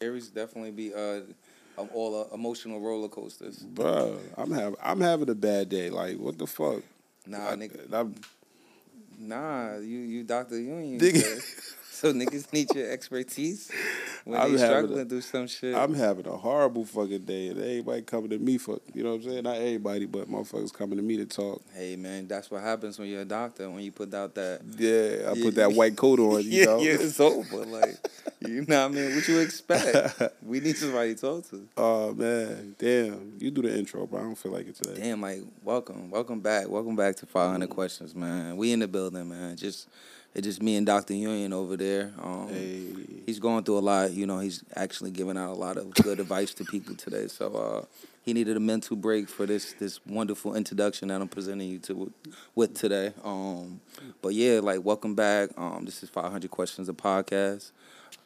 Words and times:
Aries 0.00 0.28
definitely 0.28 0.70
be 0.70 0.94
uh, 0.94 1.20
all 1.92 2.22
uh, 2.22 2.34
emotional 2.34 2.80
roller 2.80 3.08
coasters. 3.08 3.58
Bro, 3.58 4.18
I'm 4.38 4.50
having 4.50 4.76
I'm 4.82 5.00
having 5.00 5.28
a 5.28 5.34
bad 5.34 5.68
day. 5.68 5.90
Like, 5.90 6.16
what 6.16 6.38
the 6.38 6.46
fuck? 6.46 6.82
Nah, 7.26 7.50
I, 7.50 7.56
nigga. 7.56 7.92
I'm, 7.92 8.14
Nah, 9.18 9.76
you 9.76 9.98
you 9.98 10.24
Doctor 10.24 10.58
Union. 10.58 10.98
Nigga. 10.98 11.76
so 12.00 12.14
niggas 12.14 12.50
need 12.50 12.74
your 12.74 12.90
expertise 12.90 13.70
when 14.24 14.40
I'm 14.40 14.56
they 14.56 14.64
struggling 14.64 15.06
through 15.06 15.20
some 15.20 15.46
shit. 15.46 15.74
I'm 15.74 15.92
having 15.92 16.26
a 16.26 16.36
horrible 16.36 16.86
fucking 16.86 17.26
day, 17.26 17.48
and 17.48 17.58
everybody 17.58 18.00
coming 18.00 18.30
to 18.30 18.38
me 18.38 18.56
for 18.56 18.80
you 18.94 19.02
know 19.02 19.10
what 19.10 19.16
I'm 19.16 19.22
saying. 19.24 19.44
Not 19.44 19.56
everybody, 19.56 20.06
but 20.06 20.26
motherfuckers 20.26 20.72
coming 20.72 20.96
to 20.96 21.02
me 21.02 21.18
to 21.18 21.26
talk. 21.26 21.62
hey 21.74 21.96
man, 21.96 22.26
that's 22.26 22.50
what 22.50 22.62
happens 22.62 22.98
when 22.98 23.08
you're 23.08 23.20
a 23.20 23.26
doctor. 23.26 23.68
When 23.68 23.82
you 23.82 23.92
put 23.92 24.14
out 24.14 24.34
that 24.36 24.62
Yeah, 24.78 25.30
I 25.30 25.34
Yeah, 25.34 25.44
put 25.44 25.54
that 25.56 25.72
white 25.72 25.94
coat 25.94 26.20
on. 26.20 26.42
You 26.42 26.50
yeah, 26.50 26.64
know. 26.64 26.78
yeah, 26.80 26.96
it's 26.98 27.20
over. 27.20 27.66
Like 27.66 27.98
you 28.40 28.64
know 28.66 28.88
what 28.88 28.92
I 28.92 28.94
mean? 28.94 29.14
What 29.14 29.28
you 29.28 29.40
expect? 29.40 30.22
we 30.42 30.60
need 30.60 30.78
somebody 30.78 31.14
to 31.14 31.20
talk 31.20 31.50
to. 31.50 31.68
Oh 31.76 32.14
man, 32.14 32.76
damn! 32.78 33.34
You 33.38 33.50
do 33.50 33.60
the 33.60 33.78
intro, 33.78 34.06
bro. 34.06 34.20
I 34.20 34.22
don't 34.22 34.38
feel 34.38 34.52
like 34.52 34.68
it 34.68 34.76
today. 34.76 35.02
Damn, 35.02 35.20
like 35.20 35.42
welcome, 35.62 36.10
welcome 36.10 36.40
back, 36.40 36.66
welcome 36.70 36.96
back 36.96 37.16
to 37.16 37.26
500 37.26 37.68
mm. 37.68 37.74
questions, 37.74 38.14
man. 38.14 38.56
We 38.56 38.72
in 38.72 38.78
the 38.78 38.88
building, 38.88 39.28
man. 39.28 39.56
Just 39.56 39.86
it's 40.34 40.46
just 40.46 40.62
me 40.62 40.76
and 40.76 40.86
Doctor 40.86 41.14
Union 41.14 41.52
over 41.52 41.76
there. 41.76 42.12
Um, 42.22 42.48
Hey, 42.48 42.86
he's 43.26 43.38
going 43.38 43.64
through 43.64 43.78
a 43.78 43.80
lot. 43.80 44.12
You 44.12 44.26
know, 44.26 44.38
he's 44.38 44.62
actually 44.74 45.10
giving 45.10 45.36
out 45.36 45.50
a 45.50 45.54
lot 45.54 45.76
of 45.76 45.92
good 45.94 46.20
advice 46.20 46.54
to 46.54 46.64
people 46.64 46.94
today. 46.94 47.26
So 47.28 47.54
uh, 47.54 47.84
he 48.22 48.32
needed 48.32 48.56
a 48.56 48.60
mental 48.60 48.96
break 48.96 49.28
for 49.28 49.46
this 49.46 49.72
this 49.74 50.04
wonderful 50.06 50.54
introduction 50.54 51.08
that 51.08 51.20
I'm 51.20 51.28
presenting 51.28 51.68
you 51.68 51.78
to 51.80 52.12
with 52.54 52.74
today. 52.74 53.12
Um, 53.24 53.80
but 54.22 54.34
yeah, 54.34 54.60
like 54.60 54.84
welcome 54.84 55.14
back. 55.14 55.50
Um, 55.56 55.84
this 55.84 56.02
is 56.02 56.10
500 56.10 56.50
questions 56.50 56.88
a 56.88 56.92
podcast. 56.92 57.72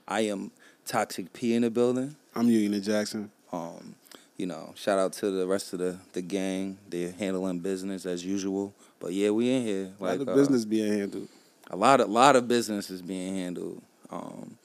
I 0.07 0.23
am 0.23 0.51
Toxic 0.87 1.33
P 1.33 1.55
in 1.55 1.63
the 1.63 1.71
building. 1.71 2.17
I'm 2.35 2.49
Union 2.49 2.83
Jackson. 2.83 3.31
Um, 3.53 3.95
you 4.37 4.47
know, 4.47 4.73
shout 4.75 4.99
out 4.99 5.13
to 5.15 5.31
the 5.31 5.47
rest 5.47 5.73
of 5.73 5.79
the, 5.79 5.97
the 6.13 6.21
gang. 6.21 6.77
They're 6.89 7.13
handling 7.13 7.61
business 7.61 8.05
as 8.05 8.25
usual. 8.25 8.75
But 8.99 9.13
yeah, 9.13 9.31
we 9.31 9.51
in 9.51 9.63
here. 9.63 9.93
Like 10.01 10.19
lot 10.19 10.21
of 10.21 10.29
uh, 10.31 10.35
business 10.35 10.65
being 10.65 10.93
handled. 10.99 11.29
A 11.75 11.77
lot 11.77 12.01
of 12.01 12.09
lot 12.09 12.37
of 12.37 12.47
business 12.47 12.89
is 12.89 13.03
being 13.03 13.35
handled. 13.37 13.83
Um, 14.11 14.57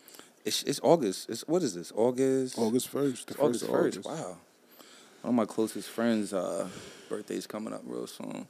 it's 0.46 0.64
it's 0.64 0.80
August. 0.84 1.30
It's 1.30 1.48
what 1.48 1.64
is 1.64 1.74
this? 1.74 1.92
August. 1.96 2.58
August 2.58 2.88
first. 2.88 3.32
August 3.40 3.68
first. 3.68 4.06
Wow. 4.06 4.38
One 5.22 5.30
of 5.32 5.34
my 5.34 5.46
closest 5.46 5.90
friends' 5.90 6.32
uh, 6.34 6.68
birthday's 7.10 7.46
coming 7.48 7.74
up 7.74 7.82
real 7.86 8.08
soon. 8.08 8.48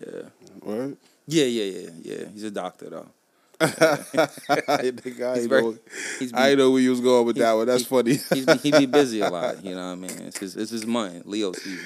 Yeah. 0.00 0.22
What? 0.60 0.96
Yeah, 1.26 1.44
yeah, 1.44 1.64
yeah, 1.80 1.90
yeah. 2.02 2.24
He's 2.32 2.44
a 2.44 2.50
doctor 2.50 2.90
though. 2.90 3.06
I 3.60 4.80
He's 4.82 5.20
ain't 5.20 5.50
very- 5.50 5.62
know. 5.62 5.78
He's 6.18 6.32
I 6.34 6.54
know 6.54 6.70
where 6.70 6.80
you 6.80 6.90
was 6.90 7.00
going 7.02 7.26
with 7.26 7.36
that 7.36 7.52
one. 7.52 7.66
That's 7.66 7.82
he- 7.82 7.88
funny. 7.88 8.18
He 8.62 8.70
be 8.72 8.86
busy 8.86 9.20
a 9.20 9.28
lot. 9.38 9.62
You 9.62 9.74
know 9.74 9.86
what 9.88 9.92
I 9.92 9.94
mean? 9.96 10.18
It's 10.28 10.38
his 10.38 10.56
it's 10.56 10.70
his 10.70 10.86
month, 10.86 11.26
Leo 11.26 11.52
season. 11.52 11.84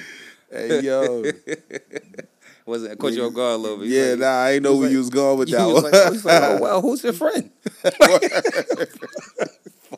hey 0.49 0.79
yo, 0.81 1.23
Wasn't 2.65 2.91
I 2.91 2.95
caught 2.95 3.13
you 3.13 3.25
off 3.25 3.33
guard 3.33 3.55
a 3.55 3.57
little 3.57 3.77
bit. 3.77 3.87
Yeah, 3.89 4.09
like- 4.11 4.19
nah, 4.19 4.25
I 4.27 4.51
ain't 4.53 4.63
know 4.63 4.73
where 4.73 4.83
like- 4.83 4.91
you 4.91 4.97
was 4.97 5.09
going 5.11 5.37
with 5.39 5.49
He 5.49 5.55
that 5.55 5.65
was 5.65 5.83
one. 5.83 5.91
like, 5.91 6.23
like, 6.25 6.43
oh 6.43 6.57
well, 6.61 6.81
who's 6.81 7.03
your 7.03 7.13
friend? 7.13 7.49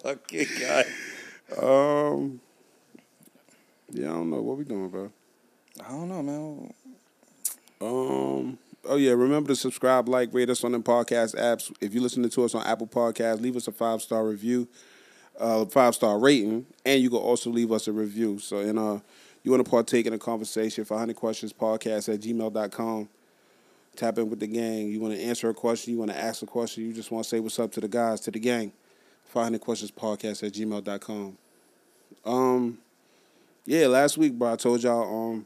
Fucking 0.04 0.48
guy. 0.60 0.84
um, 1.62 2.40
yeah, 3.92 4.10
I 4.10 4.14
don't 4.14 4.30
know 4.30 4.42
what 4.42 4.58
we 4.58 4.64
doing, 4.66 4.90
bro. 4.90 5.12
I 5.86 5.90
don't 5.90 6.10
know, 6.10 6.24
man. 6.24 6.74
Um. 7.82 8.58
Oh 8.90 8.96
yeah, 8.96 9.12
remember 9.12 9.50
to 9.50 9.56
subscribe, 9.56 10.08
like, 10.08 10.34
rate 10.34 10.50
us 10.50 10.64
on 10.64 10.72
the 10.72 10.80
podcast 10.80 11.36
apps. 11.36 11.74
If 11.82 11.94
you're 11.94 12.04
listening 12.04 12.30
to 12.30 12.44
us 12.46 12.56
on 12.56 12.66
Apple 12.66 12.88
Podcasts, 12.88 13.42
leave 13.42 13.58
us 13.58 13.68
a 13.68 13.72
five 13.74 14.02
star 14.02 14.26
review, 14.26 14.68
uh, 15.40 15.66
five 15.66 15.94
star 15.96 16.18
rating, 16.20 16.66
and 16.86 17.02
you 17.02 17.10
can 17.10 17.20
also 17.20 17.50
leave 17.50 17.72
us 17.72 17.88
a 17.88 17.92
review. 17.92 18.40
So, 18.40 18.60
and 18.60 18.80
uh, 18.80 19.00
you 19.48 19.52
want 19.52 19.64
to 19.64 19.72
partake 19.72 20.06
in 20.06 20.12
a 20.12 20.18
conversation? 20.18 20.84
500 20.84 21.16
questions 21.16 21.54
podcast 21.54 22.14
at 22.14 22.20
gmail.com. 22.20 23.08
Tap 23.96 24.18
in 24.18 24.30
with 24.30 24.42
the 24.42 24.48
gang. 24.48 24.90
You 24.90 25.00
want 25.00 25.14
to 25.14 25.22
answer 25.22 25.50
a 25.50 25.54
question? 25.54 25.94
You 25.94 26.00
want 26.00 26.12
to 26.12 26.18
ask 26.18 26.42
a 26.42 26.46
question? 26.46 26.84
You 26.84 26.92
just 26.92 27.12
want 27.12 27.24
to 27.24 27.30
say 27.30 27.40
what's 27.40 27.58
up 27.58 27.72
to 27.72 27.80
the 27.80 27.88
guys, 27.88 28.20
to 28.22 28.32
the 28.32 28.40
gang? 28.40 28.74
500 29.28 29.62
questions 29.62 29.90
podcast 29.90 30.46
at 30.46 30.52
gmail.com. 30.52 31.38
Um, 32.26 32.78
yeah, 33.66 33.88
last 33.88 34.18
week, 34.18 34.34
bro, 34.34 34.52
I 34.52 34.56
told 34.58 34.84
y'all 34.84 35.32
um. 35.32 35.46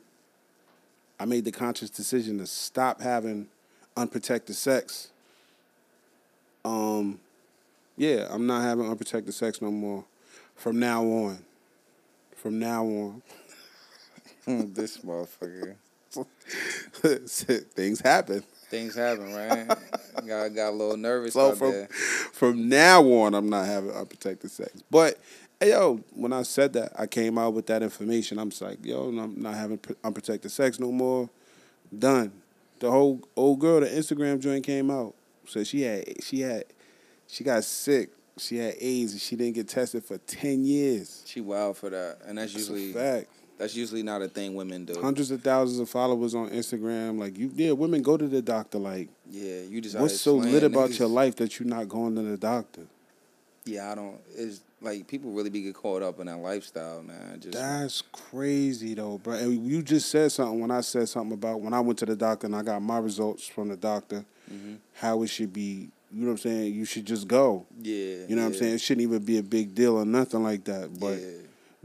I 1.20 1.26
made 1.26 1.46
the 1.46 1.52
conscious 1.52 1.92
decision 1.92 2.40
to 2.40 2.48
stop 2.48 3.02
having 3.02 3.50
unprotected 3.96 4.56
sex. 4.56 5.12
Um, 6.66 7.20
yeah, 7.98 8.28
I'm 8.32 8.48
not 8.48 8.64
having 8.64 8.90
unprotected 8.90 9.36
sex 9.36 9.62
no 9.62 9.70
more. 9.70 10.06
From 10.56 10.80
now 10.80 11.04
on. 11.04 11.46
From 12.36 12.58
now 12.58 12.84
on. 12.84 13.22
this 14.74 15.00
motherfucker. 15.00 15.76
Things 17.74 18.02
happen. 18.02 18.44
Things 18.70 18.96
happen, 18.96 19.34
right? 19.34 19.68
got 20.28 20.54
got 20.54 20.70
a 20.70 20.72
little 20.72 20.98
nervous 20.98 21.34
So 21.34 21.54
from 21.54 21.72
there. 21.72 21.88
from 21.88 22.70
now 22.70 23.02
on, 23.04 23.34
I'm 23.34 23.50
not 23.50 23.66
having 23.66 23.92
unprotected 23.92 24.52
sex. 24.52 24.72
But 24.90 25.20
hey, 25.60 25.70
yo, 25.72 26.04
when 26.14 26.34
I 26.34 26.44
said 26.44 26.74
that, 26.74 26.92
I 26.98 27.08
came 27.08 27.38
out 27.38 27.54
with 27.54 27.68
that 27.68 27.84
information. 27.84 28.40
I'm 28.40 28.50
just 28.50 28.62
like, 28.62 28.84
yo, 28.86 29.08
I'm 29.10 29.42
not 29.42 29.56
having 29.56 29.80
unprotected 30.04 30.52
sex 30.52 30.80
no 30.80 30.92
more. 30.92 31.30
Done. 31.98 32.32
The 32.80 32.90
whole 32.90 33.22
old 33.36 33.60
girl, 33.60 33.82
the 33.82 33.88
Instagram 33.88 34.40
joint 34.40 34.66
came 34.66 34.90
out. 34.90 35.14
So 35.46 35.64
she 35.64 35.82
had 35.82 36.24
she 36.24 36.42
had 36.42 36.66
she 37.28 37.44
got 37.44 37.64
sick. 37.64 38.10
She 38.38 38.58
had 38.58 38.76
AIDS 38.80 39.12
and 39.12 39.22
she 39.22 39.36
didn't 39.36 39.56
get 39.56 39.68
tested 39.68 40.04
for 40.04 40.18
ten 40.18 40.64
years. 40.64 41.24
She 41.26 41.42
wild 41.42 41.78
for 41.78 41.90
that, 41.90 42.20
and 42.26 42.38
that's 42.38 42.54
That's 42.54 42.70
a 42.70 42.72
usually 42.74 42.94
fact. 42.94 43.30
That's 43.62 43.76
usually 43.76 44.04
not 44.04 44.22
a 44.22 44.28
thing 44.28 44.56
women 44.56 44.86
do. 44.86 45.00
Hundreds 45.00 45.32
of 45.32 45.42
thousands 45.42 45.80
of 45.80 45.88
followers 45.90 46.34
on 46.36 46.50
Instagram. 46.50 47.20
Like 47.20 47.38
you, 47.38 47.52
yeah, 47.56 47.72
women 47.72 48.02
go 48.02 48.18
to 48.18 48.28
the 48.28 48.42
doctor. 48.42 48.78
Like, 48.80 49.10
Yeah, 49.30 49.62
you 49.62 49.80
just 49.82 49.98
what's 49.98 50.20
so 50.20 50.36
lit 50.36 50.64
about 50.64 50.90
niggas. 50.90 51.00
your 51.00 51.08
life 51.08 51.36
that 51.38 51.60
you're 51.60 51.68
not 51.70 51.88
going 51.88 52.16
to 52.16 52.22
the 52.24 52.38
doctor? 52.38 52.82
Yeah, 53.66 53.92
I 53.92 53.96
don't. 53.96 54.18
It's 54.36 54.62
like 54.82 55.08
people 55.08 55.30
really 55.32 55.52
be 55.52 55.62
get 55.62 55.76
caught 55.76 56.02
up 56.02 56.20
in 56.20 56.26
that 56.26 56.38
lifestyle, 56.38 57.04
man. 57.04 57.40
Just 57.40 57.54
That's 57.54 58.02
crazy 58.12 58.96
though, 58.96 59.20
bro. 59.20 59.36
And 59.36 59.66
you 59.66 59.84
just 59.84 60.10
said 60.10 60.32
something 60.32 60.60
when 60.60 60.72
I 60.72 60.82
said 60.82 61.08
something 61.10 61.34
about 61.34 61.62
when 61.62 61.74
I 61.74 61.80
went 61.80 62.00
to 62.00 62.08
the 62.08 62.16
doctor 62.16 62.48
and 62.48 62.56
I 62.56 62.64
got 62.64 62.82
my 62.82 62.98
results 62.98 63.46
from 63.48 63.70
the 63.70 63.78
doctor, 63.78 64.26
Mhm. 64.52 64.78
how 64.94 65.22
it 65.22 65.28
should 65.28 65.54
be. 65.54 65.90
You 66.14 66.22
know 66.22 66.26
what 66.26 66.32
I'm 66.32 66.38
saying? 66.40 66.74
You 66.74 66.84
should 66.86 67.06
just 67.06 67.28
go. 67.28 67.66
yeah, 67.82 68.26
You 68.28 68.36
know 68.36 68.42
what 68.42 68.54
I'm 68.54 68.54
saying? 68.56 68.74
It 68.74 68.82
shouldn't 68.82 69.04
even 69.04 69.24
be 69.24 69.38
a 69.38 69.44
big 69.44 69.74
deal 69.76 69.96
or 69.96 70.06
nothing 70.06 70.42
like 70.44 70.64
that. 70.66 71.00
But 71.00 71.20
yeah. 71.22 71.28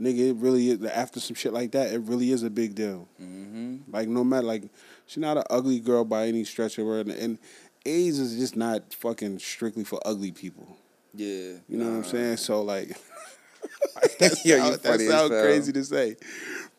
Nigga, 0.01 0.31
it 0.31 0.37
really 0.37 0.71
is. 0.71 0.85
After 0.85 1.21
some 1.21 1.35
shit 1.35 1.53
like 1.53 1.73
that, 1.73 1.93
it 1.93 2.01
really 2.03 2.31
is 2.31 2.43
a 2.43 2.51
big 2.51 2.75
deal. 2.75 3.09
Mm-hmm. 3.21 3.91
Like 3.93 4.09
no 4.09 4.25
matter, 4.25 4.47
like 4.47 4.65
she's 5.07 5.19
not 5.19 5.37
an 5.37 5.45
ugly 5.51 5.81
girl 5.81 6.05
by 6.05 6.27
any 6.27 6.45
stretch 6.45 6.79
of 6.79 6.87
word, 6.87 7.09
and 7.09 7.39
AIDS 7.85 8.19
is 8.19 8.37
just 8.37 8.57
not 8.57 8.95
fucking 8.95 9.39
strictly 9.39 9.85
for 9.85 10.01
ugly 10.05 10.33
people. 10.33 10.77
Yeah. 11.15 11.55
You 11.69 11.79
know 11.79 11.87
what 11.91 11.97
I'm 11.97 12.05
saying? 12.05 12.37
So 12.39 12.63
like, 12.63 12.91
Yeah, 14.03 14.29
that 14.29 14.41
you 14.45 14.57
sound, 14.59 14.75
that 14.75 14.83
funny 14.83 15.05
as 15.05 15.11
sound 15.11 15.33
hell. 15.33 15.43
crazy 15.43 15.73
to 15.73 15.85
say, 15.85 16.17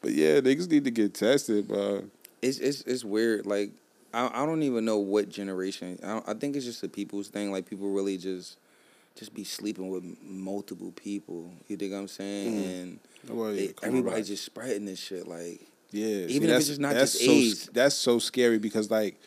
but 0.02 0.12
yeah, 0.12 0.40
niggas 0.40 0.70
need 0.70 0.84
to 0.86 0.92
get 0.92 1.14
tested, 1.14 1.68
bro. 1.68 2.04
It's 2.42 2.60
it's 2.60 2.82
it's 2.82 3.04
weird. 3.04 3.46
Like 3.46 3.72
I 4.14 4.30
I 4.44 4.46
don't 4.46 4.64
even 4.64 4.86
know 4.86 4.98
what 4.98 5.30
generation. 5.30 6.00
I 6.04 6.22
I 6.28 6.34
think 6.34 6.56
it's 6.56 6.66
just 6.66 6.84
a 6.84 6.88
people's 6.88 7.30
thing. 7.30 7.52
Like 7.52 7.68
people 7.68 7.90
really 7.92 8.18
just 8.18 8.58
just 9.18 9.34
be 9.34 9.44
sleeping 9.44 9.90
with 9.90 10.04
multiple 10.24 10.92
people. 10.92 11.52
You 11.68 11.76
think 11.78 11.94
I'm 11.94 12.08
saying? 12.08 12.54
Mhm. 12.54 12.82
And 12.82 13.00
Well, 13.38 13.54
they, 13.54 13.66
yeah, 13.66 13.72
on, 13.84 13.90
everybody 13.90 14.24
just 14.24 14.46
spreading 14.46 14.86
this 14.86 15.00
shit. 15.00 15.28
Like 15.28 15.62
yeah, 15.92 16.26
even 16.28 16.30
see, 16.30 16.46
if 16.50 16.58
it's 16.58 16.68
just 16.68 16.80
not 16.80 16.94
that's 16.94 17.14
just 17.14 17.26
so, 17.26 17.32
AIDS. 17.32 17.70
That's 17.74 17.96
so 17.96 18.20
scary 18.20 18.60
because 18.60 18.92
like, 18.92 19.20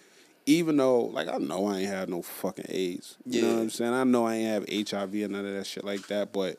even 0.47 0.77
though 0.77 1.03
like 1.07 1.29
I 1.29 1.39
know 1.39 1.67
I 1.67 1.79
ain't 1.81 1.89
had 1.89 2.09
no 2.09 2.23
fucking 2.23 2.67
AIDS, 2.69 3.17
you 3.27 3.43
know 3.43 3.55
what 3.55 3.61
I'm 3.63 3.71
saying? 3.71 3.93
I 3.93 4.05
know 4.05 4.27
I 4.27 4.37
ain't 4.37 4.69
have 4.69 4.89
HIV 4.91 5.15
or 5.15 5.29
none 5.29 5.45
of 5.47 5.55
that 5.55 5.67
shit 5.67 5.85
like 5.85 6.07
that, 6.09 6.33
but 6.33 6.59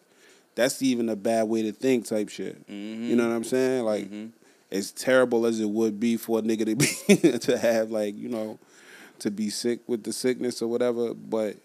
that's 0.56 0.81
even 0.81 1.08
a 1.09 1.16
bad 1.16 1.44
way 1.47 1.62
to 1.64 1.72
think 1.72 2.06
type 2.06 2.29
shit. 2.29 2.67
mhm. 2.67 3.08
You 3.09 3.16
know 3.16 3.28
what 3.28 3.34
I'm 3.35 3.44
saying? 3.46 3.85
Like, 3.85 4.11
Mhm. 4.11 4.32
as 4.72 4.91
terrible 4.91 5.46
as 5.46 5.59
it 5.59 5.70
would 5.70 6.00
be 6.00 6.17
for 6.17 6.40
a 6.40 6.41
nigga 6.41 6.66
to 6.66 6.76
be 6.76 7.38
to 7.40 7.58
have 7.58 7.91
like 7.91 8.17
you 8.17 8.28
know 8.29 8.59
to 9.20 9.29
be 9.32 9.50
sick 9.50 9.79
with 9.88 10.03
the 10.03 10.11
sickness 10.14 10.61
or 10.61 10.67
whatever, 10.67 11.14
but 11.14 11.56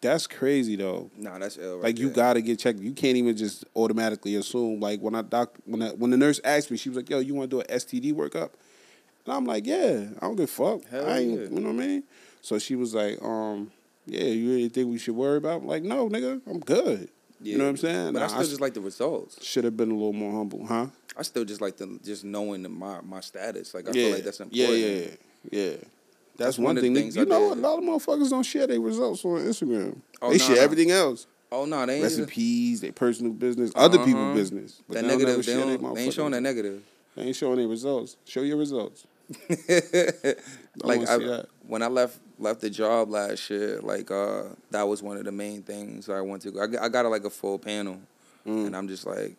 that's 0.00 0.26
crazy 0.26 0.76
though. 0.76 1.10
Nah, 1.16 1.38
that's 1.38 1.56
ill. 1.58 1.76
Right 1.76 1.84
Like 1.84 1.98
you 1.98 2.06
there. 2.06 2.14
gotta 2.14 2.40
get 2.40 2.58
checked. 2.58 2.78
You 2.80 2.92
can't 2.92 3.16
even 3.16 3.36
just 3.36 3.64
automatically 3.74 4.34
assume. 4.36 4.80
Like 4.80 5.00
when 5.00 5.14
I 5.14 5.22
doc 5.22 5.54
when 5.64 5.82
I, 5.82 5.88
when 5.90 6.10
the 6.10 6.16
nurse 6.16 6.40
asked 6.44 6.70
me, 6.70 6.76
she 6.76 6.88
was 6.88 6.96
like, 6.96 7.10
"Yo, 7.10 7.18
you 7.20 7.34
want 7.34 7.50
to 7.50 7.56
do 7.56 7.60
an 7.60 7.66
STD 7.68 8.12
workup?" 8.14 8.50
And 9.26 9.34
I'm 9.34 9.44
like, 9.44 9.66
"Yeah, 9.66 10.06
I 10.18 10.26
don't 10.26 10.36
give 10.36 10.44
a 10.44 10.46
fuck. 10.46 10.84
Hell 10.88 11.06
I 11.08 11.18
ain't, 11.18 11.30
yeah. 11.40 11.46
you 11.48 11.60
know 11.60 11.72
what 11.72 11.82
I 11.82 11.86
mean." 11.86 12.02
So 12.42 12.58
she 12.58 12.76
was 12.76 12.94
like, 12.94 13.20
"Um, 13.22 13.70
yeah, 14.06 14.22
you 14.24 14.48
really 14.50 14.68
think 14.68 14.90
we 14.90 14.98
should 14.98 15.16
worry 15.16 15.38
about?" 15.38 15.62
I'm 15.62 15.66
like, 15.66 15.82
no, 15.82 16.08
nigga, 16.08 16.40
I'm 16.46 16.60
good. 16.60 17.08
Yeah. 17.40 17.52
You 17.52 17.58
know 17.58 17.64
what 17.64 17.70
I'm 17.70 17.76
saying? 17.76 18.12
But 18.14 18.22
I 18.22 18.26
Nah, 18.26 18.28
still 18.34 18.42
just 18.48 18.60
like 18.60 18.74
the 18.74 18.80
results. 18.80 19.44
should 19.44 19.64
have 19.64 19.76
been 19.76 19.90
a 19.90 19.94
little 19.94 20.12
more 20.12 20.32
humble, 20.32 20.66
huh? 20.66 20.86
I 21.16 21.22
still 21.22 21.44
just 21.44 21.60
like 21.60 21.76
the 21.76 21.98
just 22.04 22.24
knowing 22.24 22.62
the, 22.62 22.68
my 22.68 23.00
my 23.02 23.20
status. 23.20 23.74
Like 23.74 23.88
I 23.88 23.92
yeah, 23.92 24.04
feel 24.06 24.14
like 24.14 24.24
that's 24.24 24.40
important. 24.40 24.78
yeah, 24.78 25.06
yeah, 25.50 25.70
yeah. 25.70 25.76
That's, 26.38 26.56
That's 26.56 26.58
one 26.58 26.76
one 26.76 26.82
thing. 26.82 26.94
you 26.96 27.22
I 27.22 27.24
know, 27.24 27.52
a 27.52 27.54
did. 27.56 27.62
lot 27.62 27.78
of 27.78 27.84
motherfuckers 27.84 28.30
don't 28.30 28.44
share 28.44 28.66
their 28.66 28.80
results 28.80 29.24
on 29.24 29.40
Instagram. 29.40 29.98
Oh, 30.22 30.30
they 30.30 30.38
nah, 30.38 30.44
share 30.44 30.56
nah. 30.56 30.62
everything 30.62 30.90
else. 30.92 31.26
Oh 31.52 31.64
no, 31.64 31.84
they 31.84 31.94
ain't. 31.96 32.02
recipes, 32.04 32.80
their 32.80 32.92
personal 32.92 33.32
business, 33.32 33.72
other 33.74 33.98
people 34.04 34.22
Uh-huh. 34.22 34.34
business. 34.34 34.80
But 34.86 34.94
that 34.94 35.02
they 35.02 35.08
negative. 35.08 35.44
They, 35.44 35.54
don't, 35.54 35.94
they 35.94 36.02
ain't 36.04 36.14
showing 36.14 36.32
that 36.32 36.40
negative. 36.42 36.82
They 37.16 37.22
ain't 37.24 37.36
showing 37.36 37.56
their 37.58 37.66
results. 37.68 38.16
Show 38.24 38.42
your 38.42 38.56
results. 38.56 39.06
like 40.82 41.06
I, 41.08 41.44
when 41.66 41.82
I 41.82 41.88
left 41.88 42.18
left 42.38 42.60
the 42.60 42.70
job 42.70 43.10
last 43.10 43.50
year, 43.50 43.80
like 43.82 44.10
uh, 44.10 44.44
that 44.70 44.82
was 44.86 45.02
one 45.02 45.16
of 45.16 45.24
the 45.24 45.32
main 45.32 45.62
things 45.62 46.08
I 46.08 46.20
went 46.20 46.42
to. 46.42 46.50
go. 46.50 46.62
I, 46.62 46.66
got- 46.66 46.82
I 46.82 46.88
got 46.88 47.06
like 47.06 47.24
a 47.24 47.30
full 47.30 47.58
panel, 47.58 47.98
and 48.44 48.76
I'm 48.76 48.88
just 48.88 49.06
like, 49.06 49.36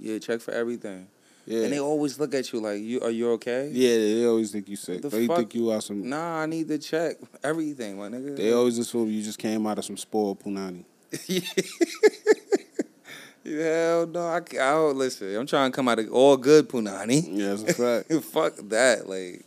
yeah, 0.00 0.18
check 0.18 0.40
for 0.40 0.52
everything. 0.52 1.06
Yeah. 1.46 1.62
And 1.64 1.72
they 1.72 1.80
always 1.80 2.18
look 2.20 2.34
at 2.34 2.52
you 2.52 2.60
like, 2.60 2.80
you 2.82 3.00
are 3.00 3.10
you 3.10 3.30
okay? 3.32 3.70
yeah, 3.72 3.96
they 3.96 4.24
always 4.26 4.52
think 4.52 4.68
you 4.68 4.76
sick. 4.76 5.02
The 5.02 5.08
They 5.08 5.26
fuck? 5.26 5.36
think 5.38 5.54
you 5.54 5.70
are 5.70 5.80
some. 5.80 6.08
Nah, 6.08 6.42
I 6.42 6.46
need 6.46 6.68
to 6.68 6.78
check 6.78 7.16
everything, 7.42 7.98
my 7.98 8.08
nigga. 8.08 8.36
They 8.36 8.52
always 8.52 8.78
assume 8.78 9.10
you 9.10 9.22
just 9.22 9.38
came 9.38 9.66
out 9.66 9.78
of 9.78 9.84
some 9.84 9.96
spoiled 9.96 10.38
punani. 10.40 10.84
Hell 13.44 14.06
no, 14.06 14.26
I, 14.26 14.36
I 14.36 14.40
don't 14.40 14.96
listen. 14.96 15.34
I'm 15.34 15.46
trying 15.46 15.72
to 15.72 15.74
come 15.76 15.88
out 15.88 15.98
of 15.98 16.12
all 16.12 16.36
good 16.36 16.68
punani. 16.68 17.26
Yeah, 17.26 17.54
that's 17.54 17.62
a 17.80 18.04
fact. 18.04 18.24
Fuck 18.32 18.56
that. 18.68 19.08
Like, 19.08 19.44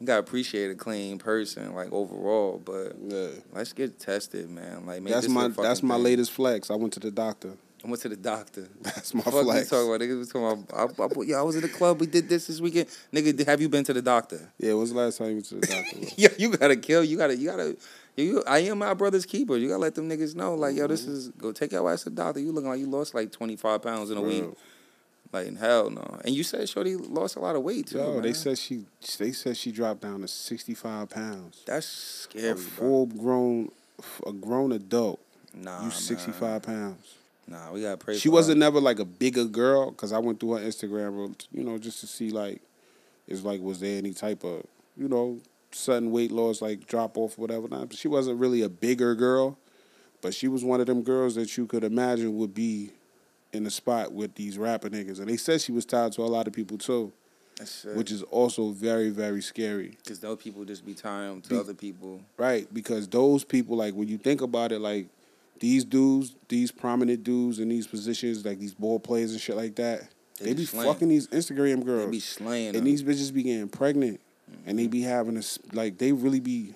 you 0.00 0.06
gotta 0.06 0.18
appreciate 0.20 0.70
a 0.70 0.74
clean 0.74 1.18
person, 1.18 1.74
like 1.74 1.92
overall. 1.92 2.60
But 2.62 2.96
Yeah. 3.06 3.28
let's 3.52 3.72
get 3.72 3.98
tested, 4.00 4.50
man. 4.50 4.84
Like, 4.84 5.00
make 5.02 5.14
That's 5.14 5.28
my 5.28 5.48
that's 5.48 5.82
my 5.82 5.94
thing. 5.94 6.04
latest 6.04 6.32
flex. 6.32 6.70
I 6.70 6.74
went 6.74 6.92
to 6.94 7.00
the 7.00 7.10
doctor. 7.12 7.52
I 7.84 7.88
went 7.88 8.02
to 8.02 8.08
the 8.10 8.16
doctor. 8.16 8.68
That's 8.82 9.14
my 9.14 9.22
Fuck 9.22 9.34
you 9.34 9.42
flex. 9.44 9.68
talking 9.70 9.88
about? 9.88 10.00
Niggas 10.00 10.18
was 10.18 10.28
talking 10.28 10.64
about. 10.64 10.98
I, 10.98 11.02
I, 11.02 11.24
yeah, 11.24 11.38
I 11.38 11.42
was 11.42 11.56
in 11.56 11.62
the 11.62 11.68
club. 11.68 12.00
We 12.00 12.06
did 12.06 12.28
this 12.28 12.46
this 12.46 12.60
weekend. 12.60 12.88
Nigga, 13.12 13.46
have 13.46 13.60
you 13.60 13.68
been 13.68 13.84
to 13.84 13.92
the 13.92 14.02
doctor? 14.02 14.52
Yeah, 14.58 14.74
when's 14.74 14.92
the 14.92 14.98
last 14.98 15.18
time 15.18 15.28
you 15.28 15.34
went 15.34 15.46
to 15.46 15.54
the 15.56 15.66
doctor? 15.66 15.96
yeah, 16.16 16.28
you 16.38 16.56
gotta 16.56 16.76
kill. 16.76 17.02
You 17.02 17.16
gotta. 17.16 17.36
You 17.36 17.48
gotta. 17.50 17.76
You, 18.16 18.42
I 18.46 18.58
am 18.58 18.78
my 18.78 18.92
brother's 18.92 19.24
keeper. 19.24 19.56
You 19.56 19.68
gotta 19.68 19.80
let 19.80 19.94
them 19.94 20.08
niggas 20.10 20.34
know, 20.34 20.54
like, 20.54 20.76
yo, 20.76 20.86
this 20.86 21.02
mm-hmm. 21.02 21.12
is 21.12 21.28
go 21.28 21.52
take 21.52 21.72
your 21.72 21.90
ass 21.90 22.02
to 22.02 22.10
the 22.10 22.16
doctor. 22.16 22.40
You 22.40 22.52
looking 22.52 22.68
like 22.68 22.80
you 22.80 22.86
lost 22.86 23.14
like 23.14 23.32
twenty 23.32 23.56
five 23.56 23.82
pounds 23.82 24.10
in 24.10 24.18
a 24.18 24.22
week. 24.22 24.44
Like 25.32 25.56
hell 25.58 25.90
no. 25.90 26.20
And 26.24 26.34
you 26.34 26.42
said 26.42 26.68
Shorty 26.68 26.96
lost 26.96 27.36
a 27.36 27.40
lot 27.40 27.54
of 27.54 27.62
weight 27.62 27.86
too. 27.86 27.98
Yo, 27.98 28.20
they 28.20 28.32
said 28.32 28.58
she 28.58 28.84
they 29.18 29.32
said 29.32 29.56
she 29.56 29.70
dropped 29.70 30.02
down 30.02 30.22
to 30.22 30.28
sixty 30.28 30.74
five 30.74 31.08
pounds. 31.08 31.62
that's 31.64 31.86
A 31.86 32.28
scary, 32.28 32.54
bro. 32.54 32.62
full 32.62 33.06
grown, 33.06 33.70
a 34.26 34.32
grown 34.32 34.72
adult. 34.72 35.20
Nah, 35.54 35.84
You 35.84 35.90
sixty 35.90 36.32
five 36.32 36.62
pounds. 36.62 37.14
Nah, 37.50 37.72
we 37.72 37.82
gotta 37.82 37.96
pray. 37.96 38.16
She 38.16 38.28
wasn't 38.28 38.58
her. 38.58 38.60
never 38.60 38.80
like 38.80 39.00
a 39.00 39.04
bigger 39.04 39.44
girl 39.44 39.90
because 39.90 40.12
I 40.12 40.18
went 40.18 40.38
through 40.38 40.52
her 40.52 40.60
Instagram, 40.60 41.34
you 41.52 41.64
know, 41.64 41.78
just 41.78 41.98
to 42.00 42.06
see 42.06 42.30
like, 42.30 42.62
is 43.26 43.44
like 43.44 43.60
was 43.60 43.80
there 43.80 43.98
any 43.98 44.12
type 44.14 44.44
of 44.44 44.64
you 44.96 45.08
know 45.08 45.40
sudden 45.72 46.10
weight 46.12 46.30
loss 46.30 46.62
like 46.62 46.86
drop 46.86 47.16
off 47.18 47.36
or 47.38 47.42
whatever. 47.42 47.68
Nah, 47.68 47.84
but 47.86 47.96
she 47.96 48.08
wasn't 48.08 48.38
really 48.38 48.62
a 48.62 48.68
bigger 48.68 49.14
girl, 49.16 49.58
but 50.22 50.32
she 50.32 50.46
was 50.46 50.64
one 50.64 50.80
of 50.80 50.86
them 50.86 51.02
girls 51.02 51.34
that 51.34 51.56
you 51.56 51.66
could 51.66 51.82
imagine 51.84 52.36
would 52.38 52.54
be 52.54 52.90
in 53.52 53.64
the 53.64 53.70
spot 53.70 54.12
with 54.12 54.36
these 54.36 54.56
rapper 54.56 54.88
niggas, 54.88 55.18
and 55.18 55.28
they 55.28 55.36
said 55.36 55.60
she 55.60 55.72
was 55.72 55.84
tied 55.84 56.12
to 56.12 56.22
a 56.22 56.24
lot 56.24 56.46
of 56.46 56.52
people 56.52 56.78
too, 56.78 57.12
which 57.94 58.12
is 58.12 58.22
also 58.24 58.70
very 58.70 59.10
very 59.10 59.42
scary. 59.42 59.96
because 60.04 60.20
those 60.20 60.38
people 60.38 60.64
just 60.64 60.86
be 60.86 60.94
tying 60.94 61.42
to 61.42 61.48
Be- 61.48 61.58
other 61.58 61.74
people. 61.74 62.20
Right, 62.36 62.72
because 62.72 63.08
those 63.08 63.42
people, 63.42 63.76
like 63.76 63.94
when 63.94 64.06
you 64.06 64.18
think 64.18 64.40
about 64.40 64.70
it, 64.70 64.78
like 64.78 65.08
these 65.60 65.84
dudes, 65.84 66.34
these 66.48 66.72
prominent 66.72 67.22
dudes 67.22 67.58
in 67.60 67.68
these 67.68 67.86
positions, 67.86 68.44
like 68.44 68.58
these 68.58 68.74
ball 68.74 68.98
players 68.98 69.32
and 69.32 69.40
shit 69.40 69.56
like 69.56 69.76
that, 69.76 70.08
They 70.38 70.46
they, 70.46 70.54
be 70.54 70.64
slaying. 70.64 70.92
fucking 70.92 71.08
these 71.08 71.28
Instagram 71.28 71.84
girls, 71.84 72.06
They 72.06 72.10
be 72.10 72.20
slaying. 72.20 72.68
and 72.68 72.76
them. 72.78 72.84
these 72.84 73.02
bitches 73.02 73.32
be 73.32 73.42
getting 73.44 73.68
pregnant, 73.68 74.20
and 74.66 74.78
they 74.78 74.86
be 74.88 75.02
having 75.02 75.34
this, 75.34 75.58
like 75.72 75.98
they 75.98 76.12
really 76.12 76.40
be, 76.40 76.74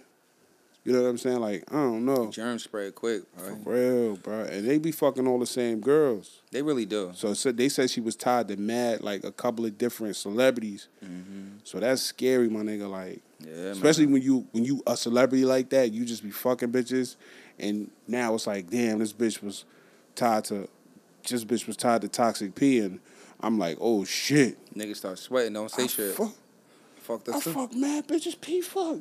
you 0.84 0.92
know 0.92 1.02
what 1.02 1.08
I'm 1.08 1.18
saying? 1.18 1.40
Like 1.40 1.64
I 1.72 1.76
don't 1.76 2.04
know, 2.04 2.30
germ 2.30 2.58
spread 2.58 2.94
quick. 2.94 3.22
Right? 3.38 3.56
for 3.64 3.70
real, 3.72 4.16
bro, 4.16 4.40
and 4.42 4.68
they 4.68 4.76
be 4.78 4.92
fucking 4.92 5.26
all 5.26 5.38
the 5.38 5.46
same 5.46 5.80
girls. 5.80 6.42
They 6.52 6.60
really 6.60 6.84
do. 6.84 7.12
So 7.14 7.32
said 7.32 7.56
they 7.56 7.70
said 7.70 7.88
she 7.90 8.02
was 8.02 8.16
tied 8.16 8.48
to 8.48 8.56
mad 8.58 9.00
like 9.02 9.24
a 9.24 9.32
couple 9.32 9.64
of 9.64 9.78
different 9.78 10.14
celebrities. 10.16 10.88
So 11.64 11.80
that's 11.80 12.02
scary, 12.02 12.48
my 12.50 12.60
nigga. 12.60 12.88
Like 12.90 13.22
Mm-hmm. 13.42 13.48
Yeah, 13.64 13.70
especially 13.72 14.06
man. 14.06 14.12
when 14.14 14.22
you 14.22 14.46
when 14.52 14.64
you 14.64 14.82
a 14.86 14.96
celebrity 14.96 15.44
like 15.44 15.68
that, 15.70 15.92
you 15.92 16.04
just 16.06 16.22
be 16.22 16.30
fucking 16.30 16.70
bitches, 16.72 17.16
and 17.58 17.90
now 18.06 18.34
it's 18.34 18.46
like, 18.46 18.70
damn, 18.70 18.98
this 18.98 19.12
bitch 19.12 19.42
was 19.42 19.64
tied 20.14 20.44
to, 20.44 20.68
this 21.28 21.44
bitch 21.44 21.66
was 21.66 21.76
tied 21.76 22.02
to 22.02 22.08
toxic 22.08 22.54
P, 22.54 22.80
and 22.80 23.00
I'm 23.40 23.58
like, 23.58 23.78
oh 23.80 24.04
shit, 24.04 24.56
niggas 24.74 24.96
start 24.96 25.18
sweating. 25.18 25.52
Don't 25.52 25.70
say 25.70 25.84
I 25.84 25.86
shit. 25.86 26.14
fuck, 26.14 26.32
Fuck 26.98 27.28
I 27.28 27.32
that. 27.32 27.42
too. 27.42 27.52
fuck 27.52 27.74
mad 27.74 28.06
bitches, 28.06 28.40
P 28.40 28.60
fuck. 28.60 28.98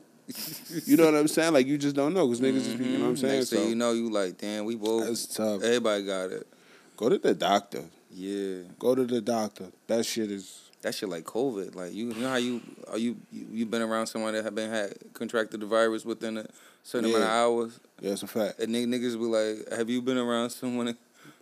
you 0.86 0.96
know 0.96 1.06
what 1.06 1.16
I'm 1.16 1.28
saying? 1.28 1.54
Like 1.54 1.68
you 1.68 1.78
just 1.78 1.96
don't 1.96 2.14
know 2.14 2.26
because 2.28 2.40
niggas 2.40 2.64
just 2.64 2.78
be, 2.78 2.86
you 2.86 2.98
know 2.98 3.06
what 3.06 3.10
I'm 3.10 3.16
mm-hmm. 3.16 3.22
saying? 3.22 3.40
Next 3.40 3.50
So 3.50 3.68
you 3.68 3.76
know, 3.76 3.92
you 3.92 4.10
like, 4.10 4.38
damn, 4.38 4.66
we 4.66 4.76
both. 4.76 5.06
that's 5.06 5.28
tough. 5.28 5.62
Everybody 5.64 6.06
got 6.06 6.32
it. 6.32 6.48
Go 6.96 7.10
to 7.10 7.18
the 7.18 7.34
doctor. 7.34 7.84
Yeah, 8.10 8.64
Go 8.80 8.96
to 8.96 9.06
the 9.06 9.22
doctor. 9.22 9.66
That 9.88 10.06
shit 10.06 10.32
is. 10.32 10.70
that 10.82 10.94
shit 10.96 11.10
like 11.10 11.24
COVID. 11.24 11.76
Like 11.76 11.94
you, 11.94 12.10
you 12.10 12.22
know 12.22 12.30
how 12.30 12.36
you 12.36 12.62
are 12.90 12.98
you 12.98 13.18
you, 13.32 13.48
you 13.52 13.66
been 13.66 13.82
around 13.82 14.08
someone 14.08 14.34
that 14.34 14.46
have 14.46 14.56
been 14.56 14.70
had 14.70 14.94
contracted 15.14 15.60
the 15.60 15.66
virus 15.66 16.06
within 16.06 16.38
a 16.38 16.46
certain 16.84 17.10
amount 17.10 17.24
of 17.24 17.30
hours, 17.30 17.80
Yeah, 18.02 18.12
it's 18.12 18.24
a 18.24 18.28
fact. 18.28 18.60
and 18.60 18.74
nigg- 18.74 18.88
niggas 18.88 19.14
be 19.18 19.26
like, 19.26 19.78
have 19.78 19.90
you 19.90 20.02
been 20.02 20.18
around 20.18 20.50
someone 20.52 20.96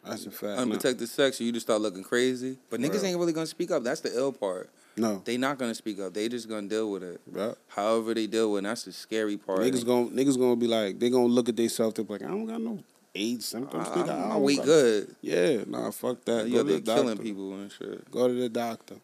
That's 0.04 0.26
a 0.26 0.32
fact. 0.32 0.44
No. 0.58 0.62
unprotected 0.64 1.08
sex, 1.10 1.40
and 1.40 1.48
you 1.48 1.54
just 1.54 1.66
start 1.68 1.82
looking 1.82 2.04
crazy? 2.04 2.58
But 2.70 2.80
niggas 2.80 3.04
ain't 3.04 3.18
really 3.20 3.34
gonna 3.34 3.46
speak 3.48 3.70
up. 3.72 3.84
That's 3.84 4.02
the 4.02 4.16
ill 4.16 4.32
part. 4.32 4.70
No, 4.98 5.22
They 5.24 5.38
not 5.38 5.58
gonna 5.58 5.74
speak 5.76 6.00
up. 6.00 6.14
They 6.14 6.28
just 6.28 6.50
gonna 6.50 6.68
deal 6.68 6.92
with 6.92 7.02
it. 7.04 7.22
bro. 7.32 7.56
However 7.70 8.14
they 8.14 8.28
deal 8.28 8.52
with, 8.52 8.64
it, 8.66 8.68
that's 8.68 8.84
the 8.84 8.92
scary 8.92 9.38
part. 9.38 9.60
Niggas 9.60 9.86
gonna 9.86 10.10
niggas 10.10 10.38
gonna 10.38 10.56
be 10.58 10.68
like 10.68 11.00
they 11.00 11.10
gonna 11.10 11.28
look 11.28 11.48
at 11.50 11.56
themselves 11.56 11.98
and 12.00 12.08
be 12.08 12.14
like 12.16 12.24
I 12.24 12.28
don't 12.28 12.46
got 12.46 12.60
no 12.62 12.80
AIDS 13.16 13.46
symptoms. 13.46 13.88
I, 13.88 13.96
nigga. 13.98 14.10
I 14.10 14.30
don't 14.30 14.44
we 14.44 14.58
good. 14.58 15.16
Yeah, 15.22 15.64
nah, 15.68 15.92
fuck 15.92 16.24
that. 16.26 16.48
Yeah, 16.48 16.58
Go 16.58 16.64
to 16.64 16.70
they 16.74 16.80
the 16.80 16.82
killing 16.94 17.08
doctor. 17.08 17.24
people 17.24 17.54
and 17.54 17.72
shit. 17.72 18.12
Go 18.12 18.28
to 18.28 18.34
the 18.34 18.50
doctor. 18.50 18.96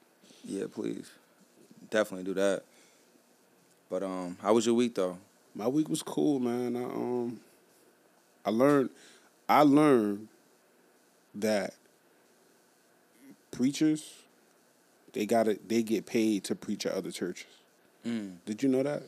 Yeah, 0.43 0.65
please. 0.73 1.09
Definitely 1.89 2.25
do 2.25 2.33
that. 2.33 2.63
But 3.89 4.03
um, 4.03 4.35
how 4.41 4.53
was 4.53 4.65
your 4.65 4.75
week 4.75 4.95
though? 4.95 5.17
My 5.57 5.67
week 5.67 5.89
was 5.89 6.03
cool, 6.03 6.39
man. 6.39 6.75
I 6.75 6.83
um, 6.83 7.39
I 8.45 8.51
learned, 8.51 8.91
I 9.49 9.63
learned 9.63 10.27
that 11.33 11.73
preachers, 13.49 14.13
they 15.13 15.25
got 15.25 15.43
to 15.43 15.57
they 15.67 15.81
get 15.81 16.05
paid 16.05 16.43
to 16.45 16.55
preach 16.55 16.85
at 16.85 16.93
other 16.93 17.09
churches. 17.09 17.47
Mm, 18.05 18.35
Did 18.45 18.61
you 18.61 18.69
know 18.69 18.83
that? 18.83 19.01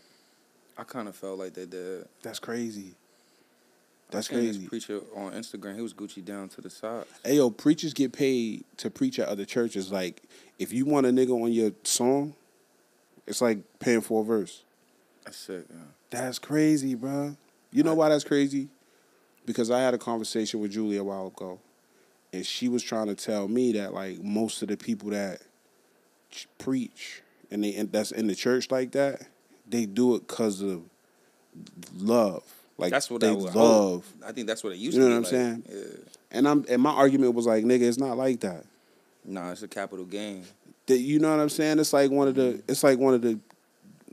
I 0.75 0.83
kind 0.85 1.07
of 1.07 1.15
felt 1.15 1.37
like 1.37 1.53
they 1.53 1.67
did. 1.67 2.07
That's 2.23 2.39
crazy. 2.39 2.95
That's 4.09 4.27
crazy. 4.27 4.67
Preacher 4.67 5.01
on 5.15 5.33
Instagram, 5.33 5.75
he 5.75 5.83
was 5.83 5.93
Gucci 5.93 6.25
down 6.25 6.49
to 6.49 6.61
the 6.61 6.69
side. 6.71 7.05
Hey 7.23 7.35
yo, 7.35 7.51
preachers 7.51 7.93
get 7.93 8.11
paid 8.11 8.63
to 8.77 8.89
preach 8.89 9.19
at 9.19 9.27
other 9.27 9.45
churches. 9.45 9.91
Like, 9.91 10.23
if 10.57 10.73
you 10.73 10.85
want 10.85 11.05
a 11.05 11.09
nigga 11.09 11.29
on 11.29 11.51
your 11.51 11.73
song, 11.83 12.33
it's 13.27 13.39
like 13.39 13.59
paying 13.77 14.01
for 14.01 14.23
a 14.23 14.25
verse. 14.25 14.63
That's 15.23 15.37
sick. 15.37 15.65
Yeah. 15.69 15.77
That's 16.09 16.39
crazy, 16.39 16.95
bro. 16.95 17.35
You 17.71 17.83
know 17.83 17.93
why 17.93 18.09
that's 18.09 18.23
crazy? 18.23 18.69
Because 19.45 19.69
I 19.71 19.79
had 19.79 19.93
a 19.93 19.97
conversation 19.97 20.59
with 20.59 20.71
Julie 20.71 20.97
a 20.97 21.03
while 21.03 21.27
ago, 21.27 21.59
and 22.33 22.45
she 22.45 22.67
was 22.67 22.83
trying 22.83 23.07
to 23.07 23.15
tell 23.15 23.47
me 23.47 23.71
that 23.73 23.93
like 23.93 24.21
most 24.23 24.61
of 24.61 24.67
the 24.69 24.77
people 24.77 25.09
that 25.11 25.41
ch- 26.31 26.47
preach 26.57 27.21
and 27.51 27.63
they 27.63 27.75
and 27.75 27.91
that's 27.91 28.11
in 28.11 28.27
the 28.27 28.35
church 28.35 28.71
like 28.71 28.91
that, 28.91 29.21
they 29.67 29.85
do 29.85 30.15
it 30.15 30.27
because 30.27 30.61
of 30.61 30.83
love. 31.95 32.43
Like 32.77 32.91
That's 32.91 33.09
what 33.11 33.21
they 33.21 33.29
I 33.29 33.33
love. 33.33 33.53
hope. 33.53 34.05
I 34.25 34.31
think 34.31 34.47
that's 34.47 34.63
what 34.63 34.71
it 34.73 34.77
used 34.77 34.95
to 34.95 35.01
be. 35.01 35.03
You 35.03 35.09
know 35.19 35.21
to 35.21 35.29
be. 35.29 35.35
what 35.35 35.43
I'm 35.45 35.55
like. 35.55 35.67
saying? 35.67 36.05
And 36.31 36.47
I'm 36.47 36.65
and 36.69 36.81
my 36.81 36.91
argument 36.91 37.33
was 37.35 37.45
like, 37.45 37.65
nigga, 37.65 37.81
it's 37.81 37.97
not 37.97 38.17
like 38.17 38.39
that. 38.41 38.63
Yeah. 39.25 39.33
Nah, 39.33 39.51
it's 39.51 39.61
a 39.63 39.67
capital 39.67 40.05
gain. 40.05 40.45
that 40.87 40.99
you 40.99 41.19
know 41.19 41.29
what 41.29 41.41
I'm 41.41 41.49
saying? 41.49 41.79
It's 41.79 41.91
like 41.93 42.09
one 42.09 42.27
of 42.29 42.35
the 42.35 42.63
it's 42.67 42.83
like 42.83 42.97
one 42.99 43.13
of 43.13 43.21
the 43.21 43.37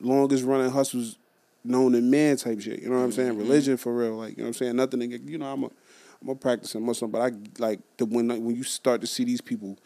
longest 0.00 0.44
running 0.44 0.70
hustles 0.70 1.16
known 1.66 1.94
in 1.94 2.10
man 2.10 2.36
type 2.36 2.60
shit. 2.60 2.82
You 2.82 2.88
know 2.88 2.96
what 2.96 3.04
I'm 3.04 3.12
saying? 3.12 3.30
Mm-hmm. 3.30 3.40
Religion 3.40 3.76
for 3.76 3.94
real. 3.94 4.16
Like 4.16 4.32
you 4.32 4.38
know 4.38 4.44
what 4.44 4.48
I'm 4.48 4.54
saying? 4.54 4.76
Nothing. 4.76 5.00
to 5.00 5.06
get- 5.06 5.22
You 5.22 5.38
know 5.38 5.52
I'm 5.52 5.64
a 5.64 5.70
I'm 6.22 6.28
a 6.30 6.34
practicing 6.34 6.84
Muslim, 6.84 7.10
but 7.10 7.20
I 7.20 7.32
like 7.58 7.80
the 7.98 8.06
when 8.06 8.28
when 8.28 8.56
you 8.56 8.62
start 8.62 9.00
to 9.02 9.06
see 9.06 9.24
these 9.24 9.40
people 9.40 9.78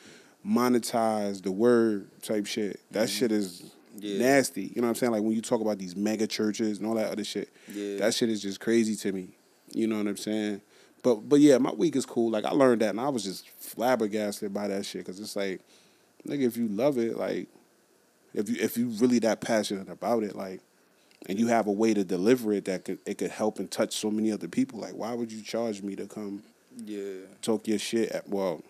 monetize 0.47 1.43
the 1.43 1.53
word 1.53 2.09
type 2.23 2.47
shit. 2.47 2.81
That 2.93 3.09
mm-hmm. 3.09 3.19
shit 3.19 3.33
is 3.33 3.75
Yeah. 3.99 4.19
nasty. 4.19 4.73
You 4.75 4.77
know 4.77 4.83
what 4.83 4.91
I'm 4.91 4.95
saying? 4.95 5.13
Like 5.13 5.23
when 5.23 5.33
you 5.33 5.43
talk 5.43 5.61
about 5.61 5.79
these 5.79 5.97
mega 5.97 6.27
churches 6.27 6.79
and 6.79 6.87
all 6.87 6.95
that 6.95 7.11
other 7.11 7.25
shit. 7.25 7.51
Yeah. 7.73 7.99
That 7.99 8.15
shit 8.15 8.31
is 8.31 8.41
just 8.41 8.61
crazy 8.61 8.97
to 8.97 9.13
me. 9.13 9.31
You 9.73 9.87
know 9.87 9.99
what 9.99 10.07
I'm 10.07 10.17
saying? 10.17 10.61
But 11.03 11.29
but 11.29 11.41
yeah, 11.41 11.59
my 11.59 11.73
week 11.73 11.97
is 11.97 12.07
cool. 12.07 12.31
Like 12.31 12.45
I 12.45 12.51
learned 12.51 12.83
that, 12.83 12.91
and 12.91 13.01
I 13.01 13.09
was 13.09 13.25
just 13.25 13.49
flabbergasted 13.59 14.53
by 14.53 14.69
that 14.69 14.85
shit 14.85 15.05
because 15.05 15.21
it's 15.21 15.37
like, 15.37 15.61
nigga, 16.27 16.43
if 16.43 16.57
you 16.57 16.69
love 16.69 16.99
it, 16.99 17.17
like, 17.17 17.49
if 18.35 18.49
you 18.49 18.57
if 18.61 18.77
you 18.77 18.89
really 18.89 19.19
that 19.21 19.41
passionate 19.41 19.89
about 19.89 20.23
it, 20.23 20.37
like, 20.37 20.61
and 21.27 21.39
you 21.39 21.47
have 21.49 21.67
a 21.67 21.73
way 21.73 21.93
to 21.95 22.03
deliver 22.05 22.53
it 22.53 22.65
that 22.65 22.85
could 22.85 22.99
it 23.07 23.19
could 23.19 23.31
help 23.31 23.59
and 23.59 23.71
touch 23.71 23.95
so 23.97 24.11
many 24.11 24.33
other 24.33 24.49
people, 24.49 24.81
like, 24.81 24.95
why 24.95 25.13
would 25.15 25.31
you 25.31 25.43
charge 25.43 25.83
me 25.83 25.95
to 25.97 26.07
come 26.07 26.43
Yeah. 26.85 27.27
talk 27.43 27.69
your 27.69 27.79
shit? 27.79 28.11
At, 28.11 28.29
well, 28.29 28.63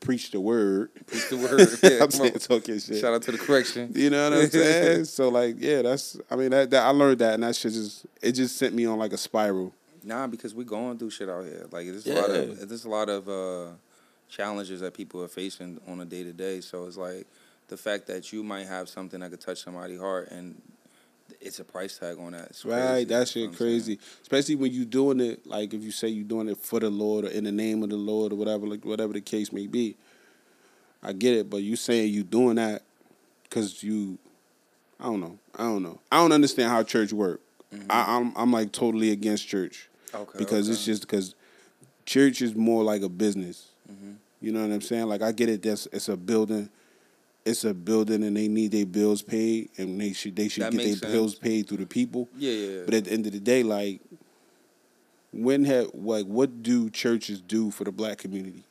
preach 0.00 0.30
the 0.30 0.40
word. 0.40 0.90
Preach 1.06 1.28
the 1.28 1.36
word. 1.36 1.68
Yeah, 1.82 1.90
I'm 1.94 1.98
come 1.98 2.10
saying 2.10 2.32
talk 2.34 2.68
your 2.68 2.80
shit. 2.80 2.98
Shout 3.00 3.14
out 3.14 3.22
to 3.22 3.32
the 3.32 3.38
correction. 3.38 3.92
You 3.94 4.10
know 4.10 4.30
what 4.30 4.38
I'm 4.38 4.50
saying? 4.50 5.04
so 5.04 5.28
like, 5.28 5.56
yeah, 5.58 5.82
that's. 5.82 6.18
I 6.30 6.36
mean, 6.36 6.50
that, 6.50 6.70
that 6.70 6.84
I 6.84 6.90
learned 6.90 7.20
that, 7.20 7.34
and 7.34 7.42
that 7.42 7.56
shit 7.56 7.72
just 7.72 8.06
it 8.22 8.32
just 8.32 8.56
sent 8.56 8.74
me 8.74 8.86
on 8.86 8.98
like 8.98 9.12
a 9.12 9.18
spiral. 9.18 9.72
Nah, 10.04 10.26
because 10.26 10.54
we 10.54 10.64
going 10.64 10.98
through 10.98 11.10
shit 11.10 11.28
out 11.28 11.44
here. 11.44 11.66
Like 11.70 11.86
there's 11.86 12.06
a 12.06 12.14
lot 12.14 12.30
of 12.30 12.68
there's 12.68 12.84
a 12.84 12.88
lot 12.88 13.08
of 13.08 13.28
uh, 13.28 13.72
challenges 14.28 14.80
that 14.80 14.94
people 14.94 15.22
are 15.22 15.28
facing 15.28 15.80
on 15.86 16.00
a 16.00 16.04
day 16.04 16.24
to 16.24 16.32
day. 16.32 16.60
So 16.60 16.86
it's 16.86 16.96
like 16.96 17.26
the 17.68 17.76
fact 17.76 18.06
that 18.06 18.32
you 18.32 18.42
might 18.42 18.66
have 18.66 18.88
something 18.88 19.20
that 19.20 19.30
could 19.30 19.40
touch 19.40 19.62
somebody's 19.62 20.00
heart 20.00 20.30
and 20.30 20.60
it's 21.40 21.60
a 21.60 21.64
price 21.64 21.98
tag 21.98 22.18
on 22.18 22.32
that. 22.32 22.46
It's 22.50 22.64
Right, 22.64 22.76
crazy. 22.80 23.04
that 23.06 23.28
shit 23.28 23.48
what 23.50 23.58
saying? 23.58 23.70
crazy. 23.70 23.98
Especially 24.22 24.54
when 24.56 24.72
you 24.72 24.84
doing 24.84 25.20
it 25.20 25.46
like 25.46 25.72
if 25.74 25.82
you 25.82 25.90
say 25.92 26.08
you 26.08 26.24
doing 26.24 26.48
it 26.48 26.58
for 26.58 26.80
the 26.80 26.90
Lord 26.90 27.24
or 27.24 27.28
in 27.28 27.44
the 27.44 27.52
name 27.52 27.82
of 27.82 27.90
the 27.90 27.96
Lord 27.96 28.32
or 28.32 28.36
whatever, 28.36 28.66
like 28.66 28.84
whatever 28.84 29.12
the 29.12 29.20
case 29.20 29.52
may 29.52 29.66
be. 29.66 29.96
I 31.02 31.12
get 31.12 31.34
it, 31.34 31.48
but 31.48 31.58
you 31.58 31.76
saying 31.76 32.12
you 32.12 32.24
doing 32.24 32.56
that 32.56 32.82
because 33.44 33.82
you, 33.84 34.18
I 34.98 35.04
don't 35.04 35.20
know, 35.20 35.38
I 35.54 35.62
don't 35.62 35.82
know, 35.84 36.00
I 36.10 36.16
don't 36.16 36.32
understand 36.32 36.70
how 36.70 36.82
church 36.82 37.12
work. 37.12 37.40
I, 37.90 38.16
I'm 38.16 38.32
I'm 38.34 38.50
like 38.50 38.72
totally 38.72 39.10
against 39.10 39.46
church 39.46 39.88
Okay. 40.14 40.38
because 40.38 40.68
it's 40.70 40.84
just 40.86 41.02
because 41.02 41.34
church 42.06 42.40
is 42.42 42.54
more 42.56 42.82
like 42.82 43.02
a 43.02 43.08
business. 43.10 43.68
Mm-hmm. 43.92 44.12
You 44.40 44.52
know 44.52 44.62
what 44.66 44.72
I'm 44.72 44.80
saying? 44.80 45.06
Like 45.06 45.20
I 45.22 45.32
get 45.32 45.48
it. 45.50 45.62
That's 45.62 45.86
it's 45.92 46.08
a 46.08 46.16
building. 46.16 46.70
It's 47.44 47.64
a 47.64 47.72
building, 47.72 48.22
and 48.24 48.36
they 48.36 48.46
need 48.48 48.72
their 48.72 48.84
bills 48.84 49.22
paid, 49.22 49.70
and 49.78 49.98
they 50.00 50.12
should 50.12 50.36
they 50.36 50.48
should 50.48 50.64
That 50.64 50.72
get 50.72 50.78
their 50.84 50.96
sense. 50.96 51.12
bills 51.12 51.34
paid 51.34 51.66
through 51.68 51.78
the 51.78 51.86
people. 51.86 52.28
yeah, 52.36 52.52
yeah. 52.52 52.82
But 52.84 52.94
at 52.94 53.04
the 53.06 53.12
end 53.12 53.26
of 53.26 53.32
the 53.32 53.40
day, 53.40 53.62
like, 53.62 54.00
when 55.32 55.64
have 55.64 55.90
like 55.94 56.26
what 56.26 56.62
do 56.62 56.90
churches 56.90 57.40
do 57.40 57.70
for 57.70 57.84
the 57.84 57.92
black 57.92 58.18
community? 58.18 58.64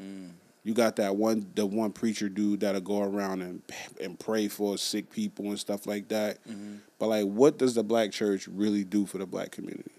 Mm. 0.00 0.30
You 0.64 0.74
got 0.74 0.96
that 0.96 1.16
one 1.16 1.46
the 1.54 1.64
one 1.64 1.92
preacher 1.92 2.28
dude 2.28 2.60
that'll 2.60 2.80
go 2.82 3.02
around 3.02 3.40
and 3.42 3.62
and 4.00 4.18
pray 4.18 4.48
for 4.48 4.76
sick 4.76 5.10
people 5.10 5.46
and 5.46 5.58
stuff 5.58 5.86
like 5.86 6.08
that. 6.08 6.42
Mm-hmm. 6.46 6.76
But 6.98 7.06
like, 7.08 7.24
what 7.24 7.56
does 7.58 7.74
the 7.74 7.84
black 7.84 8.12
church 8.12 8.46
really 8.48 8.84
do 8.84 9.06
for 9.06 9.18
the 9.18 9.26
black 9.26 9.52
community? 9.52 9.90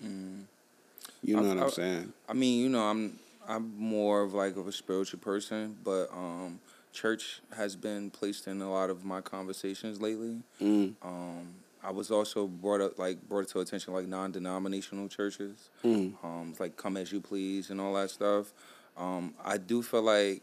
You 1.23 1.35
know 1.35 1.43
I- 1.43 1.47
what 1.47 1.57
I'm 1.57 1.63
I- 1.63 1.69
saying? 1.69 2.13
I 2.27 2.33
mean, 2.33 2.59
you 2.61 2.69
know, 2.69 2.83
I'm 2.83 3.17
I'm 3.47 3.73
more 3.77 4.21
of 4.21 4.33
like 4.35 4.55
of 4.57 4.67
a 4.67 4.71
spiritual 4.71 5.19
person, 5.19 5.75
but 5.83 6.11
um, 6.13 6.59
church 6.91 7.41
has 7.55 7.75
been 7.75 8.09
placed 8.09 8.47
in 8.47 8.61
a 8.61 8.69
lot 8.71 8.89
of 8.89 9.05
my 9.05 9.21
conversations 9.21 10.01
lately. 10.01 10.37
Mm. 10.61 10.95
Um, 11.01 11.47
I 11.83 11.91
was 11.91 12.11
also 12.11 12.45
brought 12.47 12.81
up 12.81 12.99
like 12.99 13.21
brought 13.29 13.47
to 13.49 13.59
attention 13.59 13.93
like 13.93 14.07
non-denominational 14.07 15.07
churches, 15.07 15.69
Mm. 15.83 16.13
um, 16.23 16.53
like 16.59 16.75
come 16.75 16.97
as 16.97 17.11
you 17.11 17.21
please 17.21 17.69
and 17.69 17.79
all 17.79 17.93
that 17.93 18.09
stuff. 18.09 18.51
Um, 18.97 19.33
I 19.43 19.57
do 19.57 19.81
feel 19.81 20.01
like 20.01 20.41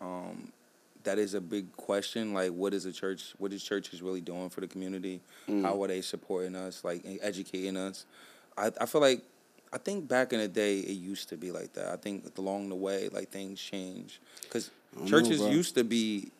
um, 0.00 0.50
that 1.04 1.18
is 1.18 1.34
a 1.34 1.40
big 1.40 1.76
question. 1.76 2.34
Like, 2.34 2.50
what 2.50 2.74
is 2.74 2.84
a 2.84 2.92
church? 2.92 3.34
What 3.38 3.52
is 3.52 3.62
churches 3.62 4.02
really 4.02 4.20
doing 4.20 4.50
for 4.50 4.60
the 4.60 4.66
community? 4.66 5.20
How 5.46 5.80
are 5.82 5.88
they 5.88 6.00
supporting 6.00 6.56
us? 6.56 6.82
Like, 6.82 7.04
educating 7.20 7.76
us? 7.76 8.06
I, 8.56 8.72
I 8.80 8.86
feel 8.86 9.00
like 9.00 9.22
I 9.72 9.78
think 9.78 10.08
back 10.08 10.32
in 10.32 10.40
the 10.40 10.48
day 10.48 10.80
it 10.80 10.92
used 10.92 11.28
to 11.28 11.36
be 11.36 11.52
like 11.52 11.72
that. 11.74 11.88
I 11.92 11.96
think 11.96 12.36
along 12.36 12.68
the 12.70 12.74
way, 12.74 13.08
like 13.08 13.30
things 13.30 13.60
change 13.60 14.20
because 14.42 14.70
don't 14.94 15.04
know, 15.04 15.10
churches 15.10 15.40
used 15.40 15.74
to 15.76 15.84
be 15.84 16.30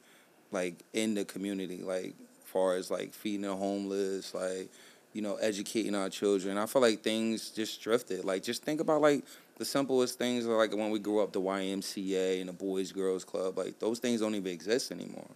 like 0.51 0.75
in 0.93 1.15
the 1.15 1.25
community, 1.25 1.83
like 1.83 2.15
far 2.45 2.77
as 2.77 2.91
like 2.91 3.13
feeding 3.13 3.43
the 3.43 3.55
homeless, 3.55 4.35
like 4.35 4.69
you 5.13 5.23
know, 5.23 5.37
educating 5.37 5.95
our 5.95 6.09
children. 6.09 6.57
I 6.57 6.67
feel 6.67 6.83
like 6.83 7.03
things 7.03 7.51
just 7.51 7.83
drifted. 7.83 8.25
Like 8.25 8.43
just 8.43 8.63
think 8.63 8.81
about 8.81 9.01
like 9.01 9.25
the 9.59 9.65
simplest 9.65 10.19
things 10.19 10.47
like 10.47 10.75
when 10.75 10.91
we 10.91 10.99
grew 10.99 11.21
up, 11.21 11.33
the 11.33 11.41
YMCA 11.41 12.41
and 12.41 12.49
the 12.49 12.53
Boys 12.53 12.93
Girls 12.93 13.25
Club. 13.25 13.59
Like 13.59 13.79
those 13.79 13.99
things 13.99 14.21
don't 14.21 14.35
even 14.35 14.53
exist 14.53 14.91
anymore. 14.91 15.29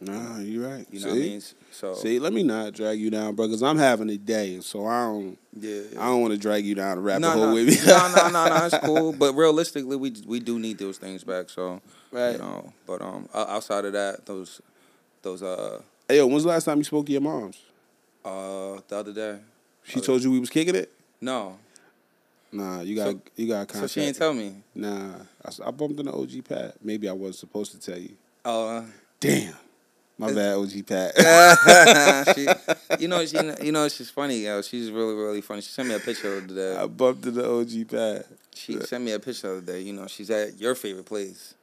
Nah, 0.00 0.38
you're 0.40 0.68
right. 0.68 0.86
You 0.90 0.98
See? 0.98 1.04
know 1.06 1.12
what 1.12 1.16
I 1.18 1.20
mean? 1.20 1.42
So 1.70 1.94
See, 1.94 2.18
let 2.18 2.32
me 2.32 2.42
not 2.42 2.72
drag 2.74 2.98
you 2.98 3.10
down, 3.10 3.34
bro, 3.34 3.46
because 3.46 3.62
I'm 3.62 3.78
having 3.78 4.10
a 4.10 4.16
day, 4.18 4.60
so 4.60 4.86
I 4.86 5.04
don't. 5.06 5.38
yeah. 5.58 5.82
I 5.98 6.06
don't 6.06 6.20
want 6.20 6.32
to 6.32 6.38
drag 6.38 6.66
you 6.66 6.74
down 6.74 6.96
the 6.96 7.02
rabbit 7.02 7.20
no, 7.20 7.30
hole 7.30 7.46
no, 7.46 7.54
with 7.54 7.68
me. 7.68 7.76
no, 7.86 8.12
no, 8.14 8.28
no, 8.28 8.48
no, 8.48 8.66
it's 8.66 8.78
cool. 8.84 9.12
But 9.12 9.34
realistically, 9.34 9.96
we 9.96 10.12
we 10.26 10.40
do 10.40 10.58
need 10.58 10.78
those 10.78 10.98
things 10.98 11.22
back. 11.24 11.48
So, 11.48 11.80
Right. 12.10 12.32
you 12.32 12.38
know, 12.38 12.72
but 12.86 13.02
um, 13.02 13.28
outside 13.34 13.84
of 13.84 13.92
that, 13.92 14.26
those 14.26 14.60
those 15.22 15.42
uh 15.42 15.80
Hey, 16.08 16.16
yo, 16.18 16.26
when's 16.26 16.42
the 16.42 16.48
last 16.50 16.64
time 16.64 16.78
you 16.78 16.84
spoke 16.84 17.06
to 17.06 17.12
your 17.12 17.20
moms? 17.22 17.58
uh 18.24 18.80
the 18.88 18.96
other 18.96 19.12
day, 19.12 19.38
She 19.84 20.00
told 20.00 20.22
you 20.22 20.30
we 20.32 20.40
was 20.40 20.50
kicking 20.50 20.74
it. 20.74 20.90
no, 21.20 21.56
Nah, 22.52 22.80
you 22.82 22.94
got 22.96 23.10
So- 23.12 23.20
you 23.36 23.48
got 23.48 23.68
so 23.68 23.72
contact. 23.74 23.92
she 23.92 24.00
ain't 24.02 24.16
tell 24.16 24.34
me. 24.34 24.54
Nah, 24.74 25.14
I, 25.44 25.68
I 25.68 25.70
bumped 25.70 25.98
into 26.00 26.12
OG 26.12 26.44
Pat. 26.48 26.76
Maybe 26.84 27.08
I 27.08 27.12
wasn't 27.12 27.36
supposed 27.36 27.72
to 27.72 27.80
tell 27.80 27.98
you. 27.98 28.14
Oh, 28.44 28.84
Damn, 29.20 29.54
my 30.18 30.32
bad, 30.32 30.54
OG 30.56 30.86
Pat. 30.86 31.12
uh, 31.18 32.34
she, 32.34 32.46
you 33.00 33.08
know, 33.08 33.24
she, 33.26 33.36
you 33.62 33.72
know, 33.72 33.88
she's 33.88 34.10
funny. 34.10 34.44
Yo, 34.44 34.62
she's 34.62 34.90
really, 34.90 35.14
really 35.14 35.40
funny. 35.40 35.60
She 35.60 35.70
sent 35.70 35.88
me 35.88 35.94
a 35.94 35.98
picture 36.00 36.36
of 36.38 36.48
the 36.48 36.54
day. 36.54 36.76
I 36.76 36.86
bumped 36.86 37.26
into 37.26 37.44
OG 37.48 37.88
Pat. 37.88 38.26
She 38.54 38.78
sent 38.80 39.04
me 39.04 39.12
a 39.12 39.18
picture 39.18 39.52
of 39.52 39.66
the 39.66 39.72
day. 39.72 39.80
You 39.80 39.92
know, 39.92 40.06
she's 40.06 40.30
at 40.30 40.58
your 40.58 40.74
favorite 40.74 41.06
place, 41.06 41.54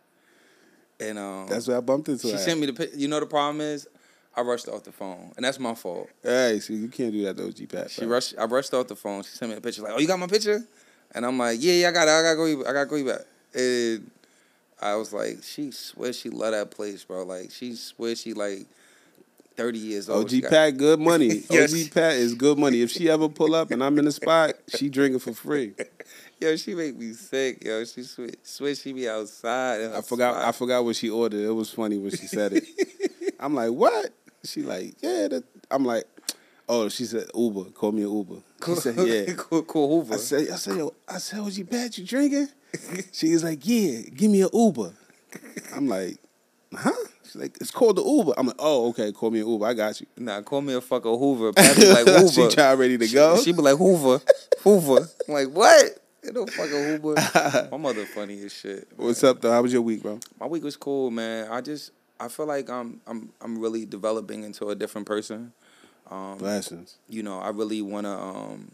and 1.00 1.18
um, 1.18 1.48
That's 1.48 1.68
what 1.68 1.78
I 1.78 1.80
bumped 1.80 2.10
into. 2.10 2.28
Her. 2.28 2.32
She 2.32 2.36
at. 2.36 2.42
sent 2.42 2.60
me 2.60 2.66
the. 2.68 2.74
pic- 2.74 2.92
You 2.96 3.08
know, 3.08 3.20
the 3.20 3.26
problem 3.26 3.62
is, 3.62 3.88
I 4.36 4.42
rushed 4.42 4.68
off 4.68 4.84
the 4.84 4.92
phone, 4.92 5.32
and 5.36 5.46
that's 5.46 5.60
my 5.60 5.74
fault. 5.74 6.10
Hey, 6.24 6.60
see, 6.60 6.76
you 6.76 6.88
can't 6.90 7.12
do 7.12 7.24
that 7.24 7.38
to 7.38 7.46
OG 7.48 7.70
Pat. 7.70 7.92
She 7.92 8.02
bro. 8.02 8.10
rushed. 8.10 8.36
I 8.38 8.46
rushed 8.46 8.74
off 8.74 8.88
the 8.88 8.96
phone. 8.96 9.24
She 9.24 9.30
sent 9.30 9.52
me 9.52 9.58
a 9.58 9.62
picture 9.62 9.82
like, 9.82 9.94
"Oh, 9.96 10.00
you 10.00 10.08
got 10.08 10.20
my 10.20 10.28
picture?" 10.28 10.62
And 11.14 11.26
I'm 11.26 11.38
like, 11.38 11.58
"Yeah, 11.62 11.74
yeah, 11.74 11.90
I 11.90 11.92
got 11.92 12.08
it. 12.08 12.12
I 12.12 12.22
gotta 12.24 12.36
go. 12.36 12.70
I 12.70 12.74
gotta 12.74 12.86
go 12.90 12.96
you 12.98 13.06
back." 13.06 13.22
And 13.54 14.10
I 14.82 14.96
was 14.96 15.14
like, 15.14 15.44
"She 15.44 15.72
swears 15.72 16.18
she 16.18 16.30
love 16.30 16.52
that 16.52 16.72
place, 16.72 17.04
bro. 17.04 17.24
Like, 17.24 17.52
she 17.52 17.76
swears 17.76 18.22
she 18.22 18.34
like 18.34 18.68
thirty 19.56 19.80
years 19.80 20.10
old." 20.10 20.26
OG 20.34 20.50
Pat, 20.50 20.78
good 20.78 21.00
money. 21.12 21.44
Yes. 21.50 21.74
OG 21.74 21.94
Pat 21.94 22.14
is 22.14 22.34
good 22.34 22.58
money. 22.58 22.82
If 22.82 22.92
she 22.92 23.10
ever 23.10 23.30
pull 23.30 23.54
up 23.56 23.72
and 23.72 23.84
I'm 23.84 23.98
in 24.00 24.06
the 24.06 24.12
spot, 24.12 24.54
she 24.68 24.90
drinking 24.90 25.20
for 25.20 25.34
free. 25.34 25.74
Yo, 26.42 26.56
she 26.56 26.74
make 26.74 26.98
me 26.98 27.14
sick. 27.14 27.64
Yo, 27.64 27.86
she 27.86 28.02
swear, 28.02 28.30
swear 28.42 28.74
she 28.74 28.94
be 28.94 29.08
outside. 29.08 29.92
I 29.94 30.02
forgot. 30.02 30.44
I 30.44 30.52
forgot 30.52 30.84
what 30.84 30.96
she 30.96 31.10
ordered. 31.10 31.42
It 31.46 31.52
was 31.52 31.70
funny 31.70 32.00
when 32.00 32.10
she 32.10 32.26
said 32.26 32.54
it. 32.54 32.64
I'm 33.40 33.54
like, 33.54 33.70
what? 33.70 34.12
She 34.44 34.64
like, 34.64 34.96
yeah. 35.02 35.28
That. 35.28 35.44
I'm 35.70 35.86
like, 35.86 36.06
oh, 36.68 36.90
she 36.90 37.06
said 37.06 37.28
Uber. 37.36 37.66
Call 37.72 37.92
me 37.92 38.02
an 38.02 38.12
Uber. 38.12 38.42
She 38.66 38.76
said, 38.76 39.08
yeah. 39.08 39.34
cool, 39.38 39.62
cool 39.64 40.02
Hoover. 40.02 40.16
I 40.16 40.18
said, 40.18 40.50
I 40.50 40.56
said, 40.56 40.78
yo, 40.78 40.94
I 41.08 41.20
said, 41.20 41.40
OG 41.40 41.70
Pat, 41.70 41.98
you 41.98 42.06
drinking? 42.06 42.50
She 43.12 43.34
was 43.34 43.44
like, 43.44 43.60
yeah. 43.64 44.02
Give 44.14 44.32
me 44.32 44.42
an 44.42 44.50
Uber. 44.54 44.94
I'm 45.76 45.88
like, 45.88 46.18
huh? 46.74 46.92
She's 47.24 47.36
like, 47.36 47.58
it's 47.62 47.72
called 47.72 47.98
the 47.98 48.04
Uber. 48.04 48.34
I'm 48.38 48.48
like, 48.48 48.56
oh, 48.60 48.90
okay. 48.90 49.12
Call 49.12 49.32
me 49.32 49.42
an 49.42 49.48
Uber. 49.48 49.66
I 49.66 49.74
got 49.74 50.00
you. 50.02 50.08
nah, 50.18 50.42
call 50.42 50.62
me 50.62 50.74
a 50.74 50.82
fucker 50.82 51.18
Hoover. 51.18 51.52
Like 51.56 52.08
Hoover. 52.08 52.28
she 52.28 52.48
try 52.50 52.74
ready 52.74 52.98
to 52.98 53.08
go. 53.08 53.38
She, 53.38 53.46
she 53.46 53.52
be 53.54 53.62
like 53.62 53.78
Hoover, 53.78 54.22
Hoover. 54.64 55.08
I'm 55.28 55.34
like 55.34 55.48
what? 55.50 56.00
It 56.24 56.34
don't 56.34 56.50
fucking 56.50 56.72
Hoover. 56.72 57.70
My 57.72 57.78
mother 57.78 58.06
funny 58.06 58.42
as 58.44 58.54
shit. 58.54 58.88
What's 58.96 59.24
up 59.24 59.42
though? 59.42 59.52
How 59.52 59.62
was 59.62 59.74
your 59.74 59.82
week, 59.82 60.04
bro? 60.04 60.20
My 60.40 60.46
week 60.46 60.64
was 60.64 60.78
cool, 60.78 61.10
man. 61.10 61.50
I 61.50 61.62
just 61.62 61.92
I 62.20 62.28
feel 62.28 62.46
like 62.46 62.70
I'm 62.70 63.02
I'm 63.08 63.32
I'm 63.42 63.60
really 63.60 63.86
developing 63.86 64.44
into 64.44 64.70
a 64.70 64.76
different 64.76 65.08
person. 65.08 65.54
Um, 66.10 66.38
Blessings. 66.38 66.98
you 67.08 67.24
know, 67.24 67.40
I 67.40 67.50
really 67.50 67.82
want 67.82 68.06
to 68.06 68.12
um 68.12 68.72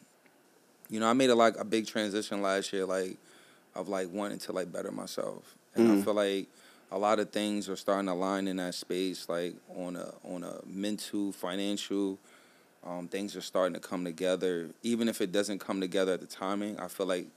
you 0.89 0.99
know, 0.99 1.07
I 1.07 1.13
made 1.13 1.29
a 1.29 1.35
like 1.35 1.57
a 1.57 1.65
big 1.65 1.85
transition 1.87 2.41
last 2.41 2.73
year 2.73 2.85
like 2.85 3.17
of 3.77 3.87
like 3.87 4.09
wanting 4.11 4.39
to 4.39 4.51
like 4.51 4.71
better 4.71 4.91
myself. 4.91 5.55
And 5.75 5.87
I 5.87 5.95
Mhm. 5.95 6.03
feel 6.03 6.13
like 6.15 6.47
a 6.91 6.97
lot 6.97 7.19
of 7.19 7.29
things 7.31 7.69
are 7.69 7.75
starting 7.75 8.07
to 8.07 8.13
align 8.13 8.47
in 8.47 8.57
that 8.57 8.73
space 8.73 9.27
like 9.29 9.55
on 9.75 9.95
a 9.95 10.13
on 10.23 10.43
a 10.43 10.59
mental, 10.65 11.31
financial 11.31 12.17
um, 12.85 13.07
things 13.07 13.35
are 13.35 13.41
starting 13.41 13.73
to 13.73 13.79
come 13.79 14.05
together. 14.05 14.69
Even 14.83 15.09
if 15.09 15.19
it 15.19 15.31
doesn't 15.31 15.59
come 15.59 15.81
together 15.81 16.13
at 16.13 16.21
the 16.21 16.27
timing, 16.27 16.79
I 16.79 16.87
feel 16.87 17.05
like 17.05 17.27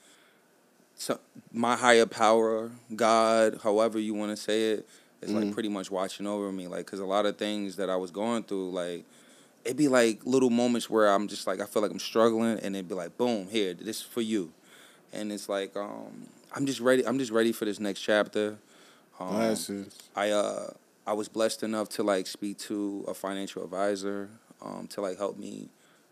so, 0.94 1.18
my 1.52 1.76
higher 1.76 2.06
power, 2.06 2.70
God, 2.94 3.58
however 3.62 3.98
you 3.98 4.14
want 4.14 4.30
to 4.32 4.36
say 4.36 4.72
it, 4.72 4.88
is 5.22 5.32
like 5.32 5.46
Mhm. 5.46 5.52
pretty 5.54 5.68
much 5.70 5.90
watching 5.90 6.26
over 6.26 6.52
me. 6.52 6.68
Like, 6.68 6.86
cause 6.86 7.00
a 7.00 7.04
lot 7.06 7.26
of 7.26 7.36
things 7.38 7.76
that 7.76 7.88
I 7.90 7.96
was 7.96 8.10
going 8.10 8.42
through, 8.44 8.70
like, 8.70 9.04
it'd 9.64 9.76
be 9.78 9.88
like 9.88 10.20
little 10.26 10.50
moments 10.50 10.88
where 10.90 11.08
I'm 11.08 11.26
just 11.26 11.46
like, 11.46 11.60
I 11.60 11.66
feel 11.66 11.82
like 11.82 11.90
I'm 11.90 11.98
struggling, 11.98 12.58
and 12.60 12.76
it'd 12.76 12.88
be 12.88 12.94
like, 12.94 13.16
boom, 13.16 13.48
here, 13.48 13.74
this 13.74 13.96
is 13.98 14.02
for 14.02 14.20
you, 14.20 14.52
and 15.12 15.32
it's 15.32 15.48
like, 15.48 15.76
um, 15.76 16.26
I'm 16.54 16.66
just 16.66 16.80
ready. 16.80 17.06
I'm 17.06 17.18
just 17.18 17.30
ready 17.32 17.52
for 17.52 17.64
this 17.64 17.80
next 17.80 18.00
chapter. 18.00 18.58
Um. 19.18 19.56
I 20.16 20.30
uh 20.30 20.70
I 21.06 21.12
was 21.12 21.28
blessed 21.28 21.62
enough 21.62 21.88
to 21.90 22.02
like 22.02 22.26
speak 22.26 22.58
to 22.58 23.04
a 23.08 23.14
financial 23.14 23.64
advisor 23.64 24.28
um, 24.62 24.86
to 24.88 25.00
like 25.00 25.18
help 25.18 25.38
me, 25.38 25.68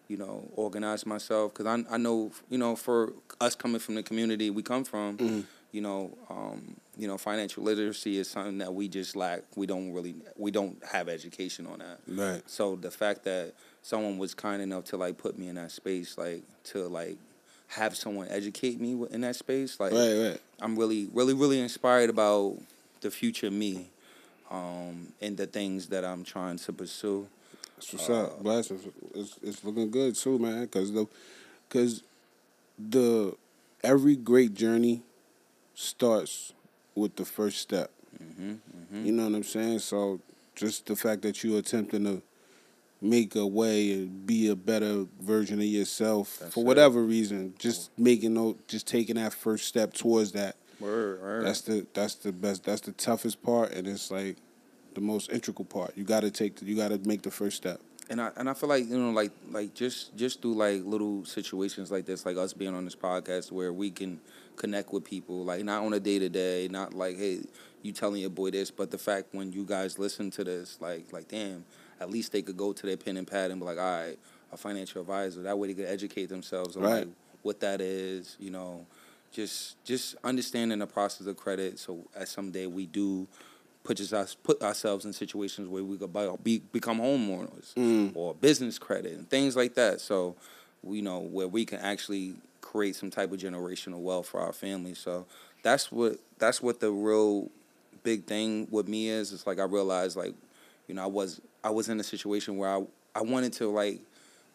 you 0.08 0.16
know, 0.16 0.48
organize 0.56 1.06
myself 1.06 1.52
because 1.54 1.66
I 1.66 1.94
I 1.94 1.98
know 1.98 2.32
you 2.50 2.58
know 2.58 2.76
for 2.76 3.12
us 3.40 3.54
coming 3.54 3.78
from 3.80 3.94
the 3.94 4.02
community 4.02 4.50
we 4.50 4.62
come 4.62 4.84
from, 4.84 5.16
Mhm. 5.18 5.44
you 5.72 5.80
know, 5.80 6.16
um, 6.30 6.76
you 6.96 7.06
know, 7.06 7.16
financial 7.18 7.62
literacy 7.62 8.18
is 8.18 8.28
something 8.28 8.58
that 8.58 8.74
we 8.74 8.88
just 8.88 9.14
lack. 9.16 9.42
We 9.56 9.66
don't 9.66 9.92
really 9.92 10.14
we 10.36 10.50
don't 10.50 10.82
have 10.84 11.08
education 11.08 11.66
on 11.66 11.78
that. 11.78 12.00
Right. 12.08 12.42
So 12.46 12.76
the 12.76 12.90
fact 12.90 13.24
that 13.24 13.54
someone 13.82 14.18
was 14.18 14.34
kind 14.34 14.60
enough 14.62 14.84
to 14.86 14.96
like 14.96 15.16
put 15.18 15.38
me 15.38 15.48
in 15.48 15.54
that 15.56 15.70
space, 15.70 16.18
like 16.18 16.42
to 16.64 16.88
like 16.88 17.16
have 17.68 17.96
someone 17.96 18.28
educate 18.30 18.80
me 18.80 18.98
in 19.10 19.20
that 19.22 19.36
space, 19.36 19.78
like 19.78 19.92
Right. 19.92 20.30
Right. 20.30 20.40
I'm 20.60 20.76
really, 20.78 21.08
really, 21.12 21.34
really 21.34 21.60
inspired 21.60 22.10
about 22.10 22.56
the 23.00 23.10
future 23.10 23.50
me, 23.50 23.88
um, 24.50 25.12
and 25.20 25.36
the 25.36 25.46
things 25.46 25.88
that 25.88 26.04
I'm 26.04 26.24
trying 26.24 26.58
to 26.58 26.72
pursue. 26.72 27.28
That's 27.76 27.92
what's 27.92 28.10
up. 28.10 28.42
Blessings. 28.42 28.84
It's, 29.14 29.38
it's 29.42 29.64
looking 29.64 29.90
good 29.90 30.16
too, 30.16 30.38
man. 30.38 30.66
Cause 30.68 30.92
the, 30.92 31.06
cause 31.68 32.02
the 32.78 33.36
every 33.84 34.16
great 34.16 34.54
journey 34.54 35.02
starts 35.74 36.52
with 36.94 37.14
the 37.16 37.24
first 37.24 37.58
step. 37.58 37.90
Mm-hmm, 38.20 39.06
You 39.06 39.12
know 39.12 39.24
what 39.24 39.34
I'm 39.36 39.44
saying? 39.44 39.78
So 39.80 40.18
just 40.56 40.86
the 40.86 40.96
fact 40.96 41.22
that 41.22 41.44
you're 41.44 41.58
attempting 41.60 42.04
to 42.04 42.22
make 43.00 43.36
a 43.36 43.46
way 43.46 43.92
and 43.92 44.26
be 44.26 44.48
a 44.48 44.56
better 44.56 45.06
version 45.20 45.58
of 45.58 45.64
yourself 45.64 46.38
That's 46.40 46.54
for 46.54 46.60
it. 46.60 46.66
whatever 46.66 47.02
reason, 47.02 47.54
just 47.58 47.90
making 47.98 48.34
no, 48.34 48.56
just 48.66 48.86
taking 48.86 49.16
that 49.16 49.32
first 49.32 49.66
step 49.66 49.94
towards 49.94 50.32
that. 50.32 50.56
Word, 50.80 51.20
word. 51.20 51.46
That's 51.46 51.60
the 51.62 51.86
that's 51.92 52.14
the 52.16 52.32
best. 52.32 52.64
That's 52.64 52.80
the 52.82 52.92
toughest 52.92 53.42
part, 53.42 53.72
and 53.72 53.86
it's 53.86 54.10
like 54.10 54.36
the 54.94 55.00
most 55.00 55.30
integral 55.30 55.64
part. 55.64 55.96
You 55.96 56.04
got 56.04 56.20
to 56.20 56.30
take. 56.30 56.56
The, 56.56 56.64
you 56.66 56.76
got 56.76 56.88
to 56.88 56.98
make 57.06 57.22
the 57.22 57.30
first 57.30 57.56
step. 57.56 57.80
and 58.10 58.20
I 58.20 58.30
and 58.36 58.48
I 58.48 58.54
feel 58.54 58.68
like 58.68 58.88
you 58.88 58.98
know, 58.98 59.10
like 59.10 59.32
like 59.50 59.74
just 59.74 60.16
just 60.16 60.40
through 60.42 60.54
like 60.54 60.84
little 60.84 61.24
situations 61.24 61.90
like 61.90 62.06
this, 62.06 62.24
like 62.24 62.36
us 62.36 62.52
being 62.52 62.74
on 62.74 62.84
this 62.84 62.96
podcast, 62.96 63.50
where 63.52 63.72
we 63.72 63.90
can 63.90 64.20
connect 64.56 64.92
with 64.92 65.04
people, 65.04 65.44
like 65.44 65.64
not 65.64 65.84
on 65.84 65.92
a 65.94 66.00
day 66.00 66.18
to 66.20 66.28
day, 66.28 66.68
not 66.70 66.94
like 66.94 67.16
hey, 67.16 67.40
you 67.82 67.92
telling 67.92 68.20
your 68.20 68.30
boy 68.30 68.50
this, 68.50 68.70
but 68.70 68.90
the 68.92 68.98
fact 68.98 69.28
when 69.32 69.52
you 69.52 69.64
guys 69.64 69.98
listen 69.98 70.30
to 70.32 70.44
this, 70.44 70.78
like 70.80 71.12
like 71.12 71.28
damn, 71.28 71.64
at 72.00 72.10
least 72.10 72.32
they 72.32 72.42
could 72.42 72.56
go 72.56 72.72
to 72.72 72.86
their 72.86 72.96
pen 72.96 73.16
and 73.16 73.26
pad 73.26 73.50
and 73.50 73.60
be 73.60 73.66
like, 73.66 73.78
all 73.78 73.84
right, 74.06 74.18
a 74.52 74.56
financial 74.56 75.00
advisor. 75.00 75.42
That 75.42 75.58
way 75.58 75.68
they 75.68 75.74
could 75.74 75.90
educate 75.90 76.26
themselves 76.26 76.76
on 76.76 76.82
Right. 76.82 76.98
like 77.06 77.08
what 77.42 77.60
that 77.60 77.80
is, 77.80 78.36
you 78.38 78.50
know, 78.50 78.86
just 79.32 79.82
just 79.84 80.16
understanding 80.24 80.78
the 80.78 80.86
process 80.86 81.26
of 81.26 81.36
credit. 81.36 81.78
So 81.78 81.98
at 82.16 82.28
someday 82.28 82.66
we 82.66 82.86
do 82.86 83.26
put 83.84 84.00
us 84.00 84.34
put 84.34 84.62
ourselves 84.62 85.04
in 85.04 85.12
situations 85.12 85.68
where 85.68 85.82
we 85.84 85.96
could 85.96 86.12
buy, 86.12 86.28
be, 86.42 86.58
become 86.72 86.98
homeowners 87.00 87.74
Mm. 87.74 88.12
or 88.14 88.34
business 88.34 88.78
credit 88.78 89.12
and 89.12 89.28
things 89.28 89.56
like 89.56 89.74
that. 89.74 90.00
So, 90.00 90.34
you 90.86 91.02
know, 91.02 91.20
where 91.20 91.48
we 91.48 91.64
can 91.64 91.78
actually 91.80 92.34
create 92.60 92.96
some 92.96 93.10
type 93.10 93.32
of 93.32 93.38
generational 93.38 94.00
wealth 94.00 94.26
for 94.28 94.40
our 94.40 94.52
family. 94.52 94.94
So 94.94 95.26
that's 95.62 95.90
what 95.92 96.18
that's 96.38 96.62
what 96.62 96.80
the 96.80 96.90
real 96.90 97.50
big 98.02 98.24
thing 98.24 98.68
with 98.70 98.88
me 98.88 99.08
is. 99.08 99.32
It's 99.32 99.46
like 99.46 99.58
I 99.58 99.64
realized 99.64 100.16
like, 100.16 100.34
you 100.86 100.94
know, 100.94 101.02
I 101.02 101.06
was 101.06 101.40
I 101.64 101.70
was 101.70 101.88
in 101.88 101.98
a 102.00 102.04
situation 102.04 102.56
where 102.56 102.70
I 102.70 102.82
I 103.14 103.22
wanted 103.22 103.52
to 103.54 103.68
like 103.68 104.00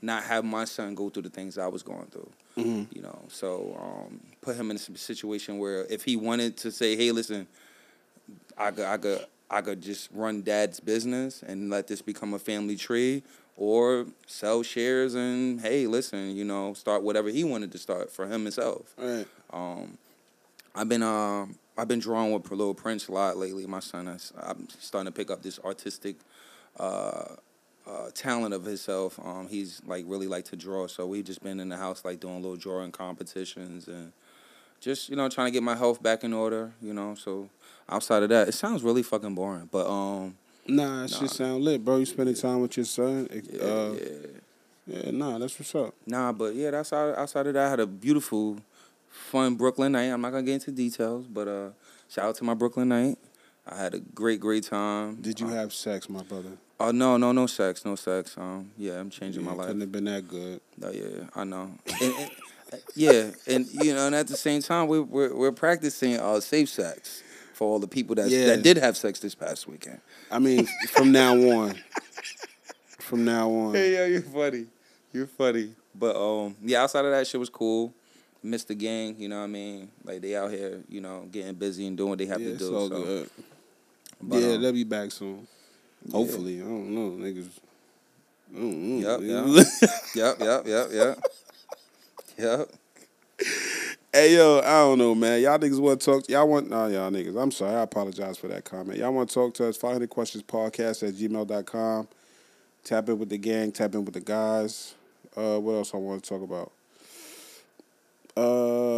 not 0.01 0.23
have 0.23 0.43
my 0.43 0.65
son 0.65 0.95
go 0.95 1.09
through 1.09 1.23
the 1.23 1.29
things 1.29 1.57
I 1.57 1.67
was 1.67 1.83
going 1.83 2.07
through. 2.07 2.29
Mhm. 2.57 2.87
You 2.95 3.01
know, 3.01 3.19
so 3.29 3.75
um, 3.81 4.19
put 4.41 4.55
him 4.55 4.69
in 4.69 4.77
a 4.77 4.79
situation 4.79 5.57
where 5.57 5.85
if 5.89 6.03
he 6.03 6.15
wanted 6.15 6.57
to 6.57 6.71
say, 6.71 6.95
"Hey, 6.95 7.11
listen, 7.11 7.47
I 8.57 8.71
could, 8.71 8.85
I 8.85 8.97
could, 8.97 9.25
I 9.49 9.61
could 9.61 9.81
just 9.81 10.09
run 10.13 10.41
dad's 10.43 10.79
business 10.79 11.43
and 11.43 11.69
let 11.69 11.87
this 11.87 12.01
become 12.01 12.33
a 12.33 12.39
family 12.39 12.75
tree, 12.75 13.23
or 13.57 14.05
sell 14.27 14.61
shares 14.63 15.15
and 15.15 15.61
hey, 15.61 15.87
listen, 15.87 16.35
you 16.35 16.43
know, 16.45 16.73
start 16.73 17.01
whatever 17.03 17.29
he 17.29 17.43
wanted 17.43 17.71
to 17.71 17.77
start 17.77 18.11
for 18.11 18.25
him 18.27 18.43
himself. 18.43 18.93
Right. 18.97 19.25
Um, 19.51 19.97
I've 20.75 20.89
been 20.89 21.03
um, 21.03 21.55
I've 21.77 21.87
been 21.87 21.99
drawing 21.99 22.33
with 22.33 22.49
Little 22.51 22.73
Prince 22.75 23.07
a 23.07 23.11
lot 23.11 23.37
lately. 23.37 23.65
My 23.65 23.79
son 23.79 24.07
is 24.07 24.31
I'm 24.39 24.67
starting 24.79 25.11
to 25.11 25.15
pick 25.15 25.31
up 25.31 25.41
this 25.41 25.59
artistic 25.59 26.17
uh, 26.79 27.35
uh, 27.87 28.09
talent 28.13 28.53
of 28.53 28.63
himself. 28.65 29.19
Um, 29.23 29.47
he's 29.49 29.81
like 29.85 30.05
really 30.07 30.27
like 30.27 30.45
to 30.45 30.55
draw, 30.55 30.87
so 30.87 31.05
we've 31.05 31.25
just 31.25 31.43
been 31.43 31.59
in 31.59 31.69
the 31.69 31.77
house 31.77 32.03
like 32.05 32.19
doing 32.19 32.41
little 32.41 32.55
drawing 32.57 32.91
competitions 32.91 33.87
and 33.87 34.11
just 34.79 35.09
you 35.09 35.15
know 35.15 35.29
trying 35.29 35.47
to 35.47 35.51
get 35.51 35.63
my 35.63 35.75
health 35.75 36.01
back 36.01 36.23
in 36.23 36.33
order. 36.33 36.71
You 36.81 36.93
know, 36.93 37.15
so 37.15 37.49
outside 37.89 38.23
of 38.23 38.29
that, 38.29 38.47
it 38.47 38.53
sounds 38.53 38.83
really 38.83 39.03
fucking 39.03 39.35
boring, 39.35 39.69
but 39.71 39.87
um, 39.89 40.35
Nah, 40.65 41.03
it 41.03 41.11
Nah. 41.11 41.17
shit 41.19 41.29
sound 41.29 41.63
lit, 41.63 41.83
bro. 41.83 41.97
You 41.97 42.05
spending 42.05 42.35
time 42.35 42.61
with 42.61 42.77
your 42.77 42.85
son. 42.85 43.27
yeah, 43.51 43.61
uh, 43.61 43.91
yeah. 43.93 44.07
yeah, 44.87 45.11
nah, 45.11 45.37
that's 45.37 45.59
what's 45.59 45.75
up. 45.75 45.93
Nah, 46.07 46.31
but 46.31 46.55
yeah, 46.55 46.71
that's 46.71 46.93
outside, 46.93 47.19
outside 47.21 47.47
of 47.47 47.53
that. 47.55 47.67
I 47.67 47.69
had 47.69 47.79
a 47.81 47.85
beautiful, 47.87 48.57
fun 49.09 49.55
Brooklyn 49.55 49.91
night. 49.91 50.05
I'm 50.05 50.21
not 50.21 50.31
gonna 50.31 50.43
get 50.43 50.53
into 50.53 50.71
details, 50.71 51.27
but 51.27 51.49
uh, 51.49 51.69
shout 52.09 52.25
out 52.27 52.35
to 52.35 52.45
my 52.45 52.53
Brooklyn 52.53 52.87
night. 52.87 53.17
I 53.65 53.77
had 53.77 53.93
a 53.93 53.99
great, 53.99 54.39
great 54.39 54.63
time. 54.65 55.15
Did 55.21 55.39
you 55.39 55.47
Uh, 55.47 55.51
have 55.51 55.73
sex, 55.73 56.09
my 56.09 56.21
brother? 56.23 56.57
Oh 56.79 56.91
no, 56.91 57.17
no, 57.17 57.31
no 57.31 57.47
sex, 57.47 57.85
no 57.85 57.95
sex. 57.95 58.35
Um, 58.37 58.71
yeah, 58.77 58.99
I'm 58.99 59.09
changing 59.09 59.43
Yeah, 59.43 59.49
my 59.51 59.55
life. 59.55 59.67
Couldn't 59.67 59.81
have 59.81 59.91
been 59.91 60.03
that 60.05 60.27
good. 60.27 60.59
Oh 60.81 60.89
yeah, 60.91 61.27
I 61.35 61.43
know. 61.43 61.71
And, 62.01 62.13
and, 62.15 62.31
yeah, 62.95 63.29
and 63.47 63.67
you 63.71 63.93
know, 63.93 64.07
and 64.07 64.15
at 64.15 64.27
the 64.27 64.35
same 64.35 64.61
time, 64.61 64.87
we, 64.87 64.99
we're 64.99 65.33
we're 65.33 65.51
practicing 65.51 66.19
uh, 66.19 66.39
safe 66.39 66.69
sex 66.69 67.21
for 67.53 67.67
all 67.69 67.79
the 67.79 67.87
people 67.87 68.15
that 68.15 68.29
Yeah. 68.29 68.47
that 68.47 68.63
did 68.63 68.77
have 68.77 68.97
sex 68.97 69.19
this 69.19 69.35
past 69.35 69.67
weekend. 69.67 70.01
I 70.31 70.39
mean, 70.39 70.67
from 70.89 71.11
now 71.11 71.35
on. 71.35 71.75
From 72.99 73.23
now 73.25 73.49
on. 73.51 73.75
Hey, 73.75 73.93
yo, 73.95 74.05
you're 74.07 74.21
funny. 74.23 74.65
You're 75.11 75.27
funny. 75.27 75.75
But 75.93 76.15
um, 76.15 76.55
yeah, 76.63 76.81
outside 76.81 77.05
of 77.05 77.11
that, 77.11 77.27
shit 77.27 77.39
was 77.39 77.49
cool. 77.49 77.93
Missed 78.41 78.67
the 78.69 78.75
gang, 78.75 79.15
you 79.19 79.29
know 79.29 79.37
what 79.37 79.43
I 79.43 79.47
mean? 79.47 79.89
Like 80.03 80.21
they 80.21 80.35
out 80.35 80.49
here, 80.51 80.81
you 80.89 80.99
know, 80.99 81.27
getting 81.31 81.53
busy 81.53 81.85
and 81.87 81.95
doing 81.95 82.09
what 82.09 82.17
they 82.19 82.25
have 82.25 82.41
yeah, 82.41 82.53
to 82.53 82.57
do. 82.57 82.65
so, 82.65 82.89
good. 82.89 83.29
But, 84.29 84.39
yeah, 84.41 84.53
um, 84.53 84.61
they'll 84.61 84.71
be 84.73 84.83
back 84.83 85.11
soon. 85.11 85.47
yeah. 86.05 86.11
Hopefully. 86.11 86.61
I 86.61 86.63
don't 86.63 86.89
know, 86.93 87.11
niggas. 87.23 87.49
I 88.55 88.59
don't 88.59 89.01
know, 89.01 89.19
Yep, 89.19 89.21
yep, 90.15 90.39
yep, 90.39 90.65
yep, 90.65 90.87
yep, 90.91 91.17
yep. 92.37 92.69
Hey 94.15 94.35
yo, 94.35 94.59
I 94.59 94.81
don't 94.81 94.99
know, 94.99 95.15
man. 95.15 95.41
Y'all 95.41 95.57
niggas 95.57 95.79
want 95.79 95.99
to 95.99 96.05
talk? 96.05 96.29
Y'all 96.29 96.47
want? 96.47 96.69
Nah, 96.69 96.85
y'all 96.85 97.09
niggas. 97.09 97.41
I'm 97.41 97.49
sorry. 97.49 97.73
I 97.73 97.81
apologize 97.81 98.37
for 98.37 98.47
that 98.49 98.63
comment. 98.63 98.99
Y'all 98.99 99.11
want 99.11 99.27
to 99.29 99.33
talk 99.33 99.55
to 99.55 99.67
us? 99.67 99.75
500 99.75 100.07
questions 100.07 100.43
podcast 100.43 101.07
at 101.07 101.15
gmail.com. 101.15 102.07
Tap 102.83 103.09
in 103.09 103.17
with 103.17 103.29
the 103.29 103.39
gang. 103.39 103.71
Tap 103.71 103.95
in 103.95 104.05
with 104.05 104.13
the 104.13 104.19
guys. 104.19 104.93
Uh, 105.35 105.57
what 105.57 105.73
else 105.73 105.95
I 105.95 105.97
want 105.97 106.23
to 106.23 106.29
talk 106.29 106.43
about? 106.43 106.71
Uh, 108.37 108.92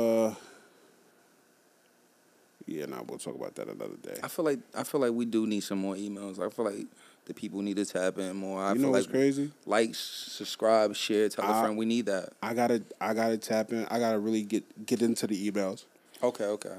yeah, 2.75 2.85
nah, 2.85 3.01
we'll 3.07 3.17
talk 3.17 3.35
about 3.35 3.55
that 3.55 3.67
another 3.67 3.95
day. 4.01 4.19
I 4.23 4.27
feel 4.27 4.45
like 4.45 4.59
I 4.73 4.83
feel 4.83 5.01
like 5.01 5.11
we 5.11 5.25
do 5.25 5.47
need 5.47 5.61
some 5.61 5.79
more 5.79 5.95
emails. 5.95 6.39
I 6.45 6.49
feel 6.49 6.65
like 6.65 6.85
the 7.25 7.33
people 7.33 7.61
need 7.61 7.77
to 7.77 7.85
tap 7.85 8.17
in 8.19 8.35
more. 8.35 8.61
I 8.61 8.73
you 8.73 8.79
know 8.79 8.91
what's 8.91 9.05
like 9.07 9.13
crazy? 9.13 9.51
like, 9.65 9.95
subscribe, 9.95 10.95
share, 10.95 11.29
tell 11.29 11.45
a 11.45 11.51
I- 11.51 11.61
friend. 11.61 11.77
We 11.77 11.85
need 11.85 12.05
that. 12.07 12.29
I 12.41 12.53
gotta, 12.53 12.83
I 13.01 13.13
gotta 13.13 13.37
tap 13.37 13.71
in. 13.71 13.85
I 13.89 13.99
gotta 13.99 14.19
really 14.19 14.43
get 14.43 14.85
get 14.85 15.01
into 15.01 15.27
the 15.27 15.51
emails. 15.51 15.85
Okay, 16.21 16.45
okay. 16.45 16.75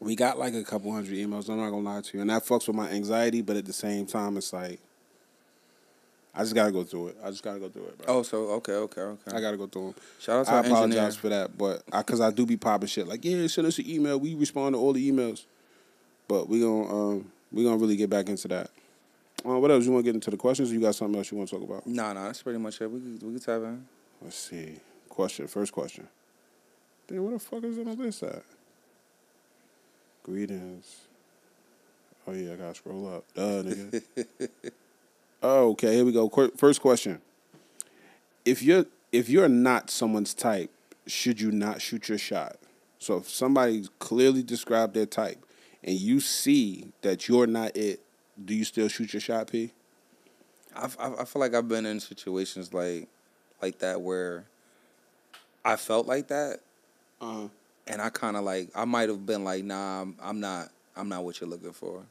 We 0.00 0.16
got 0.16 0.38
like 0.38 0.54
a 0.54 0.64
couple 0.64 0.92
hundred 0.92 1.14
emails. 1.14 1.48
I'm 1.48 1.58
not 1.58 1.70
gonna 1.70 1.88
lie 1.88 2.00
to 2.00 2.16
you, 2.16 2.20
and 2.20 2.30
that 2.30 2.44
fucks 2.44 2.66
with 2.66 2.76
my 2.76 2.88
anxiety. 2.90 3.42
But 3.42 3.56
at 3.56 3.66
the 3.66 3.72
same 3.72 4.06
time, 4.06 4.36
it's 4.36 4.52
like 4.52 4.80
I 6.34 6.40
just 6.42 6.54
gotta 6.54 6.72
go 6.72 6.82
through 6.82 7.08
it. 7.08 7.18
I 7.22 7.30
just 7.30 7.42
gotta 7.42 7.58
go 7.60 7.68
through 7.68 7.84
it, 7.84 7.98
bro. 7.98 8.16
Oh, 8.16 8.22
so 8.22 8.36
okay, 8.52 8.72
okay, 8.72 9.00
okay. 9.02 9.36
I 9.36 9.40
gotta 9.40 9.56
go 9.58 9.66
through 9.66 9.92
them. 9.92 9.94
Shout 10.18 10.40
out 10.40 10.46
to 10.46 10.52
I 10.52 10.54
our 10.54 10.58
engineer. 10.60 10.82
apologize 10.84 11.16
for 11.16 11.28
that, 11.28 11.58
but 11.58 11.82
I, 11.92 12.02
cause 12.02 12.20
I 12.20 12.30
do 12.30 12.46
be 12.46 12.56
popping 12.56 12.88
shit 12.88 13.06
like, 13.06 13.24
yeah, 13.24 13.46
send 13.48 13.66
us 13.66 13.78
an 13.78 13.88
email. 13.88 14.18
We 14.18 14.34
respond 14.34 14.74
to 14.74 14.78
all 14.78 14.92
the 14.94 15.10
emails, 15.10 15.44
but 16.28 16.48
we 16.48 16.60
gonna 16.60 16.88
um 16.88 17.32
we 17.52 17.64
gonna 17.64 17.76
really 17.76 17.96
get 17.96 18.08
back 18.08 18.28
into 18.28 18.48
that. 18.48 18.70
Uh, 19.44 19.58
what 19.58 19.70
else 19.70 19.84
you 19.84 19.90
want 19.92 20.04
to 20.04 20.08
get 20.08 20.14
into 20.14 20.30
the 20.30 20.36
questions? 20.36 20.70
Or 20.70 20.74
you 20.74 20.80
got 20.80 20.94
something 20.94 21.18
else 21.18 21.30
you 21.30 21.36
want 21.36 21.50
to 21.50 21.56
talk 21.58 21.68
about? 21.68 21.86
Nah, 21.86 22.12
nah, 22.12 22.24
that's 22.24 22.42
pretty 22.42 22.60
much 22.60 22.80
it. 22.80 22.90
We 22.90 23.00
could, 23.00 23.22
we 23.24 23.32
could 23.34 23.42
tap 23.44 23.60
in. 23.62 23.84
Let's 24.22 24.36
see. 24.36 24.76
Question. 25.08 25.48
First 25.48 25.72
question. 25.72 26.06
Dude, 27.08 27.20
what 27.20 27.32
the 27.32 27.38
fuck 27.40 27.64
is 27.64 27.76
it 27.76 27.88
on 27.88 27.96
this 27.98 28.22
at? 28.22 28.42
Greetings. 30.22 30.96
Oh 32.26 32.32
yeah, 32.32 32.52
I 32.52 32.56
gotta 32.56 32.74
scroll 32.74 33.12
up. 33.12 33.24
Duh, 33.34 33.62
nigga. 33.64 34.02
oh, 35.42 35.70
okay. 35.70 35.94
Here 35.94 36.04
we 36.04 36.12
go. 36.12 36.28
Qu- 36.28 36.52
First 36.56 36.80
question. 36.80 37.20
If 38.44 38.62
you're 38.62 38.86
if 39.12 39.28
you're 39.28 39.48
not 39.48 39.90
someone's 39.90 40.34
type, 40.34 40.70
should 41.06 41.40
you 41.40 41.50
not 41.52 41.80
shoot 41.82 42.08
your 42.08 42.18
shot? 42.18 42.56
So 42.98 43.18
if 43.18 43.28
somebody 43.28 43.86
clearly 43.98 44.42
described 44.42 44.94
their 44.94 45.06
type, 45.06 45.44
and 45.82 45.96
you 45.96 46.20
see 46.20 46.86
that 47.02 47.28
you're 47.28 47.46
not 47.46 47.76
it, 47.76 48.00
do 48.42 48.54
you 48.54 48.64
still 48.64 48.88
shoot 48.88 49.12
your 49.12 49.20
shot, 49.20 49.50
P? 49.50 49.72
I, 50.74 50.88
I, 50.98 51.14
I 51.20 51.24
feel 51.24 51.40
like 51.40 51.54
I've 51.54 51.68
been 51.68 51.84
in 51.86 52.00
situations 52.00 52.72
like 52.72 53.08
like 53.60 53.78
that 53.80 54.00
where 54.00 54.44
I 55.64 55.76
felt 55.76 56.06
like 56.06 56.28
that, 56.28 56.60
Uh, 57.20 57.48
and 57.86 58.00
I 58.02 58.10
kind 58.10 58.36
of 58.36 58.44
like 58.44 58.70
I 58.74 58.84
might 58.84 59.08
have 59.08 59.24
been 59.24 59.44
like, 59.44 59.64
nah, 59.64 60.02
I'm, 60.02 60.16
I'm 60.20 60.40
not, 60.40 60.70
I'm 60.96 61.08
not 61.08 61.24
what 61.24 61.40
you're 61.40 61.50
looking 61.50 61.72
for. 61.72 62.02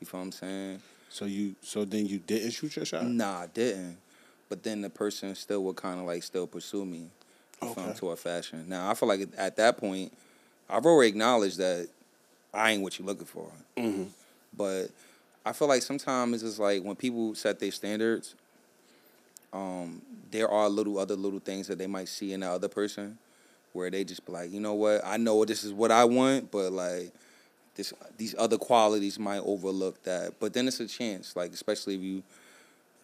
You 0.00 0.06
feel 0.06 0.20
what 0.20 0.26
I'm 0.26 0.32
saying? 0.32 0.82
So 1.14 1.26
you 1.26 1.54
so 1.62 1.84
then 1.84 2.06
you 2.06 2.18
didn't 2.18 2.50
shoot 2.50 2.74
your 2.74 2.84
shot. 2.84 3.06
Nah, 3.06 3.42
I 3.42 3.46
didn't. 3.46 3.98
But 4.48 4.64
then 4.64 4.82
the 4.82 4.90
person 4.90 5.32
still 5.36 5.62
would 5.62 5.76
kind 5.76 6.00
of 6.00 6.06
like 6.06 6.22
still 6.24 6.46
pursue 6.48 6.84
me. 6.84 7.06
Okay. 7.62 7.94
to 7.96 8.10
a 8.10 8.16
fashion. 8.16 8.64
Now 8.68 8.90
I 8.90 8.94
feel 8.94 9.08
like 9.08 9.26
at 9.38 9.56
that 9.56 9.78
point, 9.78 10.12
I've 10.68 10.84
already 10.84 11.08
acknowledged 11.08 11.56
that 11.58 11.88
I 12.52 12.72
ain't 12.72 12.82
what 12.82 12.98
you're 12.98 13.06
looking 13.06 13.24
for. 13.26 13.48
Mhm. 13.76 14.08
But 14.54 14.88
I 15.46 15.52
feel 15.52 15.68
like 15.68 15.82
sometimes 15.82 16.34
it's 16.34 16.42
just 16.42 16.58
like 16.58 16.82
when 16.82 16.96
people 16.96 17.34
set 17.36 17.60
their 17.60 17.70
standards, 17.70 18.34
um, 19.52 20.02
there 20.30 20.48
are 20.48 20.68
little 20.68 20.98
other 20.98 21.14
little 21.16 21.38
things 21.38 21.68
that 21.68 21.78
they 21.78 21.86
might 21.86 22.08
see 22.08 22.32
in 22.32 22.40
the 22.40 22.50
other 22.50 22.68
person 22.68 23.18
where 23.72 23.88
they 23.88 24.04
just 24.04 24.26
be 24.26 24.32
like, 24.32 24.50
you 24.50 24.60
know 24.60 24.74
what, 24.74 25.00
I 25.04 25.16
know 25.16 25.44
this 25.44 25.64
is 25.64 25.72
what 25.72 25.90
I 25.92 26.04
want, 26.04 26.50
but 26.50 26.72
like 26.72 27.12
this 27.74 27.92
these 28.16 28.34
other 28.38 28.56
qualities 28.58 29.18
might 29.18 29.40
overlook 29.40 30.02
that. 30.04 30.34
But 30.40 30.52
then 30.52 30.68
it's 30.68 30.80
a 30.80 30.86
chance, 30.86 31.34
like 31.36 31.52
especially 31.52 31.94
if 31.96 32.00
you 32.02 32.22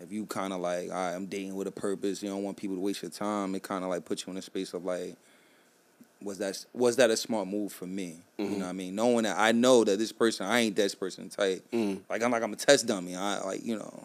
if 0.00 0.10
you 0.10 0.24
kind 0.26 0.52
of 0.52 0.60
like, 0.60 0.90
right, 0.90 1.12
I'm 1.14 1.26
dating 1.26 1.54
with 1.56 1.66
a 1.66 1.72
purpose, 1.72 2.22
you 2.22 2.30
don't 2.30 2.42
want 2.42 2.56
people 2.56 2.76
to 2.76 2.80
waste 2.80 3.02
your 3.02 3.10
time. 3.10 3.54
It 3.54 3.62
kind 3.62 3.84
of 3.84 3.90
like 3.90 4.04
puts 4.06 4.26
you 4.26 4.30
in 4.32 4.38
a 4.38 4.42
space 4.42 4.72
of 4.72 4.84
like, 4.84 5.14
was 6.22 6.38
that 6.38 6.64
was 6.72 6.96
that 6.96 7.10
a 7.10 7.16
smart 7.16 7.48
move 7.48 7.72
for 7.72 7.86
me? 7.86 8.16
You 8.38 8.44
Mm-hmm. 8.46 8.58
know 8.58 8.64
what 8.64 8.70
I 8.70 8.72
mean? 8.72 8.94
Knowing 8.94 9.24
that 9.24 9.38
I 9.38 9.52
know 9.52 9.84
that 9.84 9.98
this 9.98 10.12
person, 10.12 10.46
I 10.46 10.60
ain't 10.60 10.76
this 10.76 10.94
person 10.94 11.28
type. 11.28 11.62
Mm. 11.72 12.00
Like 12.08 12.22
I'm 12.22 12.30
like 12.30 12.42
I'm 12.42 12.52
a 12.52 12.56
test 12.56 12.86
dummy. 12.86 13.14
I 13.16 13.40
like 13.40 13.64
you 13.64 13.76
know, 13.76 14.04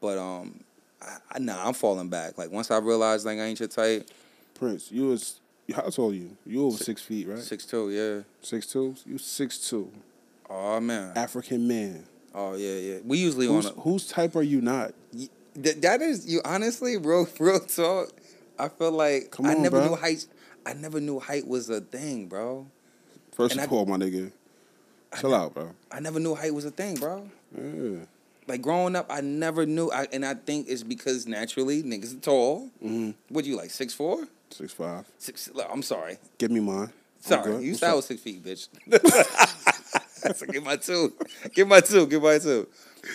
but 0.00 0.16
um, 0.18 0.60
I, 1.02 1.16
I 1.32 1.38
nah, 1.38 1.66
I'm 1.66 1.74
falling 1.74 2.08
back. 2.08 2.38
Like 2.38 2.50
once 2.50 2.70
I 2.70 2.78
realized 2.78 3.26
like 3.26 3.38
I 3.38 3.42
ain't 3.44 3.60
your 3.60 3.68
type, 3.68 4.08
Prince, 4.54 4.90
you 4.90 5.08
was 5.08 5.40
how 5.72 5.82
tall 5.90 6.10
are 6.10 6.14
you? 6.14 6.36
You 6.46 6.66
over 6.66 6.76
six 6.76 7.00
feet, 7.02 7.28
right? 7.28 7.38
six 7.38 7.64
two, 7.64 7.90
yeah. 7.90 8.22
Six 8.42 8.66
two. 8.66 8.94
You 9.06 9.18
six 9.18 9.58
two. 9.70 9.90
Oh 10.50 10.80
man. 10.80 11.12
African 11.16 11.66
man. 11.66 12.04
Oh 12.34 12.54
yeah, 12.56 12.74
yeah. 12.78 12.98
We 13.04 13.18
usually 13.18 13.46
Who's, 13.46 13.66
on 13.66 13.72
a, 13.76 13.80
whose 13.80 14.08
type 14.08 14.36
are 14.36 14.42
you 14.42 14.60
not? 14.60 14.92
That 15.56 16.02
is 16.02 16.26
you 16.26 16.40
honestly 16.44 16.96
real 16.96 17.28
real 17.38 17.60
talk. 17.60 18.10
I 18.58 18.68
feel 18.68 18.92
like 18.92 19.30
Come 19.30 19.46
I 19.46 19.54
on, 19.54 19.62
never 19.62 19.78
bro. 19.80 19.88
knew 19.88 19.96
height. 19.96 20.26
I 20.66 20.72
never 20.74 21.00
knew 21.00 21.18
height 21.20 21.46
was 21.46 21.68
a 21.70 21.80
thing, 21.80 22.26
bro. 22.26 22.66
First 23.32 23.56
And 23.56 23.64
of 23.64 23.72
all, 23.72 23.84
my 23.84 23.96
nigga, 23.96 24.30
chill 25.18 25.34
out, 25.34 25.54
bro. 25.54 25.72
I 25.90 26.00
never 26.00 26.20
knew 26.20 26.34
height 26.34 26.54
was 26.54 26.64
a 26.64 26.70
thing, 26.70 26.94
bro. 26.96 27.28
Yeah. 27.56 28.04
Like 28.46 28.62
growing 28.62 28.94
up, 28.94 29.06
I 29.10 29.20
never 29.22 29.64
knew. 29.66 29.90
I, 29.90 30.06
and 30.12 30.24
I 30.24 30.34
think 30.34 30.68
it's 30.68 30.82
because 30.82 31.26
naturally 31.26 31.82
niggas 31.82 32.16
are 32.16 32.20
tall. 32.20 32.70
Mm-hmm. 32.84 33.10
What 33.28 33.44
you 33.44 33.56
like 33.56 33.70
six 33.70 33.94
four? 33.94 34.28
Six 34.54 34.72
five. 34.72 35.04
Six. 35.18 35.50
I'm 35.68 35.82
sorry. 35.82 36.16
Give 36.38 36.52
me 36.52 36.60
mine. 36.60 36.92
Sorry, 37.18 37.64
you 37.64 37.74
said 37.74 37.90
I 37.90 37.94
was 37.94 38.04
six 38.04 38.20
feet, 38.20 38.44
bitch. 38.44 38.68
so 40.36 40.46
give 40.46 40.62
my 40.62 40.76
two. 40.76 41.12
Give 41.52 41.66
my 41.66 41.80
two. 41.80 42.06
Give 42.06 42.22
my 42.22 42.38
two. 42.38 42.68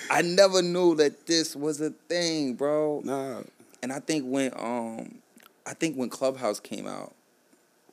I 0.09 0.21
never 0.21 0.61
knew 0.61 0.95
that 0.95 1.25
this 1.25 1.55
was 1.55 1.79
a 1.79 1.91
thing, 1.91 2.55
bro. 2.55 3.01
Nah. 3.05 3.43
And 3.81 3.93
I 3.93 3.99
think 3.99 4.25
when 4.25 4.51
um, 4.57 5.19
I 5.65 5.73
think 5.75 5.95
when 5.95 6.09
Clubhouse 6.09 6.59
came 6.59 6.85
out, 6.87 7.15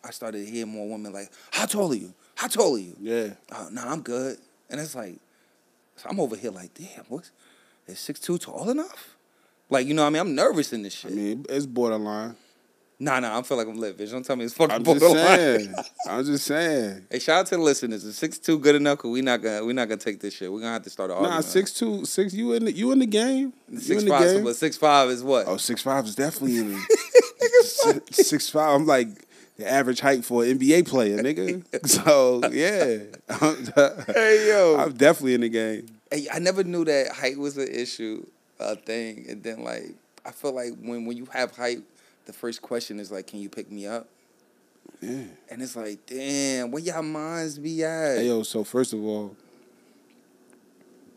I 0.02 0.10
started 0.10 0.44
to 0.44 0.50
hear 0.50 0.66
more 0.66 0.88
women 0.88 1.12
like, 1.12 1.30
"How 1.52 1.66
tall 1.66 1.92
are 1.92 1.96
you? 1.96 2.14
How 2.34 2.48
tall 2.48 2.74
are 2.74 2.78
you?" 2.78 2.96
Yeah. 2.98 3.34
Oh, 3.52 3.68
nah, 3.70 3.92
I'm 3.92 4.00
good. 4.00 4.38
And 4.70 4.80
it's 4.80 4.96
like, 4.96 5.20
so 5.94 6.08
I'm 6.10 6.18
over 6.18 6.34
here 6.34 6.50
like, 6.50 6.74
damn, 6.74 7.04
what's 7.08 7.30
is 7.86 8.00
six 8.00 8.18
two 8.18 8.38
tall 8.38 8.70
enough? 8.70 9.16
Like, 9.70 9.86
you 9.86 9.94
know, 9.94 10.02
what 10.02 10.08
I 10.08 10.10
mean, 10.10 10.20
I'm 10.20 10.34
nervous 10.34 10.72
in 10.72 10.82
this 10.82 10.94
shit. 10.94 11.12
I 11.12 11.14
mean, 11.14 11.46
it's 11.48 11.66
borderline. 11.66 12.34
Nah, 12.98 13.20
nah, 13.20 13.38
I 13.38 13.42
feel 13.42 13.56
like 13.56 13.66
I'm 13.68 13.76
lit, 13.78 13.98
bitch. 13.98 14.10
Don't 14.10 14.24
tell 14.24 14.36
me 14.36 14.44
it's 14.44 14.54
fucking 14.54 14.74
I'm 14.74 14.84
just 14.84 15.00
saying. 15.12 15.74
I'm 16.08 16.24
just 16.24 16.44
saying. 16.46 17.06
Hey, 17.10 17.18
shout 17.18 17.40
out 17.40 17.46
to 17.46 17.56
the 17.56 17.62
listeners. 17.62 18.04
Is 18.04 18.16
six 18.16 18.38
two 18.38 18.58
good 18.58 18.74
enough? 18.74 18.98
Cause 18.98 19.10
we 19.10 19.22
not 19.22 19.42
gonna 19.42 19.64
we 19.64 19.72
not 19.72 19.88
gonna 19.88 20.00
take 20.00 20.20
this 20.20 20.34
shit. 20.34 20.52
We're 20.52 20.60
gonna 20.60 20.72
have 20.72 20.82
to 20.82 20.90
start 20.90 21.10
an 21.10 21.16
Nah, 21.16 21.22
argument. 21.24 21.44
six 21.46 21.72
two, 21.72 22.04
six. 22.04 22.32
You 22.34 22.52
in 22.52 22.64
the 22.66 22.72
you 22.72 22.92
in 22.92 22.98
the 22.98 23.06
game? 23.06 23.52
You 23.70 23.78
six 23.80 24.02
in 24.02 24.08
the 24.08 24.14
five, 24.14 24.34
game? 24.34 24.44
but 24.44 24.56
six 24.56 24.76
five 24.76 25.10
is 25.10 25.22
what? 25.22 25.46
Oh, 25.46 25.56
six 25.56 25.82
five 25.82 26.04
is 26.06 26.14
definitely 26.14 26.58
in 26.58 26.70
the 26.72 26.80
six, 27.62 28.16
six 28.28 28.48
five. 28.50 28.74
I'm 28.74 28.86
like 28.86 29.08
the 29.56 29.70
average 29.70 30.00
height 30.00 30.24
for 30.24 30.44
an 30.44 30.58
NBA 30.58 30.86
player, 30.88 31.18
nigga. 31.22 31.64
So 31.88 32.40
yeah, 32.52 32.98
I'm, 33.28 34.04
Hey 34.14 34.48
yo, 34.48 34.76
I'm 34.78 34.92
definitely 34.94 35.34
in 35.34 35.40
the 35.42 35.48
game. 35.48 35.86
Hey, 36.10 36.26
I 36.32 36.38
never 36.38 36.62
knew 36.62 36.84
that 36.84 37.12
height 37.12 37.38
was 37.38 37.56
an 37.58 37.68
issue, 37.68 38.24
a 38.60 38.76
thing. 38.76 39.26
And 39.28 39.42
then 39.42 39.64
like 39.64 39.94
I 40.24 40.30
feel 40.32 40.52
like 40.52 40.72
when 40.80 41.04
when 41.06 41.16
you 41.16 41.26
have 41.32 41.56
height, 41.56 41.78
the 42.26 42.32
first 42.32 42.60
question 42.62 43.00
is 43.00 43.10
like, 43.10 43.26
"Can 43.26 43.40
you 43.40 43.48
pick 43.48 43.70
me 43.72 43.86
up?" 43.86 44.08
Yeah. 45.00 45.24
And 45.50 45.60
it's 45.62 45.74
like, 45.76 46.06
damn, 46.06 46.70
where 46.70 46.82
y'all 46.82 47.02
minds 47.02 47.58
be 47.58 47.82
at? 47.84 48.18
Hey 48.18 48.26
yo, 48.28 48.42
so 48.44 48.62
first 48.64 48.92
of 48.92 49.02
all, 49.04 49.34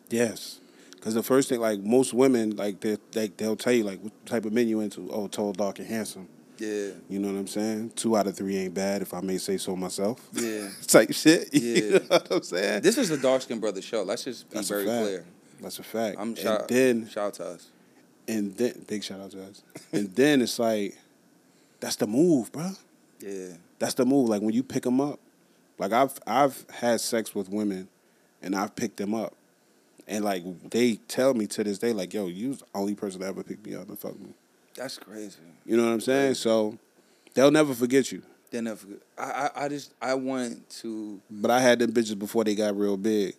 yes, 0.09 0.59
because 0.91 1.13
the 1.13 1.23
first 1.23 1.49
thing, 1.49 1.59
like 1.59 1.79
most 1.79 2.13
women, 2.13 2.55
like 2.55 2.79
they, 2.81 2.97
they 3.11 3.27
they'll 3.27 3.55
tell 3.55 3.73
you 3.73 3.83
like 3.83 4.01
what 4.01 4.25
type 4.25 4.45
of 4.45 4.53
men 4.53 4.67
you 4.67 4.79
into. 4.81 5.09
Oh, 5.11 5.27
tall, 5.27 5.53
dark, 5.53 5.79
and 5.79 5.87
handsome. 5.87 6.27
yeah, 6.57 6.89
You 7.07 7.19
know 7.19 7.31
what 7.31 7.39
I'm 7.39 7.47
saying? 7.47 7.91
Two 7.95 8.17
out 8.17 8.27
of 8.27 8.35
three 8.35 8.57
ain't 8.57 8.73
bad, 8.73 9.01
if 9.01 9.13
I 9.13 9.21
may 9.21 9.37
say 9.37 9.57
so 9.57 9.75
myself. 9.75 10.27
yeah. 10.33 10.69
Type 10.87 11.13
shit. 11.13 11.49
Yeah. 11.53 11.61
You 11.75 11.91
know 11.91 11.99
what 12.09 12.31
I'm 12.31 12.43
saying? 12.43 12.81
This 12.81 12.97
is 12.97 13.11
a 13.11 13.17
dark 13.17 13.41
skinned 13.43 13.61
brother 13.61 13.81
show. 13.81 14.03
Let's 14.03 14.23
just 14.25 14.49
be 14.49 14.55
That's 14.55 14.69
very 14.69 14.83
clear. 14.83 15.25
That's 15.61 15.79
a 15.79 15.83
fact. 15.83 16.17
I'm 16.19 16.29
and 16.29 16.37
shout. 16.37 16.67
then 16.67 17.07
shout 17.07 17.27
out 17.27 17.33
to 17.35 17.45
us. 17.45 17.67
And 18.29 18.55
then 18.55 18.85
big 18.87 19.03
shout 19.03 19.19
out 19.19 19.31
to 19.31 19.43
us. 19.43 19.61
and 19.91 20.13
then 20.15 20.41
it's 20.41 20.59
like, 20.59 20.97
that's 21.79 21.95
the 21.97 22.07
move, 22.07 22.51
bro. 22.51 22.71
Yeah, 23.19 23.53
That's 23.79 23.95
the 23.95 24.05
move. 24.05 24.29
Like 24.29 24.41
when 24.41 24.53
you 24.53 24.63
pick 24.63 24.83
them 24.83 25.01
up, 25.01 25.19
like 25.77 25.91
I've 25.91 26.17
I've 26.27 26.65
had 26.69 27.01
sex 27.01 27.33
with 27.35 27.49
women, 27.49 27.87
and 28.41 28.55
I've 28.55 28.75
picked 28.75 28.97
them 28.97 29.13
up, 29.13 29.33
and 30.07 30.23
like 30.23 30.43
they 30.69 30.95
tell 31.07 31.33
me 31.33 31.47
to 31.47 31.63
this 31.63 31.79
day, 31.79 31.91
like, 31.93 32.13
yo, 32.13 32.27
you 32.27 32.49
was 32.49 32.59
the 32.59 32.65
only 32.75 32.95
person 32.95 33.19
that 33.21 33.27
ever 33.27 33.43
picked 33.43 33.65
me 33.65 33.75
up 33.75 33.89
and 33.89 33.97
fucked 33.99 34.19
me. 34.19 34.29
that's 34.75 34.97
crazy. 34.97 35.37
You 35.65 35.75
know 35.77 35.85
what 35.85 35.91
I'm 35.91 36.01
saying? 36.01 36.35
So 36.35 36.77
they'll 37.33 37.51
never 37.51 37.73
forget 37.73 38.11
you. 38.11 38.21
Then 38.51 38.63
never. 38.65 38.77
forget- 38.77 38.99
I, 39.17 39.23
I 39.55 39.65
I 39.65 39.67
just 39.69 39.93
I 40.01 40.13
want 40.15 40.69
to. 40.81 41.19
But 41.29 41.51
I 41.51 41.59
had 41.59 41.79
them 41.79 41.91
bitches 41.91 42.17
before 42.17 42.43
they 42.45 42.55
got 42.55 42.77
real 42.77 42.95
big. 42.97 43.35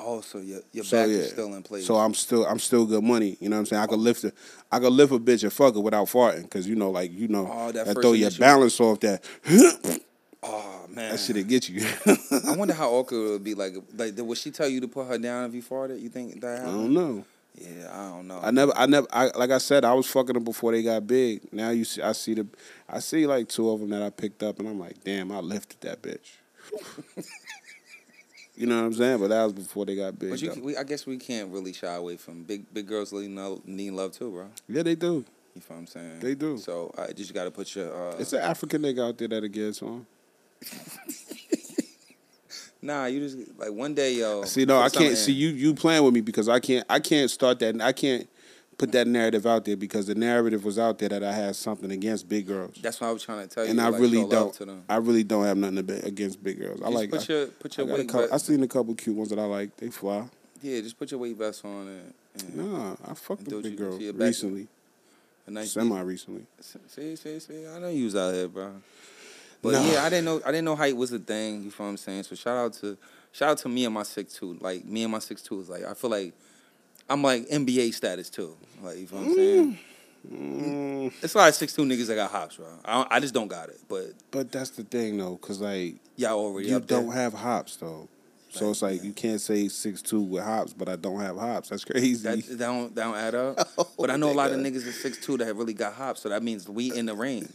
Oh, 0.00 0.20
so 0.20 0.38
your 0.38 0.60
your 0.72 0.84
So 0.84 0.96
back 0.96 1.08
yeah. 1.08 1.16
is 1.16 1.30
still 1.30 1.52
in 1.54 1.62
place. 1.62 1.86
So 1.86 1.96
I'm 1.96 2.14
still 2.14 2.46
I'm 2.46 2.58
still 2.58 2.86
good 2.86 3.02
money. 3.02 3.36
You 3.40 3.48
know 3.48 3.56
what 3.56 3.60
I'm 3.60 3.66
saying? 3.66 3.82
I 3.82 3.86
could 3.86 3.98
lift 3.98 4.24
a 4.24 4.32
I 4.70 4.78
could 4.78 4.92
lift 4.92 5.12
a 5.12 5.18
bitch 5.18 5.42
and 5.42 5.52
fuck 5.52 5.74
her 5.74 5.80
without 5.80 6.06
farting 6.06 6.42
because 6.42 6.68
you 6.68 6.76
know 6.76 6.90
like 6.90 7.12
you 7.12 7.28
know 7.28 7.48
Oh, 7.50 7.72
that 7.72 7.86
that, 7.86 7.94
throw 7.94 8.12
your 8.12 8.30
balance 8.32 8.78
off 8.80 9.00
that 9.00 9.24
oh 10.42 10.86
man, 10.88 11.10
that 11.12 11.18
shit'll 11.20 11.42
get 11.44 11.68
you. 11.68 11.86
I 12.46 12.54
wonder 12.56 12.74
how 12.80 12.90
awkward 12.90 13.18
it 13.18 13.30
would 13.30 13.44
be. 13.44 13.54
Like, 13.54 13.74
like, 13.96 14.14
would 14.18 14.38
she 14.38 14.50
tell 14.50 14.68
you 14.68 14.80
to 14.80 14.88
put 14.88 15.06
her 15.08 15.18
down 15.18 15.48
if 15.48 15.54
you 15.54 15.62
farted? 15.62 16.00
You 16.00 16.08
think 16.08 16.40
that 16.40 16.60
I 16.62 16.66
don't 16.66 16.94
know. 16.94 17.24
Yeah, 17.56 17.88
I 17.92 18.08
don't 18.10 18.28
know. 18.28 18.38
I 18.40 18.52
never 18.52 18.72
I 18.76 18.86
never 18.86 19.08
I 19.12 19.30
like 19.34 19.50
I 19.50 19.58
said 19.58 19.84
I 19.84 19.92
was 19.92 20.06
fucking 20.06 20.34
them 20.34 20.44
before 20.44 20.70
they 20.70 20.82
got 20.82 21.06
big. 21.08 21.52
Now 21.52 21.70
you 21.70 21.84
see 21.84 22.00
I 22.00 22.12
see 22.12 22.34
the 22.34 22.46
I 22.88 23.00
see 23.00 23.26
like 23.26 23.48
two 23.48 23.68
of 23.68 23.80
them 23.80 23.90
that 23.90 24.02
I 24.02 24.10
picked 24.10 24.44
up 24.44 24.60
and 24.60 24.68
I'm 24.68 24.78
like 24.78 25.02
damn 25.02 25.32
I 25.32 25.40
lifted 25.40 25.80
that 25.80 26.00
bitch. 26.00 26.36
you 28.58 28.66
know 28.66 28.76
what 28.80 28.86
I'm 28.86 28.94
saying? 28.94 29.20
But 29.20 29.28
that 29.28 29.44
was 29.44 29.52
before 29.52 29.86
they 29.86 29.94
got 29.94 30.18
big. 30.18 30.30
But 30.30 30.42
you, 30.42 30.52
we, 30.62 30.76
I 30.76 30.82
guess 30.82 31.06
we 31.06 31.16
can't 31.16 31.50
really 31.52 31.72
shy 31.72 31.94
away 31.94 32.16
from 32.16 32.42
big, 32.42 32.72
big 32.74 32.86
girls 32.88 33.12
need 33.12 33.30
love, 33.30 33.66
need 33.66 33.90
love 33.92 34.12
too, 34.12 34.30
bro. 34.30 34.48
yeah, 34.68 34.82
they 34.82 34.96
do. 34.96 35.24
You 35.54 35.60
feel 35.60 35.76
what 35.76 35.80
I'm 35.82 35.86
saying? 35.86 36.20
They 36.20 36.34
do. 36.34 36.58
So 36.58 36.92
I 36.98 37.12
just 37.12 37.32
got 37.32 37.44
to 37.44 37.50
put 37.50 37.74
your. 37.74 37.92
Uh, 38.10 38.16
It's 38.18 38.32
an 38.32 38.40
African 38.40 38.82
nigga 38.82 39.08
out 39.08 39.16
there 39.18 39.28
that 39.28 39.48
gets 39.48 39.80
on. 39.82 40.06
nah, 42.82 43.06
you 43.06 43.20
just 43.20 43.38
like 43.58 43.70
one 43.72 43.94
day, 43.94 44.14
yo. 44.14 44.44
See, 44.44 44.64
no, 44.64 44.80
I 44.80 44.88
can't 44.88 45.16
see 45.16 45.32
you. 45.32 45.48
You 45.48 45.74
playing 45.74 46.04
with 46.04 46.14
me 46.14 46.20
because 46.20 46.48
I 46.48 46.60
can't. 46.60 46.84
I 46.88 47.00
can't 47.00 47.30
start 47.30 47.58
that. 47.60 47.80
I 47.80 47.92
can't 47.92 48.28
put 48.78 48.92
that 48.92 49.06
narrative 49.08 49.44
out 49.44 49.64
there 49.64 49.76
because 49.76 50.06
the 50.06 50.14
narrative 50.14 50.64
was 50.64 50.78
out 50.78 50.98
there 51.00 51.08
that 51.10 51.22
I 51.24 51.32
had 51.32 51.56
something 51.56 51.90
against 51.90 52.28
big 52.28 52.46
girls, 52.46 52.76
That's 52.80 53.00
what 53.00 53.08
I 53.08 53.12
was 53.12 53.22
trying 53.24 53.46
to 53.46 53.52
tell 53.54 53.64
you. 53.64 53.70
and 53.72 53.80
I 53.80 53.88
like, 53.88 54.00
really 54.00 54.24
don't. 54.26 54.54
To 54.54 54.64
them. 54.64 54.84
I 54.88 54.96
really 54.96 55.24
don't 55.24 55.44
have 55.44 55.56
nothing 55.56 55.76
to 55.76 55.82
be 55.82 55.94
against 55.94 56.42
big 56.42 56.60
girls. 56.60 56.80
I 56.80 56.84
Just 56.84 56.94
like. 56.94 57.10
put 57.10 57.28
I, 57.30 57.32
your 57.34 57.46
put 57.48 57.76
your 57.76 57.90
a 57.90 57.94
weight. 57.94 58.08
couple, 58.08 58.32
I 58.32 58.36
seen 58.38 58.62
a 58.62 58.68
couple 58.68 58.94
cute 58.94 59.16
ones 59.16 59.30
that 59.30 59.38
I 59.38 59.44
like. 59.44 59.76
They 59.76 59.90
fly. 59.90 60.24
Yeah, 60.62 60.80
just 60.80 60.98
put 60.98 61.10
your 61.10 61.20
weight 61.20 61.36
vest 61.36 61.64
on 61.64 61.88
it. 61.88 62.14
And 62.46 62.56
Nah, 62.72 62.92
I 63.04 63.14
fucked 63.14 63.48
with 63.48 63.62
big 63.64 63.76
girls 63.76 64.00
recently, 64.00 64.68
a 65.46 65.50
nice 65.50 65.72
semi 65.72 66.00
recently. 66.00 66.46
See, 66.60 67.16
see, 67.16 67.38
see. 67.40 67.66
I 67.66 67.78
know 67.80 67.88
you 67.90 68.04
was 68.04 68.14
out 68.16 68.32
here, 68.32 68.46
bro. 68.48 68.72
But 69.60 69.72
Nah. 69.72 69.90
yeah, 69.90 70.04
I 70.04 70.08
didn't 70.08 70.24
know. 70.26 70.40
I 70.46 70.52
didn't 70.52 70.66
know 70.66 70.76
height 70.76 70.96
was 70.96 71.12
a 71.12 71.18
thing. 71.18 71.64
You 71.64 71.70
feel 71.72 71.86
what 71.86 71.90
I'm 71.90 71.96
saying? 71.96 72.22
So 72.24 72.36
shout 72.36 72.56
out 72.56 72.72
to, 72.74 72.96
shout 73.32 73.48
out 73.50 73.58
to 73.58 73.68
me 73.68 73.84
and 73.86 73.94
my 73.94 74.04
six 74.04 74.34
two. 74.34 74.56
Like 74.60 74.84
me 74.84 75.02
and 75.02 75.10
my 75.10 75.18
six 75.18 75.42
two 75.42 75.60
is 75.60 75.68
like 75.68 75.84
I 75.84 75.94
feel 75.94 76.10
like 76.10 76.32
I'm 77.08 77.22
like 77.22 77.48
NBA 77.48 77.94
status 77.94 78.30
too. 78.30 78.56
Like 78.82 78.98
you 78.98 79.06
feel 79.06 79.18
what 79.18 79.28
I'm 79.28 79.34
saying? 79.34 79.78
Mm, 80.30 81.12
It's 81.22 81.34
a 81.34 81.38
lot 81.38 81.48
of 81.48 81.54
six 81.54 81.72
two 81.72 81.82
niggas 81.82 82.06
that 82.08 82.16
got 82.16 82.30
hops, 82.30 82.56
bro. 82.56 82.66
I, 82.84 83.06
I 83.10 83.20
just 83.20 83.34
don't 83.34 83.48
got 83.48 83.68
it. 83.68 83.78
But 83.88 84.12
but 84.30 84.52
that's 84.52 84.70
the 84.70 84.84
thing 84.84 85.16
though, 85.16 85.36
cause 85.36 85.60
like 85.60 85.96
y'all 86.16 86.38
already 86.38 86.68
you 86.68 86.80
don't 86.80 87.12
have 87.12 87.32
hops 87.34 87.76
though. 87.76 88.08
So 88.50 88.64
Right, 88.66 88.70
it's 88.70 88.82
like 88.82 88.96
yeah. 88.98 89.02
you 89.08 89.12
can't 89.12 89.40
say 89.40 89.68
six 89.68 90.02
two 90.02 90.20
with 90.22 90.42
hops, 90.42 90.72
but 90.72 90.88
I 90.88 90.96
don't 90.96 91.20
have 91.20 91.36
hops. 91.36 91.68
That's 91.68 91.84
crazy. 91.84 92.22
That, 92.28 92.44
that 92.46 92.58
don't 92.58 92.94
that 92.94 93.04
don't 93.04 93.16
add 93.16 93.34
up. 93.34 93.68
but 93.98 94.10
I 94.10 94.16
know 94.16 94.30
a 94.30 94.34
lot 94.34 94.50
of 94.50 94.58
niggas 94.58 94.86
at 94.86 94.94
six 94.94 95.18
two 95.24 95.36
that 95.38 95.46
have 95.46 95.56
really 95.56 95.74
got 95.74 95.94
hops, 95.94 96.20
so 96.22 96.28
that 96.28 96.42
means 96.42 96.68
we 96.68 96.92
in 96.92 97.06
the 97.06 97.14
range. 97.14 97.54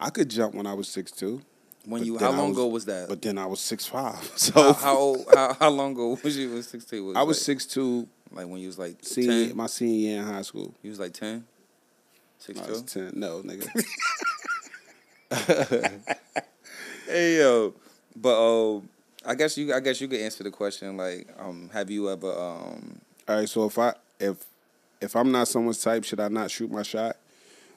I 0.00 0.10
could 0.10 0.28
jump 0.28 0.54
when 0.54 0.66
I 0.66 0.74
was 0.74 0.88
six 0.88 1.10
two. 1.10 1.42
When 1.84 2.00
But 2.02 2.06
you, 2.06 2.18
how 2.18 2.32
long 2.32 2.48
was- 2.50 2.58
ago 2.58 2.66
was 2.66 2.84
that? 2.86 3.08
But 3.08 3.22
then 3.22 3.38
I 3.38 3.46
was 3.46 3.60
six 3.60 3.86
five. 3.86 4.20
So 4.36 4.72
how 4.74 4.96
old? 4.96 5.24
How, 5.32 5.54
how 5.58 5.70
long 5.70 5.92
ago 5.92 6.18
was 6.22 6.36
you? 6.36 6.50
Was 6.50 6.68
six 6.68 6.84
two? 6.84 7.14
I 7.16 7.22
was 7.22 7.38
like, 7.38 7.44
six 7.44 7.64
two 7.66 8.06
Like 8.32 8.46
when 8.48 8.60
you 8.60 8.66
was 8.66 8.78
like 8.78 8.96
senior 9.02 9.48
ten. 9.48 9.56
my 9.56 9.66
senior 9.66 10.10
year 10.10 10.20
in 10.20 10.26
high 10.26 10.42
school. 10.42 10.74
You 10.82 10.90
was 10.90 11.00
like 11.00 11.12
ten. 11.12 11.44
Six 12.38 12.60
I 12.60 12.68
was 12.68 12.82
ten. 12.82 13.12
No, 13.14 13.42
nigga. 13.42 13.66
Hey 17.08 17.38
yo, 17.38 17.72
but 18.14 18.36
uh, 18.36 18.80
I 19.24 19.34
guess 19.34 19.56
you. 19.56 19.72
I 19.72 19.80
guess 19.80 19.98
you 19.98 20.08
could 20.08 20.20
answer 20.20 20.44
the 20.44 20.50
question. 20.50 20.98
Like, 20.98 21.26
um, 21.38 21.70
have 21.72 21.88
you 21.88 22.10
ever? 22.10 22.30
Um, 22.30 23.00
All 23.26 23.36
right, 23.36 23.48
so 23.48 23.64
if 23.64 23.78
I 23.78 23.94
if 24.20 24.44
if 25.00 25.16
I'm 25.16 25.32
not 25.32 25.48
someone's 25.48 25.82
type, 25.82 26.04
should 26.04 26.20
I 26.20 26.28
not 26.28 26.50
shoot 26.50 26.70
my 26.70 26.82
shot? 26.82 27.16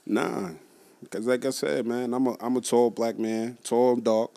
Nah, 0.05 0.49
because 1.01 1.27
like 1.27 1.45
I 1.45 1.51
said, 1.51 1.87
man, 1.87 2.13
I'm 2.13 2.27
a 2.27 2.35
I'm 2.41 2.57
a 2.57 2.61
tall 2.61 2.89
black 2.89 3.17
man, 3.17 3.57
tall 3.63 3.93
and 3.93 4.03
dark. 4.03 4.31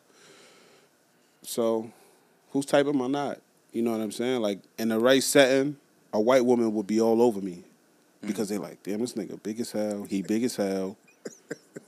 So, 1.43 1.91
whose 2.53 2.67
type 2.67 2.87
am 2.87 3.03
I 3.03 3.09
not? 3.09 3.41
You 3.73 3.83
know 3.83 3.91
what 3.91 4.01
I'm 4.01 4.13
saying? 4.13 4.43
Like 4.43 4.61
in 4.79 4.91
the 4.91 5.01
right 5.01 5.25
setting, 5.25 5.77
a 6.15 6.21
white 6.21 6.47
woman 6.47 6.73
would 6.73 6.87
be 6.87 7.01
all 7.01 7.21
over 7.21 7.41
me 7.41 7.65
because 8.23 8.47
mm. 8.47 8.51
they're 8.51 8.61
like, 8.61 8.83
damn, 8.85 9.01
this 9.01 9.15
nigga 9.15 9.43
big 9.43 9.59
as 9.61 9.73
hell. 9.73 10.05
He 10.05 10.23
big 10.23 10.45
as 10.45 10.55
hell. 10.55 10.97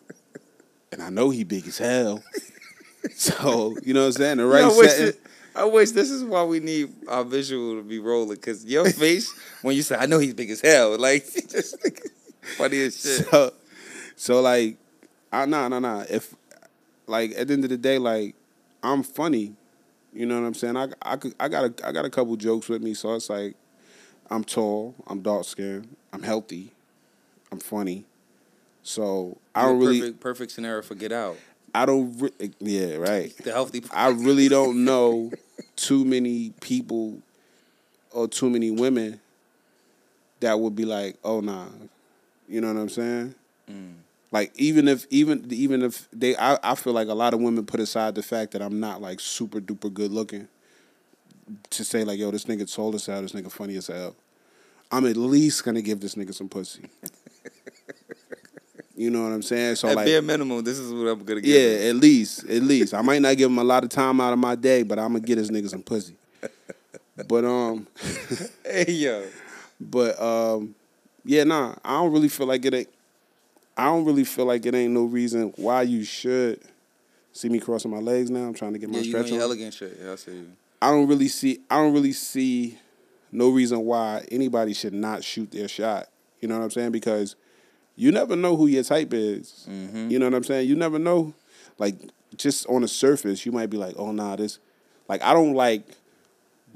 and 0.92 1.00
I 1.00 1.10
know 1.10 1.30
he 1.30 1.44
big 1.44 1.66
as 1.68 1.78
hell. 1.78 2.22
so 3.14 3.76
you 3.84 3.94
know 3.94 4.00
what 4.00 4.06
I'm 4.06 4.12
saying? 4.12 4.36
The 4.38 4.46
right 4.46 4.64
I 4.64 4.68
wish, 4.68 4.90
setting. 4.90 5.06
it- 5.06 5.20
I 5.54 5.64
wish 5.64 5.92
this 5.92 6.10
is 6.10 6.22
why 6.22 6.42
we 6.42 6.60
need 6.60 6.92
our 7.08 7.24
visual 7.24 7.76
to 7.76 7.82
be 7.82 7.98
rolling 7.98 8.36
because 8.36 8.66
your 8.66 8.90
face 8.90 9.32
when 9.62 9.74
you 9.74 9.82
say 9.82 9.96
I 9.96 10.04
know 10.04 10.18
he's 10.18 10.34
big 10.34 10.50
as 10.50 10.60
hell, 10.60 10.98
like 10.98 11.24
just 11.48 11.78
funny 12.58 12.82
as 12.82 13.00
shit. 13.00 13.26
So, 13.26 13.54
so 14.16 14.40
like, 14.42 14.76
I 15.32 15.46
nah 15.46 15.68
nah 15.68 15.78
nah. 15.78 16.04
If 16.10 16.34
like 17.06 17.30
at 17.38 17.46
the 17.46 17.54
end 17.54 17.64
of 17.64 17.70
the 17.70 17.78
day, 17.78 17.98
like 17.98 18.34
I'm 18.82 19.04
funny, 19.04 19.54
you 20.12 20.26
know 20.26 20.38
what 20.38 20.46
I'm 20.46 20.54
saying. 20.54 20.76
I 20.76 20.88
I 21.00 21.16
could 21.16 21.34
I 21.38 21.48
got 21.48 21.64
a 21.64 21.88
I 21.88 21.92
got 21.92 22.04
a 22.04 22.10
couple 22.10 22.36
jokes 22.36 22.68
with 22.68 22.82
me, 22.82 22.92
so 22.92 23.14
it's 23.14 23.30
like 23.30 23.54
I'm 24.30 24.44
tall, 24.44 24.94
I'm 25.06 25.20
dark 25.20 25.44
skinned, 25.44 25.96
I'm 26.12 26.22
healthy, 26.22 26.72
I'm 27.52 27.60
funny. 27.60 28.04
So 28.82 29.38
I 29.54 29.62
don't 29.62 29.80
really 29.80 30.00
perfect, 30.00 30.20
perfect 30.20 30.52
scenario 30.52 30.82
for 30.82 30.94
Get 30.94 31.12
Out. 31.12 31.36
I 31.74 31.86
don't 31.86 32.18
re- 32.18 32.50
yeah 32.60 32.96
right. 32.96 33.36
The 33.38 33.52
healthy. 33.52 33.82
I 33.92 34.08
really 34.08 34.48
don't 34.56 34.84
know 34.84 35.32
too 35.74 36.04
many 36.04 36.50
people 36.60 37.18
or 38.12 38.28
too 38.28 38.48
many 38.48 38.70
women 38.70 39.20
that 40.40 40.58
would 40.58 40.76
be 40.76 40.84
like, 40.84 41.16
oh 41.24 41.40
nah, 41.40 41.66
you 42.48 42.60
know 42.60 42.72
what 42.72 42.80
I'm 42.80 42.88
saying? 42.88 43.34
Mm. 43.70 43.94
Like 44.30 44.52
even 44.56 44.88
if 44.88 45.06
even 45.10 45.46
even 45.50 45.82
if 45.82 46.08
they, 46.12 46.36
I, 46.36 46.58
I 46.62 46.74
feel 46.74 46.92
like 46.92 47.08
a 47.08 47.14
lot 47.14 47.34
of 47.34 47.40
women 47.40 47.66
put 47.66 47.80
aside 47.80 48.14
the 48.14 48.22
fact 48.22 48.52
that 48.52 48.62
I'm 48.62 48.80
not 48.80 49.00
like 49.00 49.20
super 49.20 49.60
duper 49.60 49.92
good 49.92 50.12
looking 50.12 50.48
to 51.70 51.84
say 51.84 52.04
like, 52.04 52.18
yo, 52.18 52.30
this 52.30 52.44
nigga 52.44 52.72
tall 52.72 52.94
us 52.94 53.08
out, 53.08 53.22
this 53.22 53.32
nigga 53.32 53.50
funny 53.50 53.76
as 53.76 53.86
hell. 53.88 54.14
I'm 54.90 55.06
at 55.06 55.16
least 55.16 55.64
gonna 55.64 55.82
give 55.82 56.00
this 56.00 56.14
nigga 56.14 56.32
some 56.34 56.48
pussy. 56.48 56.82
you 58.96 59.10
know 59.10 59.22
what 59.24 59.32
I'm 59.32 59.42
saying? 59.42 59.76
So 59.76 59.88
At 59.88 59.96
like, 59.96 60.06
bare 60.06 60.22
minimum, 60.22 60.62
this 60.64 60.78
is 60.78 60.92
what 60.92 61.06
I'm 61.08 61.24
gonna 61.24 61.40
give. 61.40 61.54
yeah, 61.54 61.88
him. 61.88 61.96
at 61.96 61.96
least, 62.02 62.44
at 62.48 62.62
least. 62.62 62.94
I 62.94 63.02
might 63.02 63.20
not 63.20 63.36
give 63.36 63.50
him 63.50 63.58
a 63.58 63.64
lot 63.64 63.84
of 63.84 63.90
time 63.90 64.20
out 64.20 64.32
of 64.32 64.38
my 64.38 64.54
day, 64.54 64.82
but 64.82 64.98
I'm 64.98 65.08
gonna 65.12 65.20
get 65.20 65.36
this 65.36 65.50
nigga 65.50 65.68
some 65.68 65.82
pussy. 65.82 66.16
But 67.28 67.46
um, 67.46 67.86
Hey 68.64 68.92
yo. 68.92 69.24
but 69.80 70.20
um, 70.20 70.74
yeah, 71.24 71.44
nah. 71.44 71.74
I 71.82 71.92
don't 71.94 72.12
really 72.12 72.28
feel 72.28 72.46
like 72.46 72.62
it 72.66 72.74
ain't. 72.74 72.88
I 73.74 73.84
don't 73.86 74.04
really 74.04 74.24
feel 74.24 74.44
like 74.44 74.66
it 74.66 74.74
ain't 74.74 74.92
no 74.92 75.04
reason 75.04 75.52
why 75.56 75.82
you 75.82 76.04
should 76.04 76.60
see 77.32 77.48
me 77.48 77.58
crossing 77.58 77.90
my 77.90 77.98
legs 78.00 78.30
now. 78.30 78.40
I'm 78.44 78.52
trying 78.54 78.74
to 78.74 78.78
get 78.78 78.90
my 78.90 78.98
Yeah, 78.98 79.02
you 79.04 79.10
stretch 79.10 79.32
on. 79.32 79.40
elegant 79.40 79.72
shit. 79.72 79.98
Yeah, 80.02 80.12
I 80.12 80.16
see 80.16 80.32
you. 80.32 80.46
I 80.80 80.90
don't 80.90 81.08
really 81.08 81.28
see. 81.28 81.60
I 81.70 81.76
don't 81.76 81.92
really 81.92 82.12
see 82.12 82.78
no 83.32 83.50
reason 83.50 83.80
why 83.80 84.24
anybody 84.30 84.72
should 84.72 84.94
not 84.94 85.24
shoot 85.24 85.50
their 85.50 85.68
shot. 85.68 86.08
You 86.40 86.48
know 86.48 86.58
what 86.58 86.64
I'm 86.64 86.70
saying? 86.70 86.92
Because 86.92 87.36
you 87.96 88.12
never 88.12 88.36
know 88.36 88.56
who 88.56 88.66
your 88.66 88.82
type 88.82 89.12
is. 89.12 89.66
Mm-hmm. 89.68 90.10
You 90.10 90.18
know 90.18 90.26
what 90.26 90.34
I'm 90.34 90.44
saying? 90.44 90.68
You 90.68 90.76
never 90.76 90.98
know. 90.98 91.34
Like 91.78 91.96
just 92.36 92.66
on 92.66 92.82
the 92.82 92.88
surface, 92.88 93.44
you 93.46 93.52
might 93.52 93.70
be 93.70 93.76
like, 93.76 93.94
"Oh 93.98 94.12
nah, 94.12 94.36
this." 94.36 94.58
Like 95.08 95.22
I 95.22 95.32
don't 95.32 95.54
like 95.54 95.84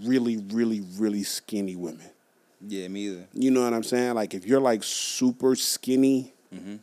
really, 0.03 0.39
really, 0.53 0.81
really 0.97 1.23
skinny 1.23 1.77
women. 1.77 2.11
Yeah, 2.67 2.89
me 2.89 3.07
either. 3.07 3.29
You 3.33 3.51
know 3.51 3.63
what 3.63 3.73
I'm 3.73 3.83
saying? 3.83 4.15
Like 4.15 4.35
if 4.35 4.47
you're 4.47 4.61
like 4.61 4.83
super 4.83 5.55
skinny, 5.57 6.33
mm-hmm. 6.55 6.77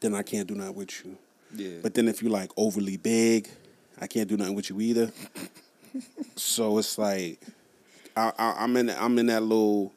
then 0.00 0.14
I 0.14 0.22
can't 0.22 0.46
do 0.46 0.54
nothing 0.54 0.74
with 0.74 1.04
you. 1.04 1.16
Yeah. 1.54 1.78
But 1.82 1.94
then 1.94 2.08
if 2.08 2.22
you're 2.22 2.32
like 2.32 2.50
overly 2.56 2.96
big, 2.96 3.48
I 4.00 4.06
can't 4.06 4.28
do 4.28 4.36
nothing 4.36 4.54
with 4.54 4.70
you 4.70 4.80
either. 4.80 5.10
So 6.36 6.78
it's 6.78 6.98
like 6.98 7.40
I, 8.16 8.32
I, 8.38 8.54
I'm 8.58 8.76
in 8.76 8.90
I'm 8.90 9.18
in 9.18 9.26
that 9.26 9.42
little, 9.42 9.92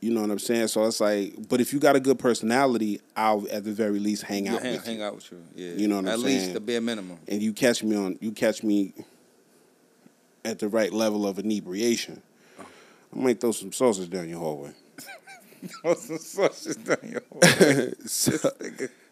you 0.00 0.12
know 0.12 0.20
what 0.20 0.30
I'm 0.30 0.38
saying. 0.38 0.68
So 0.68 0.84
it's 0.86 1.00
like, 1.00 1.48
but 1.48 1.60
if 1.60 1.72
you 1.72 1.80
got 1.80 1.96
a 1.96 2.00
good 2.00 2.18
personality, 2.18 3.00
I'll 3.16 3.46
at 3.50 3.64
the 3.64 3.72
very 3.72 3.98
least 3.98 4.22
hang 4.22 4.46
yeah, 4.46 4.54
out 4.54 4.62
hang, 4.62 4.72
with 4.72 4.86
hang 4.86 4.98
you. 4.98 5.04
out 5.04 5.14
with 5.16 5.32
you. 5.32 5.42
Yeah. 5.54 5.74
You 5.74 5.88
know 5.88 5.96
what 5.96 6.08
I'm 6.08 6.20
saying. 6.20 6.36
At 6.36 6.42
least 6.42 6.52
the 6.54 6.60
bare 6.60 6.80
minimum. 6.80 7.18
And 7.28 7.42
you 7.42 7.52
catch 7.52 7.82
me 7.82 7.96
on 7.96 8.18
you 8.20 8.32
catch 8.32 8.62
me 8.62 8.94
at 10.44 10.58
the 10.58 10.68
right 10.68 10.92
level 10.92 11.26
of 11.26 11.38
inebriation. 11.38 12.22
Uh-huh. 12.58 12.68
I 13.14 13.18
might 13.18 13.40
throw 13.40 13.52
some 13.52 13.72
sausage 13.72 14.10
down 14.10 14.28
your 14.28 14.38
hallway. 14.38 14.72
throw 15.82 15.94
some 15.94 16.18
sausages 16.18 16.76
down 16.76 16.98
your 17.10 17.22
hole. 17.30 17.92
So. 18.06 18.50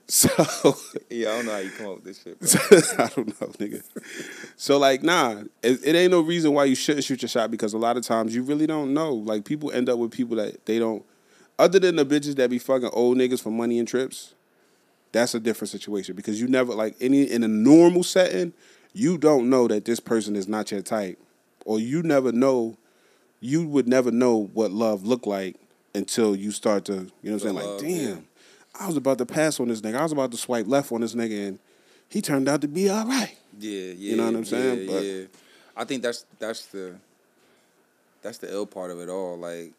so 0.10 0.74
Yeah, 1.10 1.28
I 1.28 1.36
don't 1.36 1.46
know 1.46 1.52
how 1.52 1.58
you 1.58 1.70
come 1.70 1.86
up 1.86 1.94
with 1.96 2.04
this 2.04 2.22
shit. 2.22 2.40
Bro. 2.40 2.48
I 3.04 3.08
don't 3.14 3.40
know, 3.40 3.48
nigga. 3.58 3.82
So 4.56 4.78
like, 4.78 5.02
nah, 5.02 5.42
it, 5.62 5.80
it 5.84 5.94
ain't 5.94 6.12
no 6.12 6.22
reason 6.22 6.54
why 6.54 6.64
you 6.64 6.74
shouldn't 6.74 7.04
shoot 7.04 7.20
your 7.20 7.28
shot 7.28 7.50
because 7.50 7.74
a 7.74 7.78
lot 7.78 7.98
of 7.98 8.04
times 8.04 8.34
you 8.34 8.42
really 8.42 8.66
don't 8.66 8.94
know. 8.94 9.12
Like 9.12 9.44
people 9.44 9.70
end 9.70 9.90
up 9.90 9.98
with 9.98 10.10
people 10.10 10.36
that 10.36 10.64
they 10.64 10.78
don't. 10.78 11.04
Other 11.58 11.78
than 11.78 11.96
the 11.96 12.06
bitches 12.06 12.36
that 12.36 12.48
be 12.48 12.58
fucking 12.58 12.88
old 12.92 13.18
niggas 13.18 13.42
for 13.42 13.50
money 13.50 13.78
and 13.78 13.86
trips, 13.86 14.34
that's 15.12 15.34
a 15.34 15.40
different 15.40 15.70
situation 15.70 16.16
because 16.16 16.40
you 16.40 16.48
never 16.48 16.74
like 16.74 16.96
any 17.00 17.24
in 17.24 17.44
a 17.44 17.48
normal 17.48 18.02
setting, 18.02 18.54
you 18.94 19.18
don't 19.18 19.50
know 19.50 19.68
that 19.68 19.84
this 19.84 20.00
person 20.00 20.36
is 20.36 20.48
not 20.48 20.70
your 20.70 20.80
type, 20.80 21.18
or 21.66 21.78
you 21.78 22.02
never 22.02 22.32
know. 22.32 22.78
You 23.40 23.68
would 23.68 23.86
never 23.86 24.10
know 24.10 24.48
what 24.52 24.72
love 24.72 25.06
looked 25.06 25.26
like 25.26 25.54
until 25.94 26.34
you 26.34 26.50
start 26.50 26.84
to, 26.86 26.92
you 26.92 27.30
know 27.30 27.36
what 27.36 27.44
I'm 27.44 27.54
saying? 27.54 27.54
Like, 27.54 27.80
damn, 27.80 27.90
yeah. 27.90 28.20
I 28.80 28.86
was 28.86 28.96
about 28.96 29.18
to 29.18 29.26
pass 29.26 29.58
on 29.60 29.68
this 29.68 29.80
nigga. 29.80 29.96
I 29.96 30.02
was 30.02 30.12
about 30.12 30.30
to 30.32 30.36
swipe 30.36 30.66
left 30.66 30.92
on 30.92 31.00
this 31.00 31.14
nigga, 31.14 31.48
and 31.48 31.58
he 32.08 32.22
turned 32.22 32.48
out 32.48 32.60
to 32.62 32.68
be 32.68 32.88
all 32.88 33.06
right. 33.06 33.36
Yeah, 33.58 33.70
yeah. 33.70 33.92
You 33.94 34.16
know 34.16 34.26
what 34.26 34.34
I'm 34.36 34.44
saying? 34.44 34.88
Yeah, 34.88 34.92
But- 34.94 35.02
yeah. 35.04 35.24
I 35.76 35.84
think 35.84 36.02
that's 36.02 36.24
that's 36.40 36.66
the 36.66 36.96
that's 38.22 38.38
the 38.38 38.50
ill 38.52 38.66
part 38.66 38.90
of 38.90 39.00
it 39.00 39.08
all. 39.08 39.36
Like 39.38 39.72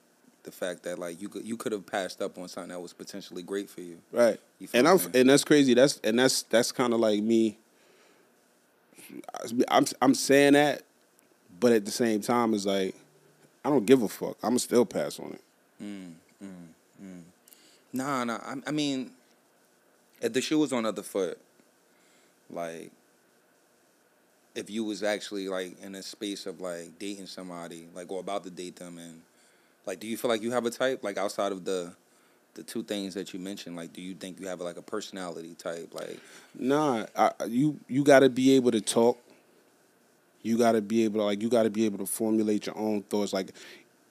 the 0.44 0.52
fact 0.52 0.84
that 0.84 0.98
like 0.98 1.22
you 1.22 1.28
could 1.28 1.46
you 1.46 1.58
could 1.58 1.74
have 1.74 1.86
passed 1.86 2.22
up 2.22 2.38
on 2.38 2.48
something 2.48 2.70
that 2.70 2.80
was 2.80 2.94
potentially 2.94 3.44
great 3.44 3.70
for 3.70 3.82
you. 3.82 3.98
Right. 4.14 4.40
You 4.60 4.70
And 4.74 4.88
I'm 4.88 4.98
saying? 4.98 5.12
and 5.16 5.30
that's 5.30 5.44
crazy. 5.44 5.74
That's 5.74 6.00
and 6.04 6.18
that's 6.18 6.44
that's 6.44 6.72
kind 6.72 6.94
of 6.94 7.00
like 7.02 7.22
me. 7.22 7.58
I'm 9.70 9.86
I'm 10.02 10.14
saying 10.16 10.54
that, 10.54 10.84
but 11.60 11.72
at 11.74 11.84
the 11.86 11.92
same 11.92 12.22
time, 12.22 12.54
it's 12.54 12.66
like 12.66 12.96
I 13.66 13.70
don't 13.70 13.86
give 13.86 14.02
a 14.02 14.08
fuck. 14.08 14.38
I'm 14.42 14.58
still 14.60 14.86
pass 14.86 15.20
on 15.20 15.34
it. 15.34 15.42
Mm, 15.84 16.12
mm. 16.44 16.48
Nah, 17.92 18.24
nah. 18.24 18.40
I, 18.44 18.56
I 18.68 18.72
mean, 18.72 19.12
if 20.22 20.34
the 20.34 20.42
shoe 20.42 20.60
was 20.60 20.74
on 20.74 20.84
the 20.84 20.90
other 20.90 21.04
foot, 21.04 21.40
like, 22.50 22.92
if 24.56 24.70
you 24.70 24.84
was 24.84 25.04
actually 25.04 25.48
like 25.48 25.82
in 25.82 25.96
a 25.96 26.04
space 26.04 26.46
of 26.46 26.60
like 26.60 26.98
dating 27.00 27.28
somebody, 27.28 27.88
like 27.96 28.12
or 28.12 28.20
about 28.20 28.44
to 28.44 28.50
date 28.50 28.76
them, 28.78 28.98
and 28.98 29.22
like, 29.86 30.00
do 30.00 30.08
you 30.08 30.18
feel 30.18 30.30
like 30.30 30.42
you 30.42 30.52
have 30.52 30.66
a 30.66 30.70
type, 30.72 31.04
like 31.04 31.18
outside 31.18 31.52
of 31.52 31.66
the 31.66 31.94
the 32.56 32.64
two 32.64 32.84
things 32.84 33.14
that 33.14 33.34
you 33.34 33.40
mentioned? 33.40 33.76
Like, 33.76 33.94
do 33.94 34.02
you 34.02 34.14
think 34.16 34.40
you 34.40 34.48
have 34.48 34.60
like 34.60 34.78
a 34.78 34.82
personality 34.82 35.56
type? 35.56 35.94
Like, 35.94 36.20
Nah, 36.58 37.06
I, 37.16 37.32
you 37.48 37.80
you 37.88 38.04
got 38.04 38.20
to 38.20 38.30
be 38.30 38.56
able 38.56 38.72
to 38.72 38.82
talk. 38.82 39.18
You 40.42 40.58
got 40.58 40.74
to 40.74 40.82
be 40.82 41.04
able 41.04 41.20
to 41.20 41.26
like 41.26 41.42
you 41.42 41.50
got 41.50 41.64
to 41.64 41.70
be 41.70 41.86
able 41.86 42.00
to 42.00 42.06
formulate 42.06 42.66
your 42.66 42.78
own 42.78 43.04
thoughts. 43.04 43.34
Like, 43.34 43.52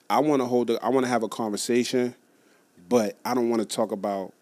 I 0.09 0.19
want 0.19 0.41
to 0.41 0.45
hold. 0.45 0.69
A, 0.69 0.83
I 0.83 0.89
want 0.89 1.05
to 1.05 1.09
have 1.09 1.23
a 1.23 1.27
conversation, 1.29 2.15
but 2.89 3.17
I 3.23 3.33
don't 3.33 3.49
want 3.49 3.61
to 3.61 3.67
talk 3.67 3.91
about 3.91 4.33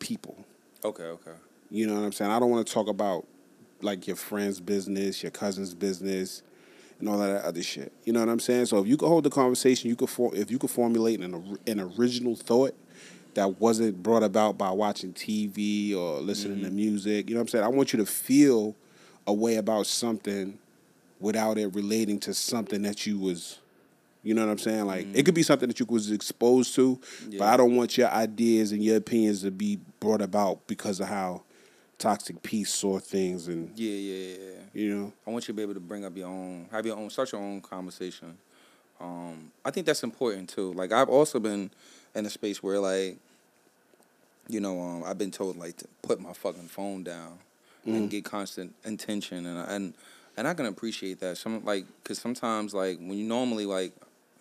people. 0.00 0.36
okay, 0.84 1.04
okay, 1.04 1.32
You 1.70 1.86
know 1.86 1.94
what 1.94 2.02
I'm 2.02 2.12
saying? 2.12 2.30
I 2.30 2.38
don't 2.38 2.50
want 2.50 2.66
to 2.66 2.72
talk 2.72 2.88
about 2.88 3.26
like 3.80 4.06
your 4.06 4.16
friend's 4.16 4.60
business, 4.60 5.22
your 5.22 5.30
cousin's 5.30 5.72
business, 5.72 6.42
and 6.98 7.08
all 7.08 7.18
that 7.18 7.44
other 7.44 7.62
shit. 7.62 7.92
You 8.04 8.12
know 8.12 8.20
what 8.20 8.28
I'm 8.28 8.40
saying? 8.40 8.66
So 8.66 8.78
if 8.78 8.88
you 8.88 8.96
could 8.96 9.08
hold 9.08 9.24
the 9.24 9.30
conversation, 9.30 9.88
you 9.88 9.96
could 9.96 10.10
for, 10.10 10.34
if 10.34 10.50
you 10.50 10.58
could 10.58 10.70
formulate 10.70 11.20
an 11.20 11.58
an 11.66 11.80
original 11.80 12.34
thought 12.34 12.74
that 13.34 13.60
wasn't 13.60 14.02
brought 14.02 14.24
about 14.24 14.58
by 14.58 14.70
watching 14.70 15.12
TV 15.12 15.94
or 15.94 16.20
listening 16.20 16.60
to 16.60 16.66
mm-hmm. 16.66 16.76
music. 16.76 17.28
You 17.28 17.36
know 17.36 17.40
what 17.40 17.42
I'm 17.42 17.48
saying? 17.48 17.64
I 17.64 17.68
want 17.68 17.92
you 17.92 17.98
to 17.98 18.06
feel 18.06 18.74
a 19.26 19.32
way 19.32 19.56
about 19.56 19.86
something 19.86 20.58
without 21.20 21.58
it 21.58 21.74
relating 21.74 22.18
to 22.20 22.34
something 22.34 22.82
that 22.82 23.06
you 23.06 23.18
was 23.18 23.60
you 24.22 24.34
know 24.34 24.44
what 24.44 24.52
I'm 24.52 24.58
saying? 24.58 24.86
Like 24.86 25.06
it 25.14 25.24
could 25.24 25.34
be 25.34 25.42
something 25.42 25.68
that 25.68 25.78
you 25.78 25.86
was 25.88 26.10
exposed 26.10 26.74
to, 26.74 27.00
but 27.38 27.42
I 27.42 27.56
don't 27.56 27.76
want 27.76 27.96
your 27.96 28.08
ideas 28.08 28.72
and 28.72 28.82
your 28.82 28.96
opinions 28.96 29.42
to 29.42 29.50
be 29.50 29.78
brought 30.00 30.22
about 30.22 30.66
because 30.66 31.00
of 31.00 31.08
how 31.08 31.42
Toxic 31.98 32.42
P's 32.42 32.72
saw 32.72 32.98
things 32.98 33.48
and 33.48 33.76
yeah, 33.76 33.90
yeah, 33.90 34.14
yeah. 34.14 34.36
yeah. 34.36 34.60
you 34.72 34.94
know. 34.94 35.12
I 35.26 35.30
want 35.30 35.44
you 35.48 35.52
to 35.52 35.56
be 35.56 35.62
able 35.62 35.74
to 35.74 35.80
bring 35.80 36.04
up 36.04 36.16
your 36.16 36.28
own, 36.28 36.66
have 36.70 36.86
your 36.86 36.96
own, 36.96 37.10
start 37.10 37.32
your 37.32 37.40
own 37.40 37.60
conversation. 37.60 38.38
Um, 39.00 39.52
I 39.64 39.70
think 39.70 39.86
that's 39.86 40.02
important 40.02 40.48
too. 40.48 40.72
Like 40.72 40.92
I've 40.92 41.08
also 41.08 41.38
been 41.38 41.70
in 42.14 42.26
a 42.26 42.30
space 42.30 42.62
where 42.62 42.78
like, 42.80 43.16
you 44.48 44.60
know, 44.60 44.80
um, 44.80 45.04
I've 45.04 45.18
been 45.18 45.30
told 45.30 45.56
like 45.56 45.76
to 45.78 45.88
put 46.02 46.20
my 46.20 46.32
fucking 46.32 46.68
phone 46.68 47.02
down 47.02 47.38
and 47.84 48.10
get 48.10 48.24
constant 48.24 48.74
attention, 48.84 49.46
and 49.46 49.58
and 49.70 49.94
and 50.36 50.46
I 50.46 50.54
can 50.54 50.66
appreciate 50.66 51.20
that. 51.20 51.36
Some 51.36 51.64
like, 51.64 51.84
cause 52.04 52.18
sometimes 52.18 52.74
like 52.74 52.98
when 52.98 53.14
you 53.14 53.24
normally 53.24 53.66
like, 53.66 53.92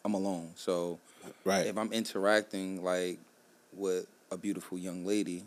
I'm 0.07 0.13
alone, 0.13 0.51
so 0.55 0.99
Right. 1.43 1.65
if 1.67 1.77
I'm 1.77 1.91
interacting 1.91 2.81
like 2.81 3.19
with 3.73 4.07
a 4.31 4.37
beautiful 4.37 4.77
young 4.77 5.05
lady 5.05 5.43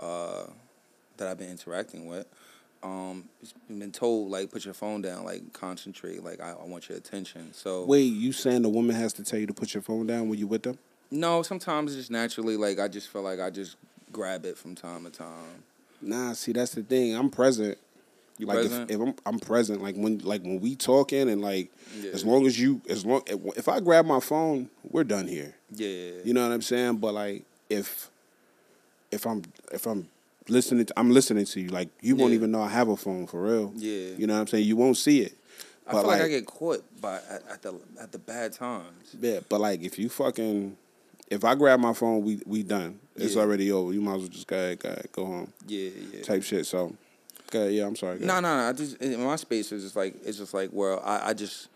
uh, 0.00 0.44
that 1.18 1.28
I've 1.28 1.36
been 1.36 1.50
interacting 1.50 2.06
with, 2.06 2.26
um, 2.82 3.28
it's 3.42 3.52
been 3.68 3.92
told 3.92 4.30
like 4.30 4.50
put 4.50 4.64
your 4.64 4.72
phone 4.72 5.02
down, 5.02 5.26
like 5.26 5.52
concentrate, 5.52 6.24
like 6.24 6.40
I, 6.40 6.52
I 6.52 6.64
want 6.64 6.88
your 6.88 6.96
attention. 6.96 7.52
So 7.52 7.84
Wait, 7.84 8.04
you 8.04 8.32
saying 8.32 8.62
the 8.62 8.70
woman 8.70 8.96
has 8.96 9.12
to 9.14 9.22
tell 9.24 9.38
you 9.38 9.46
to 9.46 9.52
put 9.52 9.74
your 9.74 9.82
phone 9.82 10.06
down 10.06 10.30
when 10.30 10.38
you 10.38 10.46
with 10.46 10.62
them? 10.62 10.78
no, 11.10 11.42
sometimes 11.42 11.92
it's 11.92 12.00
just 12.00 12.10
naturally 12.10 12.56
like 12.56 12.78
I 12.78 12.88
just 12.88 13.08
feel 13.08 13.22
like 13.22 13.40
I 13.40 13.50
just 13.50 13.76
grab 14.10 14.46
it 14.46 14.56
from 14.56 14.74
time 14.74 15.04
to 15.04 15.10
time. 15.10 15.64
Nah, 16.00 16.32
see 16.32 16.52
that's 16.52 16.72
the 16.72 16.82
thing. 16.82 17.14
I'm 17.14 17.28
present. 17.28 17.76
You 18.38 18.46
like 18.46 18.58
present? 18.58 18.90
If, 18.90 18.96
if 19.00 19.06
I'm 19.06 19.14
I'm 19.26 19.38
present, 19.38 19.82
like 19.82 19.96
when 19.96 20.18
like 20.18 20.42
when 20.42 20.60
we 20.60 20.76
talking 20.76 21.28
and 21.28 21.42
like 21.42 21.70
Yeah. 22.00 22.12
as 22.12 22.24
long 22.24 22.46
as 22.46 22.58
you 22.58 22.80
as 22.88 23.04
long 23.04 23.22
if 23.56 23.68
I 23.68 23.80
grab 23.80 24.06
my 24.06 24.20
phone, 24.20 24.70
we're 24.90 25.04
done 25.04 25.26
here. 25.26 25.54
Yeah. 25.74 26.10
You 26.24 26.32
know 26.34 26.46
what 26.46 26.52
I'm 26.54 26.62
saying? 26.62 26.96
But 26.98 27.14
like 27.14 27.44
if 27.68 28.10
if 29.10 29.26
I'm 29.26 29.42
if 29.72 29.86
I'm 29.86 30.08
listening 30.48 30.86
to, 30.86 30.94
I'm 30.98 31.10
listening 31.10 31.44
to 31.46 31.60
you, 31.60 31.68
like 31.68 31.88
you 32.00 32.16
won't 32.16 32.32
even 32.32 32.50
know 32.50 32.62
I 32.62 32.68
have 32.68 32.88
a 32.88 32.96
phone 32.96 33.26
for 33.26 33.42
real. 33.42 33.72
Yeah. 33.76 34.10
You 34.16 34.26
know 34.26 34.34
what 34.34 34.40
I'm 34.40 34.46
saying? 34.46 34.64
You 34.66 34.76
won't 34.76 34.96
see 34.96 35.20
it. 35.22 35.32
I 35.86 35.92
But 35.92 36.00
feel 36.02 36.08
like, 36.08 36.18
like, 36.20 36.26
I 36.26 36.28
get 36.28 36.46
caught 36.46 37.00
by 37.00 37.16
at, 37.16 37.42
at 37.50 37.62
the 37.62 37.74
at 38.00 38.12
the 38.12 38.18
bad 38.18 38.52
times. 38.52 39.16
yeah, 39.20 39.40
but 39.48 39.60
like 39.60 39.82
if 39.82 39.98
you 39.98 40.08
fucking 40.10 40.76
if 41.30 41.44
I 41.44 41.54
grab 41.54 41.80
my 41.80 41.92
phone, 41.92 42.22
we 42.24 42.40
we 42.46 42.62
done. 42.62 43.00
It's 43.16 43.34
Yeah. 43.34 43.40
already 43.42 43.72
over. 43.72 43.92
You 43.92 44.00
might 44.00 44.14
as 44.14 44.20
well 44.20 44.28
just 44.28 44.46
go 44.46 44.56
ahead, 44.56 44.78
go, 44.78 44.88
ahead, 44.90 45.08
go 45.12 45.26
home. 45.26 45.52
Yeah, 45.66 45.90
yeah. 46.14 46.22
Type 46.22 46.42
shit. 46.42 46.66
So 46.66 46.94
ahead, 47.54 47.72
yeah, 47.72 47.86
I'm 47.86 47.96
sorry. 47.96 48.18
No, 48.20 48.40
no, 48.40 48.56
no. 48.56 48.68
I 48.68 48.72
just 48.72 48.96
in 48.98 49.22
my 49.22 49.36
space 49.36 49.72
is 49.72 49.82
just 49.82 49.96
like 49.96 50.14
it's 50.24 50.38
just 50.38 50.54
like 50.54 50.70
where 50.70 51.04
I, 51.04 51.28
I 51.28 51.34
just 51.34 51.68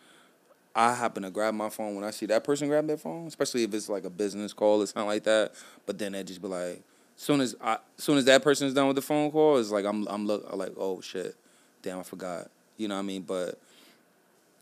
I 0.74 0.94
happen 0.94 1.22
to 1.22 1.30
grab 1.30 1.54
my 1.54 1.68
phone 1.68 1.94
when 1.94 2.04
I 2.04 2.10
see 2.10 2.26
that 2.26 2.44
person 2.44 2.68
grab 2.68 2.86
their 2.86 2.96
phone, 2.96 3.26
especially 3.26 3.64
if 3.64 3.74
it's 3.74 3.88
like 3.88 4.04
a 4.04 4.10
business 4.10 4.52
call 4.52 4.82
or 4.82 4.86
something 4.86 5.06
like 5.06 5.24
that. 5.24 5.52
But 5.86 5.98
then 5.98 6.14
it 6.14 6.24
just 6.24 6.40
be 6.40 6.48
like, 6.48 6.82
soon 7.16 7.40
as 7.40 7.54
I, 7.60 7.78
soon 7.98 8.18
as 8.18 8.24
that 8.26 8.42
person's 8.42 8.74
done 8.74 8.86
with 8.86 8.96
the 8.96 9.02
phone 9.02 9.30
call, 9.30 9.58
it's 9.58 9.70
like 9.70 9.84
I'm 9.84 10.06
I'm 10.08 10.26
look 10.26 10.46
I'm 10.50 10.58
like 10.58 10.72
oh 10.76 11.00
shit, 11.00 11.36
damn 11.82 11.98
I 11.98 12.02
forgot. 12.02 12.50
You 12.76 12.88
know 12.88 12.94
what 12.94 13.00
I 13.00 13.04
mean? 13.04 13.22
But 13.22 13.58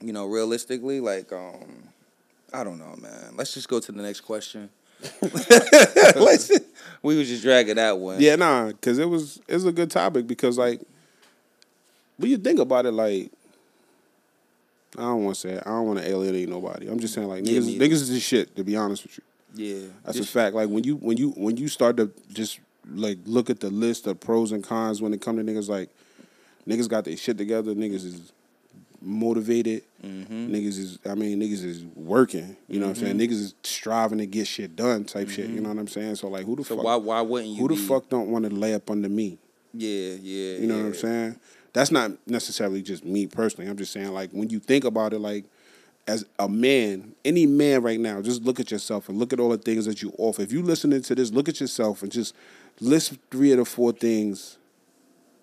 you 0.01 0.12
know, 0.12 0.27
realistically, 0.27 1.01
like 1.01 1.33
um, 1.33 1.88
I 2.53 2.64
don't 2.64 2.79
know, 2.79 2.96
man. 3.01 3.35
Let's 3.37 3.55
just 3.55 3.68
go 3.68 3.81
to 3.81 3.92
the 3.92 4.03
next 4.03 4.23
question. 4.23 4.70
Let's, 5.23 6.51
we 7.03 7.16
was 7.16 7.29
just 7.29 7.42
dragging 7.42 7.77
that 7.77 7.99
one. 7.99 8.20
Yeah, 8.20 8.37
nah, 8.37 8.68
because 8.68 8.99
it 8.99 9.09
was 9.09 9.40
it 9.49 9.55
was 9.55 9.64
a 9.64 9.73
good 9.73 9.90
topic 9.90 10.27
because 10.27 10.59
like 10.59 10.81
when 12.20 12.30
you 12.30 12.38
think 12.38 12.59
about 12.61 12.87
it, 12.87 12.92
like 12.92 13.30
I 14.98 15.02
don't 15.02 15.24
want 15.24 15.37
to 15.37 15.40
say 15.40 15.50
it. 15.54 15.62
I 15.64 15.70
don't 15.70 15.87
want 15.87 15.98
to 16.00 16.09
alienate 16.09 16.48
nobody. 16.48 16.88
I'm 16.88 16.98
just 16.98 17.14
saying 17.14 17.28
like 17.28 17.46
Yeah, 17.46 17.61
niggas, 17.61 17.78
niggas 17.78 18.11
is 18.11 18.22
shit. 18.22 18.54
To 18.56 18.64
be 18.64 18.76
honest 18.76 19.04
with 19.04 19.18
you, 19.18 19.24
yeah. 19.83 19.87
that's 20.04 20.18
a 20.18 20.24
fact. 20.24 20.54
Like 20.54 20.68
when 20.68 20.85
you 20.85 20.96
when 20.96 21.16
you 21.16 21.30
when 21.30 21.56
you 21.56 21.68
start 21.68 21.96
to 21.98 22.11
just 22.33 22.59
like 22.92 23.18
look 23.24 23.50
at 23.50 23.61
the 23.61 23.70
list 23.70 24.06
of 24.06 24.18
pros 24.20 24.52
and 24.52 24.64
cons 24.64 25.00
when 25.00 25.12
it 25.14 25.20
come 25.20 25.37
to 25.37 25.42
niggas, 25.44 25.68
like 25.68 25.90
niggas 26.66 26.88
got 26.88 27.04
their 27.04 27.16
shit 27.16 27.38
together. 27.38 27.72
Niggas 27.74 28.04
is 28.04 28.33
motivated. 29.00 29.83
Mm-hmm. 30.04 30.52
Niggas 30.54 30.78
is 30.78 30.98
I 31.09 31.14
mean 31.14 31.40
niggas 31.40 31.64
is 31.64 31.85
working. 31.94 32.56
You 32.68 32.80
know 32.80 32.88
what 32.88 32.98
I'm 32.98 33.04
saying? 33.04 33.18
Niggas 33.18 33.30
is 33.33 33.54
striving 33.62 34.18
to 34.18 34.26
get 34.26 34.46
shit 34.48 34.74
done. 34.74 35.04
Type 35.04 35.28
shit. 35.30 35.48
You 35.50 35.61
know 35.61 35.68
what 35.68 35.78
I'm 35.78 35.88
saying? 35.88 36.16
So 36.16 36.28
like 36.28 36.44
who 36.46 36.56
the 36.56 36.62
Mm-hmm. 36.62 36.68
So 36.68 36.76
fuck? 36.76 36.85
why 36.85 36.96
why 36.96 37.20
wouldn't 37.20 37.50
you? 37.54 37.61
who 37.61 37.68
the 37.68 37.74
be- 37.76 37.80
fuck 37.87 38.09
don't 38.09 38.28
want 38.28 38.44
to 38.44 38.50
lay 38.50 38.74
up 38.74 38.90
under 38.90 39.09
me? 39.09 39.38
Yeah, 39.72 40.14
yeah. 40.20 40.59
You 40.59 40.66
know 40.66 40.78
what 40.78 40.87
I'm 40.87 40.94
saying? 40.94 41.37
That's 41.72 41.90
not 41.90 42.12
necessarily 42.26 42.83
just 42.83 43.04
me 43.04 43.26
personally. 43.26 43.70
I'm 43.70 43.76
just 43.76 43.92
saying, 43.92 44.12
like, 44.12 44.30
when 44.33 44.50
you 44.50 44.59
think 44.59 44.85
about 44.85 45.12
it, 45.12 45.18
like, 45.18 45.44
as 46.06 46.24
a 46.38 46.48
man, 46.48 47.14
any 47.24 47.46
man 47.46 47.83
right 47.83 48.00
now, 48.00 48.20
just 48.20 48.42
look 48.42 48.59
at 48.59 48.70
yourself 48.70 49.09
and 49.09 49.18
look 49.18 49.33
at 49.33 49.38
all 49.38 49.50
the 49.50 49.59
things 49.59 49.87
that 49.87 50.02
you 50.02 50.12
offer. 50.18 50.42
If 50.42 50.52
you 50.52 50.62
listening 50.62 51.02
to 51.02 51.14
this, 51.14 51.30
look 51.30 51.48
at 51.48 51.61
yourself 51.61 52.02
and 52.02 52.11
just 52.11 52.35
list 52.80 53.16
three 53.30 53.52
of 53.52 53.59
the 53.59 53.64
four 53.64 53.92
things 53.92 54.59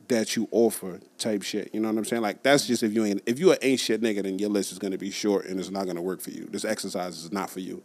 that 0.07 0.35
you 0.35 0.47
offer 0.51 0.99
type 1.17 1.43
shit. 1.43 1.69
You 1.73 1.79
know 1.79 1.89
what 1.89 1.97
I'm 1.97 2.05
saying? 2.05 2.21
Like 2.21 2.43
that's 2.43 2.65
just 2.65 2.83
if 2.83 2.93
you 2.93 3.05
ain't 3.05 3.21
if 3.25 3.39
you 3.39 3.51
an 3.51 3.57
ain't 3.61 3.79
shit 3.79 4.01
nigga, 4.01 4.23
then 4.23 4.39
your 4.39 4.49
list 4.49 4.71
is 4.71 4.79
gonna 4.79 4.97
be 4.97 5.11
short 5.11 5.45
and 5.45 5.59
it's 5.59 5.69
not 5.69 5.85
gonna 5.85 6.01
work 6.01 6.21
for 6.21 6.31
you. 6.31 6.47
This 6.49 6.65
exercise 6.65 7.23
is 7.23 7.31
not 7.31 7.49
for 7.49 7.59
you. 7.59 7.81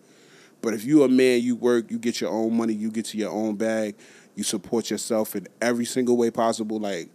But 0.60 0.74
if 0.74 0.84
you 0.84 1.02
a 1.02 1.08
man, 1.08 1.40
you 1.40 1.56
work, 1.56 1.90
you 1.90 1.98
get 1.98 2.20
your 2.20 2.30
own 2.30 2.56
money, 2.56 2.72
you 2.72 2.90
get 2.90 3.06
to 3.06 3.18
your 3.18 3.30
own 3.30 3.56
bag, 3.56 3.96
you 4.36 4.44
support 4.44 4.90
yourself 4.90 5.34
in 5.34 5.48
every 5.60 5.84
single 5.84 6.16
way 6.16 6.30
possible. 6.30 6.78
Like 6.78 7.08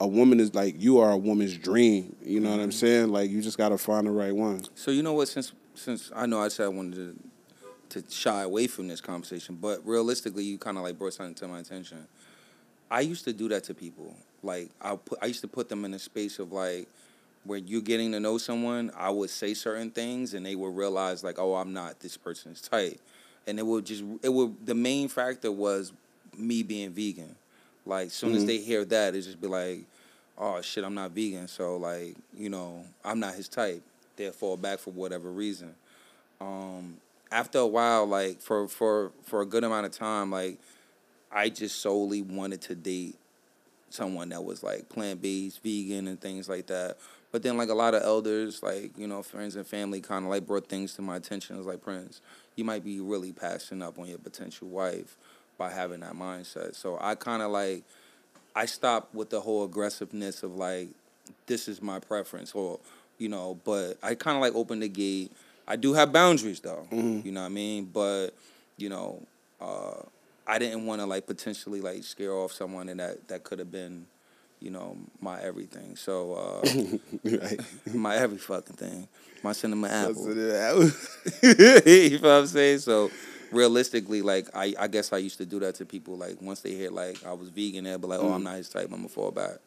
a 0.00 0.06
woman 0.06 0.40
is 0.40 0.54
like 0.54 0.80
you 0.80 0.98
are 0.98 1.10
a 1.10 1.16
woman's 1.16 1.56
dream. 1.56 2.16
You 2.22 2.40
know 2.40 2.50
what 2.50 2.60
I'm 2.60 2.70
mm-hmm. 2.70 2.78
saying? 2.78 3.08
Like 3.08 3.30
you 3.30 3.42
just 3.42 3.58
gotta 3.58 3.78
find 3.78 4.06
the 4.06 4.10
right 4.10 4.34
one. 4.34 4.64
So 4.74 4.90
you 4.90 5.02
know 5.02 5.14
what? 5.14 5.28
Since 5.28 5.52
since 5.74 6.10
I 6.14 6.26
know 6.26 6.40
I 6.40 6.48
said 6.48 6.66
I 6.66 6.68
wanted 6.68 6.94
to 6.94 7.16
to 7.88 8.10
shy 8.10 8.42
away 8.42 8.66
from 8.66 8.88
this 8.88 9.00
conversation, 9.00 9.56
but 9.60 9.86
realistically, 9.86 10.44
you 10.44 10.58
kind 10.58 10.76
of 10.76 10.82
like 10.82 10.98
brought 10.98 11.14
something 11.14 11.34
to 11.36 11.48
my 11.48 11.60
attention. 11.60 12.06
I 12.90 13.00
used 13.00 13.24
to 13.24 13.32
do 13.32 13.48
that 13.48 13.64
to 13.64 13.74
people. 13.74 14.14
Like 14.42 14.70
I 14.80 14.96
put, 14.96 15.18
I 15.22 15.26
used 15.26 15.40
to 15.42 15.48
put 15.48 15.68
them 15.68 15.84
in 15.84 15.94
a 15.94 15.98
space 15.98 16.38
of 16.38 16.52
like 16.52 16.88
where 17.44 17.58
you're 17.58 17.80
getting 17.80 18.12
to 18.12 18.20
know 18.20 18.38
someone. 18.38 18.90
I 18.96 19.10
would 19.10 19.30
say 19.30 19.54
certain 19.54 19.90
things, 19.90 20.34
and 20.34 20.44
they 20.44 20.56
would 20.56 20.74
realize 20.76 21.24
like, 21.24 21.38
oh, 21.38 21.54
I'm 21.54 21.72
not 21.72 22.00
this 22.00 22.16
person's 22.16 22.60
type, 22.60 23.00
and 23.46 23.58
it 23.58 23.66
would 23.66 23.86
just 23.86 24.04
it 24.22 24.32
would 24.32 24.66
the 24.66 24.74
main 24.74 25.08
factor 25.08 25.50
was 25.50 25.92
me 26.36 26.62
being 26.62 26.90
vegan. 26.90 27.36
Like 27.86 28.10
soon 28.10 28.34
as 28.34 28.44
they 28.44 28.58
hear 28.58 28.84
that, 28.84 29.14
it 29.14 29.22
just 29.22 29.40
be 29.40 29.46
like, 29.46 29.84
oh 30.36 30.60
shit, 30.60 30.84
I'm 30.84 30.94
not 30.94 31.12
vegan, 31.12 31.48
so 31.48 31.76
like 31.76 32.16
you 32.36 32.48
know 32.48 32.84
I'm 33.04 33.20
not 33.20 33.34
his 33.34 33.48
type. 33.48 33.82
They'll 34.16 34.32
fall 34.32 34.56
back 34.56 34.78
for 34.78 34.90
whatever 34.90 35.30
reason. 35.30 35.74
Um, 36.40 36.96
after 37.30 37.58
a 37.58 37.66
while, 37.66 38.06
like 38.06 38.40
for 38.40 38.68
for 38.68 39.12
for 39.22 39.42
a 39.42 39.46
good 39.46 39.64
amount 39.64 39.86
of 39.86 39.92
time, 39.92 40.30
like 40.30 40.58
I 41.30 41.48
just 41.48 41.80
solely 41.80 42.22
wanted 42.22 42.60
to 42.62 42.74
date 42.74 43.16
someone 43.90 44.30
that 44.30 44.44
was 44.44 44.62
like 44.62 44.88
plant 44.88 45.22
based, 45.22 45.62
vegan, 45.62 46.08
and 46.08 46.20
things 46.20 46.48
like 46.48 46.66
that. 46.66 46.98
But 47.32 47.42
then, 47.42 47.56
like 47.56 47.68
a 47.68 47.74
lot 47.74 47.94
of 47.94 48.02
elders, 48.02 48.62
like 48.62 48.96
you 48.96 49.06
know, 49.06 49.22
friends 49.22 49.56
and 49.56 49.66
family, 49.66 50.00
kind 50.00 50.24
of 50.24 50.30
like 50.30 50.46
brought 50.46 50.68
things 50.68 50.94
to 50.94 51.02
my 51.02 51.16
attention. 51.16 51.56
It 51.56 51.58
was 51.58 51.66
like, 51.66 51.82
Prince, 51.82 52.20
you 52.54 52.64
might 52.64 52.84
be 52.84 53.00
really 53.00 53.32
passing 53.32 53.82
up 53.82 53.98
on 53.98 54.08
your 54.08 54.18
potential 54.18 54.68
wife 54.68 55.16
by 55.58 55.70
having 55.70 56.00
that 56.00 56.14
mindset. 56.14 56.74
So 56.74 56.98
I 57.00 57.14
kind 57.14 57.42
of 57.42 57.50
like, 57.50 57.82
I 58.54 58.66
stopped 58.66 59.14
with 59.14 59.30
the 59.30 59.40
whole 59.40 59.64
aggressiveness 59.64 60.42
of 60.42 60.56
like, 60.56 60.88
this 61.46 61.68
is 61.68 61.82
my 61.82 61.98
preference, 61.98 62.52
or 62.52 62.78
you 63.18 63.28
know. 63.28 63.58
But 63.64 63.98
I 64.02 64.14
kind 64.14 64.36
of 64.36 64.40
like 64.40 64.54
opened 64.54 64.82
the 64.82 64.88
gate. 64.88 65.32
I 65.68 65.76
do 65.76 65.92
have 65.94 66.12
boundaries 66.12 66.60
though, 66.60 66.86
you 66.92 67.32
know 67.32 67.40
what 67.40 67.46
I 67.46 67.50
mean. 67.50 67.90
But 67.92 68.30
you 68.76 68.88
know, 68.88 69.22
uh, 69.60 70.02
I 70.46 70.58
didn't 70.58 70.86
want 70.86 71.00
to 71.00 71.06
like 71.06 71.26
potentially 71.26 71.80
like 71.80 72.04
scare 72.04 72.32
off 72.32 72.52
someone 72.52 72.88
and 72.88 73.00
that 73.00 73.28
that 73.28 73.42
could 73.42 73.58
have 73.58 73.72
been, 73.72 74.06
you 74.60 74.70
know, 74.70 74.96
my 75.20 75.40
everything. 75.42 75.96
So 75.96 76.34
uh, 76.34 76.98
right. 77.24 77.60
my 77.94 78.16
every 78.16 78.38
fucking 78.38 78.76
thing, 78.76 79.08
my 79.42 79.52
cinnamon 79.52 79.90
apple. 79.92 80.32
you 80.34 82.18
know 82.20 82.28
what 82.28 82.30
I'm 82.30 82.46
saying? 82.46 82.78
So 82.78 83.10
realistically, 83.52 84.22
like 84.22 84.48
I, 84.54 84.74
I 84.78 84.86
guess 84.88 85.12
I 85.12 85.18
used 85.18 85.38
to 85.38 85.46
do 85.46 85.58
that 85.60 85.74
to 85.76 85.84
people. 85.84 86.16
Like 86.16 86.40
once 86.40 86.60
they 86.60 86.72
hear 86.72 86.90
like 86.90 87.24
I 87.24 87.32
was 87.32 87.48
vegan, 87.48 87.84
they'd 87.84 88.00
be 88.00 88.06
like, 88.06 88.20
"Oh, 88.20 88.32
I'm 88.32 88.42
not 88.42 88.56
his 88.56 88.68
type. 88.68 88.86
I'm 88.86 88.96
gonna 88.98 89.08
fall 89.08 89.30
back." 89.30 89.58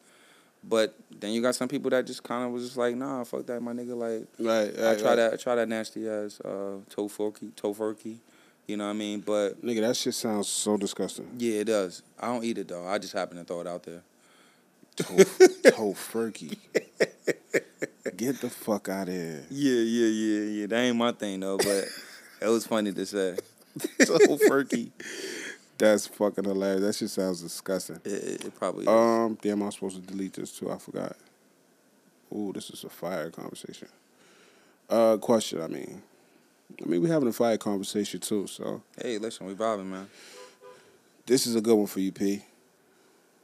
But 0.62 0.94
then 1.10 1.32
you 1.32 1.40
got 1.40 1.54
some 1.54 1.68
people 1.68 1.88
that 1.90 2.06
just 2.06 2.22
kind 2.22 2.44
of 2.44 2.52
was 2.52 2.64
just 2.64 2.76
like, 2.76 2.94
"Nah, 2.94 3.24
fuck 3.24 3.46
that, 3.46 3.60
my 3.60 3.72
nigga." 3.72 3.96
Like 3.96 4.28
right, 4.38 4.68
I 4.74 4.96
try 5.00 5.10
right. 5.10 5.16
that, 5.16 5.32
I 5.32 5.36
try 5.36 5.54
that 5.54 5.68
nasty 5.68 6.08
ass 6.08 6.40
uh, 6.44 6.78
tofurky, 6.90 7.52
tofurky. 7.52 8.18
You 8.66 8.76
know 8.76 8.84
what 8.84 8.90
I 8.90 8.94
mean? 8.94 9.20
But 9.20 9.64
Nigga, 9.64 9.80
that 9.80 9.96
shit 9.96 10.14
sounds 10.14 10.48
so 10.48 10.76
disgusting. 10.76 11.28
yeah, 11.38 11.60
it 11.60 11.64
does. 11.64 12.02
I 12.20 12.26
don't 12.26 12.44
eat 12.44 12.56
it 12.58 12.68
though. 12.68 12.86
I 12.86 12.98
just 12.98 13.12
happen 13.14 13.36
to 13.38 13.44
throw 13.44 13.62
it 13.62 13.66
out 13.66 13.82
there. 13.82 14.02
Tofurky. 14.96 16.56
Get 18.16 18.40
the 18.40 18.50
fuck 18.50 18.88
out 18.88 19.08
of 19.08 19.14
here. 19.14 19.44
Yeah, 19.50 19.72
yeah, 19.72 20.06
yeah, 20.06 20.44
yeah. 20.60 20.66
That 20.66 20.76
ain't 20.78 20.96
my 20.96 21.12
thing 21.12 21.40
though, 21.40 21.56
but 21.56 21.84
it 22.40 22.48
was 22.48 22.66
funny 22.66 22.92
to 22.92 23.06
say. 23.06 23.36
Tofurky. 24.00 24.90
That's 25.78 26.06
fucking 26.06 26.44
hilarious. 26.44 26.82
That 26.82 26.94
shit 26.94 27.10
sounds 27.10 27.40
disgusting. 27.40 28.00
It, 28.04 28.44
it, 28.44 28.54
probably 28.54 28.82
is. 28.82 28.88
Um, 28.88 29.38
damn, 29.40 29.62
I'm 29.62 29.70
supposed 29.72 29.96
to 29.96 30.02
delete 30.02 30.34
this 30.34 30.52
too. 30.52 30.70
I 30.70 30.76
forgot. 30.76 31.16
Ooh, 32.32 32.52
this 32.54 32.70
is 32.70 32.84
a 32.84 32.90
fire 32.90 33.30
conversation. 33.30 33.88
Uh, 34.88 35.16
question. 35.16 35.62
I 35.62 35.68
mean, 35.68 36.02
I 36.82 36.86
mean, 36.86 37.00
we're 37.00 37.12
having 37.12 37.28
a 37.28 37.32
fire 37.32 37.56
conversation 37.56 38.20
too. 38.20 38.46
So 38.46 38.82
hey, 39.00 39.18
listen, 39.18 39.46
we 39.46 39.54
vibing, 39.54 39.86
man. 39.86 40.08
this 41.26 41.46
is 41.46 41.56
a 41.56 41.60
good 41.60 41.76
one 41.76 41.86
for 41.86 42.00
you, 42.00 42.12
P. 42.12 42.42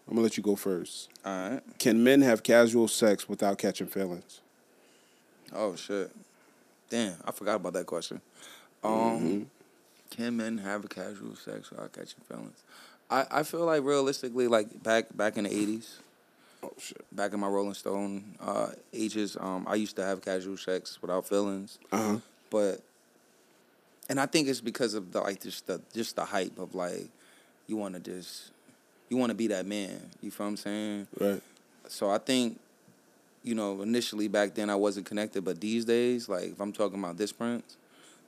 I'm 0.07 0.15
gonna 0.15 0.23
let 0.23 0.37
you 0.37 0.43
go 0.43 0.57
first. 0.57 1.09
All 1.25 1.51
right. 1.51 1.63
Can 1.79 2.05
men 2.05 2.21
have 2.21 2.43
casual 2.43 2.87
sex 2.87 3.29
without 3.29 3.59
catching 3.59 3.87
feelings? 3.87 4.41
Oh 5.53 5.75
shit. 5.75 6.11
Damn, 6.91 7.15
I 7.25 7.33
forgot 7.33 7.57
about 7.57 7.73
that 7.73 7.87
question. 7.87 8.21
Um, 8.85 8.93
Mm-hmm. 8.93 9.43
Can 10.11 10.37
men 10.37 10.59
have 10.59 10.89
casual 10.89 11.35
sex 11.37 11.71
without 11.71 11.93
catching 11.93 12.21
feelings? 12.29 12.63
I, 13.11 13.27
I 13.31 13.43
feel 13.43 13.65
like 13.65 13.83
realistically, 13.85 14.49
like 14.49 14.83
back 14.83 15.15
back 15.17 15.37
in 15.37 15.45
the 15.45 15.51
eighties, 15.55 15.99
Oh 16.63 16.73
shit. 16.79 17.05
back 17.15 17.33
in 17.33 17.41
my 17.41 17.47
Rolling 17.49 17.75
Stone 17.75 18.37
uh, 18.41 18.69
ages, 18.93 19.37
um, 19.39 19.65
I 19.69 19.75
used 19.77 19.97
to 19.97 20.05
have 20.05 20.23
casual 20.23 20.57
sex 20.57 21.01
without 21.01 21.27
feelings. 21.29 21.79
Uh 21.93 21.97
huh. 21.97 22.17
but 22.51 22.81
and 24.09 24.21
I 24.21 24.27
think 24.27 24.49
it's 24.49 24.61
because 24.61 24.95
of 24.95 25.13
the 25.13 25.21
like 25.21 25.43
just 25.43 25.67
the 25.67 25.81
just 25.95 26.17
the 26.17 26.25
hype 26.25 26.59
of 26.59 26.75
like 26.75 27.09
you 27.67 27.77
want 27.77 27.95
to 27.95 28.01
just 28.01 28.51
you 29.09 29.17
want 29.17 29.31
to 29.31 29.35
be 29.37 29.47
that 29.49 29.67
man. 29.67 30.01
You 30.23 30.31
feel 30.31 30.47
what 30.47 30.51
I'm 30.51 30.57
saying? 30.57 31.07
Right. 31.21 31.43
So 31.89 32.11
I 32.11 32.19
think 32.19 32.59
you 33.45 33.55
know 33.55 33.83
initially 33.83 34.27
back 34.29 34.55
then 34.55 34.69
I 34.71 34.75
wasn't 34.75 35.07
connected, 35.07 35.45
but 35.45 35.61
these 35.61 35.85
days 35.85 36.29
like 36.29 36.45
if 36.53 36.61
I'm 36.61 36.73
talking 36.73 36.99
about 36.99 37.17
this 37.17 37.33
Prince, 37.33 37.77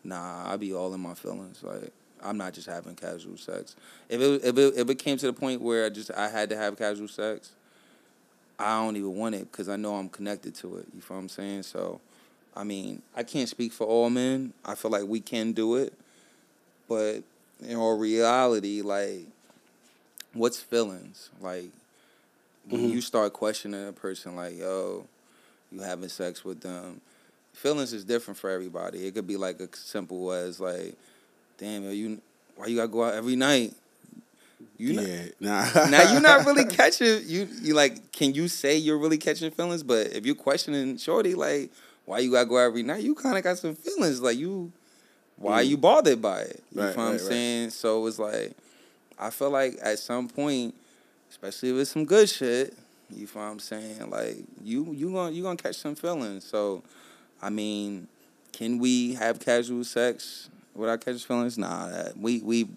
nah, 0.05 0.51
I 0.53 0.57
be 0.57 0.73
all 0.73 0.93
in 0.95 1.01
my 1.01 1.15
feelings. 1.15 1.63
Like 1.63 1.93
I'm 2.23 2.37
not 2.37 2.55
just 2.55 2.67
having 2.67 2.95
casual 2.95 3.37
sex. 3.37 3.77
If 4.09 4.21
it 4.21 4.45
if 4.45 4.59
it 4.59 4.75
if 4.77 4.91
it 4.91 4.97
came 4.97 5.19
to 5.19 5.27
the 5.27 5.33
point 5.33 5.61
where 5.61 5.87
I 5.87 5.89
just 5.91 6.11
I 6.13 6.29
had 6.29 6.51
to 6.51 6.57
have 6.57 6.77
casual 6.79 7.09
sex, 7.09 7.53
I 8.59 8.83
don't 8.83 8.97
even 8.97 9.15
want 9.15 9.35
it 9.35 9.51
because 9.51 9.69
I 9.69 9.77
know 9.77 9.95
I'm 9.97 10.09
connected 10.09 10.55
to 10.57 10.79
it. 10.79 10.87
You 10.95 11.01
feel 11.01 11.17
what 11.17 11.23
I'm 11.23 11.29
saying? 11.29 11.63
So, 11.63 12.01
I 12.57 12.65
mean, 12.65 13.03
I 13.17 13.23
can't 13.23 13.49
speak 13.49 13.73
for 13.73 13.87
all 13.87 14.11
men. 14.11 14.53
I 14.65 14.75
feel 14.75 14.91
like 14.91 15.05
we 15.05 15.21
can 15.21 15.53
do 15.53 15.77
it, 15.77 15.93
but 16.89 17.23
in 17.61 17.77
all 17.77 17.97
reality, 17.97 18.83
like, 18.83 19.27
what's 20.33 20.59
feelings? 20.61 21.31
Like, 21.41 21.71
when 22.69 22.83
Mm-hmm. 22.83 22.91
you 22.91 23.01
start 23.01 23.33
questioning 23.33 23.89
a 23.89 23.93
person, 23.93 24.37
like, 24.37 24.59
yo, 24.59 25.07
you 25.71 25.81
having 25.81 26.09
sex 26.09 26.45
with 26.45 26.61
them, 26.61 27.01
feelings 27.59 27.93
is 27.93 28.05
different 28.05 28.39
for 28.39 28.51
everybody. 28.51 29.07
It 29.07 29.15
could 29.15 29.27
be 29.27 29.37
like 29.37 29.61
a 29.61 29.69
simple 29.77 30.33
as 30.33 30.61
like, 30.61 30.95
damn, 31.59 31.83
yo, 31.85 31.91
you 31.91 32.21
why 32.57 32.67
you 32.67 32.77
gotta 32.77 32.89
go 32.89 33.05
out 33.05 33.15
every 33.15 33.37
night? 33.37 33.75
You 34.77 34.93
not- 34.95 35.07
yeah, 35.07 35.25
nah. 35.41 35.87
now 35.91 36.13
you're 36.13 36.21
not 36.21 36.47
really 36.47 36.65
catching 36.77 37.23
you 37.27 37.49
you 37.63 37.75
like 37.75 38.13
can 38.13 38.35
you 38.35 38.49
say 38.49 38.77
you're 38.77 38.99
really 38.99 39.19
catching 39.19 39.51
feelings 39.51 39.83
but 39.83 40.09
if 40.09 40.25
you're 40.25 40.35
questioning 40.37 40.97
shorty 40.97 41.35
like 41.35 41.71
why 42.05 42.21
you 42.21 42.31
gotta 42.33 42.49
go 42.49 42.59
out 42.59 42.67
every 42.67 42.83
night 42.83 43.03
you 43.03 43.15
kind 43.15 43.37
of 43.37 43.45
got 43.45 43.59
some 43.59 43.75
feelings 43.75 44.21
like 44.21 44.37
you 44.37 44.73
why 45.37 45.55
are 45.55 45.63
you 45.63 45.77
bothered 45.77 46.23
by 46.23 46.41
it 46.41 46.63
you. 46.73 46.81
Right, 46.81 46.97
know 46.97 46.97
what 46.97 46.99
i'm 46.99 47.05
right, 47.13 47.21
right. 47.21 47.21
saying 47.21 47.71
so 47.71 48.07
it's 48.07 48.19
like 48.19 48.53
i 49.19 49.31
feel 49.31 49.51
like 49.51 49.79
at 49.83 49.99
some 49.99 50.29
point 50.29 50.75
especially 51.31 51.71
if 51.71 51.77
it's 51.77 51.91
some 51.91 52.05
good 52.05 52.29
shit 52.29 52.75
you 53.11 53.27
feel 53.27 53.43
what 53.43 53.49
i'm 53.49 53.59
saying 53.61 54.11
like 54.11 54.37
you 54.63 54.93
you 54.93 55.13
gonna 55.13 55.33
you 55.33 55.43
gonna 55.43 55.57
catch 55.57 55.77
some 55.77 55.95
feelings 55.95 56.45
so 56.45 56.83
i 57.43 57.51
mean 57.51 58.09
can 58.53 58.79
we 58.79 59.15
have 59.15 59.39
casual 59.39 59.85
sex 59.85 60.51
without 60.75 61.01
catching 61.01 61.19
feelings 61.19 61.59
nah 61.59 61.89
that, 61.89 62.17
we 62.17 62.41
we 62.41 62.69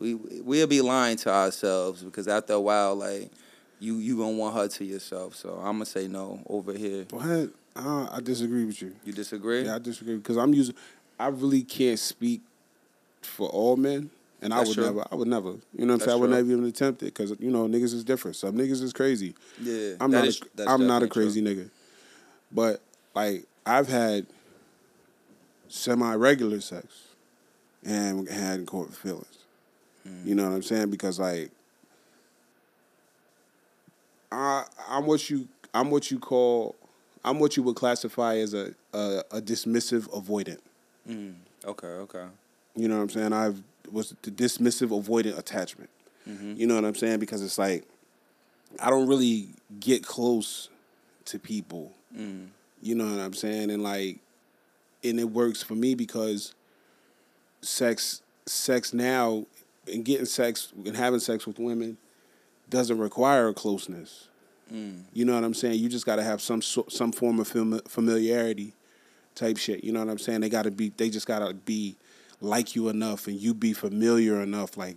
we 0.00 0.14
we'll 0.14 0.66
be 0.66 0.80
lying 0.80 1.16
to 1.18 1.30
ourselves 1.30 2.02
because 2.02 2.26
after 2.26 2.54
a 2.54 2.60
while, 2.60 2.96
like 2.96 3.30
you 3.78 3.96
you 3.96 4.16
gonna 4.16 4.36
want 4.36 4.56
her 4.56 4.66
to 4.66 4.84
yourself. 4.84 5.36
So 5.36 5.56
I'm 5.58 5.74
gonna 5.74 5.86
say 5.86 6.08
no 6.08 6.40
over 6.48 6.72
here. 6.72 7.04
What? 7.10 7.50
Uh, 7.76 8.08
I 8.10 8.20
disagree 8.20 8.64
with 8.64 8.82
you. 8.82 8.94
You 9.04 9.12
disagree? 9.12 9.64
Yeah, 9.64 9.76
I 9.76 9.78
disagree 9.78 10.16
because 10.16 10.36
I'm 10.36 10.54
using. 10.54 10.74
I 11.18 11.28
really 11.28 11.62
can't 11.62 11.98
speak 11.98 12.40
for 13.20 13.48
all 13.50 13.76
men, 13.76 14.10
and 14.40 14.54
I 14.54 14.60
would 14.60 14.72
true. 14.74 14.84
never. 14.84 15.04
I 15.12 15.14
would 15.14 15.28
never. 15.28 15.50
You 15.76 15.86
know 15.86 15.94
what 15.94 16.02
I'm 16.02 16.08
saying? 16.08 16.10
I 16.10 16.14
would 16.20 16.30
never 16.30 16.50
even 16.50 16.64
attempt 16.64 17.02
it 17.02 17.14
because 17.14 17.38
you 17.38 17.50
know 17.50 17.68
niggas 17.68 17.94
is 17.94 18.02
different. 18.02 18.36
Some 18.36 18.54
niggas 18.56 18.82
is 18.82 18.92
crazy. 18.92 19.34
yeah, 19.60 19.94
I'm 20.00 20.10
not. 20.10 20.24
is- 20.24 20.40
a, 20.40 20.44
that's 20.54 20.70
I'm 20.70 20.86
not 20.86 21.02
a 21.02 21.08
crazy 21.08 21.42
true. 21.42 21.54
nigga, 21.54 21.70
but 22.50 22.80
like 23.14 23.44
I've 23.70 23.88
had 23.88 24.26
semi 25.68 26.14
regular 26.14 26.60
sex 26.60 26.86
and 27.84 28.28
had 28.28 28.66
court 28.66 28.92
feelings. 28.92 29.44
Mm. 30.06 30.26
You 30.26 30.34
know 30.34 30.48
what 30.48 30.56
I'm 30.56 30.62
saying? 30.62 30.90
Because 30.90 31.20
like 31.20 31.52
I 34.32 34.64
I'm 34.88 35.06
what 35.06 35.30
you 35.30 35.46
I'm 35.72 35.90
what 35.90 36.10
you 36.10 36.18
call 36.18 36.74
I'm 37.24 37.38
what 37.38 37.56
you 37.56 37.62
would 37.62 37.76
classify 37.76 38.38
as 38.38 38.54
a 38.54 38.74
a, 38.92 39.22
a 39.30 39.40
dismissive 39.40 40.08
avoidant. 40.10 40.58
Mm, 41.08 41.34
okay, 41.64 41.86
okay. 41.86 42.26
You 42.74 42.88
know 42.88 42.96
what 42.96 43.02
I'm 43.02 43.10
saying? 43.10 43.32
I've 43.32 43.62
was 43.92 44.16
the 44.22 44.32
dismissive 44.32 44.88
avoidant 44.88 45.38
attachment. 45.38 45.90
Mm-hmm. 46.28 46.54
You 46.56 46.66
know 46.66 46.74
what 46.74 46.84
I'm 46.84 46.96
saying? 46.96 47.20
Because 47.20 47.40
it's 47.40 47.58
like 47.58 47.84
I 48.80 48.90
don't 48.90 49.06
really 49.06 49.50
get 49.78 50.04
close 50.04 50.70
to 51.26 51.38
people. 51.38 51.92
Mm, 52.16 52.48
You 52.82 52.94
know 52.94 53.04
what 53.04 53.20
I'm 53.20 53.34
saying? 53.34 53.70
And 53.70 53.82
like 53.82 54.18
and 55.02 55.18
it 55.18 55.30
works 55.30 55.62
for 55.62 55.74
me 55.74 55.94
because 55.94 56.54
sex 57.62 58.22
sex 58.46 58.92
now 58.92 59.46
and 59.92 60.04
getting 60.04 60.26
sex 60.26 60.72
and 60.84 60.96
having 60.96 61.20
sex 61.20 61.46
with 61.46 61.58
women 61.58 61.96
doesn't 62.68 62.98
require 62.98 63.52
closeness. 63.52 64.28
mm, 64.72 65.02
You 65.12 65.24
know 65.24 65.34
what 65.34 65.44
I'm 65.44 65.54
saying? 65.54 65.78
You 65.80 65.88
just 65.88 66.06
got 66.06 66.16
to 66.16 66.22
have 66.22 66.40
some 66.40 66.62
some 66.62 67.12
form 67.12 67.40
of 67.40 67.48
familiarity 67.88 68.74
type 69.34 69.56
shit. 69.56 69.82
You 69.84 69.92
know 69.92 70.00
what 70.00 70.08
I'm 70.10 70.18
saying? 70.18 70.40
They 70.40 70.48
got 70.48 70.62
to 70.62 70.70
be 70.70 70.90
they 70.96 71.10
just 71.10 71.26
got 71.26 71.40
to 71.40 71.54
be 71.54 71.96
like 72.40 72.74
you 72.74 72.88
enough 72.88 73.26
and 73.26 73.38
you 73.38 73.52
be 73.52 73.72
familiar 73.72 74.40
enough 74.40 74.76
like 74.76 74.96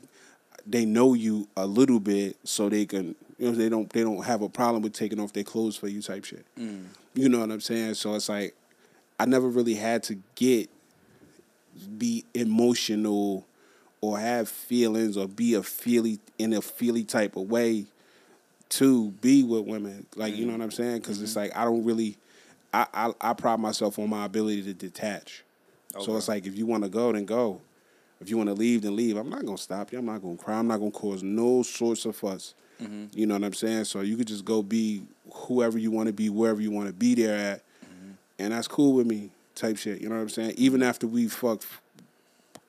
they 0.66 0.86
know 0.86 1.14
you 1.14 1.48
a 1.58 1.66
little 1.68 2.00
bit 2.00 2.38
so 2.46 2.70
they 2.70 2.86
can 2.86 3.16
you 3.38 3.50
know 3.50 3.56
they 3.58 3.70
don't 3.70 3.90
they 3.92 4.02
don't 4.02 4.24
have 4.24 4.42
a 4.42 4.50
problem 4.50 4.82
with 4.84 4.94
taking 4.94 5.20
off 5.20 5.34
their 5.34 5.44
clothes 5.44 5.76
for 5.76 5.88
you 5.88 6.02
type 6.02 6.26
shit. 6.26 6.46
mm, 6.60 6.86
You 7.16 7.30
know 7.30 7.40
what 7.40 7.52
I'm 7.52 7.62
saying? 7.62 7.96
So 7.96 8.16
it's 8.16 8.30
like 8.30 8.56
I 9.20 9.26
never 9.26 9.48
really 9.48 9.76
had 9.76 10.04
to 10.04 10.16
get 10.36 10.70
be 11.98 12.24
emotional 12.34 13.46
or 14.02 14.20
have 14.20 14.50
feelings 14.50 15.18
or 15.18 15.28
be 15.28 15.54
a 15.56 15.64
feely 15.64 16.20
in 16.38 16.54
a 16.54 16.62
feely 16.62 17.04
type 17.04 17.36
of 17.36 17.50
way 17.50 17.86
to 18.70 19.12
be 19.22 19.44
with 19.44 19.66
women. 19.66 20.06
Like 20.16 20.36
you 20.36 20.46
know 20.46 20.54
what 20.54 20.62
I'm 20.62 20.72
saying? 20.72 20.98
Because 21.00 21.22
it's 21.22 21.36
like 21.36 21.56
I 21.56 21.64
don't 21.66 21.84
really. 21.86 22.18
I, 22.74 22.88
I 22.94 23.14
I 23.22 23.34
pride 23.34 23.60
myself 23.60 24.00
on 24.00 24.10
my 24.10 24.26
ability 24.26 24.64
to 24.64 24.74
detach. 24.74 25.44
So 26.00 26.18
it's 26.18 26.28
like 26.28 26.48
if 26.48 26.58
you 26.58 26.66
want 26.66 26.84
to 26.84 26.90
go, 26.90 27.12
then 27.12 27.26
go. 27.26 27.62
If 28.20 28.30
you 28.30 28.38
want 28.38 28.48
to 28.50 28.54
leave, 28.56 28.82
then 28.82 28.96
leave. 28.96 29.16
I'm 29.18 29.30
not 29.30 29.46
gonna 29.46 29.58
stop 29.58 29.92
you. 29.92 30.00
I'm 30.00 30.06
not 30.06 30.22
gonna 30.22 30.38
cry. 30.38 30.58
I'm 30.58 30.68
not 30.68 30.80
gonna 30.80 30.92
cause 30.92 31.22
no 31.22 31.62
sorts 31.62 32.06
of 32.06 32.16
fuss. 32.16 32.56
Mm-hmm. 32.82 33.18
You 33.18 33.26
know 33.28 33.36
what 33.36 33.44
I'm 33.44 33.54
saying? 33.54 33.86
So 33.86 34.02
you 34.02 34.18
could 34.18 34.28
just 34.28 34.46
go 34.46 34.62
be 34.64 35.04
whoever 35.32 35.78
you 35.78 35.92
want 35.92 36.08
to 36.08 36.14
be, 36.14 36.30
wherever 36.30 36.62
you 36.62 36.72
want 36.72 36.88
to 36.88 36.94
be 36.94 37.16
there 37.16 37.36
at, 37.38 37.62
and 38.40 38.52
that's 38.52 38.68
cool 38.68 38.94
with 38.94 39.08
me. 39.08 39.30
Type 39.56 39.78
shit. 39.78 40.02
You 40.02 40.10
know 40.10 40.16
what 40.16 40.22
I'm 40.22 40.30
saying? 40.30 40.54
Even 40.58 40.82
after 40.82 41.06
we 41.06 41.28
fucked 41.28 41.68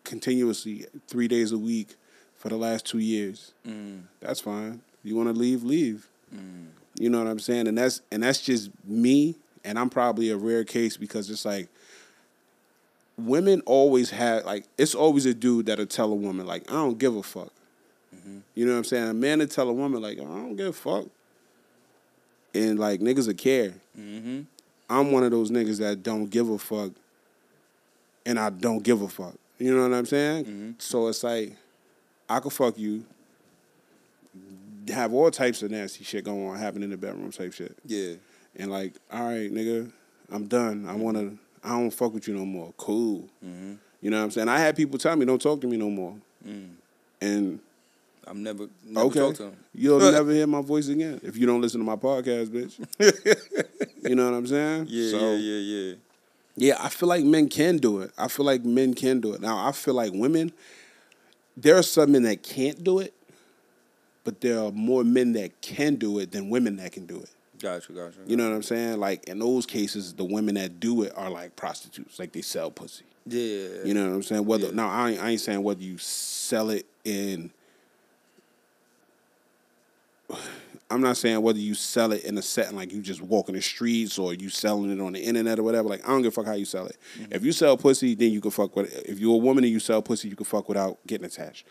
continuously 0.04 0.86
three 1.08 1.28
days 1.28 1.50
a 1.52 1.58
week 1.58 1.94
for 2.34 2.48
the 2.50 2.56
last 2.56 2.84
two 2.84 2.98
years, 2.98 3.54
mm, 3.66 4.02
that's 4.20 4.40
fine. 4.40 4.82
You 5.02 5.16
want 5.16 5.28
to 5.28 5.32
leave, 5.34 5.62
leave. 5.64 6.08
mm. 6.34 6.66
You 6.96 7.10
know 7.10 7.18
what 7.18 7.26
I'm 7.26 7.38
saying? 7.40 7.66
And 7.66 7.76
that's 7.78 8.02
and 8.12 8.22
that's 8.22 8.40
just 8.42 8.70
me. 8.84 9.34
And 9.64 9.78
I'm 9.78 9.88
probably 9.90 10.30
a 10.30 10.36
rare 10.36 10.62
case 10.62 10.96
because 10.96 11.30
it's 11.30 11.44
like 11.44 11.68
women 13.16 13.62
always 13.66 14.10
have 14.10 14.44
like 14.44 14.66
it's 14.78 14.94
always 14.94 15.26
a 15.26 15.34
dude 15.34 15.66
that'll 15.66 15.86
tell 15.86 16.12
a 16.12 16.14
woman 16.14 16.46
like 16.46 16.70
I 16.70 16.74
don't 16.74 16.98
give 16.98 17.16
a 17.16 17.22
fuck. 17.22 17.52
You 18.54 18.66
know 18.66 18.72
what 18.72 18.78
I'm 18.78 18.84
saying? 18.84 19.08
A 19.08 19.14
man 19.14 19.38
to 19.40 19.46
tell 19.46 19.68
a 19.68 19.72
woman 19.72 20.00
like 20.02 20.18
I 20.18 20.22
don't 20.24 20.56
give 20.56 20.68
a 20.68 20.72
fuck. 20.72 21.06
And 22.54 22.78
like 22.78 23.00
niggas 23.00 23.26
will 23.26 23.34
care. 23.34 23.74
Mm-hmm. 23.98 24.42
I'm 24.88 25.10
one 25.12 25.24
of 25.24 25.30
those 25.30 25.50
niggas 25.50 25.78
that 25.78 26.02
don't 26.02 26.26
give 26.26 26.48
a 26.50 26.58
fuck, 26.58 26.92
and 28.26 28.38
I 28.38 28.50
don't 28.50 28.82
give 28.82 29.02
a 29.02 29.08
fuck. 29.08 29.34
You 29.58 29.74
know 29.76 29.88
what 29.88 29.96
I'm 29.96 30.06
saying? 30.06 30.44
Mhm. 30.44 30.74
So 30.82 31.08
it's 31.08 31.24
like 31.24 31.56
I 32.28 32.38
could 32.40 32.52
fuck 32.52 32.78
you, 32.78 33.04
have 34.88 35.12
all 35.12 35.30
types 35.30 35.62
of 35.62 35.70
nasty 35.70 36.04
shit 36.04 36.24
going 36.24 36.46
on 36.48 36.56
happening 36.58 36.84
in 36.84 36.90
the 36.90 36.96
bedroom 36.96 37.30
type 37.32 37.52
shit, 37.52 37.76
Yeah. 37.86 38.14
and 38.56 38.70
like, 38.70 38.92
all 39.12 39.24
right, 39.24 39.52
nigga, 39.52 39.90
I'm 40.30 40.46
done. 40.46 40.86
I 40.88 40.94
wanna, 40.94 41.32
I 41.62 41.70
don't 41.70 41.90
fuck 41.90 42.12
with 42.14 42.28
you 42.28 42.34
no 42.34 42.44
more. 42.44 42.72
Cool. 42.76 43.28
Mm-hmm. 43.44 43.74
You 44.02 44.10
know 44.10 44.18
what 44.18 44.24
I'm 44.24 44.30
saying? 44.30 44.48
I 44.48 44.58
had 44.58 44.76
people 44.76 44.98
tell 44.98 45.16
me 45.16 45.24
don't 45.24 45.40
talk 45.40 45.60
to 45.62 45.66
me 45.66 45.76
no 45.76 45.90
more, 45.90 46.14
Mm. 46.46 46.70
and 47.22 47.58
I'm 48.26 48.42
never 48.42 48.68
never 48.84 49.06
okay, 49.06 49.20
talked 49.20 49.36
to 49.38 49.42
him. 49.44 49.56
you'll 49.74 49.98
never 50.12 50.32
hear 50.32 50.46
my 50.46 50.60
voice 50.62 50.88
again 50.88 51.20
if 51.22 51.36
you 51.36 51.46
don't 51.46 51.60
listen 51.60 51.80
to 51.80 51.84
my 51.86 51.96
podcast, 51.96 52.48
bitch. 52.48 52.78
you 54.08 54.14
know 54.14 54.30
what 54.30 54.36
I'm 54.36 54.46
saying? 54.46 54.86
Yeah, 54.88 55.10
So- 55.10 55.32
yeah, 55.32 55.36
yeah, 55.36 55.58
yeah. 55.90 55.94
Yeah, 56.56 56.76
I 56.78 56.88
feel 56.88 57.08
like 57.08 57.24
men 57.24 57.48
can 57.48 57.78
do 57.78 58.00
it. 58.02 58.12
I 58.16 58.28
feel 58.28 58.46
like 58.46 58.64
men 58.64 58.94
can 58.94 59.20
do 59.20 59.32
it. 59.34 59.40
Now, 59.40 59.66
I 59.66 59.72
feel 59.72 59.94
like 59.94 60.12
women, 60.14 60.52
there 61.56 61.76
are 61.76 61.82
some 61.82 62.12
men 62.12 62.22
that 62.22 62.44
can't 62.44 62.84
do 62.84 63.00
it, 63.00 63.12
but 64.22 64.40
there 64.40 64.60
are 64.60 64.70
more 64.70 65.02
men 65.02 65.32
that 65.32 65.60
can 65.62 65.96
do 65.96 66.20
it 66.20 66.30
than 66.30 66.50
women 66.50 66.76
that 66.76 66.92
can 66.92 67.06
do 67.06 67.18
it. 67.18 67.30
Gotcha, 67.60 67.92
gotcha. 67.92 68.18
You 68.26 68.36
know 68.36 68.48
what 68.48 68.54
I'm 68.54 68.62
saying? 68.62 69.00
Like 69.00 69.24
in 69.28 69.40
those 69.40 69.66
cases, 69.66 70.14
the 70.14 70.24
women 70.24 70.54
that 70.54 70.78
do 70.78 71.02
it 71.02 71.12
are 71.16 71.28
like 71.28 71.56
prostitutes, 71.56 72.20
like 72.20 72.30
they 72.32 72.42
sell 72.42 72.70
pussy. 72.70 73.04
Yeah. 73.26 73.82
You 73.84 73.94
know 73.94 74.08
what 74.08 74.14
I'm 74.14 74.22
saying? 74.22 74.44
Whether 74.44 74.66
Yeah. 74.66 74.74
now 74.74 74.88
I 74.90 75.10
ain't, 75.10 75.22
I 75.22 75.30
ain't 75.30 75.40
saying 75.40 75.60
whether 75.62 75.82
you 75.82 75.98
sell 75.98 76.70
it 76.70 76.86
in. 77.04 77.50
I'm 80.90 81.00
not 81.00 81.16
saying 81.16 81.40
whether 81.40 81.58
you 81.58 81.74
sell 81.74 82.12
it 82.12 82.24
in 82.24 82.36
a 82.38 82.42
setting 82.42 82.76
like 82.76 82.92
you 82.92 83.00
just 83.00 83.22
walking 83.22 83.54
the 83.54 83.62
streets 83.62 84.18
or 84.18 84.34
you 84.34 84.48
selling 84.50 84.90
it 84.92 85.00
on 85.02 85.14
the 85.14 85.20
internet 85.20 85.58
or 85.58 85.62
whatever. 85.62 85.88
Like 85.88 86.04
I 86.04 86.08
don't 86.12 86.22
give 86.22 86.32
a 86.32 86.34
fuck 86.34 86.46
how 86.46 86.52
you 86.52 86.66
sell 86.66 86.86
it. 86.86 86.96
Mm-hmm. 87.18 87.32
If 87.32 87.44
you 87.44 87.52
sell 87.52 87.76
pussy, 87.76 88.14
then 88.14 88.32
you 88.32 88.40
can 88.40 88.50
fuck 88.50 88.76
with. 88.76 88.94
It. 88.94 89.06
If 89.06 89.18
you're 89.18 89.34
a 89.34 89.38
woman 89.38 89.64
and 89.64 89.72
you 89.72 89.80
sell 89.80 90.02
pussy, 90.02 90.28
you 90.28 90.36
can 90.36 90.44
fuck 90.44 90.68
without 90.68 90.98
getting 91.06 91.24
attached. 91.24 91.66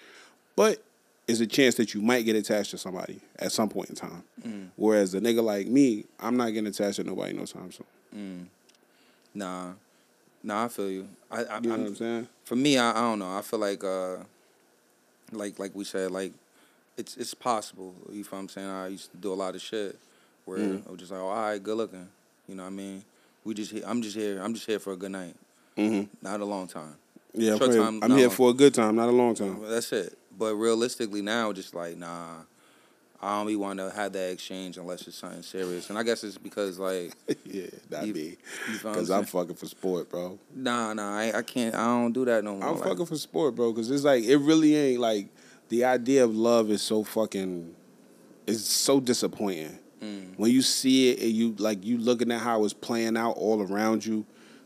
But 0.56 0.84
it's 1.28 1.40
a 1.40 1.48
chance 1.48 1.76
that 1.76 1.94
you 1.94 2.02
might 2.02 2.24
get 2.26 2.36
attached 2.36 2.72
to 2.72 2.78
somebody 2.78 3.22
at 3.40 3.52
some 3.52 3.70
point 3.70 3.90
in 3.90 3.96
time. 3.96 4.24
Mm. 4.46 4.70
Whereas 4.76 5.14
a 5.14 5.22
nigga 5.22 5.44
like 5.44 5.68
me, 5.68 6.06
I'm 6.20 6.36
not 6.36 6.48
getting 6.50 6.68
attached 6.68 6.98
to 6.98 7.04
nobody 7.04 7.34
no 7.34 7.46
time 7.46 7.72
soon. 7.72 7.86
Mm. 8.16 8.46
Nah. 9.36 9.72
Nah, 10.44 10.66
I 10.66 10.68
feel 10.68 10.90
you. 10.90 11.08
I, 11.32 11.44
I 11.46 11.60
You 11.60 11.62
know 11.70 11.72
I'm- 11.76 11.82
what 11.84 11.88
I'm 11.90 11.96
saying? 11.96 12.28
for 12.44 12.56
me, 12.58 12.78
I, 12.78 12.92
I 12.92 13.02
don't 13.02 13.20
know. 13.20 13.38
I 13.38 13.42
feel 13.42 13.60
like 13.60 13.84
uh 13.84 14.18
like 15.32 15.60
like 15.60 15.74
we 15.76 15.84
said, 15.86 16.12
like 16.12 16.34
it's 16.98 17.18
it's 17.18 17.34
possible. 17.34 17.94
You 18.12 18.24
feel 18.24 18.38
what 18.40 18.44
I'm 18.44 18.50
saying? 18.50 18.68
I 18.70 18.88
used 18.88 19.12
to 19.12 19.18
do 19.18 19.34
a 19.34 19.36
lot 19.36 19.56
of 19.56 19.62
shit 19.62 19.98
where 20.46 20.60
Mm. 20.60 20.88
I 20.88 20.92
was 20.92 21.00
just 21.00 21.12
like, 21.12 21.22
oh, 21.22 21.28
all 21.28 21.36
right, 21.36 21.62
good 21.62 21.78
looking. 21.78 22.08
You 22.48 22.56
know 22.56 22.64
what 22.64 22.70
I 22.70 22.74
mean? 22.74 23.04
We 23.44 23.54
just 23.54 23.74
I'm 23.86 24.02
just 24.02 24.16
here. 24.16 24.42
I'm 24.42 24.54
just 24.54 24.66
here 24.66 24.80
for 24.80 24.94
a 24.94 24.98
good 24.98 25.12
night, 25.12 25.36
Mm-hmm. 25.78 26.04
not 26.26 26.40
a 26.40 26.46
long 26.46 26.68
time. 26.68 26.96
Yeah, 27.34 27.54
I'm, 27.54 27.58
Short 27.58 27.72
here- 27.72 27.82
time, 27.82 28.00
I'm 28.04 28.12
here 28.18 28.30
for 28.30 28.52
a 28.52 28.54
good 28.54 28.74
time, 28.74 28.96
not 28.96 29.10
a 29.10 29.12
long 29.12 29.34
time. 29.36 29.60
That's 29.68 29.92
it. 29.92 30.18
But 30.38 30.56
realistically 30.56 31.22
now, 31.22 31.52
just 31.54 31.74
like 31.74 31.98
nah, 31.98 32.36
I 33.22 33.38
don't 33.38 33.48
be 33.48 33.56
want 33.56 33.80
to 33.80 33.90
have 33.90 34.12
that 34.14 34.32
exchange 34.32 34.78
unless 34.78 35.08
it's 35.08 35.18
something 35.18 35.42
serious. 35.44 35.90
And 35.90 35.98
I 35.98 36.04
guess 36.04 36.24
it's 36.24 36.38
because 36.38 36.78
like 36.80 37.14
yeah, 37.46 37.68
that 37.90 38.06
You- 38.08 38.14
be 38.14 38.20
you 38.22 38.38
I'm 38.86 38.92
because 38.92 39.10
I'm 39.10 39.26
fucking 39.26 39.56
for 39.56 39.66
sport, 39.66 40.10
bro. 40.10 40.38
nah, 40.54 40.94
nah, 40.94 41.18
I, 41.18 41.38
I 41.38 41.42
can't. 41.42 41.74
I 41.74 41.86
don't 41.86 42.12
do 42.14 42.26
that 42.26 42.44
no 42.44 42.56
more. 42.56 42.68
I'm 42.70 42.76
like, 42.80 42.90
fucking 42.90 43.06
for 43.06 43.16
sport, 43.18 43.56
bro, 43.56 43.72
because 43.72 43.90
it's 43.90 44.04
like 44.04 44.24
it 44.26 44.38
really 44.38 44.76
ain't 44.76 45.00
like 45.02 45.28
the 45.70 45.86
idea 45.86 46.24
of 46.24 46.36
love 46.36 46.70
is 46.70 46.82
so 46.82 47.04
fucking 47.04 47.74
is 48.48 48.66
so 48.66 49.00
disappointing 49.00 49.80
Mm. 50.02 50.38
when 50.38 50.52
you 50.52 50.62
see 50.62 51.12
it 51.12 51.22
and 51.22 51.32
you 51.32 51.56
like 51.60 51.86
you 51.86 51.98
looking 51.98 52.30
at 52.32 52.42
how 52.42 52.66
it's 52.66 52.74
playing 52.74 53.16
out 53.16 53.38
all 53.38 53.62
around 53.62 54.06
you, 54.06 54.26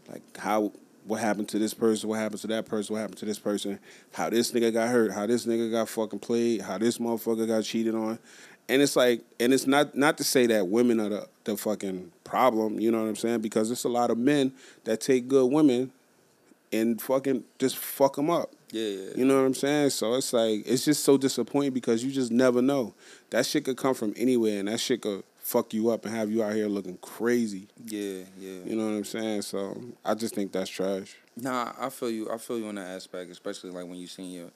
like 0.09 0.23
how 0.35 0.71
what 1.05 1.21
happened 1.21 1.47
to 1.49 1.59
this 1.59 1.75
person, 1.75 2.09
what 2.09 2.17
happened 2.19 2.41
to 2.41 2.47
that 2.47 2.65
person, 2.65 2.93
what 2.93 3.01
happened 3.01 3.19
to 3.19 3.25
this 3.25 3.37
person, 3.37 3.77
how 4.13 4.31
this 4.31 4.51
nigga 4.51 4.73
got 4.73 4.89
hurt, 4.89 5.11
how 5.11 5.27
this 5.27 5.45
nigga 5.45 5.69
got 5.69 5.87
fucking 5.89 6.19
played, 6.19 6.61
how 6.61 6.79
this 6.79 6.97
motherfucker 6.97 7.47
got 7.47 7.63
cheated 7.63 7.93
on. 7.93 8.17
And 8.67 8.81
it's 8.81 8.95
like, 8.95 9.21
and 9.39 9.53
it's 9.53 9.67
not 9.67 9.95
not 9.95 10.17
to 10.17 10.23
say 10.23 10.47
that 10.47 10.67
women 10.67 10.99
are 10.99 11.09
the, 11.09 11.27
the 11.43 11.55
fucking 11.55 12.11
problem, 12.23 12.79
you 12.79 12.91
know 12.91 13.01
what 13.03 13.07
I'm 13.09 13.15
saying? 13.15 13.41
Because 13.41 13.69
it's 13.69 13.83
a 13.83 13.89
lot 13.89 14.09
of 14.09 14.17
men 14.17 14.53
that 14.85 15.01
take 15.01 15.27
good 15.27 15.51
women 15.51 15.91
and 16.73 16.99
fucking 16.99 17.43
just 17.59 17.77
fuck 17.77 18.15
them 18.15 18.31
up. 18.31 18.51
Yeah, 18.71 18.83
yeah. 18.83 19.09
You 19.15 19.25
know 19.25 19.35
what 19.39 19.45
I'm 19.45 19.53
saying? 19.53 19.91
So 19.91 20.15
it's 20.15 20.33
like 20.33 20.63
it's 20.65 20.83
just 20.85 21.03
so 21.03 21.17
disappointing 21.17 21.71
because 21.73 22.03
you 22.03 22.11
just 22.11 22.31
never 22.31 22.61
know. 22.61 22.93
That 23.29 23.45
shit 23.45 23.65
could 23.65 23.77
come 23.77 23.93
from 23.93 24.13
anywhere, 24.17 24.59
and 24.59 24.67
that 24.67 24.79
shit 24.79 25.01
could 25.01 25.23
fuck 25.39 25.73
you 25.73 25.89
up 25.89 26.05
and 26.05 26.13
have 26.13 26.29
you 26.29 26.43
out 26.43 26.53
here 26.53 26.67
looking 26.67 26.97
crazy. 26.97 27.67
yeah, 27.85 28.23
yeah. 28.37 28.59
You 28.65 28.75
know 28.75 28.85
what 28.85 28.91
I'm 28.97 29.05
saying? 29.05 29.43
So 29.43 29.81
I 30.03 30.13
just 30.15 30.35
think 30.35 30.51
that's 30.51 30.69
trash. 30.69 31.15
Nah, 31.37 31.71
I 31.79 31.89
feel 31.89 32.09
you. 32.11 32.29
I 32.29 32.37
feel 32.37 32.57
you 32.59 32.67
on 32.67 32.75
that 32.75 32.87
aspect, 32.87 33.31
especially 33.31 33.69
like 33.69 33.85
when 33.85 33.95
you 33.95 34.07
see 34.07 34.23
your, 34.23 34.49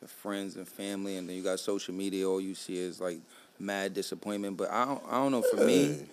your 0.00 0.08
friends 0.08 0.54
and 0.56 0.68
family, 0.68 1.16
and 1.16 1.28
then 1.28 1.34
you 1.36 1.42
got 1.42 1.58
social 1.58 1.92
media. 1.94 2.28
All 2.28 2.40
you 2.40 2.54
see 2.54 2.78
is 2.78 3.00
like 3.00 3.18
mad 3.58 3.94
disappointment. 3.94 4.56
But 4.56 4.70
I 4.70 4.84
don't. 4.84 5.02
I 5.08 5.12
don't 5.14 5.32
know. 5.32 5.42
For 5.42 5.64
me, 5.64 6.04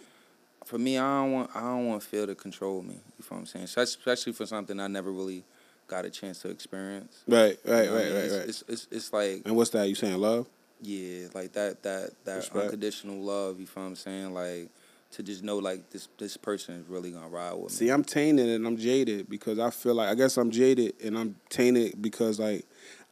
for 0.65 0.79
me, 0.79 0.97
I 0.97 1.21
don't 1.21 1.31
want. 1.33 1.51
I 1.55 1.59
don't 1.61 1.85
want 1.87 2.01
fear 2.01 2.25
to 2.25 2.33
control 2.33 2.81
me. 2.81 2.93
You 2.95 2.99
know 2.99 3.25
what 3.29 3.37
I'm 3.37 3.45
saying? 3.45 3.65
Especially- 3.65 3.99
Especially 3.99 4.33
for 4.33 4.45
something 4.47 4.79
I 4.79 4.87
never 4.87 5.11
really 5.11 5.43
got 5.87 6.05
a 6.05 6.09
chance 6.09 6.39
to 6.41 6.49
experience. 6.49 7.23
Right, 7.27 7.57
right, 7.65 7.83
You 7.85 7.89
know 7.89 7.93
what 7.95 8.01
I 8.01 8.03
right, 8.03 8.03
mean? 8.05 8.15
right, 8.15 8.23
It's, 8.25 8.33
right. 8.33 8.49
It's, 8.49 8.63
it's 8.67 8.87
it's 8.91 9.13
like 9.13 9.41
And 9.45 9.55
what's 9.55 9.69
that? 9.71 9.87
You 9.87 9.95
saying 9.95 10.17
love? 10.17 10.47
yeah, 10.81 11.27
like 11.33 11.53
that 11.53 11.81
that 11.83 12.11
that 12.25 12.35
Respect. 12.37 12.65
unconditional 12.65 13.21
love. 13.21 13.59
You 13.59 13.65
feel 13.67 13.83
what 13.83 13.89
I'm 13.89 13.95
saying? 13.95 14.33
Like 14.33 14.69
to 15.11 15.23
just 15.23 15.43
know 15.43 15.57
like 15.59 15.89
this 15.91 16.07
this 16.17 16.37
person 16.37 16.75
is 16.75 16.87
really 16.87 17.11
gonna 17.11 17.27
ride 17.27 17.53
with 17.53 17.71
me. 17.71 17.77
See, 17.77 17.89
I'm 17.89 18.03
tainted 18.03 18.49
and 18.49 18.65
I'm 18.65 18.77
jaded 18.77 19.29
because 19.29 19.59
I 19.59 19.69
feel 19.69 19.93
like 19.95 20.09
I 20.09 20.15
guess 20.15 20.37
I'm 20.37 20.51
jaded 20.51 20.95
and 21.03 21.17
I'm 21.17 21.35
tainted 21.49 22.01
because 22.01 22.39
like 22.39 22.65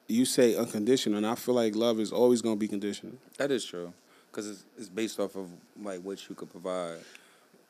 you 0.07 0.25
say 0.25 0.55
unconditional, 0.55 1.17
and 1.17 1.25
I 1.27 1.35
feel 1.35 1.55
like 1.55 1.73
love 1.75 1.99
is 1.99 2.11
always 2.11 2.41
gonna 2.41 2.57
be 2.57 2.67
conditional, 2.67 3.13
That 3.37 3.49
is 3.51 3.63
true, 3.63 3.93
because 4.29 4.49
it's, 4.49 4.65
it's 4.77 4.89
based 4.89 5.19
off 5.21 5.35
of 5.37 5.47
like 5.81 6.01
what 6.01 6.27
you 6.27 6.35
could 6.35 6.49
provide, 6.51 6.97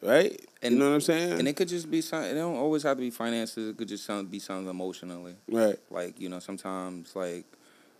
right? 0.01 0.39
And- 0.61 0.73
you 0.73 0.79
know 0.79 0.89
what 0.89 0.95
I'm 0.95 1.01
saying? 1.01 1.39
and 1.39 1.47
it 1.47 1.55
could 1.55 1.67
just 1.67 1.89
be 1.89 2.01
something. 2.01 2.31
It 2.31 2.35
don't 2.35 2.55
always 2.55 2.83
have 2.83 2.97
to 2.97 3.01
be 3.01 3.09
finances. 3.09 3.69
It 3.69 3.77
could 3.77 3.87
just 3.87 4.05
some, 4.05 4.25
be 4.27 4.39
something 4.39 4.69
emotionally. 4.69 5.35
right. 5.49 5.77
Like 5.89 6.19
you 6.19 6.29
know, 6.29 6.39
sometimes 6.39 7.15
like 7.15 7.45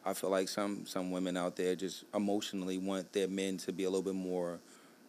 I 0.05 0.13
feel 0.13 0.29
like 0.31 0.49
some 0.49 0.85
some 0.85 1.11
women 1.11 1.37
out 1.37 1.55
there 1.55 1.75
just 1.75 2.03
emotionally 2.13 2.77
want 2.77 3.13
their 3.13 3.27
men 3.27 3.57
to 3.57 3.71
be 3.71 3.83
a 3.83 3.89
little 3.89 4.03
bit 4.03 4.15
more 4.15 4.59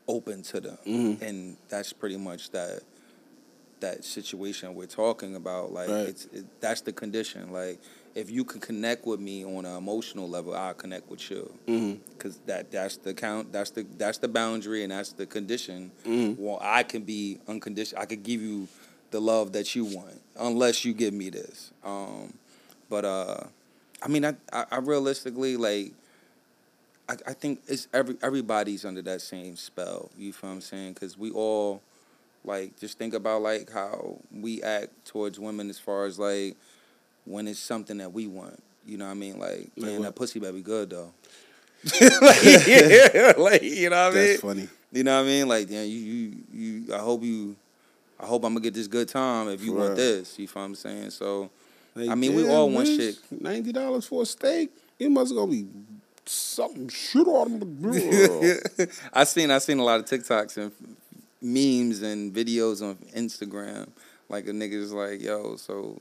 open 0.09 0.43
to 0.43 0.61
them, 0.61 0.79
Mhm. 0.87 1.23
and 1.23 1.57
that's 1.69 1.93
pretty 1.93 2.17
much 2.17 2.51
that 2.51 2.83
that 3.81 4.05
situation 4.05 4.75
we're 4.75 4.87
talking 4.87 5.35
about. 5.35 5.73
Like 5.73 5.89
Right. 5.89 6.09
it's 6.09 6.27
it, 6.27 6.45
that's 6.61 6.83
the 6.83 6.93
condition. 6.93 7.53
Like 7.53 7.81
if 8.15 8.31
you 8.31 8.45
can 8.45 8.61
connect 8.61 9.07
with 9.07 9.21
me 9.21 9.45
on 9.45 9.65
an 9.65 9.77
emotional 9.77 10.29
level, 10.29 10.55
I'll 10.55 10.75
connect 10.75 11.09
with 11.11 11.31
you. 11.31 11.53
hmm 11.67 11.95
Cause 12.19 12.39
that 12.47 12.71
that's 12.71 12.99
the 12.99 13.15
count 13.15 13.53
that's 13.53 13.71
the 13.71 13.85
that's 13.99 14.19
the 14.19 14.29
boundary 14.29 14.83
and 14.85 14.93
that's 14.93 15.13
the 15.13 15.27
condition. 15.27 15.91
Mhm. 16.05 16.39
Well, 16.39 16.59
I 16.63 16.85
can 16.85 17.03
be 17.03 17.39
unconditional. 17.49 18.01
I 18.01 18.07
could 18.07 18.23
give 18.23 18.41
you 18.41 18.69
the 19.11 19.21
love 19.21 19.53
that 19.53 19.75
you 19.75 19.85
want, 19.85 20.21
unless 20.39 20.85
you 20.85 20.93
give 20.95 21.13
me 21.15 21.31
this. 21.31 21.73
Um, 21.85 22.33
but 22.89 23.05
uh, 23.05 23.41
I 24.03 24.09
mean, 24.09 24.25
I, 24.25 24.35
I, 24.53 24.67
I 24.71 24.77
realistically 24.79 25.57
like. 25.57 25.93
I, 27.09 27.17
I 27.27 27.33
think 27.33 27.63
it's 27.67 27.89
every 27.93 28.17
everybody's 28.23 28.85
under 28.85 29.03
that 29.03 29.21
same 29.21 29.57
spell. 29.57 30.11
You 30.17 30.33
feel 30.33 30.51
what 30.51 30.55
I'm 30.57 30.61
saying? 30.61 30.93
Because 30.95 31.19
we 31.19 31.31
all 31.33 31.83
like 32.45 32.79
just 32.79 32.99
think 32.99 33.15
about 33.15 33.43
like 33.43 33.71
how 33.73 34.19
we 34.33 34.63
act 34.63 34.91
towards 35.07 35.41
women 35.41 35.69
as 35.71 35.79
far 35.81 36.07
as 36.07 36.19
like 36.21 36.57
when 37.25 37.49
it's 37.49 37.61
something 37.61 37.99
that 37.99 38.13
we 38.13 38.27
want. 38.27 38.63
You 38.87 38.99
know 38.99 39.05
what 39.07 39.13
I 39.13 39.15
mean? 39.15 39.39
Like, 39.39 39.71
Like 39.77 39.87
man, 39.87 39.99
what? 39.99 40.03
that 40.05 40.15
pussy 40.17 40.41
better 40.41 40.53
be 40.53 40.63
good 40.63 40.91
though. 40.91 41.13
like, 42.01 42.67
yeah, 42.67 43.33
like 43.39 43.63
you 43.63 43.91
know 43.91 43.97
what 44.09 44.13
I 44.13 44.15
mean? 44.15 44.27
That's 44.27 44.41
funny. 44.41 44.69
You 44.93 45.05
know 45.05 45.17
what 45.17 45.25
I 45.25 45.29
mean? 45.29 45.49
Like, 45.49 45.71
yeah, 45.71 45.83
you, 45.83 45.99
you, 45.99 46.37
you. 46.53 46.95
I 46.95 46.99
hope 46.99 47.23
you. 47.23 47.57
I 48.21 48.27
hope 48.27 48.45
I'm 48.45 48.53
gonna 48.53 48.63
get 48.63 48.75
this 48.75 48.87
good 48.87 49.09
time 49.09 49.49
if 49.49 49.65
you 49.65 49.73
For 49.73 49.79
want 49.79 49.97
this. 49.97 50.39
You 50.39 50.47
feel 50.47 50.63
what 50.63 50.67
I'm 50.67 50.75
saying? 50.77 51.11
So, 51.11 51.51
Like, 51.97 52.11
I 52.11 52.15
mean, 52.15 52.35
we 52.35 52.49
all 52.49 52.71
want 52.71 52.87
shit. 52.87 53.17
Ninety 53.31 53.73
dollars 53.73 54.07
for 54.07 54.23
a 54.23 54.27
steak? 54.27 54.71
You 54.99 55.11
must 55.11 55.35
gonna 55.35 55.51
be 55.51 55.67
something 56.25 56.89
shit 56.89 57.27
on 57.27 57.59
the 57.59 57.67
grill. 57.67 58.89
I 59.13 59.25
seen 59.25 59.51
I 59.51 59.59
seen 59.59 59.79
a 59.79 59.85
lot 59.85 59.99
of 59.99 60.07
TikToks 60.07 60.57
and 60.57 60.73
memes 61.41 62.03
and 62.03 62.33
videos 62.33 62.81
on 62.83 62.97
Instagram. 63.17 63.89
Like 64.29 64.47
a 64.47 64.53
nigga's 64.53 64.93
like, 64.93 65.21
yo, 65.21 65.57
so, 65.57 66.01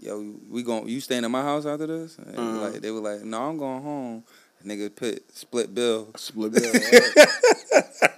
yo, 0.00 0.34
we 0.50 0.62
gon' 0.62 0.88
you 0.88 1.00
staying 1.00 1.24
at 1.24 1.30
my 1.30 1.42
house 1.42 1.66
after 1.66 1.86
this? 1.86 2.18
And 2.18 2.26
they, 2.34 2.38
Uh-huh. 2.38 2.52
were 2.58 2.70
like, 2.70 2.80
they 2.80 2.90
were 2.90 3.00
like, 3.00 3.22
no, 3.22 3.42
I'm 3.48 3.58
going 3.58 3.82
home. 3.82 4.24
Nigga 4.64 4.94
put 4.94 5.22
split 5.36 5.74
bill. 5.74 6.08
Split 6.16 6.52
bill. 6.52 6.72
right? 6.92 8.10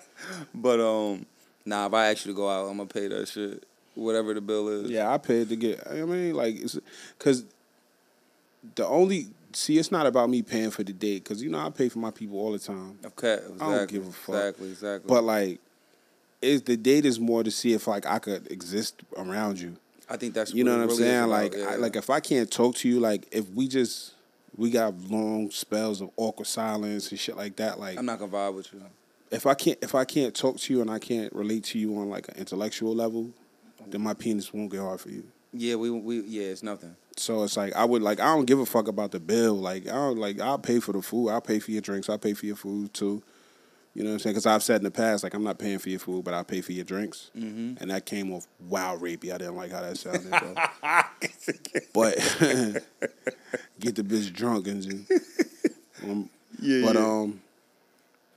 But 0.54 0.80
um, 0.80 1.26
nah, 1.64 1.86
if 1.86 1.94
I 1.94 2.14
to 2.14 2.34
go 2.34 2.48
out, 2.48 2.68
I'm 2.68 2.76
gonna 2.76 2.88
pay 2.88 3.08
that 3.08 3.26
shit, 3.28 3.64
whatever 3.94 4.32
the 4.34 4.40
bill 4.40 4.68
is. 4.68 4.90
Yeah, 4.90 5.12
I 5.12 5.18
paid 5.18 5.48
to 5.48 5.56
get. 5.56 5.86
I 5.90 5.94
mean, 6.04 6.34
like, 6.34 6.56
it's 6.56 6.78
because 7.18 7.44
the 8.74 8.86
only 8.86 9.28
see, 9.52 9.78
it's 9.78 9.90
not 9.90 10.06
about 10.06 10.30
me 10.30 10.42
paying 10.42 10.70
for 10.70 10.82
the 10.84 10.92
date 10.92 11.24
because 11.24 11.42
you 11.42 11.50
know 11.50 11.58
I 11.58 11.70
pay 11.70 11.88
for 11.88 11.98
my 11.98 12.10
people 12.10 12.38
all 12.38 12.52
the 12.52 12.58
time. 12.58 12.98
Okay, 13.04 13.34
exactly. 13.34 13.56
I 13.60 13.76
don't 13.78 13.90
give 13.90 14.06
a 14.06 14.12
fuck. 14.12 14.34
Exactly, 14.34 14.68
exactly. 14.70 15.08
But 15.08 15.24
like, 15.24 15.60
is 16.42 16.62
the 16.62 16.76
date 16.76 17.04
is 17.04 17.18
more 17.18 17.42
to 17.42 17.50
see 17.50 17.72
if 17.72 17.86
like 17.86 18.06
I 18.06 18.18
could 18.18 18.50
exist 18.52 19.02
around 19.16 19.58
you. 19.58 19.76
I 20.08 20.16
think 20.16 20.34
that's 20.34 20.54
You 20.54 20.64
know 20.64 20.72
what 20.72 20.82
I'm 20.82 20.88
really 20.88 21.02
saying? 21.02 21.26
Like, 21.28 21.54
yeah. 21.54 21.70
I, 21.70 21.76
like 21.76 21.96
if 21.96 22.10
I 22.10 22.20
can't 22.20 22.50
talk 22.50 22.76
to 22.76 22.88
you, 22.88 23.00
like 23.00 23.26
if 23.32 23.48
we 23.50 23.68
just 23.68 24.14
we 24.56 24.70
got 24.70 24.94
long 25.10 25.50
spells 25.50 26.00
of 26.00 26.10
awkward 26.16 26.46
silence 26.46 27.10
and 27.10 27.18
shit 27.18 27.36
like 27.36 27.56
that, 27.56 27.78
like 27.80 27.98
I'm 27.98 28.06
not 28.06 28.18
gonna 28.18 28.32
vibe 28.32 28.54
with 28.54 28.72
you. 28.72 28.82
if 29.30 29.46
I 29.46 29.54
can't 29.54 29.78
if 29.82 29.94
I 29.94 30.04
can't 30.04 30.34
talk 30.34 30.58
to 30.58 30.72
you 30.72 30.80
and 30.80 30.90
I 30.90 30.98
can't 30.98 31.32
relate 31.32 31.64
to 31.64 31.78
you 31.78 31.96
on 31.98 32.08
like 32.08 32.28
an 32.28 32.36
intellectual 32.36 32.94
level, 32.94 33.30
then 33.88 34.00
my 34.00 34.14
penis 34.14 34.52
won't 34.52 34.70
get 34.70 34.80
hard 34.80 35.00
for 35.00 35.10
you. 35.10 35.24
Yeah, 35.52 35.76
we 35.76 35.90
we 35.90 36.20
yeah, 36.20 36.48
it's 36.48 36.62
nothing. 36.62 36.96
So 37.16 37.42
it's 37.44 37.56
like 37.56 37.74
I 37.74 37.84
would 37.84 38.02
like 38.02 38.20
I 38.20 38.26
don't 38.26 38.44
give 38.44 38.60
a 38.60 38.66
fuck 38.66 38.88
about 38.88 39.10
the 39.10 39.20
bill. 39.20 39.54
Like 39.54 39.88
I 39.88 39.92
don't 39.92 40.18
like 40.18 40.40
I'll 40.40 40.58
pay 40.58 40.80
for 40.80 40.92
the 40.92 41.02
food. 41.02 41.30
I'll 41.30 41.40
pay 41.40 41.58
for 41.58 41.70
your 41.70 41.80
drinks. 41.80 42.08
I'll 42.08 42.18
pay 42.18 42.34
for 42.34 42.46
your 42.46 42.56
food 42.56 42.94
too. 42.94 43.22
You 43.96 44.02
know 44.02 44.10
what 44.10 44.14
I'm 44.16 44.18
saying? 44.18 44.34
Because 44.34 44.44
I've 44.44 44.62
said 44.62 44.76
in 44.76 44.84
the 44.84 44.90
past 44.90 45.24
like 45.24 45.32
I'm 45.32 45.42
not 45.42 45.58
paying 45.58 45.78
for 45.78 45.88
your 45.88 45.98
food, 45.98 46.22
but 46.22 46.34
I'll 46.34 46.44
pay 46.44 46.60
for 46.60 46.72
your 46.72 46.84
drinks. 46.84 47.30
Mm-hmm. 47.34 47.80
And 47.80 47.90
that 47.90 48.04
came 48.04 48.30
off 48.30 48.46
wow 48.68 48.94
rapey. 48.98 49.32
I 49.32 49.38
didn't 49.38 49.56
like 49.56 49.72
how 49.72 49.80
that 49.80 49.96
sounded. 49.96 50.30
but 51.94 52.14
get 53.80 53.94
the 53.94 54.02
bitch 54.02 54.34
drunk 54.34 54.66
and 54.66 55.06
um, 56.04 56.28
Yeah, 56.60 56.84
but 56.84 56.94
yeah. 56.94 57.06
um. 57.06 57.40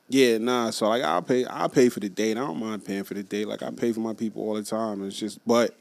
Yeah, 0.07 0.37
nah. 0.37 0.69
So 0.69 0.87
like, 0.87 1.03
I'll 1.03 1.21
pay. 1.21 1.43
I'll 1.43 1.67
pay 1.67 1.89
for 1.89 1.99
the 1.99 2.07
date. 2.07 2.37
I 2.37 2.39
don't 2.39 2.57
mind 2.57 2.85
paying 2.85 3.03
for 3.03 3.13
the 3.13 3.23
date. 3.23 3.49
Like 3.49 3.61
I 3.61 3.69
pay 3.71 3.91
for 3.91 3.99
my 3.99 4.13
people 4.13 4.41
all 4.43 4.53
the 4.53 4.63
time. 4.63 5.05
It's 5.05 5.19
just, 5.19 5.45
but 5.45 5.75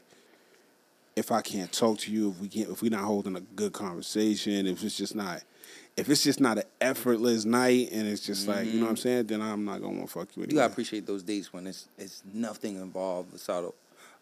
if 1.15 1.31
I 1.31 1.39
can't 1.41 1.71
talk 1.71 1.99
to 1.99 2.11
you, 2.11 2.31
if 2.31 2.41
we 2.41 2.49
can't, 2.49 2.69
if 2.69 2.81
we're 2.81 2.91
not 2.91 3.05
holding 3.05 3.37
a 3.37 3.41
good 3.41 3.71
conversation, 3.71 4.67
if 4.67 4.83
it's 4.83 4.97
just 4.97 5.15
not, 5.15 5.41
if 5.99 6.09
it's 6.09 6.23
just 6.23 6.39
not 6.39 6.57
an 6.57 6.63
effortless 6.79 7.45
night, 7.45 7.89
and 7.91 8.07
it's 8.07 8.25
just 8.25 8.47
like, 8.47 8.65
you 8.65 8.73
know 8.73 8.85
what 8.85 8.89
I'm 8.89 8.95
mm-hmm. 8.95 9.01
saying, 9.01 9.27
then 9.27 9.41
I'm 9.41 9.65
not 9.65 9.81
gonna 9.81 9.97
want 9.97 10.07
to 10.07 10.13
fuck 10.13 10.29
you. 10.35 10.43
You 10.43 10.55
gotta 10.55 10.71
appreciate 10.71 11.05
those 11.05 11.23
dates 11.23 11.51
when 11.53 11.67
it's 11.67 11.87
it's 11.97 12.23
nothing 12.33 12.75
involved 12.75 13.33
outside 13.33 13.63
of 13.63 13.73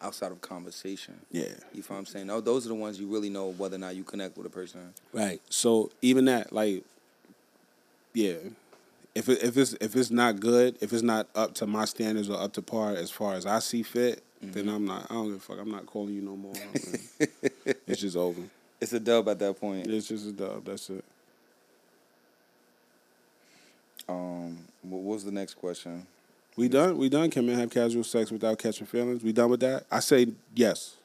outside 0.02 0.32
of 0.32 0.42
conversation. 0.42 1.20
yeah. 1.32 1.46
You 1.74 1.82
feel 1.82 1.96
what 1.96 2.02
I'm 2.02 2.06
saying? 2.06 2.30
Oh, 2.30 2.42
those 2.42 2.66
are 2.66 2.70
the 2.70 2.76
ones 2.76 3.00
you 3.00 3.08
really 3.08 3.30
know 3.30 3.52
whether 3.54 3.76
or 3.76 3.80
not 3.80 3.96
you 3.96 4.04
connect 4.04 4.38
with 4.38 4.46
a 4.46 4.50
person. 4.50 4.94
Right. 5.12 5.42
So 5.50 5.92
even 6.02 6.26
that, 6.26 6.54
like, 6.54 6.84
yeah, 8.14 8.36
if 9.16 9.30
it, 9.30 9.44
if 9.44 9.58
it's 9.58 9.74
if 9.74 9.96
it's 9.96 10.12
not 10.12 10.40
good, 10.40 10.78
if 10.82 10.94
it's 10.94 11.04
not 11.04 11.28
up 11.36 11.54
to 11.56 11.68
my 11.68 11.86
standards 11.86 12.30
or 12.30 12.40
up 12.40 12.54
to 12.54 12.62
par 12.62 12.92
as 12.92 13.10
far 13.10 13.34
as 13.34 13.46
I 13.46 13.60
see 13.60 13.84
fit, 13.84 14.24
then 14.42 14.66
mm-hmm. 14.66 14.76
I'm 14.76 14.86
not. 14.86 15.08
I 15.10 15.16
don't 15.16 15.28
give 15.28 15.36
a 15.36 15.40
fuck. 15.40 15.60
I'm 15.60 15.72
not 15.72 15.86
calling 15.86 16.14
you 16.14 16.22
no 16.22 16.36
more. 16.36 16.54
it's 17.88 18.02
just 18.02 18.16
over. 18.16 18.42
It's 18.80 18.94
a 18.94 19.00
dub 19.00 19.28
at 19.30 19.40
that 19.40 19.60
point. 19.60 19.88
It's 19.88 20.08
just 20.08 20.28
a 20.28 20.32
dub. 20.32 20.66
That's 20.66 20.90
it. 20.90 21.04
Um, 24.10 24.58
what 24.82 25.02
was 25.02 25.24
the 25.24 25.32
next 25.32 25.56
question? 25.56 26.06
We 26.56 26.70
done. 26.70 26.98
We 26.98 27.10
done. 27.10 27.30
Can 27.30 27.46
men 27.46 27.58
have 27.60 27.70
casual 27.70 28.04
sex 28.04 28.32
without 28.32 28.58
catching 28.58 28.88
feelings? 28.88 29.24
We 29.24 29.32
done 29.32 29.50
with 29.50 29.60
that? 29.60 29.86
I 29.92 30.00
say 30.00 30.28
yes. 30.56 30.96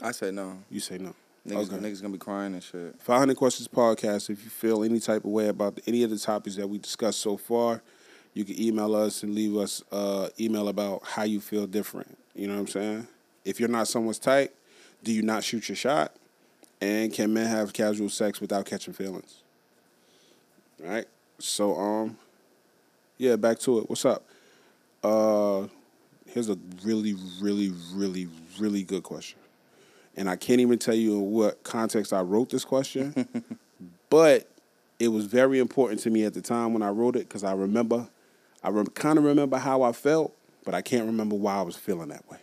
I 0.00 0.12
say 0.12 0.30
no. 0.30 0.58
You 0.70 0.80
say 0.80 0.98
no. 0.98 1.14
Niggas, 1.46 1.72
Okay. 1.72 1.76
niggas 1.78 2.02
gonna 2.02 2.12
be 2.12 2.18
crying 2.18 2.52
and 2.52 2.62
shit. 2.62 2.94
500 3.00 3.36
Questions 3.36 3.66
Podcast. 3.66 4.30
If 4.30 4.44
you 4.44 4.50
feel 4.50 4.84
any 4.84 5.00
type 5.00 5.24
of 5.24 5.30
way 5.30 5.48
about 5.48 5.78
any 5.86 6.02
of 6.02 6.10
the 6.10 6.18
topics 6.18 6.56
that 6.56 6.68
we 6.68 6.78
discussed 6.78 7.20
so 7.20 7.36
far, 7.36 7.82
you 8.34 8.44
can 8.44 8.60
email 8.60 8.94
us 8.94 9.22
and 9.22 9.34
leave 9.34 9.56
us 9.56 9.82
uh, 9.90 10.28
email 10.38 10.68
about 10.68 11.02
how 11.04 11.24
you 11.24 11.40
feel 11.40 11.66
different. 11.66 12.16
You 12.34 12.46
know 12.46 12.54
what 12.54 12.60
I'm 12.60 12.66
saying? 12.68 13.08
If 13.44 13.58
you're 13.58 13.68
not 13.70 13.88
someone's 13.88 14.18
type, 14.18 14.54
do 15.02 15.12
you 15.12 15.22
not 15.22 15.42
shoot 15.42 15.68
your 15.68 15.76
shot? 15.76 16.14
And 16.80 17.12
can 17.12 17.32
men 17.32 17.46
have 17.46 17.72
casual 17.72 18.10
sex 18.10 18.40
without 18.40 18.64
catching 18.66 18.94
feelings? 18.94 19.38
All 20.84 20.90
right. 20.90 21.06
So 21.38 21.74
um, 21.76 22.18
yeah, 23.20 23.36
back 23.36 23.58
to 23.60 23.78
it. 23.78 23.90
What's 23.90 24.04
up? 24.04 24.24
Uh, 25.02 25.66
here's 26.26 26.48
a 26.48 26.58
really, 26.82 27.14
really, 27.40 27.72
really, 27.94 28.28
really 28.58 28.82
good 28.82 29.02
question 29.02 29.38
and 30.16 30.28
I 30.28 30.36
can't 30.36 30.60
even 30.60 30.78
tell 30.78 30.94
you 30.94 31.14
in 31.14 31.30
what 31.30 31.62
context 31.62 32.12
I 32.12 32.20
wrote 32.20 32.50
this 32.50 32.64
question, 32.64 33.26
but 34.10 34.48
it 34.98 35.08
was 35.08 35.26
very 35.26 35.58
important 35.58 36.00
to 36.00 36.10
me 36.10 36.24
at 36.24 36.34
the 36.34 36.42
time 36.42 36.72
when 36.72 36.82
I 36.82 36.90
wrote 36.90 37.16
it 37.16 37.28
because 37.28 37.44
I 37.44 37.52
remember, 37.52 38.08
I 38.62 38.70
rem- 38.70 38.86
kind 38.88 39.18
of 39.18 39.24
remember 39.24 39.58
how 39.58 39.82
I 39.82 39.92
felt, 39.92 40.34
but 40.64 40.74
I 40.74 40.82
can't 40.82 41.06
remember 41.06 41.36
why 41.36 41.56
I 41.56 41.62
was 41.62 41.76
feeling 41.76 42.08
that 42.08 42.28
way. 42.30 42.38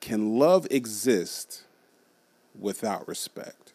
Can 0.00 0.38
love 0.38 0.66
exist 0.70 1.62
without 2.58 3.06
respect? 3.08 3.72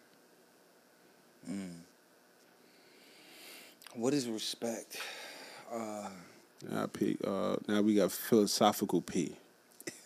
What 3.96 4.14
is 4.14 4.28
respect? 4.28 4.98
Now, 6.70 6.88
P, 6.88 7.18
uh, 7.24 7.56
now 7.68 7.82
we 7.82 7.96
got 7.96 8.12
philosophical 8.12 9.02
P. 9.02 9.36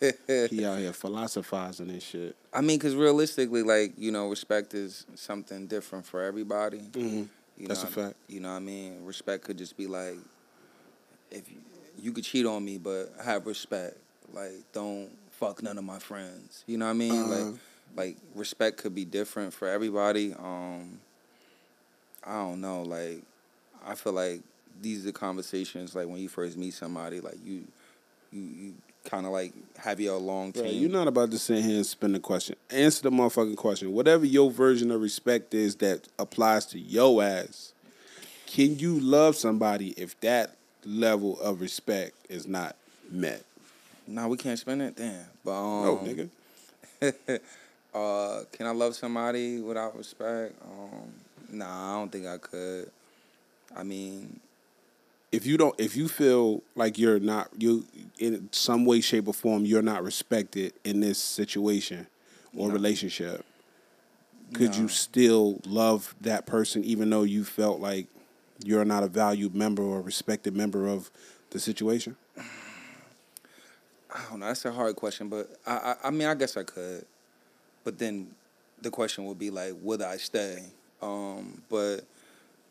he 0.00 0.64
out 0.64 0.78
here 0.78 0.92
philosophizing 0.92 1.90
and 1.90 2.02
shit. 2.02 2.36
I 2.52 2.60
mean, 2.60 2.78
because 2.78 2.94
realistically, 2.94 3.62
like 3.62 3.94
you 3.96 4.10
know, 4.10 4.28
respect 4.28 4.74
is 4.74 5.06
something 5.14 5.66
different 5.66 6.06
for 6.06 6.22
everybody. 6.22 6.80
Mhm. 6.92 7.28
You 7.56 7.68
That's 7.68 7.82
know, 7.82 7.88
a 7.88 7.92
fact. 7.92 8.16
You 8.28 8.40
know 8.40 8.50
what 8.50 8.56
I 8.56 8.60
mean? 8.60 9.04
Respect 9.04 9.44
could 9.44 9.58
just 9.58 9.76
be 9.76 9.86
like, 9.86 10.16
if 11.30 11.50
you, 11.50 11.58
you 12.00 12.12
could 12.12 12.24
cheat 12.24 12.46
on 12.46 12.64
me, 12.64 12.78
but 12.78 13.12
have 13.22 13.46
respect. 13.46 13.96
Like, 14.32 14.52
don't 14.72 15.10
fuck 15.32 15.62
none 15.62 15.78
of 15.78 15.84
my 15.84 15.98
friends. 15.98 16.64
You 16.66 16.78
know 16.78 16.86
what 16.86 16.92
I 16.92 16.94
mean? 16.94 17.12
Uh-huh. 17.12 17.44
Like, 17.44 17.54
like 17.94 18.16
respect 18.34 18.78
could 18.78 18.94
be 18.94 19.04
different 19.04 19.52
for 19.52 19.68
everybody. 19.68 20.32
Um, 20.32 20.98
I 22.24 22.38
don't 22.38 22.60
know. 22.60 22.82
Like, 22.82 23.22
I 23.84 23.94
feel 23.94 24.12
like 24.12 24.40
these 24.82 25.02
are 25.02 25.06
the 25.06 25.12
conversations 25.12 25.94
like 25.94 26.08
when 26.08 26.18
you 26.18 26.28
first 26.28 26.56
meet 26.56 26.74
somebody. 26.74 27.20
Like 27.20 27.38
you, 27.44 27.64
you, 28.32 28.42
you 28.42 28.74
kind 29.04 29.26
of 29.26 29.32
like 29.32 29.52
have 29.78 30.00
your 30.00 30.18
long 30.18 30.52
team. 30.52 30.64
Right, 30.64 30.74
you're 30.74 30.90
not 30.90 31.08
about 31.08 31.30
to 31.30 31.38
sit 31.38 31.64
here 31.64 31.76
and 31.76 31.86
spin 31.86 32.12
the 32.12 32.20
question. 32.20 32.56
Answer 32.70 33.04
the 33.04 33.10
motherfucking 33.10 33.56
question. 33.56 33.92
Whatever 33.92 34.26
your 34.26 34.50
version 34.50 34.90
of 34.90 35.00
respect 35.00 35.54
is 35.54 35.76
that 35.76 36.08
applies 36.18 36.66
to 36.66 36.78
your 36.78 37.22
ass, 37.22 37.72
can 38.46 38.78
you 38.78 38.98
love 39.00 39.36
somebody 39.36 39.90
if 39.96 40.20
that 40.20 40.56
level 40.84 41.40
of 41.40 41.60
respect 41.60 42.14
is 42.28 42.46
not 42.46 42.76
met? 43.10 43.44
No, 44.06 44.28
we 44.28 44.36
can't 44.36 44.58
spend 44.58 44.82
it. 44.82 44.96
Damn. 44.96 45.24
But 45.44 45.52
um, 45.52 45.84
No, 45.84 45.96
nigga. 45.98 46.28
uh, 47.94 48.44
can 48.52 48.66
I 48.66 48.70
love 48.70 48.94
somebody 48.94 49.60
without 49.60 49.96
respect? 49.96 50.54
Um, 50.64 51.12
nah, 51.50 51.94
I 51.94 51.98
don't 51.98 52.10
think 52.10 52.26
I 52.26 52.38
could. 52.38 52.90
I 53.76 53.84
mean, 53.84 54.38
If 55.32 55.46
you 55.46 55.56
don't, 55.56 55.74
if 55.80 55.96
you 55.96 56.08
feel 56.08 56.62
like 56.76 56.98
you're 56.98 57.18
not, 57.18 57.48
you 57.58 57.86
in 58.18 58.50
some 58.52 58.84
way, 58.84 59.00
shape, 59.00 59.26
or 59.26 59.34
form, 59.34 59.64
you're 59.64 59.82
not 59.82 60.04
respected 60.04 60.74
in 60.84 61.00
this 61.00 61.18
situation 61.18 62.06
or 62.54 62.68
No. 62.68 62.74
relationship, 62.74 63.44
could 64.52 64.74
No. 64.76 64.82
you 64.82 64.88
still 64.88 65.58
love 65.66 66.14
that 66.20 66.44
person 66.44 66.84
even 66.84 67.08
though 67.08 67.22
you 67.22 67.44
felt 67.44 67.80
like 67.80 68.08
you're 68.62 68.84
not 68.84 69.02
a 69.02 69.08
valued 69.08 69.54
member 69.54 69.82
or 69.82 70.02
respected 70.02 70.54
member 70.54 70.86
of 70.86 71.10
the 71.50 71.58
situation? 71.58 72.16
I 74.14 74.22
don't 74.28 74.40
know. 74.40 74.46
That's 74.46 74.64
a 74.66 74.72
hard 74.72 74.94
question, 74.96 75.28
but 75.28 75.48
I, 75.66 75.72
I, 75.72 76.08
I 76.08 76.10
mean, 76.10 76.28
I 76.28 76.34
guess 76.34 76.58
I 76.58 76.64
could. 76.64 77.06
But 77.84 77.98
then, 77.98 78.28
the 78.82 78.90
question 78.90 79.24
would 79.24 79.38
be 79.38 79.50
like, 79.50 79.72
would 79.80 80.02
I 80.02 80.18
stay? 80.18 80.62
Um, 81.00 81.62
but 81.70 82.00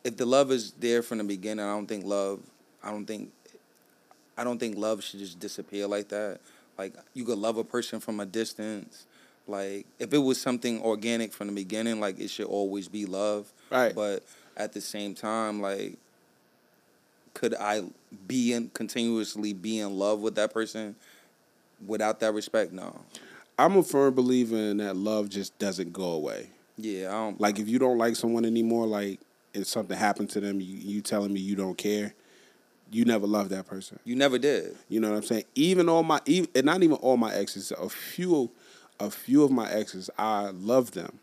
if 0.04 0.16
the 0.16 0.24
love 0.26 0.52
is 0.52 0.72
there 0.72 1.02
from 1.02 1.18
the 1.18 1.24
beginning, 1.24 1.64
I 1.64 1.74
don't 1.74 1.86
think 1.86 2.04
love. 2.04 2.40
I 2.82 2.90
don't 2.90 3.06
think. 3.06 3.30
I 4.36 4.44
don't 4.44 4.58
think 4.58 4.76
love 4.76 5.04
should 5.04 5.20
just 5.20 5.38
disappear 5.38 5.86
like 5.86 6.08
that. 6.08 6.40
Like 6.78 6.94
you 7.14 7.24
could 7.24 7.38
love 7.38 7.58
a 7.58 7.64
person 7.64 8.00
from 8.00 8.20
a 8.20 8.26
distance. 8.26 9.06
Like 9.46 9.86
if 9.98 10.12
it 10.12 10.18
was 10.18 10.40
something 10.40 10.80
organic 10.82 11.32
from 11.32 11.48
the 11.48 11.52
beginning, 11.52 12.00
like 12.00 12.18
it 12.18 12.30
should 12.30 12.46
always 12.46 12.88
be 12.88 13.06
love. 13.06 13.52
Right. 13.70 13.94
But 13.94 14.22
at 14.56 14.72
the 14.72 14.80
same 14.80 15.14
time, 15.14 15.60
like, 15.60 15.96
could 17.34 17.54
I 17.54 17.84
be 18.26 18.52
in 18.52 18.70
continuously 18.70 19.52
be 19.52 19.78
in 19.78 19.98
love 19.98 20.20
with 20.20 20.34
that 20.36 20.52
person 20.52 20.94
without 21.86 22.20
that 22.20 22.32
respect? 22.32 22.72
No. 22.72 23.00
I'm 23.58 23.76
a 23.76 23.82
firm 23.82 24.14
believer 24.14 24.56
in 24.56 24.78
that 24.78 24.96
love 24.96 25.28
just 25.28 25.58
doesn't 25.58 25.92
go 25.92 26.10
away. 26.12 26.48
Yeah, 26.78 27.08
I 27.08 27.12
don't. 27.12 27.40
Like 27.40 27.58
if 27.58 27.68
you 27.68 27.78
don't 27.78 27.98
like 27.98 28.16
someone 28.16 28.44
anymore, 28.44 28.86
like 28.86 29.20
if 29.54 29.66
something 29.66 29.96
happened 29.96 30.30
to 30.30 30.40
them, 30.40 30.60
you, 30.60 30.76
you 30.76 31.00
telling 31.00 31.32
me 31.32 31.40
you 31.40 31.54
don't 31.54 31.76
care, 31.76 32.14
you 32.92 33.04
never 33.04 33.26
loved 33.26 33.50
that 33.50 33.66
person. 33.66 33.98
you 34.04 34.14
never 34.14 34.38
did. 34.38 34.76
You 34.88 35.00
know 35.00 35.10
what 35.10 35.16
I'm 35.16 35.22
saying? 35.24 35.44
Even 35.54 35.88
all 35.88 36.02
my, 36.02 36.20
even, 36.26 36.48
and 36.54 36.66
not 36.66 36.82
even 36.82 36.96
all 36.98 37.16
my 37.16 37.32
exes, 37.34 37.72
a 37.72 37.88
few, 37.88 38.50
a 39.00 39.10
few 39.10 39.42
of 39.44 39.50
my 39.50 39.70
exes, 39.70 40.10
I 40.18 40.50
loved 40.50 40.94
them. 40.94 41.18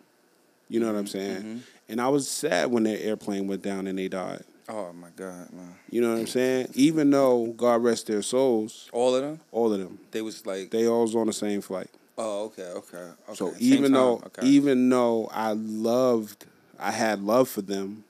You 0.67 0.80
know 0.80 0.88
what 0.88 0.95
I'm 0.97 1.05
mm-hmm, 1.05 1.11
saying? 1.11 1.38
Mm-hmm. 1.38 1.57
And 1.89 2.01
I 2.01 2.07
was 2.09 2.28
sad 2.28 2.70
when 2.72 2.84
their 2.84 2.97
airplane 2.99 3.47
went 3.47 3.61
down 3.61 3.88
and 3.88 3.97
they 3.97 4.07
died. 4.07 4.43
Oh 4.67 4.93
my 4.93 5.07
God, 5.15 5.51
man. 5.51 5.76
You 5.89 6.01
know 6.01 6.11
what 6.11 6.20
I'm 6.20 6.28
saying? 6.28 6.70
Even 6.76 7.09
though 7.09 7.47
God 7.57 7.82
rest 7.84 8.05
their 8.07 8.22
souls, 8.22 8.88
All 8.93 9.15
of 9.15 9.24
them. 9.24 9.39
all 9.51 9.74
of 9.74 9.80
them, 9.80 9.97
They 10.11 10.22
was 10.22 10.45
like. 10.45 10.70
they 10.70 10.88
all 10.88 11.01
was 11.03 11.15
on 11.15 11.26
the 11.28 11.34
same 11.34 11.61
flight. 11.61 11.89
oh, 12.20 12.45
okay, 12.45 12.63
okay, 12.63 12.97
okay. 12.97 13.34
So 13.36 13.51
Same 13.53 13.57
even 13.61 13.84
time, 13.86 13.93
though 13.93 14.13
okay. 14.28 14.45
even 14.47 14.88
though 14.89 15.28
I 15.34 15.53
loved 15.53 16.45
I 16.80 16.91
had 16.91 17.24
love 17.24 17.49
for 17.49 17.61
them, 17.63 18.03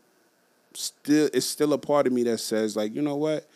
still 0.73 1.29
it's 1.33 1.45
still 1.45 1.71
a 1.73 1.77
part 1.77 2.07
of 2.07 2.13
me 2.13 2.23
that 2.23 2.39
says 2.39 2.75
like, 2.75 2.93
you 2.93 3.01
know 3.01 3.15
what? 3.15 3.47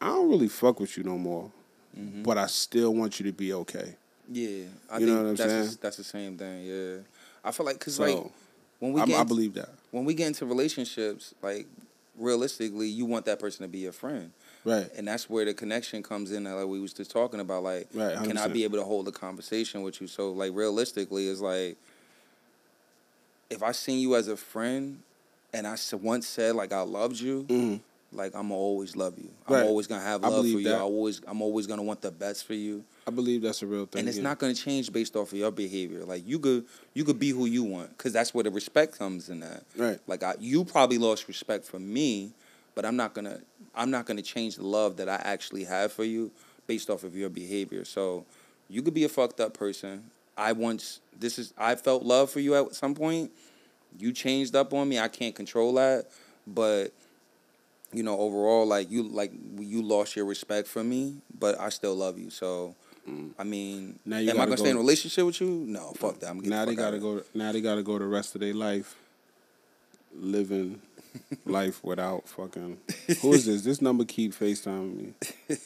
I 0.00 0.06
don't 0.08 0.28
really 0.30 0.48
fuck 0.48 0.80
with 0.80 0.96
you 0.96 1.02
no 1.04 1.18
more. 1.18 1.50
Mm-hmm. 1.98 2.22
But 2.22 2.38
I 2.38 2.46
still 2.46 2.94
want 2.94 3.18
you 3.18 3.26
to 3.26 3.32
be 3.32 3.52
okay. 3.52 3.94
yeah, 4.30 4.64
I 4.90 4.98
You 4.98 5.06
think 5.06 5.08
know 5.08 5.14
what 5.22 5.28
I'm 5.30 5.34
that's 5.36 5.50
saying? 5.50 5.64
The, 5.70 5.78
that's 5.80 5.96
the 5.96 6.04
same 6.04 6.36
thing. 6.38 6.64
Yeah, 6.64 6.96
I 7.44 7.50
feel 7.50 7.66
like 7.66 7.78
because 7.78 7.94
So 7.96 8.04
like 8.04 8.24
when 8.78 8.92
we 8.92 9.04
get 9.04 9.18
I 9.20 9.24
believe 9.24 9.54
that. 9.54 9.70
when 9.90 10.04
we 10.04 10.14
get 10.14 10.28
into 10.28 10.46
relationships, 10.46 11.34
like 11.42 11.66
realistically, 12.16 12.88
you 12.88 13.04
want 13.06 13.24
that 13.26 13.40
person 13.40 13.62
to 13.62 13.68
be 13.68 13.78
your 13.78 13.92
friend. 13.92 14.32
Right. 14.64 14.90
and 14.96 15.08
that's 15.08 15.30
where 15.30 15.44
the 15.46 15.54
connection 15.54 16.02
comes 16.02 16.30
in. 16.30 16.44
That 16.44 16.54
like 16.54 16.66
we 16.66 16.78
was 16.78 16.92
just 16.92 17.10
talking 17.10 17.40
about, 17.40 17.62
like, 17.62 17.88
Right, 17.94 18.16
can 18.24 18.36
I 18.36 18.48
be 18.48 18.64
able 18.64 18.76
to 18.78 18.84
hold 18.84 19.08
a 19.08 19.12
conversation 19.12 19.82
with 19.82 20.00
you? 20.00 20.06
So, 20.08 20.30
like, 20.32 20.52
realistically, 20.54 21.28
it's 21.28 21.40
like 21.40 21.76
if 23.50 23.62
I 23.62 23.72
seen 23.72 24.00
you 24.00 24.14
as 24.14 24.28
a 24.28 24.36
friend, 24.36 25.00
and 25.54 25.66
I 25.66 25.76
once 26.00 26.26
said 26.26 26.54
like 26.54 26.72
I 26.72 26.82
loved 26.82 27.18
you, 27.18 27.44
Mhm. 27.44 27.80
Like 28.12 28.34
I'm 28.34 28.48
gonna 28.48 28.54
always 28.54 28.96
love 28.96 29.18
you. 29.18 29.30
Right. 29.48 29.60
I'm 29.60 29.66
always 29.66 29.86
gonna 29.86 30.02
have 30.02 30.22
love 30.22 30.42
for 30.42 30.46
you. 30.46 30.64
that. 30.64 30.76
I 30.76 30.80
always, 30.80 31.20
I'm 31.26 31.42
always 31.42 31.66
gonna 31.66 31.82
want 31.82 32.00
the 32.00 32.10
best 32.10 32.46
for 32.46 32.54
you. 32.54 32.84
I 33.08 33.10
believe 33.10 33.40
that's 33.40 33.62
a 33.62 33.66
real 33.66 33.86
thing. 33.86 34.00
and 34.00 34.08
it's 34.08 34.18
yeah. 34.18 34.24
not 34.24 34.38
going 34.38 34.54
to 34.54 34.62
change 34.62 34.92
based 34.92 35.16
off 35.16 35.32
of 35.32 35.38
your 35.38 35.50
behavior. 35.50 36.04
Like 36.04 36.28
you 36.28 36.38
could 36.38 36.66
you 36.92 37.04
could 37.04 37.18
be 37.18 37.30
who 37.30 37.46
you 37.46 37.64
want 37.64 37.96
because 37.96 38.12
that's 38.12 38.34
where 38.34 38.44
the 38.44 38.50
respect 38.50 38.98
comes 38.98 39.30
in 39.30 39.40
that. 39.40 39.64
Right. 39.78 39.98
Like 40.06 40.22
I, 40.22 40.34
you 40.38 40.62
probably 40.62 40.98
lost 40.98 41.26
respect 41.26 41.64
for 41.64 41.78
me, 41.78 42.32
but 42.74 42.84
I'm 42.84 42.96
not 42.96 43.14
gonna 43.14 43.40
I'm 43.74 43.90
not 43.90 44.04
gonna 44.04 44.20
change 44.20 44.56
the 44.56 44.66
love 44.66 44.98
that 44.98 45.08
I 45.08 45.16
actually 45.24 45.64
have 45.64 45.90
for 45.90 46.04
you 46.04 46.30
based 46.66 46.90
off 46.90 47.02
of 47.02 47.16
your 47.16 47.30
behavior. 47.30 47.86
So 47.86 48.26
you 48.68 48.82
could 48.82 48.94
be 48.94 49.04
a 49.04 49.08
fucked 49.08 49.40
up 49.40 49.54
person. 49.54 50.10
I 50.36 50.52
once 50.52 51.00
this 51.18 51.38
is 51.38 51.54
I 51.56 51.76
felt 51.76 52.02
love 52.02 52.30
for 52.30 52.40
you 52.40 52.54
at 52.56 52.74
some 52.74 52.94
point. 52.94 53.30
You 53.98 54.12
changed 54.12 54.54
up 54.54 54.74
on 54.74 54.86
me. 54.86 54.98
I 54.98 55.08
can't 55.08 55.34
control 55.34 55.72
that, 55.74 56.08
but 56.46 56.92
you 57.92 58.02
know 58.02 58.18
overall 58.18 58.66
like 58.66 58.90
you 58.90 59.02
like 59.04 59.32
you 59.58 59.82
lost 59.82 60.16
your 60.16 60.24
respect 60.26 60.68
for 60.68 60.82
me, 60.84 61.16
but 61.38 61.58
I 61.60 61.68
still 61.70 61.94
love 61.94 62.18
you. 62.18 62.30
So. 62.30 62.74
I 63.38 63.42
mean, 63.44 63.94
Mm. 63.94 63.96
Now 64.04 64.18
you 64.18 64.30
am 64.32 64.36
I 64.36 64.44
gonna 64.44 64.50
go- 64.56 64.62
stay 64.62 64.68
in 64.70 64.76
a 64.76 64.80
relationship 64.80 65.24
with 65.24 65.40
you? 65.40 65.48
No, 65.48 65.94
fuck 65.96 66.18
that. 66.20 66.28
I'm 66.28 66.36
getting 66.40 66.50
now 66.50 66.66
the 66.66 66.72
they 66.72 66.76
gotta 66.76 66.96
outta 66.98 66.98
go. 66.98 67.22
Now 67.32 67.52
they 67.52 67.62
gotta 67.62 67.82
go 67.82 67.98
the 67.98 68.04
rest 68.04 68.34
of 68.34 68.42
their 68.42 68.52
life 68.52 68.96
living 70.14 70.82
life 71.46 71.82
without 71.82 72.28
fucking. 72.28 72.76
Who 73.22 73.32
is 73.32 73.46
this? 73.46 73.62
This 73.62 73.80
number 73.80 74.04
keep 74.04 74.34
Facetiming 74.34 75.14
me. 75.48 75.56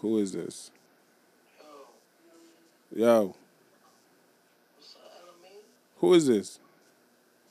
Who 0.00 0.16
is 0.16 0.32
this? 0.32 0.70
Yo, 2.96 3.36
who 5.98 6.14
is 6.14 6.26
this? 6.26 6.58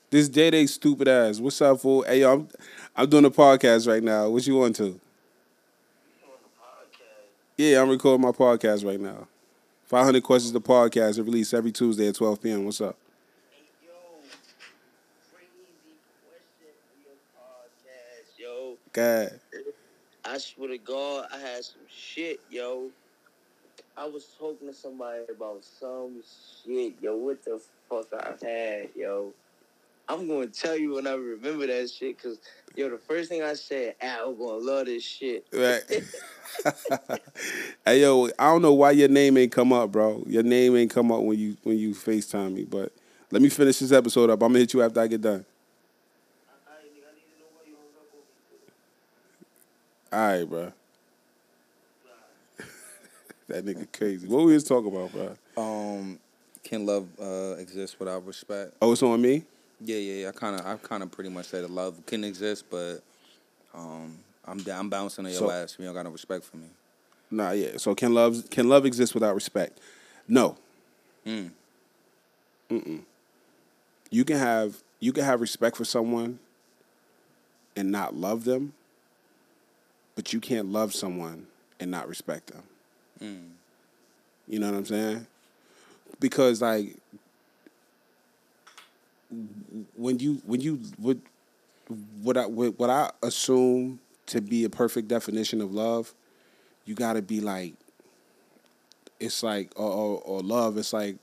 This 0.10 0.28
Day 0.28 0.50
Day 0.50 0.66
stupid 0.66 1.08
ass. 1.08 1.40
What's 1.40 1.62
up, 1.62 1.80
fool? 1.82 2.02
Hey, 2.02 2.22
yo, 2.22 2.34
I'm 2.34 2.50
I'm 3.00 3.10
doing 3.10 3.24
a 3.24 3.32
podcast 3.32 3.88
right 3.88 4.04
now. 4.04 4.28
What 4.28 4.45
you 4.45 4.58
want 4.58 4.76
to? 4.76 5.00
Yeah, 7.56 7.82
I'm 7.82 7.89
recording 7.89 8.22
my 8.22 8.34
podcast 8.34 8.86
right 8.86 9.00
now. 9.00 9.26
500 9.86 10.22
Questions 10.22 10.52
the 10.52 10.60
podcast 10.60 11.18
it 11.18 11.24
released 11.24 11.54
every 11.54 11.72
Tuesday 11.72 12.10
at 12.10 12.16
12 12.16 12.41
p.m. 12.41 12.66
What's 12.66 12.82
up? 12.82 12.97
Yo. 18.38 18.76
God. 18.91 19.39
I 20.26 20.38
swear 20.38 20.68
to 20.68 20.78
God, 20.78 21.28
I 21.34 21.38
had 21.38 21.64
some 21.64 21.80
shit, 21.88 22.41
yo. 22.52 22.89
I 23.95 24.08
was 24.08 24.28
talking 24.38 24.68
to 24.68 24.74
somebody 24.74 25.22
about 25.34 25.64
some 25.64 26.22
shit, 26.66 26.95
yo. 27.02 27.16
What 27.16 27.45
the 27.45 27.62
fuck 27.89 28.08
I 28.14 28.45
had, 28.45 28.89
yo. 28.93 29.32
I'm 30.10 30.28
gonna 30.28 30.47
tell 30.47 30.76
you 30.76 30.95
when 30.95 31.05
I 31.05 31.14
remember 31.14 31.68
that 31.68 31.88
shit, 31.91 32.22
cause 32.22 32.39
yo, 32.76 32.89
the 32.89 32.97
first 32.97 33.30
thing 33.30 33.43
I 33.43 33.53
said, 33.53 33.93
Al 34.01 34.34
gonna 34.34 34.53
love 34.53 34.88
this 34.88 35.03
shit. 35.03 35.45
Right. 35.53 35.84
hey 37.86 38.01
yo, 38.01 38.28
I 38.39 38.47
don't 38.47 38.64
know 38.64 38.74
why 38.74 38.91
your 38.91 39.07
name 39.07 39.38
ain't 39.38 39.51
come 39.51 39.72
up, 39.72 39.91
bro. 39.91 40.24
Your 40.26 40.41
name 40.41 40.76
ain't 40.76 40.89
come 40.89 41.12
up 41.12 41.22
when 41.22 41.38
you 41.38 41.57
when 41.62 41.78
you 41.78 41.91
FaceTime 41.91 42.53
me, 42.53 42.64
but 42.64 42.91
let 43.30 43.43
me 43.43 43.49
finish 43.49 43.78
this 43.78 43.91
episode 43.91 44.32
up. 44.32 44.41
I'm 44.41 44.49
gonna 44.49 44.60
hit 44.60 44.74
you 44.74 44.82
after 44.82 44.99
I 44.99 45.05
get 45.05 45.22
done. 45.22 45.45
All 50.12 50.20
right, 50.20 50.43
bro. 50.43 50.74
that 53.47 53.64
nigga 53.64 53.88
crazy. 53.95 54.28
What 54.28 54.43
we 54.43 54.53
was 54.53 54.64
talking 54.64 54.91
about, 54.91 55.12
bro? 55.12 55.38
Um, 55.55 56.20
can 56.64 56.88
love 56.88 57.07
uh, 57.22 57.57
exist 57.60 57.99
without 57.99 58.26
respect? 58.26 58.74
Oh, 58.82 58.91
it's 58.91 59.03
on 59.03 59.22
me. 59.22 59.43
Yeah, 59.82 59.98
yeah, 59.98 60.14
yeah. 60.24 60.30
I 60.30 60.32
kind 60.32 60.60
of, 60.60 60.66
I 60.66 60.76
kind 60.78 61.04
of 61.04 61.12
pretty 61.12 61.30
much 61.30 61.48
said 61.48 61.64
that 61.64 61.72
love 61.72 62.06
can 62.06 62.24
exist, 62.24 62.66
but 62.70 63.00
um, 63.74 64.18
I'm 64.46 64.64
I'm 64.72 64.90
bouncing 64.90 65.26
on 65.26 65.32
your 65.32 65.40
So- 65.40 65.52
ass. 65.52 65.76
You 65.80 65.86
don't 65.86 65.94
got 65.94 66.04
no 66.04 66.12
respect 66.12 66.44
for 66.46 66.58
me. 66.58 66.68
Nah, 67.32 67.52
yeah. 67.52 67.78
So 67.78 67.94
can 67.96 68.14
love 68.14 68.50
can 68.50 68.68
love 68.68 68.86
exist 68.86 69.14
without 69.14 69.36
respect? 69.36 69.80
No. 70.28 70.58
Mm. 71.26 71.52
Mm-mm. 72.70 73.02
You 74.10 74.26
can 74.26 74.38
have 74.38 74.78
you 75.00 75.14
can 75.14 75.24
have 75.24 75.40
respect 75.42 75.78
for 75.78 75.86
someone 75.86 76.40
and 77.76 77.92
not 77.92 78.16
love 78.16 78.46
them, 78.46 78.74
but 80.16 80.34
you 80.34 80.40
can't 80.40 80.72
love 80.72 80.94
someone 80.94 81.46
and 81.80 81.92
not 81.92 82.08
respect 82.08 82.48
them. 82.48 82.64
Mm. 83.22 83.50
You 84.48 84.60
know 84.60 84.72
what 84.72 84.78
I'm 84.78 84.86
saying? 84.86 85.28
Because 86.20 86.62
like 86.62 86.98
when 89.96 90.20
you 90.20 90.42
when 90.46 90.62
you 90.62 90.80
would 90.98 91.22
what 92.22 92.38
I 92.38 92.46
what 92.46 92.90
I 92.90 93.12
assume 93.24 94.00
to 94.28 94.42
be 94.42 94.64
a 94.64 94.70
perfect 94.70 95.08
definition 95.08 95.62
of 95.62 95.74
love, 95.74 96.14
you 96.86 96.96
got 96.96 97.14
to 97.14 97.22
be 97.22 97.40
like 97.40 97.74
it's 99.20 99.44
like 99.44 99.72
or, 99.76 99.92
or, 99.92 100.22
or 100.22 100.42
love. 100.42 100.78
It's 100.78 100.94
like 100.94 101.18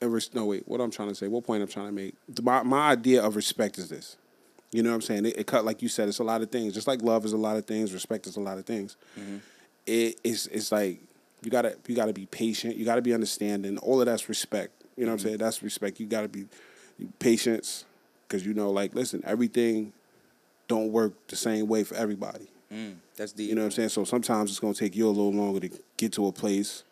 and 0.00 0.12
res- 0.12 0.34
no 0.34 0.44
wait. 0.44 0.66
What 0.66 0.80
I'm 0.80 0.90
trying 0.90 1.08
to 1.08 1.14
say. 1.14 1.28
What 1.28 1.44
point 1.44 1.62
I'm 1.62 1.68
trying 1.68 1.86
to 1.86 1.92
make. 1.92 2.14
My 2.42 2.62
my 2.62 2.90
idea 2.90 3.22
of 3.22 3.36
respect 3.36 3.78
is 3.78 3.88
this. 3.88 4.16
You 4.70 4.82
know 4.82 4.90
what 4.90 4.96
I'm 4.96 5.02
saying? 5.02 5.26
It, 5.26 5.38
it 5.38 5.46
cut 5.46 5.64
like 5.64 5.82
you 5.82 5.88
said. 5.88 6.08
It's 6.08 6.18
a 6.18 6.24
lot 6.24 6.42
of 6.42 6.50
things. 6.50 6.74
Just 6.74 6.86
like 6.86 7.02
love 7.02 7.24
is 7.24 7.32
a 7.32 7.38
lot 7.38 7.56
of 7.56 7.64
things. 7.64 7.92
Respect 7.92 8.26
is 8.26 8.36
a 8.36 8.40
lot 8.40 8.58
of 8.58 8.66
things. 8.66 8.96
Mm-hmm. 9.18 9.38
It, 9.86 10.20
it's 10.22 10.46
it's 10.48 10.70
like 10.70 11.00
you 11.42 11.50
gotta 11.50 11.76
you 11.86 11.94
gotta 11.94 12.12
be 12.12 12.26
patient. 12.26 12.76
You 12.76 12.84
gotta 12.84 13.02
be 13.02 13.14
understanding. 13.14 13.78
All 13.78 14.00
of 14.00 14.06
that's 14.06 14.28
respect. 14.28 14.77
You 14.98 15.04
know 15.04 15.12
what 15.12 15.20
I'm 15.20 15.26
saying? 15.26 15.38
That's 15.38 15.62
respect. 15.62 16.00
You 16.00 16.06
gotta 16.06 16.28
be 16.28 16.46
patience 17.20 17.84
because 18.26 18.44
you 18.44 18.52
know 18.52 18.70
like 18.70 18.94
listen 18.94 19.22
everything 19.24 19.92
don't 20.66 20.90
work 20.90 21.12
the 21.28 21.36
same 21.36 21.68
way 21.68 21.84
for 21.84 21.94
everybody. 21.94 22.48
Mm. 22.72 22.96
That's 23.16 23.32
deep. 23.32 23.48
You 23.48 23.54
know 23.54 23.62
what 23.62 23.66
I'm 23.66 23.70
saying? 23.72 23.88
So 23.90 24.04
sometimes 24.04 24.50
it's 24.50 24.60
gonna 24.60 24.74
take 24.74 24.96
you 24.96 25.06
a 25.06 25.08
little 25.08 25.32
longer 25.32 25.60
to 25.60 25.70
get 25.96 26.12
to 26.14 26.26
a 26.26 26.32
place, 26.32 26.82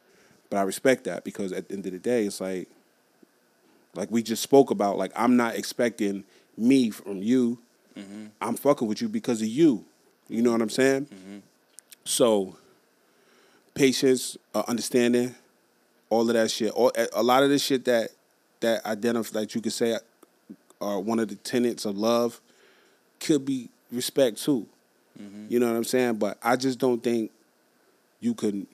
but 0.49 0.57
I 0.59 0.63
respect 0.63 1.05
that 1.05 1.25
because 1.25 1.53
at 1.53 1.69
the 1.69 1.75
end 1.75 1.85
of 1.87 1.93
the 1.93 1.99
day, 1.99 2.25
it's 2.25 2.41
like, 2.41 2.69
like 3.95 4.11
we 4.11 4.23
just 4.23 4.43
spoke 4.43 4.71
about. 4.71 4.97
Like 4.99 5.13
I'm 5.17 5.37
not 5.37 5.57
expecting 5.57 6.25
me 6.57 6.91
from 6.91 7.23
you. 7.23 7.59
I'm 8.41 8.57
fucking 8.57 8.87
with 8.87 9.03
you 9.03 9.09
because 9.09 9.43
of 9.43 9.49
you. 9.49 9.85
You 10.29 10.43
know 10.43 10.53
what 10.53 10.63
I'm 10.63 10.71
saying? 10.71 11.09
So 12.05 12.57
patience, 13.75 14.37
uh, 14.55 14.63
understanding, 14.69 15.35
all 16.11 16.23
of 16.29 16.35
that 16.35 16.51
shit. 16.51 16.73
All, 16.73 16.93
a- 16.97 17.09
a 17.15 17.23
lot 17.23 17.43
of 17.43 17.51
the 17.51 17.59
shit 17.59 17.85
that 17.87 18.11
that 18.61 18.85
identify 18.87 19.41
that 19.41 19.55
you 19.55 19.61
could 19.61 19.73
say 19.73 19.99
are 20.81 21.01
one 21.01 21.19
of 21.19 21.29
the 21.29 21.37
tenets 21.37 21.85
of 21.85 21.97
love 21.99 22.41
could 23.21 23.45
be 23.45 23.69
respect 23.93 24.43
too. 24.43 24.67
Mm-hmm. 25.21 25.47
You 25.49 25.61
know 25.61 25.67
what 25.71 25.77
I'm 25.77 25.85
saying? 25.85 26.15
But 26.17 26.39
I 26.43 26.57
just 26.57 26.79
don't 26.79 27.03
think 27.03 27.31
you 28.21 28.35
could 28.35 28.67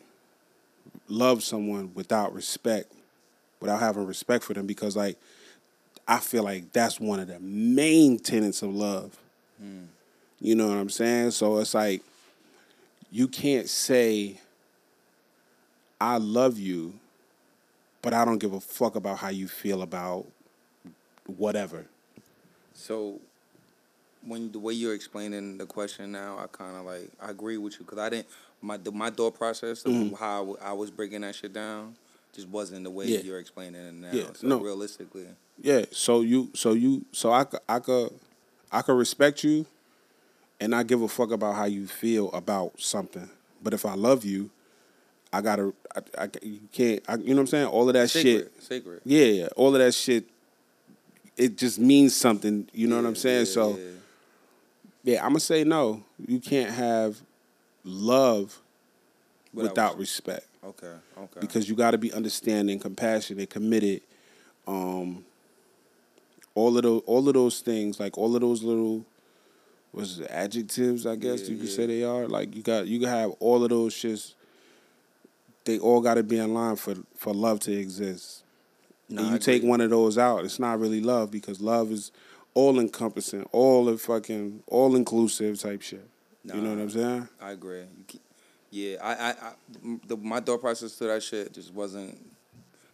love 1.08 1.42
someone 1.42 1.92
without 1.94 2.34
respect, 2.34 2.92
without 3.60 3.80
having 3.80 4.06
respect 4.06 4.44
for 4.44 4.54
them, 4.54 4.66
because 4.66 4.96
like 4.96 5.16
I 6.08 6.18
feel 6.18 6.42
like 6.42 6.72
that's 6.72 6.98
one 6.98 7.20
of 7.20 7.28
the 7.28 7.38
main 7.40 8.18
tenets 8.18 8.62
of 8.62 8.74
love. 8.74 9.16
Mm. 9.62 9.86
You 10.40 10.56
know 10.56 10.68
what 10.68 10.76
I'm 10.76 10.90
saying? 10.90 11.30
So 11.32 11.58
it's 11.58 11.74
like 11.74 12.02
you 13.12 13.28
can't 13.28 13.68
say 13.68 14.40
I 16.00 16.16
love 16.16 16.58
you, 16.58 16.94
but 18.02 18.12
I 18.12 18.24
don't 18.24 18.38
give 18.38 18.52
a 18.52 18.60
fuck 18.60 18.96
about 18.96 19.18
how 19.18 19.28
you 19.28 19.48
feel 19.48 19.82
about 19.82 20.26
whatever. 21.26 21.86
So, 22.74 23.20
when 24.26 24.52
the 24.52 24.58
way 24.58 24.74
you're 24.74 24.94
explaining 24.94 25.58
the 25.58 25.66
question 25.66 26.12
now, 26.12 26.38
I 26.38 26.46
kind 26.48 26.76
of 26.76 26.84
like 26.84 27.10
I 27.20 27.30
agree 27.30 27.56
with 27.56 27.74
you 27.74 27.80
because 27.84 27.98
I 27.98 28.08
didn't 28.10 28.26
my 28.60 28.76
the, 28.76 28.92
my 28.92 29.10
thought 29.10 29.34
process 29.36 29.84
of 29.84 29.92
Mm-hmm. 29.92 30.14
how 30.14 30.34
I 30.34 30.38
w- 30.38 30.58
I 30.62 30.72
was 30.72 30.90
breaking 30.90 31.22
that 31.22 31.34
shit 31.34 31.52
down 31.52 31.96
just 32.34 32.48
wasn't 32.48 32.84
the 32.84 32.90
way 32.90 33.06
Yeah. 33.06 33.18
you're 33.20 33.38
explaining 33.38 33.80
it 33.86 33.94
now. 33.94 34.10
Yeah, 34.12 34.32
so 34.34 34.46
no. 34.46 34.58
realistically, 34.60 35.26
Yeah, 35.60 35.84
so 35.90 36.22
you, 36.22 36.50
so 36.54 36.72
you, 36.72 37.04
so 37.12 37.30
I, 37.30 37.44
I 37.68 37.78
could, 37.78 38.10
I 38.70 38.80
could 38.80 38.94
respect 38.96 39.44
you, 39.44 39.66
and 40.58 40.70
not 40.70 40.86
give 40.86 41.02
a 41.02 41.08
fuck 41.08 41.30
about 41.30 41.56
how 41.56 41.66
you 41.66 41.86
feel 41.86 42.30
about 42.32 42.80
something. 42.80 43.28
But 43.62 43.74
if 43.74 43.84
I 43.84 43.94
love 43.96 44.24
you, 44.24 44.48
I 45.32 45.40
gotta, 45.40 45.72
I, 45.96 46.24
I 46.24 46.28
you 46.42 46.60
can't, 46.72 47.02
I, 47.08 47.16
you 47.16 47.28
know 47.28 47.34
what 47.36 47.40
I'm 47.40 47.46
saying? 47.46 47.66
All 47.66 47.88
of 47.88 47.94
that 47.94 48.10
shit, 48.10 48.52
sacred. 48.62 49.00
yeah, 49.04 49.24
yeah, 49.24 49.48
all 49.56 49.74
of 49.74 49.80
that 49.80 49.94
shit, 49.94 50.24
it 51.36 51.56
just 51.56 51.78
means 51.78 52.14
something. 52.14 52.68
You 52.72 52.88
know 52.88 52.96
what 52.96 53.06
I'm 53.06 53.16
saying? 53.16 53.46
yeah, 53.46 53.52
so 53.52 53.76
yeah. 53.76 53.84
yeah, 55.04 55.22
I'm 55.22 55.30
gonna 55.30 55.40
say 55.40 55.64
no. 55.64 56.04
You 56.26 56.40
can't 56.40 56.70
have 56.70 57.20
love 57.84 58.60
Without 59.54 59.70
without, 59.70 59.92
res- 59.92 60.00
respect 60.00 60.46
okay, 60.64 60.94
okay, 61.18 61.40
because 61.40 61.68
you 61.68 61.74
got 61.74 61.90
to 61.90 61.98
be 61.98 62.12
understanding, 62.12 62.78
compassionate, 62.78 63.50
committed. 63.50 64.00
Um, 64.66 65.24
all 66.54 66.76
of 66.76 66.82
those, 66.82 67.02
all 67.06 67.26
of 67.28 67.34
those 67.34 67.60
things, 67.60 67.98
like 68.00 68.16
all 68.16 68.34
of 68.34 68.40
those 68.40 68.62
little, 68.62 69.04
was 69.92 70.20
adjectives? 70.22 71.06
I 71.06 71.16
guess 71.16 71.42
Yeah, 71.42 71.50
you 71.50 71.56
could 71.58 71.68
yeah. 71.68 71.76
say 71.76 71.86
they 71.86 72.04
are. 72.04 72.26
Like 72.26 72.54
you 72.54 72.62
got, 72.62 72.86
you 72.86 72.98
can 72.98 73.08
have 73.08 73.30
all 73.40 73.62
of 73.62 73.70
those 73.70 73.94
shits. 73.94 74.34
They 75.64 75.78
all 75.78 76.00
got 76.00 76.14
to 76.14 76.22
be 76.22 76.38
in 76.38 76.54
line 76.54 76.76
for 76.76 76.94
for 77.16 77.32
love 77.32 77.60
to 77.60 77.72
exist. 77.72 78.42
Nah, 79.08 79.22
and 79.22 79.32
you 79.32 79.38
take 79.38 79.62
one 79.62 79.80
of 79.80 79.90
those 79.90 80.16
out, 80.18 80.44
it's 80.44 80.58
not 80.58 80.80
really 80.80 81.00
love 81.00 81.30
because 81.30 81.60
love 81.60 81.90
is 81.92 82.10
all 82.54 82.78
encompassing, 82.80 83.44
all 83.52 83.84
the 83.86 83.96
fucking, 83.98 84.62
all 84.66 84.96
inclusive 84.96 85.58
type 85.60 85.82
shit. 85.82 86.08
You 86.44 86.60
know 86.60 86.70
what 86.70 86.78
I'm 86.80 86.90
saying? 86.90 87.28
I 87.40 87.50
agree. 87.52 87.84
Yeah, 88.70 88.96
I, 89.02 89.12
I, 89.12 89.30
I 89.30 89.52
the, 90.06 90.16
my 90.16 90.40
thought 90.40 90.60
process 90.60 90.96
to 90.96 91.04
that 91.04 91.22
shit 91.22 91.52
just 91.52 91.72
wasn't 91.74 92.18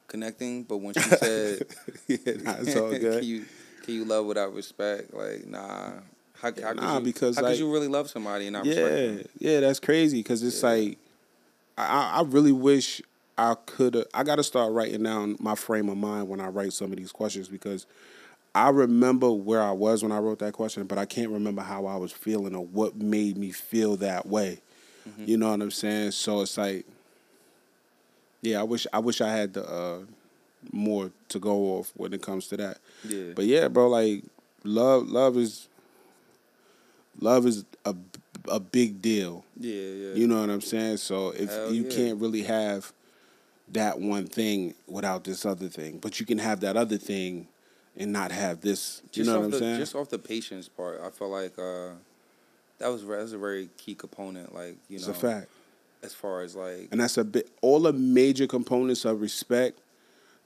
connecting. 0.08 0.64
But 0.64 0.78
when 0.78 0.94
she 0.94 1.00
said, 1.00 1.62
yeah, 2.08 2.16
nah, 2.42 2.54
it's 2.60 2.76
all 2.76 2.90
good. 2.98 3.20
can 3.20 3.24
you 3.28 3.44
can 3.84 3.94
you 3.94 4.04
love 4.04 4.26
without 4.26 4.52
respect? 4.54 5.14
Like, 5.14 5.46
nah. 5.46 5.92
How, 6.40 6.52
how 6.62 6.72
Nah, 6.72 6.94
could 6.98 7.06
you, 7.06 7.12
because, 7.12 7.36
how 7.36 7.42
like- 7.42 7.52
could 7.52 7.58
you 7.58 7.72
really 7.72 7.88
love 7.88 8.08
somebody 8.10 8.46
and 8.46 8.52
not 8.54 8.64
respect 8.64 8.86
Yeah, 8.86 9.06
them? 9.06 9.24
yeah, 9.38 9.60
that's 9.60 9.80
crazy 9.80 10.18
because 10.18 10.42
it's 10.42 10.62
like 10.62 10.98
I, 11.78 12.18
I 12.18 12.22
really 12.22 12.52
wish 12.52 13.00
I 13.36 13.54
could. 13.66 14.04
I 14.12 14.24
got 14.24 14.36
to 14.36 14.42
start 14.42 14.72
writing 14.72 15.04
down 15.04 15.36
my 15.38 15.54
frame 15.54 15.88
of 15.88 15.96
mind 15.96 16.28
when 16.28 16.40
I 16.40 16.48
write 16.48 16.72
some 16.72 16.90
of 16.90 16.98
these 16.98 17.12
questions 17.12 17.48
because 17.48 17.86
I 18.54 18.70
remember 18.70 19.30
where 19.30 19.62
I 19.62 19.70
was 19.70 20.02
when 20.02 20.10
I 20.10 20.18
wrote 20.18 20.40
that 20.40 20.52
question, 20.52 20.84
but 20.84 20.98
I 20.98 21.06
can't 21.06 21.30
remember 21.30 21.62
how 21.62 21.86
I 21.86 21.96
was 21.96 22.10
feeling 22.10 22.54
or 22.56 22.64
what 22.64 22.96
made 22.96 23.36
me 23.36 23.52
feel 23.52 23.96
that 23.98 24.26
way. 24.26 24.60
You 25.24 25.38
know 25.38 25.50
what 25.50 25.62
I'm 25.62 25.70
saying? 25.70 26.10
So 26.10 26.42
it's 26.42 26.58
like, 26.58 26.84
yeah, 28.42 28.60
I 28.60 28.62
wish 28.62 28.86
I 28.92 28.98
wish 28.98 29.20
I 29.20 29.30
had 29.30 29.54
the 29.54 29.64
uh, 29.66 30.00
more 30.72 31.10
to 31.30 31.38
go 31.38 31.78
off 31.78 31.92
when 31.96 32.12
it 32.12 32.20
comes 32.20 32.48
to 32.48 32.56
that. 32.58 32.78
Yeah. 33.04 33.32
But 33.34 33.46
yeah, 33.46 33.68
bro, 33.68 33.88
like 33.88 34.24
love, 34.64 35.08
love 35.08 35.36
is 35.36 35.68
love 37.20 37.46
is 37.46 37.64
a 37.84 37.94
a 38.50 38.60
big 38.60 39.00
deal. 39.02 39.44
Yeah, 39.58 39.74
yeah. 39.74 40.14
You 40.14 40.26
know 40.26 40.40
what 40.40 40.50
I'm 40.50 40.60
saying? 40.60 40.98
So 40.98 41.30
if 41.30 41.50
Hell 41.50 41.72
you 41.72 41.84
yeah. 41.84 41.96
can't 41.96 42.20
really 42.20 42.42
have 42.42 42.92
that 43.72 44.00
one 44.00 44.26
thing 44.26 44.74
without 44.86 45.24
this 45.24 45.44
other 45.44 45.68
thing, 45.68 45.98
but 45.98 46.20
you 46.20 46.26
can 46.26 46.38
have 46.38 46.60
that 46.60 46.76
other 46.76 46.96
thing 46.96 47.48
and 47.96 48.12
not 48.12 48.32
have 48.32 48.60
this. 48.60 49.02
You 49.04 49.10
just 49.24 49.30
know 49.30 49.38
what 49.38 49.44
I'm 49.46 49.50
the, 49.50 49.58
saying? 49.58 49.78
Just 49.78 49.94
off 49.94 50.08
the 50.08 50.18
patience 50.18 50.68
part, 50.68 51.00
I 51.04 51.10
feel 51.10 51.28
like 51.28 51.58
uh, 51.58 51.90
that 52.78 52.88
was 52.88 53.04
that's 53.04 53.32
a 53.32 53.38
very 53.38 53.68
key 53.76 53.94
component. 53.94 54.54
Like 54.54 54.76
you 54.88 54.96
it's 54.96 55.06
know, 55.06 55.12
a 55.12 55.16
fact. 55.16 55.48
as 56.02 56.14
far 56.14 56.42
as 56.42 56.56
like 56.56 56.88
And 56.90 57.00
that's 57.00 57.18
a 57.18 57.24
bit 57.24 57.50
all 57.60 57.80
the 57.80 57.92
major 57.92 58.46
components 58.46 59.04
of 59.04 59.20
respect 59.20 59.80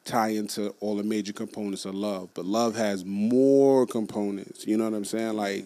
tie 0.05 0.29
into 0.29 0.71
all 0.81 0.97
the 0.97 1.03
major 1.03 1.33
components 1.33 1.85
of 1.85 1.95
love, 1.95 2.29
but 2.35 2.45
love 2.45 2.75
has 2.75 3.05
more 3.05 3.87
components. 3.87 4.67
You 4.67 4.77
know 4.77 4.85
what 4.85 4.95
I'm 4.95 5.05
saying? 5.05 5.37
Like, 5.37 5.65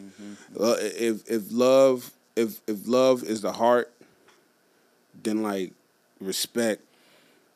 uh, 0.60 0.76
if 0.78 1.28
if 1.30 1.44
love 1.50 2.10
if 2.36 2.60
if 2.66 2.86
love 2.86 3.24
is 3.24 3.40
the 3.40 3.52
heart, 3.52 3.92
then 5.22 5.42
like 5.42 5.72
respect 6.20 6.82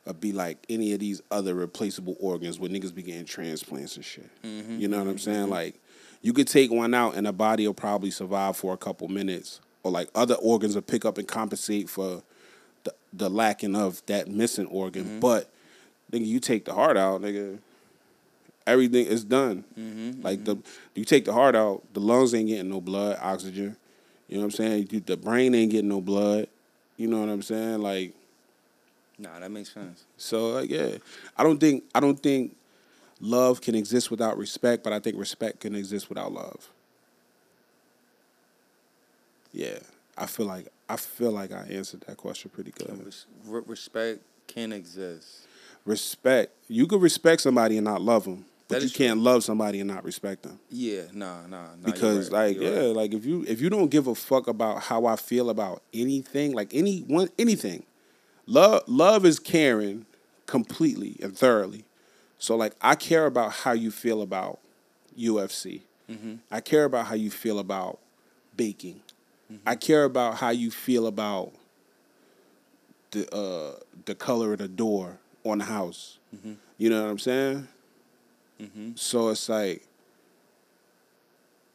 would 0.05 0.19
be 0.19 0.31
like 0.31 0.57
any 0.67 0.93
of 0.93 0.99
these 0.99 1.21
other 1.31 1.53
replaceable 1.53 2.17
organs 2.19 2.59
where 2.59 2.69
niggas 2.69 2.93
be 2.93 3.03
getting 3.03 3.25
transplants 3.25 3.95
and 3.95 4.03
shit. 4.03 4.29
Mm-hmm. 4.43 4.79
You 4.79 4.87
know 4.87 4.97
what 4.97 5.03
I'm 5.03 5.09
mm-hmm. 5.09 5.17
saying? 5.17 5.41
Mm-hmm. 5.43 5.51
Like, 5.51 5.79
you 6.21 6.33
could 6.33 6.47
take 6.47 6.71
one 6.71 6.93
out 6.93 7.15
and 7.15 7.27
the 7.27 7.33
body 7.33 7.67
will 7.67 7.73
probably 7.73 8.11
survive 8.11 8.57
for 8.57 8.73
a 8.73 8.77
couple 8.77 9.07
minutes, 9.07 9.61
or 9.83 9.91
like 9.91 10.09
other 10.15 10.35
organs 10.35 10.75
will 10.75 10.81
pick 10.81 11.05
up 11.05 11.17
and 11.17 11.27
compensate 11.27 11.89
for 11.89 12.23
the, 12.83 12.93
the 13.13 13.29
lacking 13.29 13.75
of 13.75 14.03
that 14.07 14.27
missing 14.27 14.65
organ. 14.67 15.19
But 15.19 15.51
nigga, 16.11 16.25
you 16.25 16.39
take 16.39 16.65
the 16.65 16.73
heart 16.73 16.97
out, 16.97 17.21
nigga, 17.21 17.59
everything 18.67 19.05
is 19.05 19.23
done. 19.23 19.63
Like 20.21 20.45
the 20.45 20.57
you 20.95 21.05
take 21.05 21.25
the 21.25 21.33
heart 21.33 21.55
out, 21.55 21.83
the 21.93 21.99
lungs 21.99 22.33
ain't 22.33 22.49
getting 22.49 22.69
no 22.69 22.81
blood, 22.81 23.17
oxygen. 23.21 23.77
You 24.31 24.37
know 24.37 24.43
what 24.43 24.45
I'm 24.45 24.51
saying? 24.51 24.87
You, 24.89 24.99
the 25.01 25.17
brain 25.17 25.53
ain't 25.53 25.71
getting 25.71 25.89
no 25.89 26.01
blood. 26.01 26.47
You 26.97 27.07
know 27.07 27.19
what 27.19 27.29
I'm 27.29 27.41
saying? 27.41 27.79
Like 27.81 28.13
Nah, 29.19 29.39
that 29.39 29.51
makes 29.51 29.71
sense. 29.71 30.05
so, 30.17 30.49
like, 30.49 30.69
yeah, 30.69 30.97
I 31.37 31.43
don't 31.43 31.59
think 31.59 31.83
I 31.93 31.99
don't 31.99 32.17
think 32.17 32.55
love 33.19 33.61
can 33.61 33.75
exist 33.75 34.09
without 34.09 34.37
respect, 34.37 34.83
but 34.83 34.93
I 34.93 34.99
think 34.99 35.17
respect 35.17 35.59
can 35.59 35.75
exist 35.75 36.09
without 36.09 36.31
love. 36.31 36.69
Yeah, 39.53 39.77
I 40.17 40.25
feel 40.25 40.47
like 40.47 40.69
I 40.89 40.95
feel 40.95 41.31
like 41.31 41.51
I 41.51 41.67
answered 41.69 42.01
that 42.07 42.17
question 42.17 42.49
pretty 42.53 42.71
good. 42.71 43.05
Res- 43.05 43.25
respect 43.45 44.21
can 44.47 44.71
exist. 44.71 45.45
Respect, 45.85 46.53
you 46.67 46.87
can 46.87 46.99
respect 46.99 47.41
somebody 47.41 47.77
and 47.77 47.85
not 47.85 48.01
love 48.01 48.23
them, 48.23 48.45
but 48.71 48.83
you 48.83 48.89
can't 48.89 49.19
love 49.19 49.43
somebody 49.43 49.79
and 49.79 49.87
not 49.89 50.03
respect 50.03 50.43
them. 50.43 50.59
Yeah, 50.69 51.03
nah, 51.13 51.45
nah, 51.47 51.75
nah. 51.75 51.85
because 51.85 52.31
right, 52.31 52.55
like 52.55 52.61
yeah 52.61 52.69
right. 52.87 52.95
like 52.95 53.13
if 53.13 53.25
you 53.25 53.43
if 53.47 53.61
you 53.61 53.69
don't 53.69 53.89
give 53.89 54.07
a 54.07 54.15
fuck 54.15 54.47
about 54.47 54.83
how 54.83 55.05
i 55.05 55.15
feel 55.15 55.49
about 55.49 55.81
anything 55.93 56.53
like 56.53 56.73
any 56.73 56.99
one 57.01 57.29
anything 57.39 57.83
love 58.45 58.83
love 58.87 59.25
is 59.25 59.39
caring 59.39 60.05
completely 60.45 61.17
and 61.21 61.37
thoroughly 61.37 61.85
so 62.37 62.55
like 62.55 62.73
i 62.81 62.95
care 62.95 63.25
about 63.25 63.51
how 63.51 63.71
you 63.71 63.91
feel 63.91 64.21
about 64.21 64.59
ufc 65.17 65.81
Mm-hmm. 66.09 66.35
i 66.51 66.59
care 66.59 66.83
about 66.85 67.05
how 67.05 67.15
you 67.15 67.31
feel 67.31 67.57
about 67.59 67.99
baking 68.57 69.01
i 69.65 69.75
care 69.75 70.03
about 70.03 70.35
how 70.35 70.49
you 70.49 70.69
feel 70.71 71.07
about 71.07 71.51
the 73.11 73.33
uh 73.35 73.79
the 74.05 74.15
color 74.15 74.53
of 74.53 74.59
the 74.59 74.67
door 74.67 75.19
on 75.45 75.57
the 75.59 75.65
house 75.65 76.17
Mm-hmm. 76.35 76.53
you 76.77 76.89
know 76.89 77.01
what 77.03 77.09
i'm 77.11 77.19
saying 77.19 77.67
so 78.95 79.29
it's 79.29 79.49
like 79.49 79.83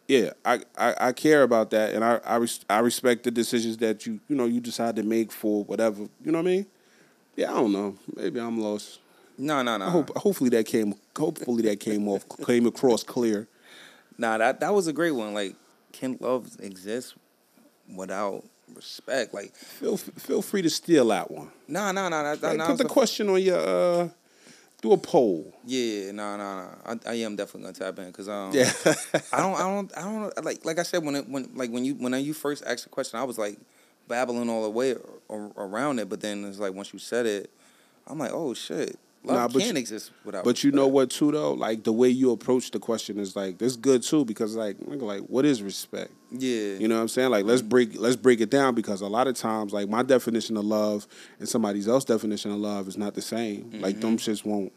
yeah, 0.08 0.30
I, 0.44 0.60
I, 0.78 0.94
I 1.08 1.12
care 1.12 1.42
about 1.42 1.70
that, 1.70 1.92
and 1.94 2.04
I 2.04 2.20
I, 2.24 2.36
res- 2.36 2.64
I 2.70 2.78
respect 2.78 3.24
the 3.24 3.30
decisions 3.30 3.76
that 3.78 4.06
you 4.06 4.20
you 4.28 4.36
know 4.36 4.44
you 4.44 4.60
decide 4.60 4.96
to 4.96 5.02
make 5.02 5.32
for 5.32 5.64
whatever 5.64 6.02
you 6.24 6.30
know 6.32 6.38
what 6.38 6.46
I 6.48 6.50
mean. 6.50 6.66
Yeah, 7.34 7.50
I 7.52 7.54
don't 7.56 7.72
know. 7.72 7.96
Maybe 8.14 8.40
I'm 8.40 8.60
lost. 8.60 9.00
No, 9.36 9.62
no, 9.62 9.72
I 9.74 9.78
no. 9.78 9.90
hope 9.90 10.16
hopefully 10.16 10.50
that 10.50 10.66
came 10.66 10.94
hopefully 11.16 11.62
that 11.64 11.80
came 11.80 12.08
off 12.08 12.24
came 12.46 12.66
across 12.66 13.02
clear. 13.02 13.48
Nah, 14.16 14.38
that 14.38 14.60
that 14.60 14.72
was 14.72 14.86
a 14.86 14.92
great 14.92 15.10
one. 15.10 15.34
Like, 15.34 15.56
can 15.92 16.16
love 16.20 16.48
exist 16.60 17.14
without 17.94 18.44
respect? 18.74 19.34
Like, 19.34 19.54
Feel 19.54 19.96
feel 19.96 20.40
free 20.40 20.62
to 20.62 20.70
steal 20.70 21.08
that 21.08 21.30
one. 21.30 21.50
That, 21.68 22.40
that, 22.40 22.50
Hey, 22.52 22.56
nah, 22.56 22.66
put 22.68 22.78
the 22.78 22.84
a- 22.84 22.88
question 22.88 23.28
on 23.28 23.42
your 23.42 23.58
uh, 23.58 24.08
do 24.86 24.92
a 24.92 24.96
poll. 24.96 25.52
Yeah, 25.64 26.12
nah, 26.12 26.36
nah, 26.36 26.62
nah. 26.62 26.68
I, 26.86 27.10
I 27.10 27.14
am 27.14 27.36
definitely 27.36 27.72
gonna 27.72 27.92
tap 27.92 27.98
in 27.98 28.06
because 28.06 28.28
um, 28.28 28.52
Yeah, 28.52 28.70
I 29.32 29.40
don't, 29.40 29.54
I 29.54 29.60
don't, 29.60 29.98
I 29.98 30.02
don't 30.02 30.44
like, 30.44 30.64
like 30.64 30.78
I 30.78 30.82
said 30.82 31.04
when 31.04 31.16
it, 31.16 31.28
when 31.28 31.50
like 31.54 31.70
when 31.70 31.84
you 31.84 31.94
when 31.94 32.12
you 32.24 32.34
first 32.34 32.64
asked 32.66 32.84
the 32.84 32.90
question, 32.90 33.18
I 33.18 33.24
was 33.24 33.38
like 33.38 33.58
babbling 34.08 34.48
all 34.48 34.62
the 34.62 34.70
way 34.70 34.94
around 35.28 35.98
it, 35.98 36.08
but 36.08 36.20
then 36.20 36.44
it's 36.44 36.58
like 36.58 36.72
once 36.74 36.92
you 36.92 36.98
said 36.98 37.26
it, 37.26 37.50
I'm 38.06 38.18
like, 38.18 38.32
oh 38.32 38.54
shit, 38.54 38.98
love 39.26 39.36
Nah, 39.36 39.48
but 39.48 39.62
can 39.62 39.74
you- 39.74 39.80
exist 39.80 40.10
without. 40.24 40.44
but 40.44 40.64
you 40.64 40.70
know 40.70 40.86
what 40.86 41.10
too 41.10 41.32
though, 41.32 41.52
like 41.52 41.84
the 41.84 41.92
way 41.92 42.08
you 42.08 42.30
approach 42.30 42.70
the 42.70 42.78
question 42.78 43.18
is 43.18 43.36
like 43.36 43.58
this 43.58 43.76
good 43.76 44.02
too 44.02 44.24
because 44.24 44.56
like 44.56 44.76
like 44.80 45.22
what 45.22 45.44
is 45.44 45.62
respect? 45.62 46.12
Yeah, 46.30 46.74
You 46.74 46.88
know 46.88 46.96
what 46.96 47.02
I'm 47.02 47.08
saying? 47.08 47.30
Like 47.30 47.44
let's 47.44 47.60
mm-hmm. 47.60 47.68
break 47.68 47.98
let's 47.98 48.16
break 48.16 48.40
it 48.40 48.50
down 48.50 48.74
because 48.74 49.00
a 49.00 49.06
lot 49.06 49.26
of 49.26 49.34
times 49.36 49.72
like 49.72 49.88
my 49.88 50.02
definition 50.02 50.56
of 50.56 50.64
love 50.64 51.06
and 51.38 51.48
somebody 51.48 51.78
else's 51.86 52.04
definition 52.04 52.50
of 52.50 52.58
love 52.58 52.88
is 52.88 52.96
not 52.96 53.14
the 53.14 53.22
same. 53.22 53.70
Like 53.80 54.00
them 54.00 54.16
mm-hmm. 54.16 54.30
shits 54.30 54.44
won't 54.44 54.72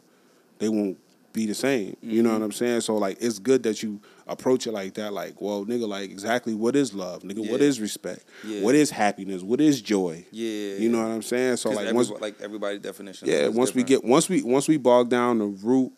they 0.60 0.70
won't 0.70 0.98
be 1.40 1.46
the 1.46 1.56
same. 1.56 1.96
You 2.02 2.22
know 2.24 2.34
what 2.34 2.42
I'm 2.42 2.52
saying? 2.52 2.82
So 2.82 2.96
like 2.98 3.18
it's 3.22 3.40
good 3.40 3.64
that 3.64 3.82
you 3.82 4.02
approach 4.28 4.68
it 4.68 4.72
like 4.74 4.94
that. 4.96 5.14
Like, 5.14 5.40
well, 5.42 5.66
nigga, 5.66 5.88
like 5.88 6.10
exactly 6.12 6.54
what 6.54 6.76
is 6.76 6.94
love? 6.94 7.24
Nigga, 7.24 7.40
what 7.50 7.62
Yeah. 7.62 7.68
is 7.68 7.80
respect? 7.80 8.26
Yeah. 8.46 8.62
What 8.62 8.76
is 8.76 8.90
happiness? 8.90 9.42
What 9.42 9.62
is 9.62 9.82
joy? 9.82 10.26
yeah. 10.32 10.76
You 10.76 10.90
know 10.90 11.00
what 11.02 11.12
I'm 11.12 11.22
saying? 11.22 11.58
So 11.58 11.70
like 11.72 11.88
everybo- 11.88 11.94
once 11.94 12.10
like 12.20 12.42
everybody's 12.42 12.82
definition. 12.82 13.28
yeah, 13.30 13.48
once 13.48 13.74
we 13.74 13.84
get 13.84 14.04
once 14.04 14.28
we 14.28 14.44
once 14.44 14.68
we 14.68 14.78
bog 14.78 15.10
down 15.10 15.40
the 15.40 15.46
root 15.46 15.92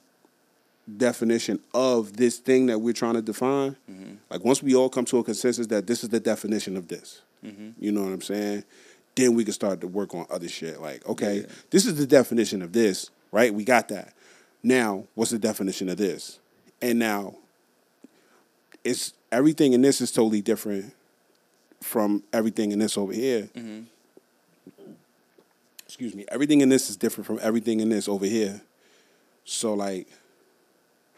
definition 0.98 1.60
of 1.74 2.18
this 2.18 2.38
thing 2.38 2.66
that 2.68 2.80
we're 2.80 2.94
trying 2.94 3.14
to 3.16 3.22
define, 3.22 3.76
Mm-hmm. 3.90 4.14
like 4.30 4.44
once 4.44 4.62
we 4.64 4.76
all 4.76 4.90
come 4.90 5.06
to 5.06 5.18
a 5.20 5.24
consensus 5.24 5.68
that 5.68 5.88
this 5.88 6.04
is 6.04 6.10
the 6.10 6.20
definition 6.20 6.76
of 6.78 6.88
this, 6.88 7.22
Mm-hmm. 7.46 7.70
you 7.80 7.92
know 7.92 8.04
what 8.04 8.12
I'm 8.14 8.22
saying? 8.22 8.64
Then 9.16 9.34
we 9.36 9.44
can 9.44 9.54
start 9.54 9.82
to 9.82 9.88
work 9.88 10.14
on 10.16 10.26
other 10.30 10.48
shit. 10.48 10.80
Like, 10.82 11.08
okay, 11.08 11.42
Yeah. 11.42 11.48
this 11.72 11.86
is 11.86 11.96
the 11.98 12.06
definition 12.08 12.62
of 12.62 12.72
this, 12.72 13.10
right? 13.32 13.54
We 13.54 13.64
got 13.64 13.88
that. 13.90 14.14
Now, 14.64 15.06
what's 15.16 15.32
the 15.32 15.40
definition 15.40 15.90
of 15.90 15.98
this? 15.98 16.40
And 16.82 17.00
now, 17.00 17.36
it's 18.84 19.14
everything 19.32 19.74
in 19.74 19.82
this 19.82 20.02
is 20.02 20.12
totally 20.12 20.42
different 20.42 20.94
from 21.82 22.24
everything 22.32 22.72
in 22.72 22.80
this 22.80 22.98
over 22.98 23.14
here 23.14 23.50
Mm-hmm. 23.56 23.82
excuse 25.86 26.16
me, 26.16 26.26
everything 26.30 26.62
in 26.62 26.70
this 26.70 26.90
is 26.90 26.96
different 26.96 27.26
from 27.26 27.40
everything 27.42 27.80
in 27.80 27.90
this 27.90 28.08
over 28.08 28.26
here. 28.26 28.62
So 29.46 29.74
like, 29.74 30.08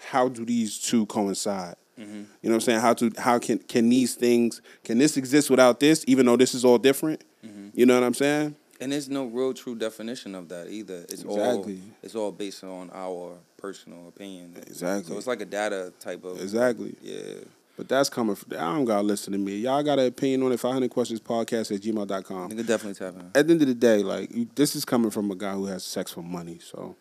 how 0.10 0.30
do 0.30 0.46
these 0.46 0.80
two 0.80 1.06
coincide? 1.06 1.76
Mm-hmm. 2.00 2.14
You 2.14 2.50
know 2.50 2.50
what 2.50 2.54
I'm 2.56 2.62
saying? 2.62 2.80
How 2.80 2.94
to 2.96 3.12
how 3.18 3.40
can 3.40 3.60
can 3.60 3.90
these 3.90 4.16
things 4.16 4.62
can 4.84 4.98
this 4.98 5.16
exist 5.16 5.50
without 5.50 5.80
this, 5.80 6.04
even 6.08 6.26
though 6.26 6.38
this 6.38 6.56
is 6.56 6.66
all 6.66 6.78
different? 6.78 7.24
Mm-hmm. 7.46 7.70
You 7.74 7.86
know 7.86 7.94
what 7.94 8.06
I'm 8.06 8.14
saying? 8.14 8.56
And 8.82 8.92
there's 8.92 9.08
no 9.10 9.26
real 9.26 9.54
true 9.54 9.76
definition 9.76 10.36
of 10.36 10.50
that 10.50 10.70
either. 10.70 11.06
It's 11.10 11.24
all 11.24 11.66
it's 12.02 12.16
all 12.16 12.32
based 12.32 12.64
on 12.64 12.90
our 12.94 13.38
personal 13.58 14.08
opinion. 14.10 14.56
Exactly. 14.68 15.12
So 15.14 15.18
it's 15.18 15.28
like 15.28 15.42
a 15.42 15.46
data 15.46 15.94
type 16.00 16.24
of 16.26 16.42
Exactly. 16.42 16.96
yeah. 17.02 17.36
But 17.78 17.88
that's 17.90 18.10
coming 18.10 18.36
from 18.36 18.54
I 18.54 18.74
don't 18.74 18.86
gotta 18.86 19.02
listen 19.04 19.34
to 19.34 19.40
me. 19.40 19.58
Y'all 19.58 19.82
got 19.84 19.98
an 20.00 20.06
opinion 20.08 20.44
on 20.44 20.52
it, 20.52 20.60
500 20.60 20.90
questions 20.92 21.20
podcast 21.20 21.74
at 21.76 21.82
gmail.com. 21.82 22.52
Nigga 22.52 22.68
definitely 22.68 22.94
tap 22.94 23.16
in. 23.16 23.32
At 23.34 23.48
the 23.48 23.54
end 23.54 23.62
of 23.62 23.68
the 23.68 23.74
day, 23.74 24.04
like 24.04 24.34
you, 24.34 24.48
this 24.56 24.76
is 24.76 24.86
coming 24.86 25.10
from 25.12 25.32
a 25.32 25.36
guy 25.36 25.54
who 25.54 25.66
has 25.66 25.84
sex 25.84 26.12
for 26.12 26.22
money, 26.22 26.60
so 26.62 26.96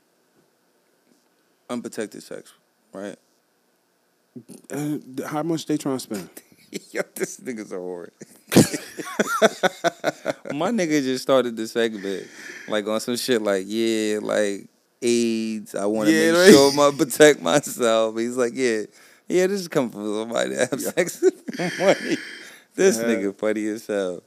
Unprotected 1.69 2.23
sex, 2.23 2.53
right? 2.93 3.17
uh, 4.71 4.97
how 5.27 5.43
much 5.43 5.67
they 5.67 5.77
trying 5.77 5.97
to 5.97 6.01
spend? 6.01 6.29
Yo, 6.91 7.03
this 7.15 7.39
nigga's 7.41 7.73
a 7.73 7.77
whore. 7.77 8.09
My 10.55 10.71
nigga 10.71 11.03
just 11.03 11.23
started 11.23 11.57
the 11.57 11.67
segment 11.67 12.27
like 12.69 12.87
on 12.87 13.01
some 13.01 13.17
shit 13.17 13.43
like 13.43 13.65
yeah, 13.67 14.19
like 14.23 14.69
AIDS. 15.01 15.75
I 15.75 15.87
want 15.87 16.09
to 16.09 16.15
Yeah, 16.15 16.33
make 16.33 16.41
right. 16.41 16.51
sure 16.51 16.81
I 16.81 16.91
protect 16.97 17.43
myself. 17.43 18.17
He's 18.19 18.37
like 18.37 18.53
yeah, 18.55 18.83
yeah. 19.29 19.47
This 19.47 19.61
is 19.63 19.69
coming 19.69 19.91
from 19.91 20.15
somebody 20.15 20.55
that 20.55 20.71
have 20.71 20.81
sex 20.81 21.19
for 21.19 21.71
money. 21.79 22.17
This 22.75 22.97
Yeah. 22.97 23.05
nigga 23.05 23.37
funny 23.37 23.67
as 23.67 23.87
hell. 23.87 24.23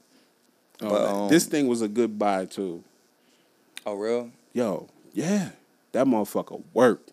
Oh, 0.82 0.90
But, 0.90 1.06
um, 1.10 1.30
this 1.30 1.46
thing 1.48 1.68
was 1.68 1.82
a 1.82 1.88
good 1.88 2.20
buy 2.20 2.46
too. 2.46 2.84
Oh 3.88 3.96
real? 3.96 4.30
Yo, 4.54 4.88
yeah, 5.14 5.50
that 5.94 6.06
motherfucker 6.06 6.62
worked. 6.74 7.12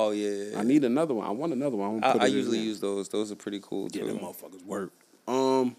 Oh 0.00 0.10
yeah. 0.12 0.58
I 0.58 0.62
need 0.62 0.84
another 0.84 1.14
one. 1.14 1.26
I 1.26 1.30
want 1.30 1.52
another 1.52 1.76
one. 1.76 2.02
I, 2.04 2.12
I 2.12 2.26
in 2.26 2.32
usually 2.32 2.58
use 2.58 2.78
those. 2.78 3.08
Those 3.08 3.32
are 3.32 3.36
pretty 3.36 3.60
cool 3.60 3.88
Yeah, 3.92 4.02
too. 4.02 4.06
Yeah, 4.06 4.12
them 4.12 4.20
motherfuckers 4.20 4.64
work. 4.64 4.92
Um, 5.26 5.74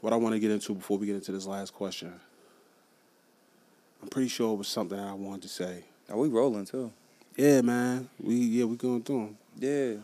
what 0.00 0.12
I 0.12 0.16
want 0.16 0.34
to 0.34 0.40
get 0.40 0.50
into 0.50 0.74
before 0.74 0.98
we 0.98 1.06
get 1.06 1.14
into 1.14 1.30
this 1.32 1.46
last 1.46 1.72
question. 1.72 2.12
I'm 4.02 4.08
pretty 4.08 4.28
sure 4.28 4.52
it 4.54 4.56
was 4.56 4.68
something 4.68 4.98
I 4.98 5.12
wanted 5.12 5.42
to 5.42 5.48
say. 5.48 5.84
Are 6.10 6.16
we 6.18 6.28
rolling 6.28 6.64
too? 6.64 6.92
Yeah, 7.36 7.60
man. 7.60 8.08
We 8.20 8.34
yeah 8.34 8.64
we 8.64 8.76
going 8.76 9.02
through 9.02 9.36
them. 9.60 10.02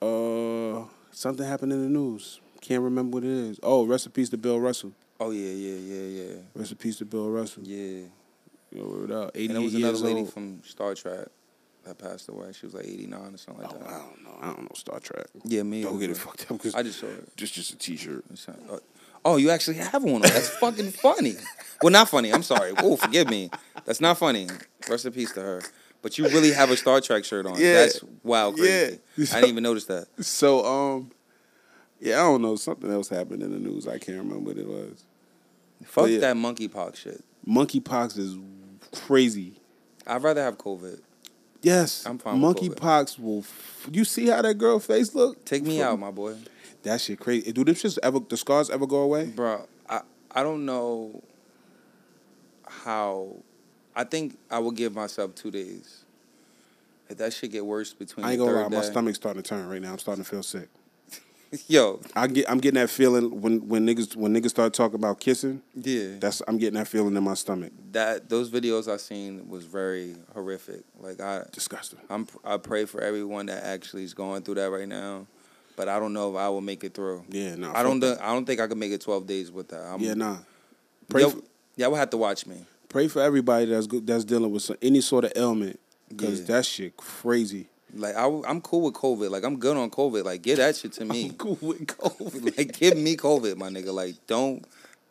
Yeah. 0.00 0.06
Uh, 0.06 0.84
something 1.12 1.46
happened 1.46 1.72
in 1.72 1.82
the 1.82 1.98
news. 1.98 2.40
Can't 2.62 2.82
remember 2.82 3.16
what 3.16 3.24
it 3.24 3.30
is. 3.30 3.60
Oh, 3.62 3.86
peace 4.12 4.30
to 4.30 4.38
Bill 4.38 4.58
Russell. 4.58 4.92
Oh 5.20 5.30
yeah, 5.30 5.52
yeah, 5.52 5.76
yeah, 5.76 6.22
yeah, 6.22 6.34
Rest 6.54 6.72
in 6.72 6.78
peace 6.78 6.96
to 6.96 7.04
Bill 7.04 7.28
Russell. 7.28 7.62
yeah. 7.64 8.06
Know, 8.72 8.84
word 8.84 9.10
up. 9.12 9.34
And 9.34 9.44
88 9.44 9.52
there 9.52 9.62
was 9.62 9.74
another 9.74 9.98
lady 9.98 10.20
old. 10.20 10.32
from 10.32 10.62
Star 10.64 10.94
Trek 10.94 11.28
that 11.84 11.98
passed 11.98 12.28
away. 12.28 12.52
She 12.52 12.66
was 12.66 12.74
like 12.74 12.84
89 12.84 13.34
or 13.34 13.36
something 13.36 13.62
like 13.64 13.72
Oh, 13.74 13.78
that. 13.78 13.88
I 13.88 13.98
don't 13.98 14.24
know. 14.24 14.38
I 14.40 14.46
don't 14.46 14.62
know 14.62 14.70
Star 14.74 15.00
Trek. 15.00 15.26
Yeah, 15.44 15.62
me. 15.62 15.82
Don't 15.82 15.98
get 15.98 16.10
it 16.10 16.16
fucked 16.16 16.42
up 16.50 16.58
because 16.58 16.74
I 16.74 16.82
just 16.82 17.00
saw 17.00 17.06
it. 17.06 17.36
just 17.36 17.54
just 17.54 17.72
a 17.72 17.76
T-shirt. 17.76 18.24
Uh, 18.70 18.78
Oh, 19.24 19.38
you 19.38 19.50
actually 19.50 19.78
have 19.78 20.04
one 20.04 20.14
on. 20.16 20.20
That's 20.22 20.48
fucking 20.50 20.92
funny. 20.92 21.34
Well, 21.82 21.90
not 21.90 22.08
funny. 22.08 22.32
I'm 22.32 22.44
sorry. 22.44 22.72
Oh, 22.78 22.94
forgive 22.96 23.28
me. 23.28 23.50
That's 23.84 24.00
not 24.00 24.18
funny. 24.18 24.46
Rest 24.88 25.04
in 25.04 25.12
peace 25.12 25.32
to 25.32 25.40
her. 25.42 25.62
But 26.00 26.16
you 26.16 26.28
really 26.28 26.52
have 26.52 26.70
a 26.70 26.76
Star 26.76 27.00
Trek 27.00 27.24
shirt 27.24 27.44
on. 27.44 27.58
Yeah. 27.58 27.74
That's 27.74 28.00
wild 28.22 28.54
crazy. 28.56 29.00
Yeah. 29.16 29.26
I 29.32 29.40
didn't 29.40 29.50
even 29.50 29.62
notice 29.64 29.86
that. 29.86 30.06
So 30.24 30.64
um, 30.64 31.10
yeah, 32.00 32.20
I 32.20 32.22
don't 32.22 32.40
know. 32.42 32.54
Something 32.54 32.92
else 32.92 33.08
happened 33.08 33.42
in 33.42 33.50
the 33.50 33.58
news. 33.58 33.88
I 33.88 33.98
can't 33.98 34.18
remember 34.18 34.38
what 34.50 34.58
it 34.58 34.66
was. 34.68 35.04
Fuck 35.84 36.08
yeah. 36.08 36.18
that 36.18 36.36
monkeypox 36.36 36.96
shit. 36.96 37.24
Monkeypox 37.48 38.18
is 38.18 38.36
crazy. 39.06 39.54
I'd 40.06 40.22
rather 40.22 40.42
have 40.42 40.58
COVID. 40.58 41.00
Yes, 41.62 42.04
I'm 42.06 42.18
fine 42.18 42.40
with 42.40 42.56
Monkeypox 42.58 43.18
will. 43.18 43.40
F- 43.40 43.88
you 43.90 44.04
see 44.04 44.26
how 44.26 44.42
that 44.42 44.54
girl 44.54 44.78
face 44.78 45.14
look? 45.14 45.44
Take 45.44 45.64
me 45.64 45.78
From- 45.78 45.86
out, 45.94 45.98
my 45.98 46.10
boy. 46.10 46.34
That 46.82 47.00
shit 47.00 47.18
crazy. 47.18 47.50
Do 47.52 47.64
them 47.64 47.74
shits 47.74 47.98
ever? 48.02 48.20
The 48.20 48.36
scars 48.36 48.70
ever 48.70 48.86
go 48.86 48.98
away? 48.98 49.26
Bro, 49.26 49.66
I, 49.88 50.02
I 50.30 50.42
don't 50.44 50.64
know 50.64 51.22
how. 52.66 53.36
I 53.96 54.04
think 54.04 54.38
I 54.50 54.58
will 54.60 54.70
give 54.70 54.94
myself 54.94 55.34
two 55.34 55.50
days. 55.50 56.04
If 57.08 57.18
that 57.18 57.32
shit 57.32 57.52
get 57.52 57.64
worse 57.64 57.92
between 57.94 58.26
I 58.26 58.30
ain't 58.32 58.38
the 58.38 58.44
gonna 58.46 58.56
third 58.58 58.62
lie. 58.72 58.76
My 58.78 58.82
day- 58.84 58.90
stomach's 58.90 59.16
starting 59.16 59.42
to 59.42 59.48
turn 59.48 59.68
right 59.68 59.80
now. 59.82 59.92
I'm 59.92 59.98
starting 59.98 60.22
to 60.24 60.30
feel 60.30 60.42
sick. 60.42 60.68
Yo, 61.68 62.00
I 62.14 62.26
get. 62.26 62.50
I'm 62.50 62.58
getting 62.58 62.80
that 62.80 62.90
feeling 62.90 63.40
when 63.40 63.68
when 63.68 63.86
niggas 63.86 64.16
when 64.16 64.34
niggas 64.34 64.50
start 64.50 64.72
talking 64.74 64.96
about 64.96 65.20
kissing. 65.20 65.62
yeah. 65.74 66.16
That's 66.18 66.42
I'm 66.48 66.58
getting 66.58 66.78
that 66.78 66.88
feeling 66.88 67.16
in 67.16 67.22
my 67.22 67.34
stomach. 67.34 67.72
that 67.92 68.28
those 68.28 68.50
videos 68.50 68.92
I 68.92 68.96
seen 68.96 69.48
was 69.48 69.64
very 69.64 70.16
horrific. 70.34 70.82
Like 70.98 71.20
I, 71.20 71.44
Disgusting. 71.52 72.00
I'm 72.10 72.26
I 72.44 72.56
pray 72.56 72.84
for 72.84 73.00
everyone 73.00 73.46
that 73.46 73.62
actually 73.64 74.02
is 74.04 74.12
going 74.12 74.42
through 74.42 74.54
that 74.56 74.70
right 74.70 74.88
now, 74.88 75.26
but 75.76 75.88
I 75.88 76.00
don't 76.00 76.12
know 76.12 76.30
if 76.32 76.36
I 76.36 76.48
will 76.48 76.60
make 76.60 76.82
it 76.82 76.94
through. 76.94 77.24
Yeah, 77.30 77.54
no. 77.54 77.72
I 77.74 77.82
don't. 77.84 78.00
thi- 78.00 78.16
I 78.20 78.32
don't 78.34 78.44
think 78.44 78.60
I 78.60 78.66
can 78.66 78.78
make 78.78 78.90
it 78.92 79.00
12 79.00 79.26
days 79.26 79.50
with 79.52 79.68
that. 79.68 79.82
I'm. 79.86 80.00
Yeah, 80.00 80.14
nah. 80.14 80.38
Pray 81.08 81.22
Yo, 81.22 81.30
for, 81.30 81.40
y'all 81.76 81.90
will 81.90 81.96
have 81.98 82.10
to 82.10 82.16
watch 82.16 82.44
me. 82.46 82.56
pray 82.88 83.06
for 83.06 83.22
everybody 83.22 83.66
that's 83.66 83.86
go- 83.86 84.00
that's 84.00 84.24
dealing 84.24 84.50
with 84.50 84.62
some, 84.62 84.76
any 84.82 85.00
sort 85.00 85.24
of 85.24 85.32
ailment 85.36 85.78
because 86.08 86.40
Yeah. 86.40 86.46
that 86.56 86.66
shit 86.66 86.96
crazy. 86.96 87.68
Like 87.94 88.16
I, 88.16 88.26
am 88.26 88.60
cool 88.60 88.82
with 88.82 88.94
COVID. 88.94 89.30
Like 89.30 89.44
I'm 89.44 89.58
good 89.58 89.76
on 89.76 89.90
COVID. 89.90 90.24
Like 90.24 90.42
give 90.42 90.58
that 90.58 90.76
shit 90.76 90.92
to 90.94 91.04
me. 91.04 91.30
I'm 91.30 91.34
cool 91.36 91.58
with 91.62 91.86
COVID. 91.86 92.56
like 92.58 92.78
give 92.78 92.96
me 92.96 93.16
COVID, 93.16 93.56
my 93.56 93.68
nigga. 93.68 93.92
Like 93.92 94.14
don't 94.26 94.64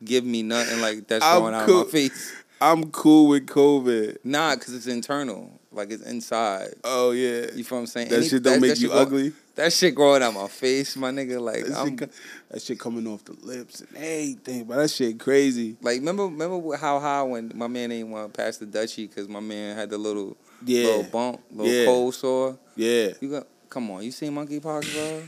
give 0.04 0.26
me 0.26 0.44
nothing 0.44 0.82
like 0.82 1.08
that's 1.08 1.24
I'm 1.24 1.42
going 1.42 1.54
out 1.56 1.66
cool. 1.66 1.82
of 1.82 1.88
my 1.88 1.92
face. 1.92 2.34
I'm 2.62 2.92
cool 2.92 3.30
with 3.30 3.48
COVID. 3.48 4.18
Nah, 4.24 4.56
cause 4.56 4.74
it's 4.74 4.88
internal. 4.88 5.60
Like 5.72 5.92
it's 5.92 6.04
inside. 6.04 6.70
Oh 6.84 7.12
yeah. 7.12 7.48
You 7.54 7.64
feel 7.64 7.78
what 7.78 7.82
I'm 7.82 7.88
saying? 7.88 8.10
That 8.10 8.18
Any- 8.18 8.28
shit 8.30 8.44
don't 8.44 8.62
make 8.62 8.72
shit 8.72 8.80
you 8.80 8.90
go- 8.90 8.96
ugly. 8.96 9.34
That 9.56 9.72
shit 9.72 9.96
growing 9.96 10.22
out 10.22 10.34
my 10.34 10.50
face, 10.50 10.98
my 10.98 11.12
nigga. 11.12 11.40
Like 11.40 11.66
That 11.66 11.78
I'm 11.78 11.98
shit, 11.98 12.12
that 12.50 12.62
shit 12.62 12.78
coming 12.80 13.08
off 13.08 13.24
the 13.24 13.34
lips 13.42 13.82
and 13.82 13.96
everything, 13.96 14.66
but 14.66 14.76
that 14.76 14.90
shit 14.92 15.18
crazy. 15.18 15.78
like 15.82 16.00
remember 16.00 16.26
remember 16.26 16.76
how 16.76 17.00
high 17.00 17.24
when 17.24 17.52
my 17.56 17.68
man 17.68 17.92
ain't 17.92 18.10
want 18.10 18.34
to 18.34 18.38
pass 18.38 18.58
the 18.58 18.66
Dutchie 18.66 19.10
because 19.10 19.30
my 19.30 19.40
man 19.40 19.78
had 19.78 19.90
the 19.90 19.98
little 19.98 20.36
Yeah. 20.66 20.86
little 20.88 21.04
bump, 21.04 21.42
little 21.52 21.72
Yeah. 21.72 21.86
cold 21.86 22.16
sore. 22.16 22.58
Yeah. 22.76 23.10
You 23.22 23.30
got 23.30 23.48
come 23.70 23.92
on, 23.92 24.04
you 24.04 24.12
seen 24.12 24.34
monkeypox, 24.34 24.94
bro? 24.94 25.24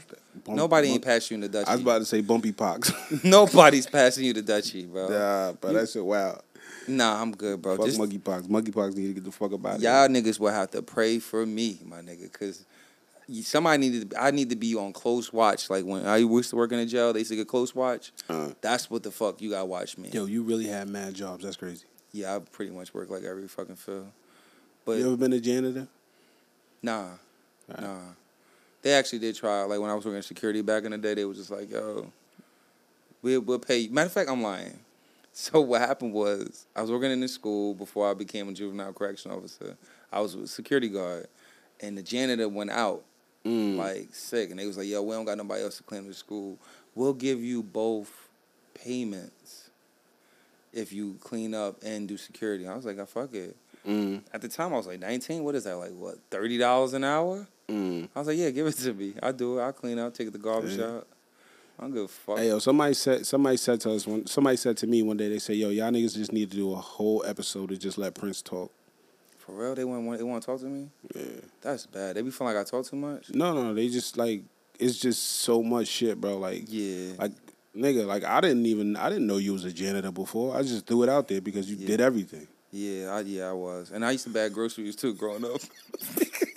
Bump- 0.45 0.57
Nobody 0.57 0.87
ain't 0.89 1.01
bump- 1.01 1.13
passed 1.15 1.31
you 1.31 1.35
in 1.35 1.41
the 1.41 1.49
Dutchie. 1.49 1.67
I 1.67 1.73
was 1.73 1.81
about 1.81 1.99
to 1.99 2.05
say 2.05 2.21
bumpy 2.21 2.51
pox. 2.51 2.91
Nobody's 3.23 3.87
passing 3.87 4.23
you 4.25 4.33
the 4.33 4.41
Dutchie, 4.43 4.87
bro. 4.91 5.09
nah, 5.09 5.51
but 5.53 5.73
that 5.73 5.89
shit 5.89 6.03
Wow. 6.05 6.39
Nah, 6.89 7.21
I'm 7.21 7.33
good, 7.33 7.61
bro. 7.61 7.75
Fuck 7.75 7.85
Just 7.87 7.99
monkeypox. 7.99 8.43
Monkeypox 8.47 8.95
need 8.95 9.07
to 9.07 9.13
get 9.15 9.23
the 9.25 9.31
fuck 9.31 9.51
up 9.51 9.65
out 9.65 9.75
of 9.75 9.81
y'all 9.81 10.07
niggas 10.07 10.39
will 10.39 10.51
have 10.51 10.71
to 10.71 10.81
pray 10.81 11.19
for 11.19 11.45
me, 11.45 11.79
my 11.85 11.97
nigga, 12.01 12.31
cause 12.31 12.63
somebody 13.41 13.89
needed. 13.89 14.13
I 14.17 14.31
need 14.31 14.49
to 14.51 14.55
be 14.55 14.73
on 14.75 14.93
close 14.93 15.33
watch. 15.33 15.69
Like 15.69 15.83
when 15.83 16.05
I 16.05 16.17
used 16.17 16.49
to 16.51 16.55
work 16.55 16.71
in 16.71 16.79
a 16.79 16.85
jail, 16.85 17.11
they 17.11 17.19
used 17.19 17.31
to 17.31 17.35
get 17.35 17.47
close 17.49 17.75
watch. 17.75 18.13
Uh, 18.29 18.51
That's 18.61 18.89
what 18.89 19.03
the 19.03 19.11
fuck 19.11 19.41
you 19.41 19.49
got 19.49 19.59
to 19.59 19.65
watch 19.65 19.97
me. 19.97 20.09
yo, 20.13 20.25
you 20.25 20.43
really 20.43 20.67
had 20.67 20.87
mad 20.87 21.13
jobs. 21.13 21.43
That's 21.43 21.57
crazy. 21.57 21.85
Yeah, 22.13 22.35
I 22.35 22.39
pretty 22.39 22.71
much 22.71 22.93
work 22.93 23.09
like 23.09 23.23
every 23.23 23.47
fucking 23.49 23.75
field. 23.75 24.07
But 24.87 24.97
you 24.99 25.07
ever 25.07 25.17
been 25.17 25.33
a 25.33 25.39
janitor? 25.39 25.87
nah, 26.81 27.09
Alright. 27.69 27.83
nah. 27.83 27.99
They 28.81 28.93
actually 28.93 29.19
did 29.19 29.35
try. 29.35 29.63
Like 29.63 29.81
when 29.81 29.89
I 29.89 29.93
was 29.95 30.05
working 30.05 30.15
in 30.17 30.23
security 30.23 30.61
back 30.61 30.85
in 30.85 30.91
the 30.91 30.97
day, 30.97 31.13
they 31.13 31.25
was 31.25 31.37
just 31.37 31.51
like, 31.51 31.69
"Yo, 31.69 32.09
we'll 33.21 33.41
we'll 33.41 33.59
pay." 33.59 33.79
you. 33.79 33.89
Matter 33.91 34.05
of 34.05 34.13
fact, 34.13 34.29
I'm 34.29 34.41
lying. 34.41 34.79
So 35.39 35.61
what 35.61 35.81
happened 35.81 36.13
was 36.13 36.65
I 36.75 36.81
was 36.81 36.89
working 36.89 37.11
in 37.11 37.19
this 37.19 37.31
school 37.33 37.75
before 37.75 38.09
I 38.09 38.15
became 38.15 38.49
a 38.49 38.53
juvenile 38.53 38.91
correction 38.91 39.29
officer. 39.29 39.77
I 40.11 40.19
was 40.19 40.33
a 40.33 40.47
security 40.47 40.89
guard, 40.89 41.27
and 41.79 41.95
the 41.95 42.01
janitor 42.01 42.49
went 42.49 42.71
out 42.71 43.03
Mm. 43.45 43.77
like 43.77 44.15
sick, 44.15 44.49
and 44.49 44.57
they 44.59 44.65
was 44.65 44.77
like, 44.79 44.87
"Yo, 44.87 45.03
we 45.03 45.11
don't 45.11 45.25
got 45.25 45.37
nobody 45.37 45.61
else 45.61 45.77
to 45.77 45.83
clean 45.83 46.07
the 46.07 46.13
school. 46.15 46.57
We'll 46.95 47.13
give 47.13 47.39
you 47.43 47.61
both 47.61 48.11
payments 48.73 49.69
if 50.73 50.91
you 50.91 51.17
clean 51.21 51.53
up 51.53 51.83
and 51.83 52.07
do 52.07 52.17
security." 52.17 52.67
I 52.67 52.75
was 52.75 52.85
like, 52.85 52.97
"I 52.97 53.05
fuck 53.05 53.33
it." 53.35 53.55
Mm. 53.87 54.21
At 54.33 54.41
the 54.41 54.49
time, 54.49 54.73
I 54.73 54.77
was 54.77 54.87
like 54.87 54.99
19. 54.99 55.43
What 55.43 55.55
is 55.55 55.63
that? 55.63 55.77
Like 55.77 55.91
what? 55.93 56.17
Thirty 56.29 56.57
dollars 56.57 56.93
an 56.93 57.03
hour? 57.03 57.47
Mm. 57.69 58.09
I 58.15 58.19
was 58.19 58.27
like, 58.27 58.37
"Yeah, 58.37 58.49
give 58.49 58.67
it 58.67 58.73
to 58.77 58.93
me. 58.93 59.13
I 59.23 59.31
do 59.31 59.59
it. 59.59 59.63
I 59.63 59.71
clean 59.71 59.97
up, 59.99 60.13
take 60.13 60.31
the 60.31 60.37
garbage 60.37 60.75
Yeah. 60.77 60.85
out. 60.85 61.07
I 61.79 61.83
don't 61.83 61.93
give 61.93 62.03
a 62.03 62.07
fuck." 62.07 62.37
Hey 62.37 62.47
yo, 62.49 62.59
somebody 62.59 62.93
said 62.93 63.25
somebody 63.25 63.57
said 63.57 63.79
to 63.81 63.91
us 63.93 64.05
one 64.05 64.25
somebody 64.27 64.57
said 64.57 64.75
to 64.77 64.87
me 64.87 65.03
one 65.03 65.15
day, 65.17 65.29
they 65.29 65.39
say, 65.39 65.53
Yo, 65.53 65.69
y'all 65.69 65.89
niggas 65.91 66.15
just 66.15 66.33
need 66.33 66.49
to 66.51 66.57
do 66.57 66.73
a 66.73 66.75
whole 66.75 67.23
episode 67.25 67.69
to 67.69 67.77
just 67.77 67.97
let 67.97 68.13
Prince 68.15 68.41
talk. 68.41 68.71
For 69.37 69.53
real, 69.53 69.75
they 69.75 69.85
want 69.85 70.17
they 70.17 70.23
want 70.23 70.41
to 70.43 70.45
talk 70.45 70.59
to 70.59 70.65
me. 70.65 70.89
Yeah. 71.15 71.21
That's 71.61 71.85
bad. 71.85 72.15
They 72.17 72.21
be 72.21 72.31
feeling 72.31 72.53
like 72.55 72.67
I 72.67 72.69
talk 72.69 72.85
too 72.85 72.97
much. 72.97 73.29
No, 73.29 73.53
no, 73.53 73.73
they 73.73 73.87
just 73.87 74.17
like 74.17 74.41
it's 74.79 74.97
just 74.97 75.23
so 75.23 75.63
much 75.63 75.87
shit, 75.87 76.19
bro. 76.19 76.37
Like 76.37 76.63
Yeah. 76.67 77.13
like 77.17 77.31
nigga, 77.75 78.05
like 78.05 78.23
I 78.25 78.41
didn't 78.41 78.65
even 78.65 78.95
I 78.97 79.07
didn't 79.09 79.27
know 79.27 79.37
you 79.37 79.53
was 79.53 79.63
a 79.63 79.71
janitor 79.71 80.11
before. 80.11 80.55
I 80.57 80.61
just 80.63 80.85
threw 80.85 81.03
it 81.03 81.09
out 81.09 81.27
there 81.29 81.39
because 81.41 81.69
you 81.69 81.77
Yeah. 81.77 81.87
did 81.87 82.01
everything. 82.01 82.47
Yeah, 82.71 83.11
I, 83.11 83.21
yeah, 83.21 83.49
I 83.49 83.53
was, 83.53 83.91
and 83.91 84.03
I 84.03 84.11
used 84.11 84.25
to 84.25 84.29
bag 84.29 84.53
groceries 84.53 84.95
too 84.95 85.13
growing 85.13 85.45
up. 85.45 85.61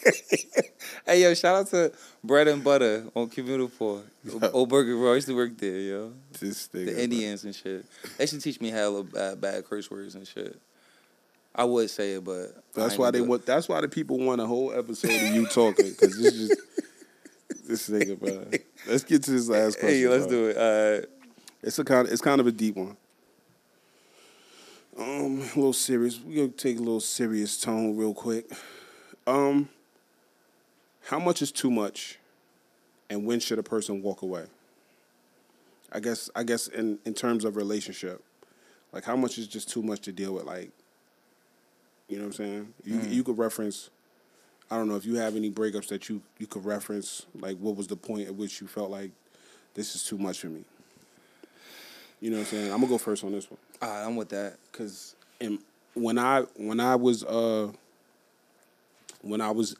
hey, 1.06 1.22
yo, 1.22 1.34
shout 1.34 1.54
out 1.54 1.66
to 1.68 1.92
Bread 2.24 2.48
and 2.48 2.64
Butter 2.64 3.04
on 3.14 3.28
Communal 3.28 3.68
Poor, 3.68 4.02
Old 4.52 4.68
Burger 4.68 4.96
Row. 4.96 5.12
I 5.12 5.14
used 5.16 5.28
to 5.28 5.36
work 5.36 5.56
there, 5.56 5.78
yo. 5.78 6.12
This 6.40 6.66
thing. 6.66 6.86
The 6.86 7.02
Indians 7.02 7.44
and 7.44 7.54
shit. 7.54 7.86
They 8.18 8.26
should 8.26 8.40
teach 8.40 8.61
me 8.61 8.70
hella 8.70 9.04
bad, 9.04 9.40
bad 9.40 9.64
curse 9.66 9.88
words 9.88 10.16
and 10.16 10.26
shit. 10.26 10.61
I 11.54 11.64
would 11.64 11.90
say 11.90 12.14
it, 12.14 12.24
but 12.24 12.56
That's 12.74 12.96
why 12.96 13.11
they 13.11 13.20
want. 13.20 13.46
That's 13.46 13.68
why 13.68 13.80
the 13.80 13.88
people 13.88 14.18
want 14.18 14.40
a 14.40 14.46
whole 14.46 14.72
episode 14.72 15.11
of 15.11 15.34
you 15.34 15.46
talking 15.46 15.90
because 15.90 16.16
this 16.20 16.34
is 16.34 16.48
this 17.66 17.88
nigga, 17.88 18.18
bro. 18.18 18.46
Let's 18.88 19.04
get 19.04 19.22
to 19.24 19.30
this 19.30 19.48
last 19.48 19.78
question. 19.78 19.98
Hey, 19.98 20.08
let's 20.08 20.26
bro. 20.26 20.36
do 20.36 20.48
it. 20.48 20.56
All 20.56 20.92
right. 20.92 21.04
It's 21.62 21.78
a 21.78 21.84
kind. 21.84 22.08
It's 22.08 22.20
kind 22.20 22.40
of 22.40 22.46
a 22.46 22.52
deep 22.52 22.76
one. 22.76 22.96
Um, 24.99 25.38
a 25.41 25.45
little 25.57 25.72
serious. 25.72 26.20
We're 26.20 26.36
gonna 26.47 26.49
take 26.49 26.76
a 26.76 26.80
little 26.80 27.01
serious 27.01 27.59
tone 27.61 27.97
real 27.97 28.14
quick. 28.14 28.51
Um, 29.26 29.68
how 31.05 31.18
much 31.18 31.43
is 31.43 31.53
too 31.53 31.70
much, 31.70 32.18
and 33.09 33.24
when 33.24 33.41
should 33.41 33.59
a 33.59 33.62
person 33.62 34.03
walk 34.03 34.22
away? 34.22 34.47
I 35.93 36.01
guess. 36.01 36.28
I 36.34 36.43
guess 36.43 36.66
in 36.68 36.99
in 37.05 37.14
terms 37.14 37.45
of 37.45 37.57
relationship, 37.57 38.22
like 38.93 39.05
how 39.05 39.16
much 39.16 39.38
is 39.38 39.47
just 39.47 39.68
too 39.70 39.82
much 39.82 40.01
to 40.03 40.12
deal 40.12 40.34
with? 40.34 40.45
Like, 40.45 40.70
you 42.09 42.16
know 42.16 42.24
what 42.24 42.38
I'm 42.41 42.45
saying? 42.47 42.74
You 42.84 42.95
Mm. 42.97 43.12
you 43.12 43.24
could 43.24 43.38
reference. 43.38 43.91
I 44.72 44.76
don't 44.76 44.88
know 44.88 44.97
if 44.97 45.05
you 45.05 45.16
have 45.16 45.34
any 45.34 45.51
breakups 45.51 45.88
that 45.88 46.09
you 46.09 46.22
you 46.38 46.47
could 46.47 46.64
reference. 46.64 47.26
Like, 47.34 47.59
what 47.59 47.76
was 47.76 47.86
the 47.86 47.97
point 47.97 48.28
at 48.28 48.34
which 48.34 48.61
you 48.61 48.66
felt 48.66 48.91
like 48.91 49.12
this 49.74 49.95
is 49.95 50.05
too 50.05 50.18
much 50.18 50.41
for 50.41 50.49
me? 50.49 50.64
You 52.20 52.30
know 52.30 52.36
what 52.36 52.42
I'm 52.42 52.46
saying? 52.46 52.72
I'm 52.72 52.80
gonna 52.80 52.88
go 52.88 52.98
first 52.98 53.24
on 53.24 53.32
this 53.32 53.50
one 53.50 53.58
right, 53.82 54.04
I'm 54.04 54.16
with 54.16 54.28
that. 54.30 54.56
because 54.70 55.14
when 55.94 56.18
I 56.18 56.42
when 56.56 56.80
I 56.80 56.96
was 56.96 57.24
uh 57.24 57.72
when 59.22 59.40
I 59.40 59.50
was 59.50 59.76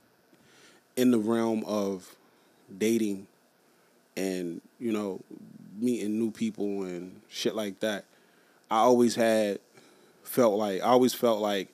in 0.97 1.11
the 1.11 1.19
realm 1.19 1.65
of 1.67 2.15
dating 2.77 3.27
and 4.17 4.61
you 4.79 4.93
know 4.93 5.21
meeting 5.79 6.19
new 6.19 6.31
people 6.31 6.85
and 6.85 7.21
shit 7.29 7.55
like 7.55 7.81
that, 7.81 8.05
I 8.71 8.79
always 8.79 9.15
had 9.15 9.59
felt 10.23 10.59
like 10.59 10.81
I 10.83 10.87
always 10.87 11.15
felt 11.15 11.41
like 11.41 11.69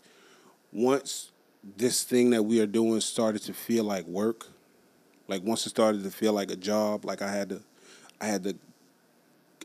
once 0.73 1.31
this 1.77 2.05
thing 2.05 2.31
that 2.31 2.45
we 2.45 2.61
are 2.61 2.67
doing 2.67 3.01
started 3.01 3.43
to 3.43 3.53
feel 3.53 3.85
like 3.85 4.07
work, 4.07 4.47
like 5.29 5.43
once 5.43 5.67
it 5.67 5.71
started 5.71 6.05
to 6.05 6.11
feel 6.11 6.33
like 6.33 6.51
a 6.51 6.57
job, 6.57 7.05
like 7.05 7.23
I 7.23 7.31
had 7.31 7.49
to 7.51 7.63
I 8.21 8.27
had 8.27 8.45
to 8.45 8.57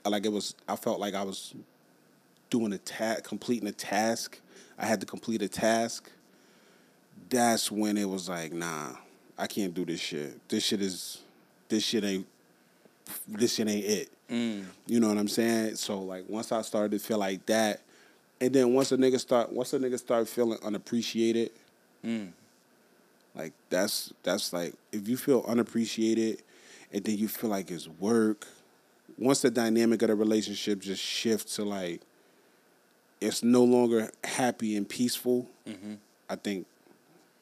like 0.10 0.26
it 0.26 0.32
was 0.32 0.56
I 0.68 0.76
felt 0.76 1.00
like 1.00 1.14
I 1.14 1.24
was 1.24 1.54
doing 2.50 2.74
a 2.74 2.78
task, 2.78 3.24
completing 3.24 3.68
a 3.68 3.72
task. 3.72 4.40
I 4.78 4.86
had 4.86 5.00
to 5.02 5.06
complete 5.06 5.42
a 5.42 5.48
task. 5.48 6.10
That's 7.30 7.72
when 7.72 7.98
it 7.98 8.10
was 8.10 8.28
like, 8.28 8.52
nah, 8.52 8.90
I 9.38 9.48
can't 9.48 9.74
do 9.74 9.86
this 9.86 10.02
shit. 10.02 10.48
This 10.50 10.66
shit 10.66 10.82
is, 10.82 11.22
this 11.70 11.84
shit 11.84 12.04
ain't, 12.04 12.28
this 13.28 13.56
shit 13.56 13.68
ain't 13.70 13.86
it. 13.86 14.10
Mm. 14.30 14.66
You 14.88 15.00
know 15.00 15.08
what 15.08 15.18
I'm 15.18 15.28
saying? 15.28 15.76
So 15.76 16.00
like 16.00 16.26
once 16.28 16.52
I 16.52 16.62
started 16.62 16.92
to 16.92 17.00
feel 17.00 17.18
like 17.20 17.46
that, 17.46 17.82
and 18.42 18.54
then 18.54 18.74
once 18.74 18.92
a 18.92 18.98
nigga 18.98 19.20
start, 19.20 19.52
once 19.52 19.72
a 19.74 19.80
nigga 19.80 20.00
start 20.00 20.28
feeling 20.28 20.60
unappreciated, 20.64 21.52
Mm. 22.04 22.32
like 23.36 23.54
that's 23.70 24.12
that's 24.24 24.52
like 24.52 24.74
if 24.92 25.08
you 25.08 25.16
feel 25.16 25.46
unappreciated, 25.48 26.42
and 26.92 27.04
then 27.04 27.16
you 27.16 27.28
feel 27.28 27.50
like 27.52 27.70
it's 27.70 27.88
work. 27.88 28.48
Once 29.22 29.42
the 29.42 29.52
dynamic 29.52 30.02
of 30.02 30.08
the 30.08 30.16
relationship 30.16 30.80
just 30.80 31.02
shifts 31.02 31.56
to 31.58 31.64
like, 31.64 32.02
it's 33.22 33.44
no 33.44 33.64
longer 33.64 34.10
happy 34.24 34.76
and 34.76 34.90
peaceful. 34.90 35.48
hmm 35.68 35.94
I 36.28 36.36
think 36.38 36.66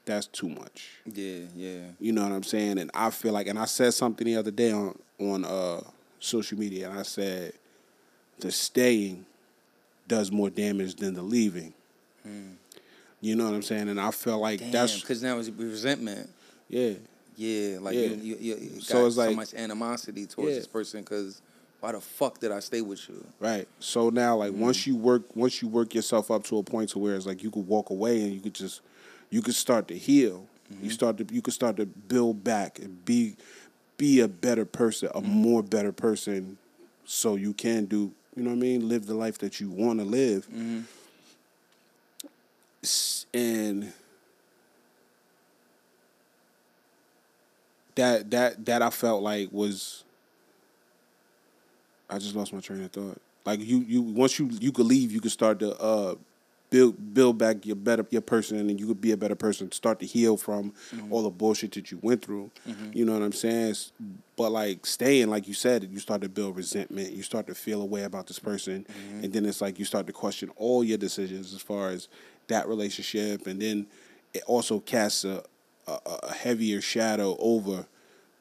that's 0.05 0.25
too 0.27 0.49
much. 0.49 0.89
Yeah, 1.05 1.41
yeah. 1.55 1.81
You 2.01 2.11
know 2.11 2.23
what 2.23 2.31
I'm 2.33 2.43
saying? 2.43 2.79
And 2.79 2.89
I 2.93 3.11
feel 3.11 3.31
like, 3.31 3.45
and 3.47 3.57
I 3.59 3.65
said 3.65 3.93
something 3.93 4.25
the 4.25 4.35
other 4.35 4.51
day 4.51 4.71
on 4.71 4.97
on 5.19 5.45
uh, 5.45 5.81
social 6.19 6.57
media, 6.57 6.89
and 6.89 6.97
I 6.99 7.03
said 7.03 7.53
the 8.39 8.51
staying 8.51 9.25
does 10.07 10.31
more 10.31 10.49
damage 10.49 10.95
than 10.95 11.13
the 11.13 11.21
leaving. 11.21 11.73
You 13.21 13.35
know 13.35 13.45
what 13.45 13.53
I'm 13.53 13.61
saying? 13.63 13.89
And 13.89 13.99
I 14.01 14.11
feel 14.11 14.39
like 14.39 14.59
Damn, 14.59 14.71
that's 14.71 14.99
because 15.01 15.21
now 15.21 15.37
it's 15.39 15.49
resentment. 15.49 16.29
yeah, 16.69 16.93
Yeah, 17.35 17.77
like 17.79 17.95
Yeah. 17.95 18.01
you, 18.07 18.35
you, 18.39 18.55
you, 18.55 18.69
got 18.75 18.83
So 18.83 19.05
it's 19.05 19.15
so 19.15 19.21
like- 19.27 19.35
much 19.35 19.53
animosity 19.53 20.25
towards 20.25 20.51
Yeah. 20.51 20.57
this 20.57 20.67
person 20.67 21.01
because 21.01 21.41
why 21.79 21.91
the 21.93 22.01
fuck 22.01 22.39
did 22.39 22.51
I 22.51 22.59
stay 22.59 22.81
with 22.81 23.07
you? 23.09 23.25
right. 23.39 23.67
So 23.79 24.09
now, 24.09 24.35
like 24.37 24.51
Mm-hmm. 24.51 24.61
once 24.61 24.85
you 24.87 24.95
work, 24.95 25.23
once 25.35 25.61
you 25.61 25.67
work 25.67 25.93
yourself 25.95 26.29
up 26.31 26.43
to 26.45 26.57
a 26.57 26.63
point 26.63 26.89
to 26.91 26.99
where 26.99 27.15
it's 27.15 27.25
like 27.25 27.41
you 27.43 27.51
could 27.51 27.67
walk 27.67 27.89
away 27.89 28.21
and 28.21 28.33
you 28.33 28.41
could 28.41 28.53
just, 28.55 28.81
you 29.29 29.41
could 29.41 29.55
start 29.55 29.87
to 29.89 29.97
heal. 29.97 30.45
Mm-hmm. 30.73 30.83
You 30.85 30.89
start 30.91 31.17
to, 31.17 31.25
you 31.33 31.41
could 31.41 31.53
start 31.53 31.77
to 31.77 31.85
build 31.85 32.43
back 32.43 32.79
and 32.79 33.03
be, 33.05 33.35
be 33.97 34.19
a 34.19 34.27
better 34.27 34.65
person, 34.65 35.09
a 35.15 35.21
Mm-hmm. 35.21 35.29
more 35.31 35.63
better 35.63 35.91
person, 35.91 36.57
so 37.05 37.35
you 37.35 37.53
can 37.53 37.85
do, 37.85 38.11
you 38.35 38.43
know 38.43 38.49
what 38.51 38.57
I 38.57 38.59
mean, 38.59 38.87
live 38.89 39.05
the 39.07 39.15
life 39.15 39.37
that 39.39 39.59
you 39.59 39.69
want 39.69 39.99
to 39.99 40.05
live. 40.05 40.47
Mm-hmm. 40.47 40.81
And 43.33 43.91
that 47.95 48.31
that 48.31 48.65
that 48.65 48.81
I 48.81 48.89
felt 48.89 49.21
like 49.21 49.49
was 49.51 50.03
I 52.09 52.17
just 52.17 52.35
lost 52.35 52.53
my 52.53 52.59
train 52.59 52.83
of 52.83 52.91
thought. 52.91 53.21
Like 53.45 53.59
you 53.59 53.79
you 53.79 54.01
once 54.01 54.39
you 54.39 54.49
you 54.59 54.71
could 54.71 54.85
leave, 54.85 55.11
you 55.11 55.21
could 55.21 55.31
start 55.31 55.59
to 55.59 55.77
uh 55.77 56.15
build 56.69 57.13
build 57.13 57.37
back 57.37 57.65
your 57.65 57.75
better 57.75 58.05
your 58.11 58.21
person 58.21 58.57
and 58.57 58.69
then 58.69 58.77
you 58.77 58.85
could 58.85 59.01
be 59.01 59.11
a 59.11 59.17
better 59.17 59.35
person, 59.35 59.71
start 59.71 59.99
to 59.99 60.05
heal 60.05 60.37
from 60.37 60.71
mm-hmm. 60.93 61.11
all 61.11 61.23
the 61.23 61.29
bullshit 61.29 61.71
that 61.73 61.91
you 61.91 61.99
went 62.01 62.23
through. 62.23 62.51
Mm-hmm. 62.67 62.91
You 62.93 63.05
know 63.05 63.13
what 63.13 63.23
I'm 63.23 63.31
saying? 63.31 63.75
But 64.35 64.51
like 64.51 64.85
staying, 64.85 65.29
like 65.29 65.47
you 65.47 65.53
said, 65.53 65.89
you 65.91 65.99
start 65.99 66.21
to 66.21 66.29
build 66.29 66.55
resentment. 66.55 67.11
You 67.11 67.23
start 67.23 67.47
to 67.47 67.55
feel 67.55 67.81
a 67.81 67.85
way 67.85 68.03
about 68.03 68.27
this 68.27 68.39
person, 68.39 68.85
mm-hmm. 68.85 69.23
and 69.23 69.33
then 69.33 69.45
it's 69.45 69.61
like 69.61 69.79
you 69.79 69.85
start 69.85 70.07
to 70.07 70.13
question 70.13 70.51
all 70.57 70.83
your 70.83 70.97
decisions 70.97 71.53
as 71.53 71.61
far 71.61 71.89
as 71.89 72.07
that 72.47 72.67
relationship, 72.67 73.47
and 73.47 73.61
then 73.61 73.87
it 74.33 74.43
also 74.45 74.79
casts 74.79 75.23
a 75.23 75.43
a, 75.89 75.99
a 76.23 76.33
heavier 76.33 76.81
shadow 76.81 77.35
over 77.39 77.85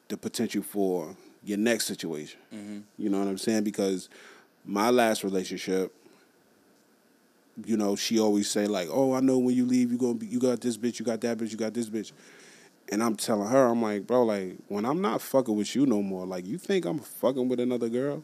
the 0.09 0.17
potential 0.17 0.63
for 0.63 1.17
your 1.45 1.59
next 1.59 1.87
situation. 1.87 2.41
You 2.97 3.09
know 3.09 3.19
what 3.19 3.29
I'm 3.29 3.39
saying? 3.39 3.65
Because 3.65 4.09
my 4.65 4.91
last 4.91 5.25
relationship, 5.25 5.95
you 7.65 7.77
know, 7.77 7.97
she 7.97 8.21
always 8.21 8.51
say 8.51 8.67
like, 8.67 8.89
"Oh, 8.91 9.15
I 9.15 9.21
know 9.21 9.39
when 9.39 9.55
you 9.55 9.67
leave, 9.67 9.91
you 9.91 9.99
gonna 9.99 10.15
be, 10.15 10.27
you 10.27 10.39
got 10.39 10.61
this 10.61 10.77
bitch, 10.77 10.99
you 10.99 11.05
got 11.05 11.21
that 11.23 11.39
bitch, 11.39 11.51
you 11.51 11.57
got 11.57 11.75
this 11.75 11.89
bitch." 11.89 12.13
And 12.91 13.03
I'm 13.03 13.17
telling 13.17 13.49
her, 13.49 13.67
I'm 13.67 13.83
like, 13.83 14.07
bro, 14.07 14.25
like 14.25 14.57
when 14.69 14.85
I'm 14.85 15.01
not 15.01 15.21
fucking 15.21 15.55
with 15.55 15.75
you 15.75 15.87
no 15.87 16.03
more, 16.03 16.27
like 16.27 16.47
you 16.47 16.59
think 16.59 16.85
I'm 16.85 16.99
fucking 16.99 17.49
with 17.49 17.61
another 17.61 17.89
girl? 17.89 18.23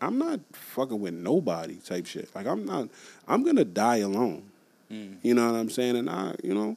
I'm 0.00 0.18
not 0.18 0.40
fucking 0.52 1.00
with 1.00 1.14
nobody 1.14 1.76
type 1.76 2.06
shit. 2.06 2.34
Like 2.34 2.46
I'm 2.46 2.64
not. 2.64 2.88
I'm 3.28 3.44
gonna 3.44 3.64
die 3.64 3.98
alone. 3.98 4.42
Mm. 4.90 5.16
You 5.22 5.34
know 5.34 5.50
what 5.50 5.58
I'm 5.58 5.70
saying? 5.70 5.96
And 5.96 6.10
I, 6.10 6.34
you 6.42 6.54
know, 6.54 6.76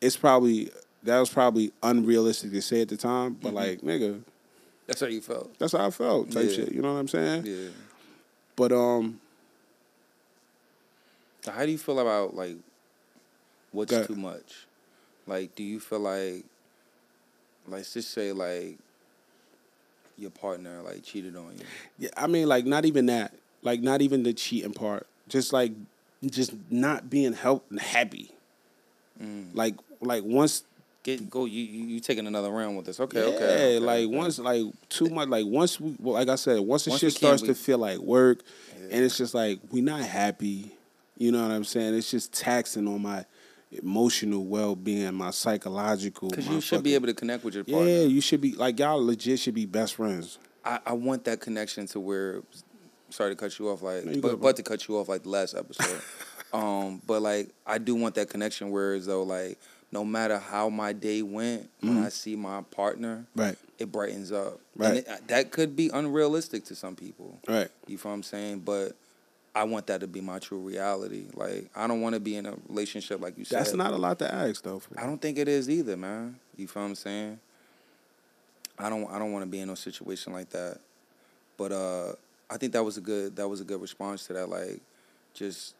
it's 0.00 0.16
probably 0.16 0.70
that 1.06 1.18
was 1.18 1.30
probably 1.30 1.72
unrealistic 1.82 2.50
to 2.52 2.60
say 2.60 2.82
at 2.82 2.88
the 2.88 2.96
time, 2.96 3.34
but 3.34 3.54
mm-hmm. 3.54 3.56
like, 3.56 3.80
nigga, 3.80 4.20
That's 4.86 5.00
how 5.00 5.06
you 5.08 5.20
felt. 5.20 5.58
that's 5.58 5.72
how 5.72 5.86
I 5.86 5.90
felt 5.90 6.30
type 6.30 6.46
Yeah. 6.48 6.52
shit. 6.56 6.72
You 6.72 6.82
know 6.82 6.92
what 6.94 7.00
I'm 7.00 7.08
saying? 7.08 7.44
Yeah. 7.46 7.68
But 8.54 8.72
um, 8.72 9.20
So 11.42 11.52
how 11.52 11.64
do 11.66 11.72
you 11.72 11.78
feel 11.78 11.98
about 12.00 12.34
like 12.34 12.56
what's 13.72 13.90
Go- 13.90 14.04
too 14.06 14.16
much? 14.16 14.66
Like, 15.26 15.54
do 15.56 15.64
you 15.64 15.80
feel 15.80 15.98
like, 15.98 16.44
let's 17.66 17.92
just 17.92 18.12
say 18.12 18.30
like 18.32 18.78
your 20.16 20.30
partner 20.30 20.82
like 20.82 21.02
cheated 21.02 21.36
on 21.36 21.52
you? 21.58 21.64
Yeah, 21.98 22.10
I 22.16 22.26
mean, 22.28 22.46
like 22.48 22.64
not 22.64 22.84
even 22.84 23.06
that, 23.06 23.34
like 23.62 23.80
not 23.82 24.02
even 24.02 24.22
the 24.22 24.32
cheating 24.32 24.72
part. 24.72 25.06
Just 25.28 25.52
like, 25.52 25.72
just 26.24 26.52
not 26.70 27.10
being 27.10 27.32
help 27.32 27.66
and 27.70 27.80
happy. 27.80 28.30
Mm. 29.20 29.48
Like, 29.54 29.74
like 30.00 30.22
once, 30.24 30.62
Get 31.06 31.30
go. 31.30 31.44
You 31.44 31.62
you, 31.62 31.86
you 31.86 32.00
taking 32.00 32.26
another 32.26 32.50
round 32.50 32.76
with 32.76 32.86
this? 32.86 32.98
Okay, 32.98 33.20
yeah, 33.20 33.34
okay. 33.36 33.44
okay, 33.44 33.78
like 33.78 34.06
okay. 34.06 34.06
once, 34.06 34.40
like 34.40 34.64
too 34.88 35.08
much. 35.08 35.28
Like 35.28 35.46
once 35.46 35.78
we, 35.78 35.94
well, 36.00 36.14
like 36.14 36.28
I 36.28 36.34
said, 36.34 36.58
once 36.58 36.84
the 36.84 36.90
Once 36.90 37.00
shit 37.00 37.12
starts 37.12 37.42
we- 37.42 37.48
to 37.48 37.54
feel 37.54 37.78
like 37.78 37.98
work, 37.98 38.42
Yeah. 38.76 38.88
and 38.90 39.04
it's 39.04 39.16
just 39.16 39.32
like 39.32 39.60
we're 39.70 39.84
not 39.84 40.00
happy. 40.00 40.72
You 41.16 41.30
know 41.30 41.42
what 41.42 41.52
I'm 41.52 41.62
saying? 41.62 41.94
It's 41.94 42.10
just 42.10 42.32
taxing 42.32 42.88
on 42.88 43.02
my 43.02 43.24
emotional 43.70 44.46
well 44.46 44.74
being, 44.74 45.14
my 45.14 45.30
psychological. 45.30 46.28
Because 46.28 46.48
you 46.48 46.60
should 46.60 46.82
be 46.82 46.96
able 46.96 47.06
to 47.06 47.14
connect 47.14 47.44
with 47.44 47.54
your 47.54 47.62
partner. 47.62 47.88
Yeah, 47.88 48.00
you 48.00 48.20
should 48.20 48.40
be 48.40 48.56
like 48.56 48.76
y'all 48.80 49.00
legit 49.04 49.38
should 49.38 49.54
be 49.54 49.64
best 49.64 49.94
friends. 49.94 50.40
I, 50.64 50.80
I 50.86 50.92
want 50.94 51.22
that 51.26 51.38
connection 51.38 51.86
to 51.86 52.00
where 52.00 52.42
sorry 53.10 53.30
to 53.30 53.36
cut 53.36 53.56
you 53.60 53.68
off 53.68 53.80
like 53.80 54.04
No, 54.04 54.10
you 54.10 54.20
but, 54.20 54.40
but 54.40 54.56
to 54.56 54.64
cut 54.64 54.88
you 54.88 54.98
off 54.98 55.08
like 55.08 55.22
the 55.22 55.28
last 55.28 55.54
episode. 55.54 56.02
um 56.52 57.00
but 57.06 57.22
like 57.22 57.50
I 57.64 57.78
do 57.78 57.94
want 57.94 58.16
that 58.16 58.28
connection 58.28 58.70
where 58.70 58.94
as 58.94 59.06
though 59.06 59.22
like 59.22 59.56
no 59.92 60.04
matter 60.04 60.38
how 60.38 60.68
my 60.68 60.92
day 60.92 61.22
went, 61.22 61.70
when 61.80 62.02
I 62.02 62.08
see 62.08 62.36
my 62.36 62.62
partner, 62.62 63.26
Right, 63.34 63.56
it 63.78 63.90
brightens 63.92 64.32
up. 64.32 64.60
Right. 64.74 64.88
And 64.88 64.96
it, 64.98 65.28
that 65.28 65.50
could 65.52 65.76
be 65.76 65.88
unrealistic 65.92 66.64
to 66.66 66.74
some 66.74 66.96
people. 66.96 67.38
right. 67.48 67.68
You 67.86 67.96
feel 67.98 68.10
what 68.10 68.16
I'm 68.16 68.22
saying? 68.22 68.60
But 68.60 68.96
I 69.54 69.64
want 69.64 69.86
that 69.86 70.00
to 70.00 70.06
be 70.06 70.20
my 70.20 70.38
true 70.38 70.58
reality. 70.58 71.24
Like 71.34 71.70
I 71.74 71.86
don't 71.86 72.00
want 72.02 72.14
to 72.14 72.20
be 72.20 72.36
in 72.36 72.44
a 72.46 72.54
relationship 72.68 73.20
like 73.22 73.38
you 73.38 73.44
said. 73.44 73.60
That's 73.60 73.72
not 73.74 73.92
a 73.92 73.96
lot 73.96 74.18
to 74.18 74.32
ask 74.32 74.62
though. 74.62 74.82
I 74.98 75.06
don't 75.06 75.20
think 75.22 75.38
it 75.38 75.48
is 75.48 75.70
either, 75.70 75.96
man. 75.96 76.38
You 76.56 76.66
feel 76.68 76.82
what 76.82 76.88
I'm 76.90 76.94
saying? 76.94 77.38
I 78.78 78.90
don't 78.90 79.10
I 79.10 79.18
don't 79.18 79.32
want 79.32 79.44
to 79.44 79.50
be 79.50 79.60
in 79.60 79.70
a 79.70 79.76
situation 79.76 80.32
like 80.34 80.50
that. 80.50 80.78
But 81.56 81.72
uh 81.72 82.12
I 82.50 82.58
think 82.58 82.72
that 82.74 82.84
was 82.84 82.98
a 82.98 83.00
good 83.00 83.36
that 83.36 83.48
was 83.48 83.60
a 83.62 83.64
good 83.64 83.80
response 83.80 84.26
to 84.26 84.34
that 84.34 84.50
like 84.50 84.80
just 85.32 85.74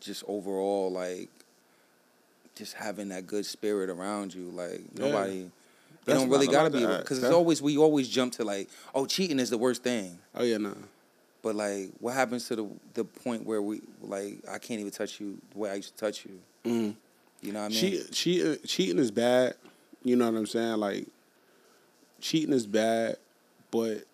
just 0.00 0.24
overall 0.26 0.90
like 0.90 1.28
just 2.58 2.74
having 2.74 3.08
that 3.08 3.26
good 3.26 3.46
spirit 3.46 3.88
around 3.88 4.34
you 4.34 4.50
like 4.50 4.80
Yeah. 4.94 5.06
nobody 5.06 5.40
it 5.42 5.50
That's 6.04 6.20
don't 6.20 6.28
really 6.30 6.46
gotta 6.46 6.70
be 6.70 6.84
because 6.84 7.22
it's 7.22 7.32
always 7.32 7.62
we 7.62 7.76
always 7.78 8.08
jump 8.08 8.32
to 8.34 8.44
like 8.44 8.68
oh 8.94 9.06
cheating 9.06 9.38
is 9.38 9.50
the 9.50 9.58
worst 9.58 9.82
thing. 9.82 10.18
Oh 10.34 10.42
yeah, 10.42 10.56
no. 10.58 10.74
But 11.42 11.54
like 11.54 11.90
what 12.00 12.14
happens 12.14 12.48
to 12.48 12.56
the 12.56 12.66
the 12.94 13.04
point 13.04 13.44
where 13.46 13.62
we 13.62 13.80
like 14.02 14.38
I 14.50 14.58
can't 14.58 14.80
even 14.80 14.92
touch 14.92 15.20
you 15.20 15.38
the 15.52 15.58
way 15.58 15.70
I 15.70 15.74
used 15.74 15.96
to 15.96 16.04
touch 16.04 16.24
you. 16.24 16.40
Mm. 16.64 16.94
You 17.40 17.52
know 17.52 17.60
what 17.60 17.66
I 17.66 17.68
mean? 17.68 17.78
She 17.78 18.02
cheat, 18.10 18.64
cheating 18.64 18.98
is 18.98 19.10
bad. 19.10 19.54
You 20.02 20.16
know 20.16 20.30
what 20.30 20.36
I'm 20.38 20.46
saying? 20.46 20.78
Like, 20.78 21.06
cheating 22.20 22.52
is 22.54 22.66
bad, 22.66 23.16
but 23.70 24.04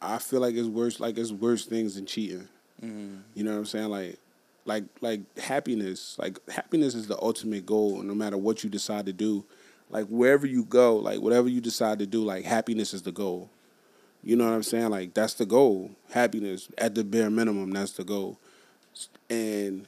I 0.00 0.18
feel 0.18 0.40
like 0.40 0.54
it's 0.54 0.68
worse. 0.68 1.00
Like 1.00 1.18
it's 1.18 1.32
worse 1.32 1.66
things 1.66 1.94
than 1.96 2.06
cheating. 2.06 2.48
Mhm. 2.82 3.22
You 3.34 3.44
know 3.44 3.52
what 3.52 3.58
I'm 3.58 3.66
saying? 3.66 3.88
Like, 3.88 4.18
like, 4.64 4.84
like 5.00 5.38
happiness. 5.38 6.16
Like 6.18 6.38
happiness 6.48 6.94
is 6.94 7.06
the 7.06 7.20
ultimate 7.20 7.66
goal. 7.66 8.02
No 8.02 8.14
matter 8.14 8.36
what 8.36 8.64
you 8.64 8.70
decide 8.70 9.06
to 9.06 9.12
do, 9.12 9.44
like 9.90 10.06
wherever 10.06 10.46
you 10.46 10.64
go, 10.64 10.96
like 10.96 11.20
whatever 11.20 11.48
you 11.48 11.60
decide 11.60 11.98
to 11.98 12.06
do, 12.06 12.24
like 12.24 12.44
happiness 12.44 12.94
is 12.94 13.02
the 13.02 13.12
goal. 13.12 13.50
You 14.24 14.36
know 14.36 14.44
what 14.44 14.54
I'm 14.54 14.62
saying? 14.62 14.90
Like 14.90 15.14
that's 15.14 15.34
the 15.34 15.46
goal. 15.46 15.90
Happiness 16.10 16.68
at 16.78 16.94
the 16.94 17.04
bare 17.04 17.30
minimum. 17.30 17.72
That's 17.72 17.92
the 17.92 18.04
goal. 18.04 18.38
And 19.28 19.86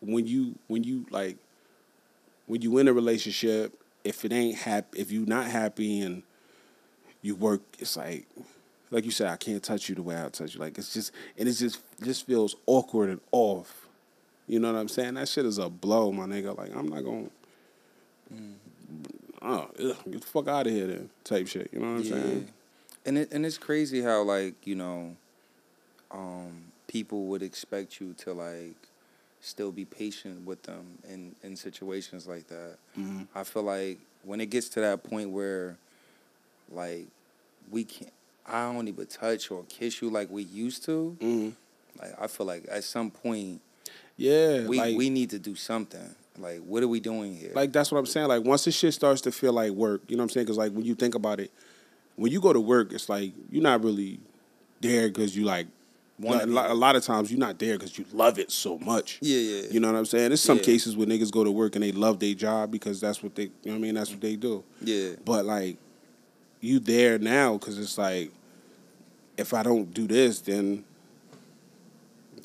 when 0.00 0.26
you 0.26 0.54
when 0.68 0.84
you 0.84 1.06
like 1.10 1.36
when 2.46 2.62
you 2.62 2.78
in 2.78 2.88
a 2.88 2.92
relationship, 2.92 3.80
if 4.04 4.24
it 4.24 4.32
ain't 4.32 4.58
happy, 4.58 5.00
if 5.00 5.10
you 5.10 5.24
not 5.24 5.46
happy 5.46 6.00
and 6.00 6.22
you 7.22 7.34
work, 7.34 7.60
it's 7.78 7.96
like 7.96 8.26
like 8.90 9.04
you 9.04 9.10
said, 9.10 9.28
I 9.28 9.36
can't 9.36 9.62
touch 9.62 9.88
you 9.88 9.94
the 9.94 10.02
way 10.02 10.20
I 10.20 10.28
touch 10.28 10.54
you. 10.54 10.60
Like 10.60 10.76
it's 10.78 10.92
just 10.92 11.12
and 11.38 11.48
it 11.48 11.52
just 11.52 11.80
just 12.02 12.26
feels 12.26 12.56
awkward 12.66 13.10
and 13.10 13.20
off. 13.32 13.86
You 14.46 14.58
know 14.58 14.72
what 14.72 14.78
I'm 14.78 14.88
saying? 14.88 15.14
That 15.14 15.28
shit 15.28 15.46
is 15.46 15.58
a 15.58 15.68
blow, 15.68 16.10
my 16.12 16.24
nigga. 16.26 16.56
Like 16.56 16.74
I'm 16.74 16.88
not 16.88 17.04
gonna. 17.04 17.28
Oh, 19.42 19.68
ugh, 19.82 19.96
get 20.10 20.20
the 20.20 20.26
fuck 20.26 20.48
out 20.48 20.66
of 20.66 20.72
here, 20.72 20.86
then. 20.86 21.10
Type 21.24 21.46
shit. 21.46 21.70
You 21.72 21.80
know 21.80 21.92
what 21.92 22.00
I'm 22.00 22.04
saying? 22.04 22.48
And 23.06 23.18
it 23.18 23.32
and 23.32 23.46
it's 23.46 23.58
crazy 23.58 24.02
how 24.02 24.22
like 24.22 24.54
you 24.66 24.74
know, 24.74 25.16
um, 26.10 26.64
people 26.88 27.26
would 27.26 27.42
expect 27.42 28.00
you 28.00 28.14
to 28.18 28.32
like 28.34 28.74
still 29.40 29.72
be 29.72 29.84
patient 29.86 30.44
with 30.44 30.62
them 30.64 30.98
in 31.08 31.34
in 31.42 31.56
situations 31.56 32.26
like 32.26 32.48
that. 32.48 32.76
Mhm. 32.98 33.26
I 33.34 33.44
feel 33.44 33.62
like 33.62 33.98
when 34.24 34.40
it 34.40 34.50
gets 34.50 34.68
to 34.70 34.80
that 34.80 35.02
point 35.02 35.30
where, 35.30 35.78
like, 36.70 37.06
we 37.70 37.84
can't. 37.84 38.12
I 38.50 38.72
don't 38.72 38.88
even 38.88 39.06
touch 39.06 39.50
or 39.50 39.64
kiss 39.68 40.02
you 40.02 40.10
like 40.10 40.30
we 40.30 40.42
used 40.42 40.84
to. 40.86 41.16
Mhm. 41.20 41.52
Like 42.00 42.14
I 42.20 42.26
feel 42.26 42.46
like 42.46 42.66
at 42.70 42.84
some 42.84 43.10
point 43.10 43.60
Yeah, 44.16 44.66
we 44.66 44.76
like, 44.78 44.96
we 44.96 45.08
need 45.10 45.30
to 45.30 45.38
do 45.38 45.54
something. 45.54 46.14
Like 46.38 46.60
what 46.60 46.82
are 46.82 46.88
we 46.88 47.00
doing 47.00 47.36
here? 47.36 47.52
Like 47.54 47.72
that's 47.72 47.90
what 47.92 47.98
I'm 47.98 48.06
saying. 48.06 48.28
Like 48.28 48.44
once 48.44 48.64
this 48.64 48.74
shit 48.76 48.94
starts 48.94 49.20
to 49.22 49.32
feel 49.32 49.52
like 49.52 49.72
work, 49.72 50.02
you 50.08 50.16
know 50.16 50.22
what 50.22 50.30
I'm 50.30 50.30
saying? 50.30 50.46
Because 50.46 50.58
like 50.58 50.72
when 50.72 50.84
you 50.84 50.94
think 50.94 51.14
about 51.14 51.40
it, 51.40 51.50
when 52.16 52.32
you 52.32 52.40
go 52.40 52.52
to 52.52 52.60
work, 52.60 52.92
it's 52.92 53.08
like 53.08 53.32
you're 53.50 53.62
not 53.62 53.82
really 53.84 54.20
there 54.80 55.08
because 55.08 55.36
you 55.36 55.44
like 55.44 55.66
a, 56.22 56.46
lot, 56.46 56.70
a 56.70 56.74
lot 56.74 56.96
of 56.96 57.02
times 57.02 57.30
you're 57.30 57.40
not 57.40 57.58
there 57.58 57.78
because 57.78 57.96
you 57.98 58.04
love 58.12 58.38
it 58.38 58.50
so 58.50 58.78
much. 58.78 59.18
Yeah, 59.22 59.38
yeah. 59.38 59.62
You 59.70 59.80
know 59.80 59.90
what 59.90 59.96
I'm 59.98 60.04
saying? 60.04 60.28
There's 60.28 60.40
some 60.42 60.58
Yeah. 60.58 60.64
cases 60.64 60.94
where 60.96 61.06
niggas 61.06 61.30
go 61.30 61.44
to 61.44 61.50
work 61.50 61.76
and 61.76 61.82
they 61.82 61.92
love 61.92 62.18
their 62.18 62.34
job 62.34 62.70
because 62.70 63.00
that's 63.00 63.22
what 63.22 63.34
they, 63.34 63.44
you 63.44 63.50
know 63.64 63.72
what 63.72 63.76
I 63.76 63.80
mean? 63.80 63.94
That's 63.94 64.10
what 64.10 64.20
they 64.20 64.36
do. 64.36 64.62
Yeah. 64.82 65.12
But 65.24 65.46
like, 65.46 65.78
you 66.60 66.78
there 66.78 67.18
now 67.18 67.54
because 67.56 67.78
it's 67.78 67.96
like, 67.96 68.30
if 69.40 69.54
I 69.54 69.62
don't 69.62 69.92
do 69.92 70.06
this, 70.06 70.40
then 70.40 70.84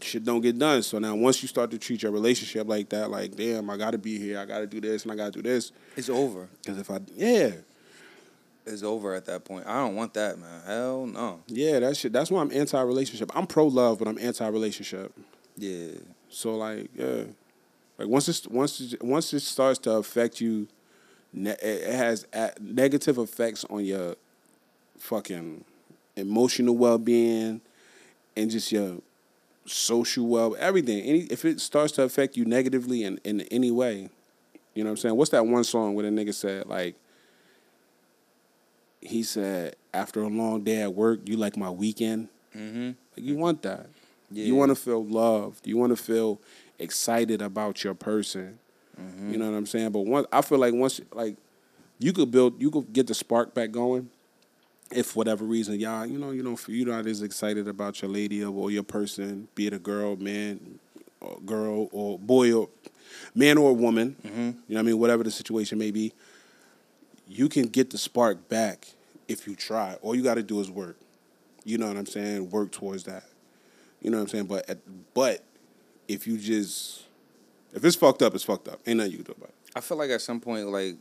shit 0.01 0.23
don't 0.23 0.41
get 0.41 0.57
done. 0.57 0.81
So 0.83 0.99
now 0.99 1.15
once 1.15 1.41
you 1.41 1.47
start 1.47 1.71
to 1.71 1.77
treat 1.77 2.03
your 2.03 2.11
relationship 2.11 2.67
like 2.67 2.89
that, 2.89 3.09
like, 3.09 3.35
damn, 3.35 3.69
I 3.69 3.77
got 3.77 3.91
to 3.91 3.97
be 3.97 4.17
here, 4.19 4.39
I 4.39 4.45
got 4.45 4.59
to 4.59 4.67
do 4.67 4.79
this, 4.81 5.03
and 5.03 5.11
I 5.11 5.15
got 5.15 5.33
to 5.33 5.41
do 5.41 5.49
this. 5.49 5.71
It's 5.95 6.09
over. 6.09 6.47
Because 6.61 6.79
if 6.79 6.89
I, 6.91 6.99
yeah, 7.15 7.51
It's 8.65 8.83
over 8.83 9.13
at 9.13 9.25
that 9.25 9.45
point. 9.45 9.67
I 9.67 9.73
don't 9.79 9.95
want 9.95 10.13
that, 10.15 10.37
man. 10.39 10.61
Hell 10.65 11.05
no. 11.05 11.41
yeah, 11.47 11.79
that 11.79 11.97
shit. 11.97 12.11
That's 12.13 12.31
why 12.31 12.41
I'm 12.41 12.51
anti-relationship. 12.51 13.31
I'm 13.35 13.45
pro-love, 13.47 13.99
but 13.99 14.07
I'm 14.07 14.17
anti-relationship. 14.19 15.13
Yeah. 15.57 15.89
So 16.29 16.55
like, 16.57 16.89
yeah, 16.95 17.23
like 17.97 18.07
once 18.07 18.27
it's 18.27 18.47
once 18.47 18.81
it, 18.81 19.03
once 19.03 19.33
it 19.33 19.39
starts 19.41 19.79
to 19.79 19.91
affect 19.91 20.41
you, 20.41 20.67
ne- 21.31 21.51
it 21.51 21.59
it 21.61 21.93
has 21.93 22.25
a- 22.33 22.53
negative 22.59 23.17
effects 23.17 23.63
on 23.69 23.85
your 23.85 24.15
fucking 24.97 25.63
emotional 26.15 26.75
well 26.75 26.97
being 26.97 27.61
and 28.35 28.51
just 28.51 28.71
your 28.71 28.97
social 29.65 30.27
well 30.27 30.55
everything. 30.59 31.03
Any 31.03 31.19
if 31.23 31.45
it 31.45 31.59
starts 31.59 31.93
to 31.93 32.03
affect 32.03 32.37
you 32.37 32.45
negatively 32.45 33.03
in 33.03 33.19
in 33.23 33.41
any 33.41 33.71
way, 33.71 34.09
you 34.73 34.83
know 34.83 34.89
what 34.89 34.91
I'm 34.91 34.97
saying. 34.97 35.15
What's 35.15 35.31
that 35.31 35.45
one 35.45 35.63
song 35.63 35.95
where 35.95 36.09
the 36.09 36.11
nigga 36.11 36.33
said 36.33 36.67
like. 36.67 36.95
He 39.01 39.21
said, 39.21 39.75
"After 39.93 40.23
a 40.23 40.27
long 40.27 40.63
day 40.63 40.81
at 40.81 40.95
work, 40.95 41.19
you 41.29 41.37
like 41.37 41.55
my 41.55 41.69
weekend. 41.69 42.27
Mm-hmm. 42.57 42.87
Like, 42.87 42.95
you 43.17 43.35
want 43.35 43.61
that. 43.61 43.87
Yeah. 44.31 44.45
You 44.45 44.55
want 44.55 44.69
to 44.69 44.75
feel 44.75 45.05
loved. 45.05 45.67
You 45.67 45.77
want 45.77 45.95
to 45.95 46.01
feel 46.01 46.41
excited 46.79 47.41
about 47.41 47.83
your 47.83 47.93
person. 47.93 48.57
Mm-hmm. 48.99 49.31
You 49.31 49.37
know 49.37 49.51
what 49.51 49.57
I'm 49.57 49.65
saying? 49.65 49.91
But 49.91 50.01
once 50.01 50.27
I 50.31 50.41
feel 50.41 50.57
like 50.57 50.73
once 50.73 51.01
like 51.13 51.35
you 51.99 52.13
could 52.13 52.31
build, 52.31 52.59
you 52.61 52.71
could 52.71 52.91
get 52.91 53.07
the 53.07 53.13
spark 53.13 53.53
back 53.53 53.71
going. 53.71 54.09
If 54.95 55.15
whatever 55.15 55.43
reason 55.43 55.79
y'all, 55.79 56.05
you 56.05 56.17
know, 56.17 56.31
you 56.31 56.41
know, 56.43 56.57
you're 56.67 56.87
not 56.87 57.05
as 57.05 57.21
excited 57.21 57.67
about 57.67 58.01
your 58.01 58.09
lady 58.09 58.43
or 58.43 58.71
your 58.71 58.83
person, 58.83 59.47
be 59.55 59.67
it 59.67 59.73
a 59.73 59.79
girl, 59.79 60.15
man, 60.15 60.79
or 61.19 61.39
girl, 61.45 61.89
or 61.91 62.17
boy, 62.17 62.53
or 62.53 62.69
man 63.33 63.57
or 63.57 63.73
woman. 63.73 64.15
Mm-hmm. 64.25 64.39
You 64.39 64.45
know 64.45 64.55
what 64.67 64.79
I 64.79 64.83
mean? 64.83 64.99
Whatever 64.99 65.23
the 65.23 65.31
situation 65.31 65.77
may 65.77 65.91
be, 65.91 66.13
you 67.27 67.49
can 67.49 67.67
get 67.67 67.89
the 67.89 67.97
spark 67.97 68.47
back 68.49 68.87
if 69.27 69.47
you 69.47 69.55
try. 69.55 69.95
All 70.01 70.15
you 70.15 70.23
got 70.23 70.35
to 70.35 70.43
do 70.43 70.59
is 70.59 70.69
work. 70.69 70.97
You 71.63 71.77
know 71.77 71.87
what 71.87 71.97
I'm 71.97 72.05
saying? 72.05 72.49
Work 72.51 72.71
towards 72.71 73.03
that. 73.05 73.23
You 74.01 74.11
know 74.11 74.17
what 74.17 74.23
I'm 74.23 74.29
saying? 74.29 74.45
But 74.45 74.69
at, 74.69 74.77
but 75.13 75.43
if 76.07 76.27
you 76.27 76.37
just 76.37 77.03
if 77.73 77.83
it's 77.83 77.95
fucked 77.95 78.21
up, 78.21 78.35
it's 78.35 78.43
fucked 78.43 78.67
up. 78.67 78.79
Ain't 78.85 78.97
nothing 78.97 79.11
you 79.11 79.17
can 79.17 79.25
do 79.25 79.31
about 79.35 79.49
it. 79.49 79.55
I 79.75 79.81
feel 79.81 79.97
like 79.97 80.09
at 80.11 80.21
some 80.21 80.39
point, 80.39 80.67
like 80.67 80.95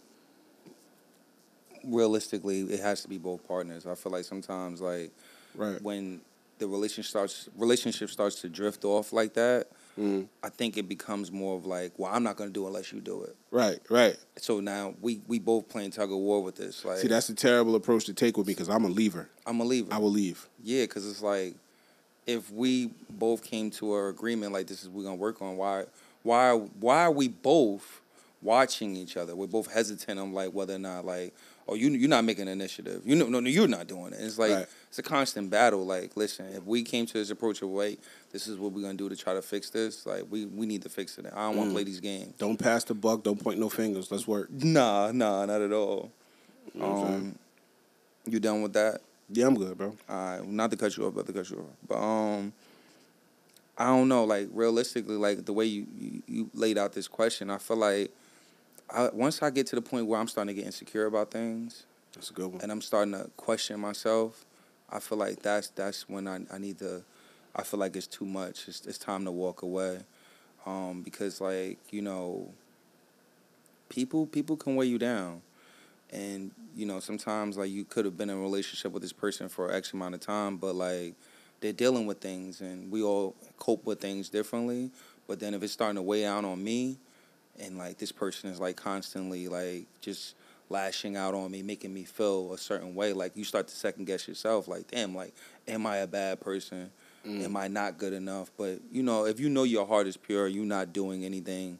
realistically, 1.86 2.60
it 2.62 2.80
has 2.80 3.02
to 3.02 3.08
be 3.08 3.18
both 3.18 3.46
partners. 3.46 3.86
I 3.86 3.94
feel 3.94 4.12
like 4.12 4.24
sometimes, 4.24 4.80
like 4.80 5.10
Right. 5.54 5.80
when 5.82 6.20
the 6.58 6.66
relationship 6.68 7.08
starts 7.08 7.48
relationship 7.56 8.10
starts 8.10 8.40
to 8.42 8.48
drift 8.48 8.84
off 8.84 9.12
like 9.12 9.34
that, 9.34 9.68
Mhm. 9.98 10.28
I 10.42 10.48
think 10.48 10.76
it 10.76 10.88
becomes 10.88 11.30
more 11.30 11.56
of 11.56 11.66
like, 11.66 11.92
well, 11.98 12.10
I'm 12.12 12.22
not 12.22 12.36
gonna 12.36 12.50
do 12.50 12.64
it 12.64 12.68
unless 12.68 12.92
you 12.92 13.00
do 13.00 13.22
it. 13.22 13.36
Right. 13.50 13.80
Right. 13.90 14.16
So 14.36 14.60
now 14.60 14.94
we 15.00 15.20
we 15.28 15.38
both 15.38 15.68
playing 15.68 15.90
tug 15.92 16.10
of 16.10 16.18
war 16.18 16.42
with 16.42 16.56
this. 16.56 16.84
Like, 16.84 16.98
See, 16.98 17.08
that's 17.08 17.28
a 17.28 17.34
terrible 17.34 17.74
approach 17.76 18.04
to 18.06 18.14
take 18.14 18.36
with 18.36 18.46
me 18.46 18.54
because 18.54 18.68
I'm 18.68 18.84
a 18.84 18.88
leaver. 18.88 19.28
I'm 19.46 19.60
a 19.60 19.64
leaver. 19.64 19.92
I 19.92 19.98
will 19.98 20.10
leave. 20.10 20.48
Yeah, 20.62 20.82
because 20.82 21.08
it's 21.08 21.22
like 21.22 21.54
if 22.26 22.50
we 22.50 22.90
both 23.10 23.42
came 23.44 23.70
to 23.70 23.96
an 23.96 24.08
agreement 24.10 24.52
like 24.52 24.66
this 24.66 24.82
is 24.82 24.88
we're 24.88 25.02
gonna 25.04 25.14
work 25.16 25.42
on 25.42 25.56
why 25.56 25.84
why 26.22 26.52
why 26.54 27.02
are 27.02 27.12
we 27.12 27.28
both 27.28 28.00
watching 28.42 28.96
each 28.96 29.16
other? 29.16 29.34
We're 29.36 29.46
both 29.46 29.72
hesitant 29.72 30.18
on 30.18 30.32
like 30.32 30.52
whether 30.52 30.74
or 30.74 30.78
not 30.78 31.04
like 31.04 31.34
oh 31.68 31.74
you 31.74 31.90
you're 31.90 32.08
not 32.08 32.24
making 32.24 32.42
an 32.42 32.48
initiative. 32.48 33.02
You 33.04 33.16
know 33.16 33.26
no 33.28 33.40
no 33.40 33.48
you're 33.48 33.68
not 33.68 33.86
doing 33.86 34.12
it. 34.12 34.18
It's 34.20 34.38
like 34.38 34.50
Right. 34.52 34.66
it's 34.88 34.98
a 34.98 35.02
constant 35.02 35.50
battle. 35.50 35.84
Like 35.84 36.16
listen, 36.16 36.46
if 36.54 36.64
we 36.64 36.82
came 36.82 37.06
to 37.06 37.14
this 37.14 37.30
approach 37.30 37.62
of 37.62 37.68
wait, 37.70 38.00
this 38.32 38.46
is 38.46 38.58
what 38.58 38.72
we're 38.72 38.82
gonna 38.82 38.94
do 38.94 39.08
to 39.08 39.16
try 39.16 39.34
to 39.34 39.42
fix 39.42 39.70
this. 39.70 40.06
Like 40.06 40.24
we 40.30 40.46
we 40.46 40.66
need 40.66 40.82
to 40.82 40.88
fix 40.88 41.18
it. 41.18 41.26
I 41.32 41.46
don't 41.46 41.56
want 41.56 41.70
to 41.70 41.74
play 41.74 41.84
these 41.84 42.00
games. 42.00 42.34
Don't 42.38 42.56
pass 42.58 42.84
the 42.84 42.94
buck. 42.94 43.22
Don't 43.22 43.42
point 43.42 43.58
no 43.58 43.68
fingers. 43.68 44.10
Let's 44.10 44.26
work. 44.26 44.50
Nah 44.50 45.10
nah 45.12 45.44
not 45.46 45.60
at 45.62 45.72
all. 45.72 46.10
You 46.74 46.80
know 46.80 46.88
what 46.88 46.96
I'm 46.96 47.06
saying? 47.06 47.14
Um, 47.16 47.38
you 48.26 48.40
done 48.40 48.62
with 48.62 48.72
that? 48.72 49.00
Yeah, 49.30 49.46
I'm 49.46 49.54
good, 49.54 49.76
bro. 49.78 49.96
All 50.08 50.16
right, 50.38 50.46
not 50.46 50.70
to 50.70 50.76
cut 50.76 50.96
you 50.96 51.06
off, 51.06 51.14
but 51.14 51.26
to 51.26 51.32
cut 51.32 51.48
you 51.50 51.58
off. 51.58 51.76
But 51.88 51.96
um, 51.96 52.52
I 53.76 53.86
don't 53.86 54.08
know. 54.08 54.24
Like 54.24 54.48
realistically, 54.52 55.16
like 55.16 55.44
the 55.46 55.52
way 55.52 55.64
you 55.64 55.86
you, 55.98 56.22
you 56.26 56.50
laid 56.54 56.78
out 56.78 56.92
this 56.92 57.08
question, 57.08 57.50
I 57.50 57.58
feel 57.58 57.76
like 57.76 58.10
I, 58.90 59.08
once 59.12 59.42
I 59.42 59.50
get 59.50 59.66
to 59.68 59.76
the 59.76 59.82
point 59.82 60.06
where 60.06 60.20
I'm 60.20 60.28
starting 60.28 60.54
to 60.54 60.60
get 60.60 60.66
insecure 60.66 61.06
about 61.06 61.30
things 61.30 61.84
That's 62.14 62.30
a 62.30 62.32
good 62.34 62.52
one. 62.52 62.60
and 62.62 62.70
I'm 62.70 62.80
starting 62.80 63.12
to 63.12 63.30
question 63.36 63.80
myself, 63.80 64.44
I 64.90 65.00
feel 65.00 65.18
like 65.18 65.42
that's 65.42 65.68
that's 65.70 66.08
when 66.08 66.28
I 66.28 66.40
I 66.52 66.58
need 66.58 66.78
to. 66.78 67.02
I 67.56 67.62
feel 67.62 67.78
like 67.80 67.94
it's 67.96 68.06
too 68.06 68.24
much. 68.24 68.68
It's 68.68 68.86
it's 68.86 68.98
time 68.98 69.24
to 69.24 69.30
walk 69.30 69.62
away, 69.62 70.00
um, 70.66 71.02
because 71.02 71.40
like 71.40 71.78
you 71.90 72.02
know, 72.02 72.48
people 73.88 74.26
people 74.26 74.56
can 74.56 74.76
weigh 74.76 74.86
you 74.86 74.98
down, 74.98 75.42
and 76.12 76.50
you 76.76 76.86
know 76.86 77.00
sometimes 77.00 77.56
like 77.56 77.70
you 77.70 77.84
could 77.84 78.04
have 78.04 78.16
been 78.16 78.30
in 78.30 78.36
a 78.36 78.40
relationship 78.40 78.92
with 78.92 79.02
this 79.02 79.12
person 79.12 79.48
for 79.48 79.72
X 79.72 79.92
amount 79.92 80.14
of 80.14 80.20
time, 80.20 80.56
but 80.56 80.74
like 80.74 81.14
they're 81.60 81.72
dealing 81.72 82.06
with 82.06 82.20
things, 82.20 82.60
and 82.60 82.90
we 82.90 83.02
all 83.02 83.34
cope 83.58 83.84
with 83.84 84.00
things 84.00 84.28
differently. 84.28 84.90
But 85.26 85.40
then 85.40 85.54
if 85.54 85.62
it's 85.62 85.72
starting 85.72 85.96
to 85.96 86.02
weigh 86.02 86.26
out 86.26 86.44
on 86.44 86.62
me, 86.62 86.98
and 87.60 87.78
like 87.78 87.98
this 87.98 88.12
person 88.12 88.50
is 88.50 88.60
like 88.60 88.76
constantly 88.76 89.48
like 89.48 89.86
just 90.00 90.34
lashing 90.70 91.16
out 91.16 91.34
on 91.34 91.50
me, 91.50 91.62
making 91.62 91.92
me 91.92 92.04
feel 92.04 92.52
a 92.52 92.58
certain 92.58 92.94
way. 92.94 93.12
Like 93.12 93.36
you 93.36 93.44
start 93.44 93.68
to 93.68 93.76
second 93.76 94.06
guess 94.06 94.26
yourself. 94.26 94.68
Like, 94.68 94.90
damn, 94.90 95.14
like, 95.14 95.34
am 95.68 95.86
I 95.86 95.98
a 95.98 96.06
bad 96.06 96.40
person? 96.40 96.90
Am 97.26 97.56
I 97.56 97.68
not 97.68 97.96
good 97.96 98.12
enough? 98.12 98.50
But 98.58 98.80
you 98.92 99.02
know, 99.02 99.24
if 99.24 99.40
you 99.40 99.48
know 99.48 99.62
your 99.62 99.86
heart 99.86 100.06
is 100.06 100.16
pure, 100.16 100.46
you're 100.46 100.66
not 100.66 100.92
doing 100.92 101.24
anything 101.24 101.78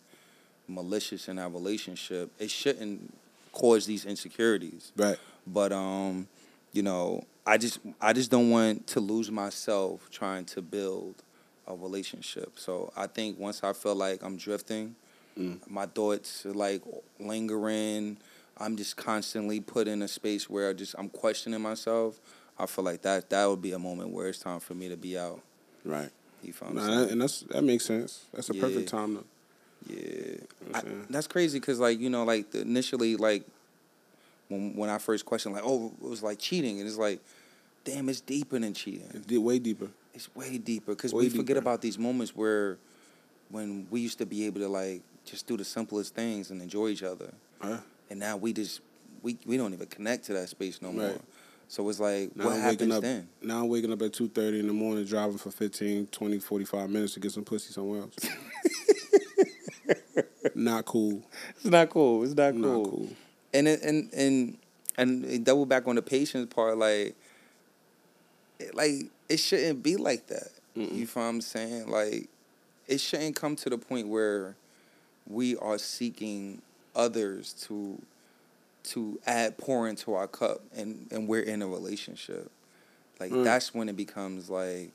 malicious 0.67 1.29
in 1.29 1.37
that 1.37 1.53
relationship. 1.53 2.31
It 2.39 2.51
shouldn't 2.51 3.13
cause 3.53 3.85
these 3.85 4.07
insecurities. 4.07 4.93
Right. 4.97 5.19
But 5.47 5.73
um, 5.73 6.29
you 6.73 6.83
know, 6.83 7.25
I 7.47 7.59
just 7.59 7.79
I 8.01 8.15
just 8.15 8.31
don't 8.31 8.49
want 8.49 8.87
to 8.89 9.01
lose 9.01 9.31
myself 9.31 10.09
trying 10.11 10.47
to 10.47 10.63
build 10.63 11.17
a 11.67 11.75
relationship. 11.75 12.53
So 12.57 12.93
I 12.97 13.07
think 13.07 13.39
once 13.39 13.63
I 13.63 13.75
feel 13.75 13.95
like 13.95 14.23
I'm 14.23 14.39
drifting, 14.39 14.97
Mm. 15.39 15.59
my 15.69 15.87
thoughts 15.87 16.47
are 16.47 16.53
like 16.53 16.83
lingering. 17.19 18.17
I'm 18.57 18.77
just 18.77 18.97
constantly 18.97 19.59
put 19.61 19.89
in 19.89 20.01
a 20.03 20.09
space 20.09 20.49
where 20.49 20.71
I 20.71 20.73
just 20.75 20.95
I'm 20.99 21.09
questioning 21.09 21.61
myself. 21.61 22.21
I 22.59 22.67
feel 22.67 22.85
like 22.85 23.03
that 23.03 23.31
that 23.31 23.47
would 23.47 23.61
be 23.63 23.73
a 23.73 23.79
moment 23.79 24.11
where 24.11 24.29
it's 24.29 24.39
time 24.39 24.61
for 24.61 24.75
me 24.75 24.89
to 24.89 24.97
be 24.97 25.19
out. 25.19 25.41
Right. 25.85 26.11
You 26.43 26.53
I'm 26.65 26.75
Nah, 26.77 27.05
and 27.05 27.21
that's 27.21 27.41
that 27.51 27.63
makes 27.65 27.85
sense. 27.85 28.27
That's 28.33 28.51
a 28.51 28.55
Yeah. 28.55 28.61
perfect 28.61 28.89
time 28.89 29.17
to. 29.17 29.25
Yeah, 29.87 30.37
know 30.73 30.79
I, 30.79 30.83
that's 31.11 31.27
crazy 31.27 31.59
because 31.59 31.79
like 31.81 31.99
you 31.99 32.09
know 32.09 32.25
like 32.25 32.53
the, 32.53 32.61
initially 32.63 33.17
like 33.17 33.45
when 34.49 34.75
when 34.77 34.89
I 34.89 34.99
first 34.99 35.27
questioned 35.27 35.55
like 35.55 35.65
oh 35.67 35.93
it 36.03 36.09
was 36.09 36.23
like 36.23 36.39
cheating 36.39 36.79
and 36.79 36.89
it's 36.89 36.97
like 36.97 37.21
damn 37.85 38.09
it's 38.09 38.21
deeper 38.23 38.59
than 38.59 38.73
cheating 38.73 39.09
It 39.13 39.27
did 39.27 39.39
way 39.39 39.59
deeper. 39.59 39.89
it's 40.15 40.35
way 40.35 40.57
deeper 40.57 40.95
because 40.95 41.13
we 41.13 41.29
forget 41.29 41.57
about 41.59 41.83
these 41.83 41.99
moments 41.99 42.35
where 42.35 42.79
when 43.51 43.87
we 43.91 44.01
used 44.01 44.17
to 44.19 44.27
be 44.27 44.47
able 44.47 44.61
to 44.61 44.69
like 44.69 45.03
just 45.25 45.47
do 45.47 45.57
the 45.57 45.65
simplest 45.65 46.15
things 46.15 46.51
and 46.51 46.61
enjoy 46.63 46.89
each 46.89 47.03
other 47.03 47.33
Huh? 47.61 47.79
and 48.11 48.21
now 48.21 48.37
we 48.37 48.53
just 48.53 48.81
we 49.23 49.37
we 49.47 49.57
don't 49.57 49.73
even 49.73 49.87
connect 49.87 50.25
to 50.27 50.33
that 50.35 50.49
space 50.49 50.81
no 50.83 50.93
more 50.93 51.07
Right. 51.09 51.21
so 51.69 51.89
it's 51.89 52.01
like 52.01 52.35
Now 52.37 52.47
what 52.47 52.55
I'm 52.55 52.61
happens 52.61 52.95
up. 52.95 53.03
then 53.03 53.29
Now 53.43 53.61
I'm 53.61 53.69
waking 53.69 53.93
up 53.93 54.03
at 54.03 54.13
two 54.13 54.29
thirty 54.29 54.61
in 54.61 54.67
the 54.67 54.73
morning, 54.73 55.05
driving 55.05 55.39
for 55.39 55.51
15, 55.51 56.09
20, 56.09 56.39
45 56.39 56.91
minutes 56.91 57.15
to 57.15 57.21
get 57.21 57.33
some 57.33 57.45
pussy 57.45 57.73
somewhere 57.73 58.03
else. 58.03 58.15
Not 60.55 60.85
cool. 60.85 61.23
it's 61.57 61.65
not 61.65 61.91
cool 61.91 62.23
it's 62.23 62.35
not 62.35 62.55
Not 62.55 62.85
cool. 62.85 63.09
and 63.53 63.67
it, 63.67 63.83
and 63.83 64.13
and 64.15 64.59
and 64.97 65.45
double 65.45 65.67
back 65.67 65.89
on 65.89 65.97
the 65.97 66.03
patience 66.03 66.53
part, 66.55 66.79
like, 66.79 67.17
it, 68.61 68.75
like 68.75 69.07
it 69.29 69.39
shouldn't 69.39 69.83
be 69.83 69.97
like 69.97 70.29
that. 70.29 70.49
You 70.77 71.07
feel 71.07 71.23
what 71.25 71.29
I'm 71.31 71.41
saying? 71.41 71.89
Like, 71.89 72.29
it 72.87 73.01
shouldn't 73.01 73.35
come 73.37 73.57
to 73.57 73.71
the 73.71 73.79
point 73.79 74.07
where 74.09 74.55
we 75.27 75.57
are 75.57 75.79
seeking 75.79 76.63
others 76.95 77.53
to 77.69 78.01
to 78.85 79.19
add 79.27 79.57
pour 79.57 79.89
into 79.89 80.15
our 80.15 80.27
cup, 80.27 80.61
and 80.77 81.07
and 81.11 81.27
we're 81.29 81.43
in 81.43 81.63
a 81.63 81.67
relationship. 81.67 82.51
Like 83.21 83.33
Mm. 83.33 83.45
that's 83.45 83.73
when 83.75 83.89
it 83.89 83.97
becomes 83.97 84.51
like 84.51 84.91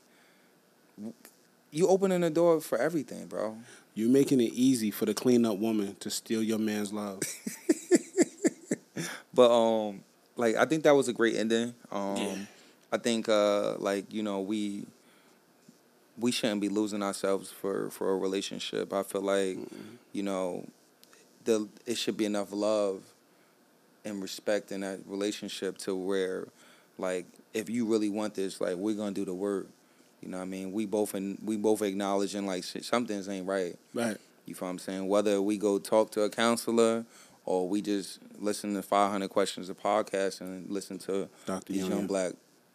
you 1.72 1.88
opening 1.88 2.20
the 2.20 2.30
door 2.30 2.60
for 2.60 2.78
everything, 2.78 3.26
bro. 3.26 3.56
You're 3.94 4.08
making 4.10 4.40
it 4.40 4.52
easy 4.52 4.90
for 4.90 5.06
the 5.06 5.14
clean 5.14 5.44
up 5.44 5.58
woman 5.58 5.96
to 6.00 6.10
steal 6.10 6.42
your 6.42 6.58
man's 6.58 6.92
love. 6.92 7.20
But 9.32 9.50
um, 9.50 10.02
like 10.36 10.56
I 10.56 10.64
think 10.66 10.82
that 10.84 10.94
was 10.94 11.08
a 11.08 11.12
great 11.12 11.36
ending. 11.36 11.74
Um, 11.90 12.16
Yeah. 12.16 12.36
I 12.92 12.98
think 12.98 13.28
uh, 13.28 13.76
like 13.78 14.12
you 14.12 14.22
know 14.22 14.40
we 14.40 14.84
we 16.20 16.30
shouldn't 16.30 16.60
be 16.60 16.68
losing 16.68 17.02
ourselves 17.02 17.50
for 17.50 17.90
for 17.90 18.10
a 18.10 18.16
relationship. 18.16 18.92
I 18.92 19.02
feel 19.02 19.22
like 19.22 19.58
you 20.12 20.22
know 20.22 20.66
the 21.44 21.68
it 21.86 21.96
should 21.96 22.16
be 22.16 22.24
enough 22.24 22.52
love 22.52 23.02
and 24.04 24.22
respect 24.22 24.72
in 24.72 24.80
that 24.80 25.00
relationship 25.06 25.78
to 25.78 25.94
where 25.94 26.46
like 26.98 27.26
if 27.54 27.68
you 27.68 27.86
really 27.86 28.08
want 28.08 28.34
this, 28.34 28.60
like 28.60 28.76
we're 28.76 28.96
gonna 28.96 29.12
do 29.12 29.24
the 29.24 29.34
work. 29.34 29.66
You 30.20 30.28
know 30.28 30.36
what 30.36 30.44
I 30.44 30.46
mean? 30.46 30.72
We 30.72 30.84
both 30.84 31.14
and 31.14 31.38
we 31.44 31.56
both 31.56 31.80
acknowledging 31.82 32.46
like 32.46 32.64
shit, 32.64 32.84
some 32.84 33.06
things 33.06 33.28
ain't 33.28 33.46
right. 33.46 33.76
Right. 33.94 34.18
You 34.46 34.54
feel 34.54 34.68
what 34.68 34.72
I'm 34.72 34.78
saying? 34.78 35.08
Whether 35.08 35.40
we 35.40 35.56
go 35.56 35.78
talk 35.78 36.10
to 36.12 36.22
a 36.22 36.30
counselor 36.30 37.04
or 37.46 37.68
we 37.68 37.80
just 37.80 38.18
listen 38.38 38.74
to 38.74 38.82
500 38.82 39.28
questions 39.30 39.68
of 39.68 39.80
podcast 39.80 40.40
and 40.40 40.68
listen 40.70 40.98
to 41.00 41.28
Dr. 41.46 41.72
these 41.72 41.82
Young, 41.82 41.90
young 41.90 42.06
black. 42.06 42.32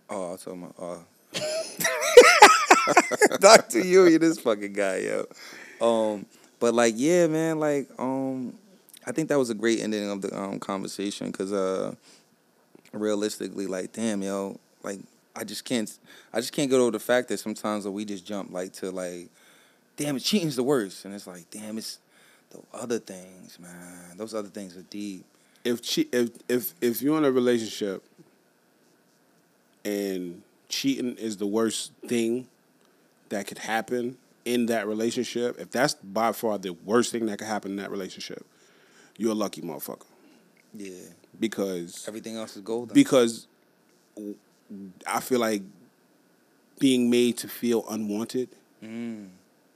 Oh, 0.09 0.33
I 0.33 0.37
told 0.37 0.57
my. 0.57 0.67
Uh, 0.79 0.97
Dr. 3.39 3.79
Yu, 3.79 4.17
this 4.19 4.39
fucking 4.39 4.73
guy, 4.73 4.97
yo. 4.97 5.25
Um, 5.81 6.25
but 6.59 6.73
like, 6.73 6.93
yeah, 6.97 7.27
man, 7.27 7.59
like, 7.59 7.89
um, 7.99 8.53
I 9.05 9.11
think 9.11 9.29
that 9.29 9.37
was 9.37 9.49
a 9.49 9.53
great 9.55 9.79
ending 9.81 10.09
of 10.09 10.21
the 10.21 10.37
um 10.37 10.59
conversation 10.59 11.31
because 11.31 11.51
uh, 11.53 11.93
realistically, 12.93 13.67
like, 13.67 13.93
damn, 13.93 14.21
yo, 14.21 14.59
like, 14.83 14.99
I 15.35 15.43
just 15.43 15.65
can't, 15.65 15.91
I 16.33 16.39
just 16.39 16.53
can't 16.53 16.69
get 16.69 16.79
over 16.79 16.91
the 16.91 16.99
fact 16.99 17.27
that 17.29 17.39
sometimes 17.39 17.87
we 17.87 18.05
just 18.05 18.25
jump 18.25 18.51
like 18.51 18.73
to 18.73 18.91
like, 18.91 19.29
damn, 19.97 20.19
cheating's 20.19 20.55
the 20.55 20.63
worst, 20.63 21.05
and 21.05 21.13
it's 21.13 21.27
like, 21.27 21.49
damn, 21.51 21.77
it's 21.77 21.99
the 22.51 22.59
other 22.73 22.99
things, 22.99 23.59
man. 23.59 24.17
Those 24.17 24.33
other 24.33 24.49
things 24.49 24.77
are 24.77 24.83
deep. 24.83 25.25
If 25.63 25.81
che- 25.81 26.07
if 26.11 26.29
if 26.47 26.73
if 26.81 27.01
you're 27.01 27.17
in 27.17 27.25
a 27.25 27.31
relationship 27.31 28.03
and 29.83 30.41
cheating 30.69 31.15
is 31.17 31.37
the 31.37 31.45
worst 31.47 31.91
thing 32.07 32.47
that 33.29 33.47
could 33.47 33.57
happen 33.59 34.17
in 34.45 34.67
that 34.67 34.87
relationship, 34.87 35.59
if 35.59 35.71
that's 35.71 35.95
by 35.95 36.31
far 36.31 36.57
the 36.57 36.71
worst 36.73 37.11
thing 37.11 37.25
that 37.27 37.39
could 37.39 37.47
happen 37.47 37.71
in 37.71 37.77
that 37.77 37.89
relationship, 37.91 38.45
you're 39.17 39.31
a 39.31 39.35
lucky 39.35 39.61
motherfucker. 39.61 40.05
Yeah, 40.73 40.91
Because 41.39 42.05
everything 42.07 42.35
else 42.35 42.55
is 42.55 42.61
golden. 42.61 42.93
because 42.93 43.47
I 45.07 45.19
feel 45.19 45.39
like 45.39 45.63
being 46.79 47.09
made 47.09 47.37
to 47.37 47.47
feel 47.47 47.85
unwanted. 47.89 48.49
mm, 48.83 49.27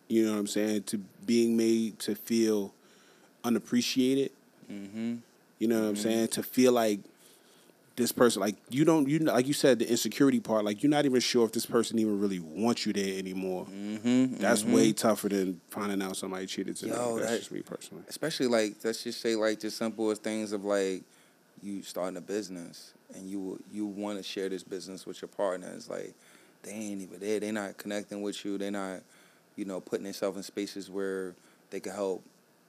You 0.07 0.25
know 0.25 0.33
what 0.33 0.39
I'm 0.39 0.47
saying? 0.47 0.83
To 0.83 0.97
being 1.25 1.55
made 1.55 1.99
to 1.99 2.15
feel 2.15 2.73
unappreciated. 3.43 4.31
mm-hmm. 4.71 5.15
You 5.59 5.67
know 5.67 5.81
what 5.81 5.87
I'm 5.89 5.95
saying? 5.95 6.29
To 6.29 6.43
feel 6.43 6.71
like 6.73 6.99
this 7.99 8.11
person, 8.11 8.39
like 8.39 8.55
you 8.69 8.83
don't, 8.85 9.07
you 9.07 9.19
like 9.19 9.45
you 9.45 9.53
said, 9.53 9.77
the 9.79 9.87
insecurity 9.89 10.39
part, 10.39 10.65
like 10.65 10.81
you're 10.81 10.89
not 10.89 11.05
even 11.05 11.19
sure 11.19 11.45
if 11.45 11.51
this 11.51 11.65
person 11.67 11.99
even 11.99 12.19
really 12.19 12.39
wants 12.39 12.85
you 12.85 12.93
there 12.93 13.19
anymore. 13.19 13.65
Mm-hmm. 13.65 14.37
That's 14.37 14.63
way 14.63 14.91
tougher 14.93 15.29
than 15.29 15.61
finding 15.69 16.01
out 16.01 16.17
somebody 16.17 16.47
cheated 16.47 16.75
to 16.77 16.87
Yo, 16.87 17.17
That's 17.19 17.29
that- 17.31 17.37
just 17.39 17.51
me 17.51 17.61
personally. 17.61 18.03
especially 18.07 18.47
like 18.47 18.75
let's 18.83 19.03
just 19.03 19.21
say 19.21 19.35
like 19.35 19.59
the 19.59 19.69
simple 19.69 20.09
as 20.09 20.17
things 20.17 20.51
of 20.53 20.63
like 20.65 21.03
you 21.61 21.83
starting 21.83 22.17
a 22.17 22.21
business 22.21 22.93
and 23.15 23.29
you 23.29 23.61
you 23.71 23.85
want 23.85 24.17
to 24.17 24.23
share 24.23 24.49
this 24.49 24.63
business 24.63 25.05
with 25.05 25.21
your 25.21 25.29
partners 25.29 25.89
like 25.89 26.13
they 26.63 26.71
ain't 26.71 27.01
even 27.01 27.19
there 27.19 27.39
They're 27.39 27.51
not 27.53 27.77
connecting 27.77 28.21
with 28.21 28.43
you 28.45 28.57
They're 28.57 28.71
not 28.71 29.01
you 29.57 29.65
know 29.65 29.79
putting 29.81 30.05
themselves 30.05 30.37
in 30.37 30.43
spaces 30.43 30.89
where 30.89 31.35
they 31.69 31.79
can 31.81 31.91
help 31.93 32.23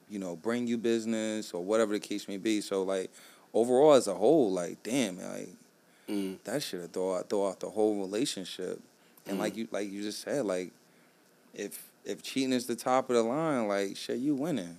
you 0.09 0.19
know 0.19 0.35
bring 0.35 0.67
you 0.67 0.77
business 0.77 1.53
or 1.53 1.63
whatever 1.63 1.93
the 1.93 1.99
case 2.01 2.27
may 2.27 2.35
be 2.37 2.59
so 2.59 2.83
like 2.83 3.09
overall 3.53 3.93
as 3.93 4.07
a 4.07 4.13
whole 4.15 4.51
like 4.51 4.81
damn 4.83 5.17
like 5.17 5.49
Mm. 6.09 6.37
that 6.43 6.61
should 6.61 6.81
have 6.81 6.91
throw 6.91 7.15
out 7.15 7.29
throw 7.29 7.47
out 7.47 7.59
the 7.61 7.69
whole 7.69 7.95
relationship 7.99 8.79
and 9.27 9.39
like 9.39 9.55
you 9.55 9.67
like 9.71 9.89
you 9.89 10.01
just 10.01 10.21
said 10.21 10.45
like 10.45 10.71
if 11.53 11.89
if 12.03 12.21
cheating 12.21 12.51
is 12.51 12.65
the 12.65 12.75
top 12.75 13.09
of 13.09 13.15
the 13.15 13.23
line 13.23 13.67
like 13.67 13.95
shit 13.95 14.17
you 14.17 14.35
winning 14.35 14.77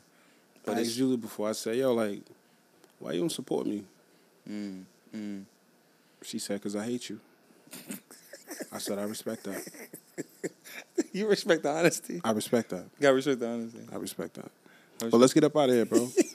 But 0.64 0.78
it's 0.78 0.90
usually 0.90 1.16
before 1.16 1.48
I 1.48 1.52
say, 1.52 1.76
yo, 1.78 1.92
like, 1.94 2.20
why 2.98 3.12
you 3.12 3.20
don't 3.20 3.30
support 3.32 3.66
me? 3.66 3.84
Mm, 4.48 4.84
mm. 5.14 5.44
She 6.22 6.38
said, 6.38 6.54
because 6.60 6.76
I 6.76 6.84
hate 6.84 7.08
you. 7.10 7.18
I 8.70 8.78
said, 8.78 8.98
I 8.98 9.02
respect 9.04 9.44
that. 9.44 9.66
You 11.12 11.26
respect 11.28 11.62
the 11.64 11.70
honesty. 11.70 12.20
I 12.24 12.30
respect 12.32 12.70
that. 12.70 12.84
You 12.98 13.00
gotta 13.02 13.14
respect 13.14 13.40
the 13.40 13.48
honesty. 13.48 13.80
I 13.92 13.96
respect 13.96 14.34
that. 14.34 14.50
But 14.98 15.14
let's 15.14 15.32
get 15.34 15.44
up 15.44 15.56
out 15.56 15.68
of 15.68 15.74
here, 15.74 15.84
bro. 15.84 16.08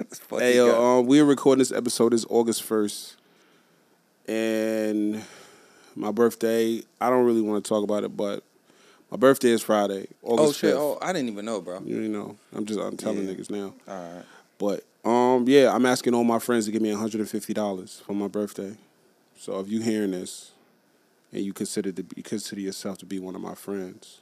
Hey, 0.30 0.56
yo, 0.56 0.80
um, 0.80 1.06
we're 1.06 1.24
recording 1.24 1.58
this 1.58 1.72
episode. 1.72 2.14
It's 2.14 2.24
August 2.30 2.66
1st. 2.66 3.16
And 4.28 5.22
my 5.94 6.10
birthday, 6.10 6.82
I 7.00 7.10
don't 7.10 7.24
really 7.26 7.42
want 7.42 7.62
to 7.64 7.68
talk 7.68 7.84
about 7.84 8.04
it, 8.04 8.16
but 8.16 8.42
my 9.10 9.16
birthday 9.16 9.50
is 9.50 9.60
Friday, 9.62 10.06
oh 10.24 10.44
August 10.44 10.60
shit! 10.60 10.74
5th. 10.74 10.78
Oh, 10.78 10.98
I 11.02 11.12
didn't 11.12 11.28
even 11.28 11.44
know, 11.44 11.60
bro. 11.60 11.82
You 11.84 12.08
know, 12.08 12.36
I'm 12.54 12.64
just 12.64 12.80
I'm 12.80 12.96
telling 12.96 13.26
Yeah. 13.26 13.34
niggas 13.34 13.50
now. 13.50 13.74
All 13.88 14.14
right. 14.14 14.24
But 14.58 14.84
um, 15.08 15.44
yeah, 15.48 15.74
I'm 15.74 15.84
asking 15.84 16.14
all 16.14 16.24
my 16.24 16.38
friends 16.38 16.66
to 16.66 16.72
give 16.72 16.82
me 16.82 16.90
$150 16.92 18.02
for 18.02 18.12
my 18.12 18.28
birthday. 18.28 18.76
So 19.38 19.58
if 19.60 19.68
you 19.68 19.80
hearing 19.82 20.12
this 20.12 20.52
and 21.32 21.42
you 21.44 21.52
consider 21.52 21.92
to 21.92 22.02
be, 22.02 22.22
consider 22.22 22.60
yourself 22.60 22.98
to 22.98 23.06
be 23.06 23.18
one 23.18 23.34
of 23.34 23.40
my 23.40 23.54
friends, 23.54 24.20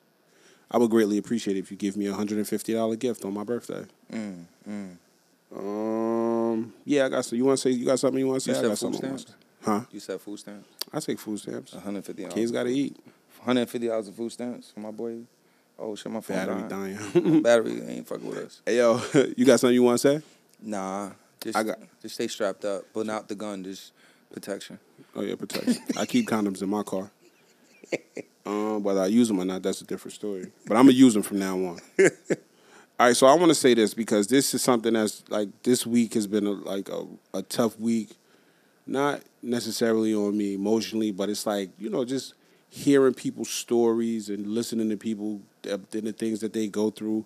I 0.70 0.78
would 0.78 0.90
greatly 0.90 1.18
appreciate 1.18 1.56
it 1.56 1.60
if 1.60 1.70
you 1.70 1.76
give 1.76 1.96
me 1.96 2.06
a 2.06 2.14
$150 2.14 2.98
gift 2.98 3.24
on 3.24 3.34
my 3.34 3.44
birthday. 3.44 3.84
Mm, 4.12 4.44
mm. 4.68 4.96
Um, 5.54 6.72
yeah, 6.84 7.06
I 7.06 7.08
got 7.08 7.24
some. 7.24 7.38
You 7.38 7.44
want 7.44 7.58
to 7.58 7.62
say 7.62 7.70
you 7.70 7.84
got 7.86 7.98
something 7.98 8.18
you 8.18 8.26
want 8.28 8.42
to 8.42 8.50
You 8.50 8.54
say? 8.54 8.60
I 8.60 8.62
said 8.62 8.68
got 8.68 8.78
food 8.78 8.94
something. 8.94 9.12
I 9.12 9.16
stamps? 9.16 9.34
Huh? 9.62 9.80
You 9.90 10.00
said 10.00 10.20
food 10.20 10.38
stamps. 10.38 10.68
I 10.92 11.00
take 11.00 11.18
food 11.18 11.38
stamps. 11.38 11.72
One 11.74 11.82
hundred 11.82 12.04
fifty. 12.04 12.24
Kids 12.26 12.50
got 12.52 12.64
to 12.64 12.70
eat. 12.70 12.96
One 13.38 13.56
hundred 13.56 13.68
fifty 13.70 13.88
dollars 13.88 14.08
of 14.08 14.14
food 14.14 14.30
stamps 14.32 14.70
for 14.72 14.80
my 14.80 14.90
boy. 14.90 15.18
Oh 15.78 15.94
shit, 15.94 16.10
my 16.10 16.20
phone 16.20 16.36
Battery 16.36 16.68
dying. 16.68 16.98
dying. 17.14 17.42
Battery 17.42 17.82
ain't 17.86 18.06
fucking 18.08 18.26
with 18.28 18.38
us. 18.38 18.62
hey 18.66 18.78
yo, 18.78 19.00
you 19.36 19.44
got 19.44 19.60
something 19.60 19.74
you 19.74 19.82
want 19.82 20.00
to 20.00 20.18
say? 20.18 20.24
Nah, 20.60 21.10
just 21.40 21.56
I 21.56 21.62
got- 21.62 21.78
just 22.02 22.14
stay 22.16 22.26
strapped 22.28 22.64
up, 22.64 22.84
but 22.92 23.06
not 23.06 23.28
the 23.28 23.34
gun. 23.34 23.62
Just 23.64 23.92
protection. 24.32 24.78
Oh 25.14 25.22
yeah, 25.22 25.34
protection. 25.36 25.76
I 25.96 26.04
keep 26.06 26.26
condoms 26.28 26.62
in 26.62 26.68
my 26.68 26.82
car. 26.82 27.10
Um, 28.46 28.82
whether 28.82 29.02
I 29.02 29.06
use 29.08 29.28
them 29.28 29.38
or 29.38 29.44
not, 29.44 29.62
that's 29.62 29.82
a 29.82 29.84
different 29.84 30.14
story. 30.14 30.50
But 30.66 30.78
I'm 30.78 30.84
gonna 30.86 30.92
use 30.96 31.12
them 31.12 31.22
from 31.22 31.38
now 31.38 31.54
on. 31.58 31.80
All 33.00 33.06
right, 33.06 33.16
so 33.16 33.28
I 33.28 33.34
want 33.34 33.50
to 33.50 33.54
say 33.54 33.74
this 33.74 33.94
because 33.94 34.26
this 34.26 34.54
is 34.54 34.62
something 34.62 34.94
that's 34.94 35.22
like 35.28 35.50
this 35.62 35.86
week 35.86 36.14
has 36.14 36.26
been 36.26 36.48
a, 36.48 36.50
like 36.50 36.88
a, 36.88 37.06
a 37.32 37.42
tough 37.42 37.78
week, 37.78 38.16
not 38.88 39.22
necessarily 39.40 40.12
on 40.12 40.36
me 40.36 40.54
emotionally, 40.54 41.12
but 41.12 41.30
it's 41.30 41.46
like 41.46 41.70
you 41.78 41.90
know 41.90 42.04
just 42.04 42.34
hearing 42.68 43.14
people's 43.14 43.50
stories 43.50 44.28
and 44.28 44.48
listening 44.48 44.90
to 44.90 44.96
people 44.96 45.40
uh, 45.70 45.78
and 45.92 46.08
the 46.08 46.12
things 46.12 46.40
that 46.40 46.52
they 46.52 46.66
go 46.66 46.90
through. 46.90 47.24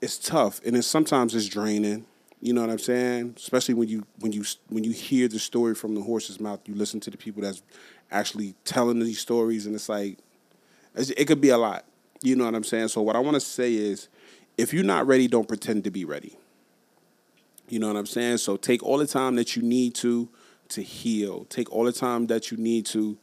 It's 0.00 0.16
tough, 0.16 0.60
and 0.64 0.76
it's 0.76 0.86
sometimes 0.86 1.34
it's 1.34 1.48
draining. 1.48 2.06
You 2.40 2.52
know 2.52 2.60
what 2.60 2.70
I'm 2.70 2.78
saying? 2.78 3.34
Especially 3.36 3.74
when 3.74 3.88
you 3.88 4.06
when 4.20 4.30
you 4.30 4.44
when 4.68 4.84
you 4.84 4.92
hear 4.92 5.26
the 5.26 5.40
story 5.40 5.74
from 5.74 5.96
the 5.96 6.02
horse's 6.02 6.38
mouth, 6.38 6.60
you 6.66 6.76
listen 6.76 7.00
to 7.00 7.10
the 7.10 7.16
people 7.16 7.42
that's 7.42 7.64
actually 8.12 8.54
telling 8.64 9.00
these 9.00 9.18
stories, 9.18 9.66
and 9.66 9.74
it's 9.74 9.88
like 9.88 10.18
it 10.94 11.24
could 11.24 11.40
be 11.40 11.48
a 11.48 11.58
lot. 11.58 11.84
You 12.26 12.34
know 12.34 12.44
what 12.44 12.56
I'm 12.56 12.64
saying? 12.64 12.88
So 12.88 13.02
what 13.02 13.14
I 13.14 13.20
want 13.20 13.34
to 13.34 13.40
say 13.40 13.72
is, 13.72 14.08
if 14.58 14.74
you're 14.74 14.82
not 14.82 15.06
ready, 15.06 15.28
don't 15.28 15.46
pretend 15.46 15.84
to 15.84 15.92
be 15.92 16.04
ready. 16.04 16.36
You 17.68 17.78
know 17.78 17.86
what 17.86 17.96
I'm 17.96 18.06
saying? 18.06 18.38
So 18.38 18.56
take 18.56 18.82
all 18.82 18.98
the 18.98 19.06
time 19.06 19.36
that 19.36 19.54
you 19.54 19.62
need 19.62 19.94
to 19.96 20.28
to 20.70 20.82
heal. 20.82 21.44
Take 21.44 21.70
all 21.72 21.84
the 21.84 21.92
time 21.92 22.26
that 22.26 22.50
you 22.50 22.56
need 22.56 22.84
to 22.86 23.16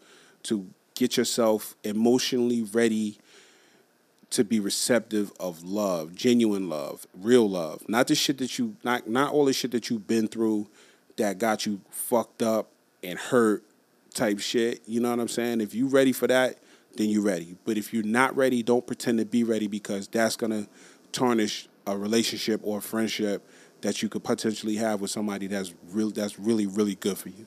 to 0.43 0.67
get 0.95 1.17
yourself 1.17 1.75
emotionally 1.83 2.61
ready 2.61 3.17
to 4.29 4.45
be 4.45 4.61
receptive 4.61 5.33
of 5.37 5.63
love, 5.63 6.15
genuine 6.15 6.69
love, 6.69 7.05
real 7.13 7.49
love. 7.49 7.83
Not 7.89 8.07
the 8.07 8.15
shit 8.15 8.37
that 8.37 8.57
you 8.57 8.77
not 8.85 9.09
not 9.09 9.33
all 9.33 9.43
the 9.43 9.53
shit 9.53 9.71
that 9.71 9.89
you've 9.89 10.07
been 10.07 10.29
through 10.29 10.69
that 11.17 11.39
got 11.39 11.65
you 11.65 11.81
fucked 11.89 12.41
up 12.41 12.69
and 13.03 13.19
hurt 13.19 13.65
type 14.13 14.39
shit. 14.39 14.81
You 14.87 15.01
know 15.01 15.09
what 15.09 15.19
I'm 15.19 15.27
saying? 15.27 15.59
If 15.59 15.75
you're 15.75 15.89
ready 15.89 16.13
for 16.13 16.27
that, 16.27 16.57
then 16.95 17.09
you're 17.09 17.23
ready. 17.23 17.55
But 17.65 17.77
if 17.77 17.93
you're 17.93 18.03
not 18.03 18.35
ready, 18.35 18.63
don't 18.63 18.85
pretend 18.85 19.19
to 19.19 19.25
be 19.25 19.43
ready 19.43 19.67
because 19.67 20.07
that's 20.07 20.35
gonna 20.35 20.67
tarnish 21.11 21.67
a 21.85 21.97
relationship 21.97 22.61
or 22.63 22.79
a 22.79 22.81
friendship 22.81 23.47
that 23.81 24.01
you 24.01 24.09
could 24.09 24.23
potentially 24.23 24.75
have 24.77 25.01
with 25.01 25.11
somebody 25.11 25.47
that's 25.47 25.73
real 25.89 26.09
that's 26.09 26.39
really, 26.39 26.65
really 26.65 26.95
good 26.95 27.17
for 27.17 27.29
you. 27.29 27.45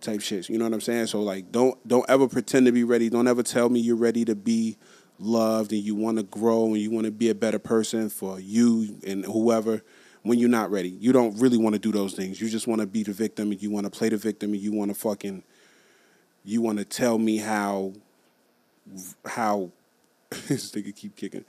Type 0.00 0.20
shit. 0.20 0.48
You 0.48 0.58
know 0.58 0.64
what 0.64 0.74
I'm 0.74 0.80
saying? 0.80 1.06
So 1.06 1.22
like 1.22 1.52
don't 1.52 1.86
don't 1.86 2.08
ever 2.08 2.28
pretend 2.28 2.66
to 2.66 2.72
be 2.72 2.84
ready. 2.84 3.08
Don't 3.08 3.28
ever 3.28 3.42
tell 3.42 3.68
me 3.68 3.80
you're 3.80 3.96
ready 3.96 4.24
to 4.24 4.34
be 4.34 4.76
loved 5.18 5.72
and 5.72 5.82
you 5.82 5.94
want 5.94 6.18
to 6.18 6.24
grow 6.24 6.66
and 6.66 6.78
you 6.78 6.90
want 6.90 7.06
to 7.06 7.12
be 7.12 7.30
a 7.30 7.34
better 7.34 7.58
person 7.58 8.10
for 8.10 8.40
you 8.40 8.98
and 9.06 9.24
whoever 9.24 9.82
when 10.22 10.38
you're 10.38 10.48
not 10.48 10.70
ready. 10.70 10.88
You 10.88 11.12
don't 11.12 11.38
really 11.38 11.58
want 11.58 11.74
to 11.74 11.78
do 11.78 11.92
those 11.92 12.14
things. 12.14 12.40
You 12.40 12.48
just 12.48 12.66
want 12.66 12.80
to 12.80 12.86
be 12.86 13.04
the 13.04 13.12
victim 13.12 13.52
and 13.52 13.62
you 13.62 13.70
want 13.70 13.84
to 13.84 13.90
play 13.90 14.08
the 14.08 14.16
victim 14.16 14.52
and 14.52 14.60
you 14.60 14.72
want 14.72 14.90
to 14.90 14.94
fucking 14.94 15.44
you 16.44 16.60
want 16.60 16.78
to 16.78 16.84
tell 16.84 17.18
me 17.18 17.36
how 17.36 17.92
how 19.26 19.70
this 20.48 20.70
nigga 20.72 20.94
keep 20.94 21.16
kicking. 21.16 21.44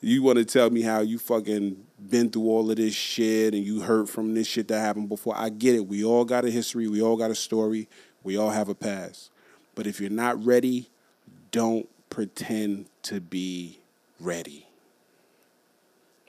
You 0.00 0.22
want 0.22 0.38
to 0.38 0.44
tell 0.46 0.70
me 0.70 0.80
how 0.80 1.00
you 1.00 1.18
fucking 1.18 1.84
been 2.08 2.30
through 2.30 2.48
all 2.48 2.70
of 2.70 2.76
this 2.76 2.94
shit 2.94 3.52
and 3.52 3.62
you 3.62 3.82
hurt 3.82 4.08
from 4.08 4.34
this 4.34 4.46
shit 4.46 4.68
that 4.68 4.80
happened 4.80 5.10
before. 5.10 5.34
I 5.36 5.50
get 5.50 5.74
it. 5.74 5.86
We 5.86 6.04
all 6.04 6.24
got 6.24 6.44
a 6.46 6.50
history. 6.50 6.88
We 6.88 7.02
all 7.02 7.16
got 7.16 7.30
a 7.30 7.34
story. 7.34 7.86
We 8.22 8.38
all 8.38 8.50
have 8.50 8.70
a 8.70 8.74
past. 8.74 9.30
But 9.74 9.86
if 9.86 10.00
you're 10.00 10.10
not 10.10 10.42
ready, 10.42 10.88
don't 11.50 11.88
pretend 12.08 12.86
to 13.02 13.20
be 13.20 13.80
ready. 14.18 14.66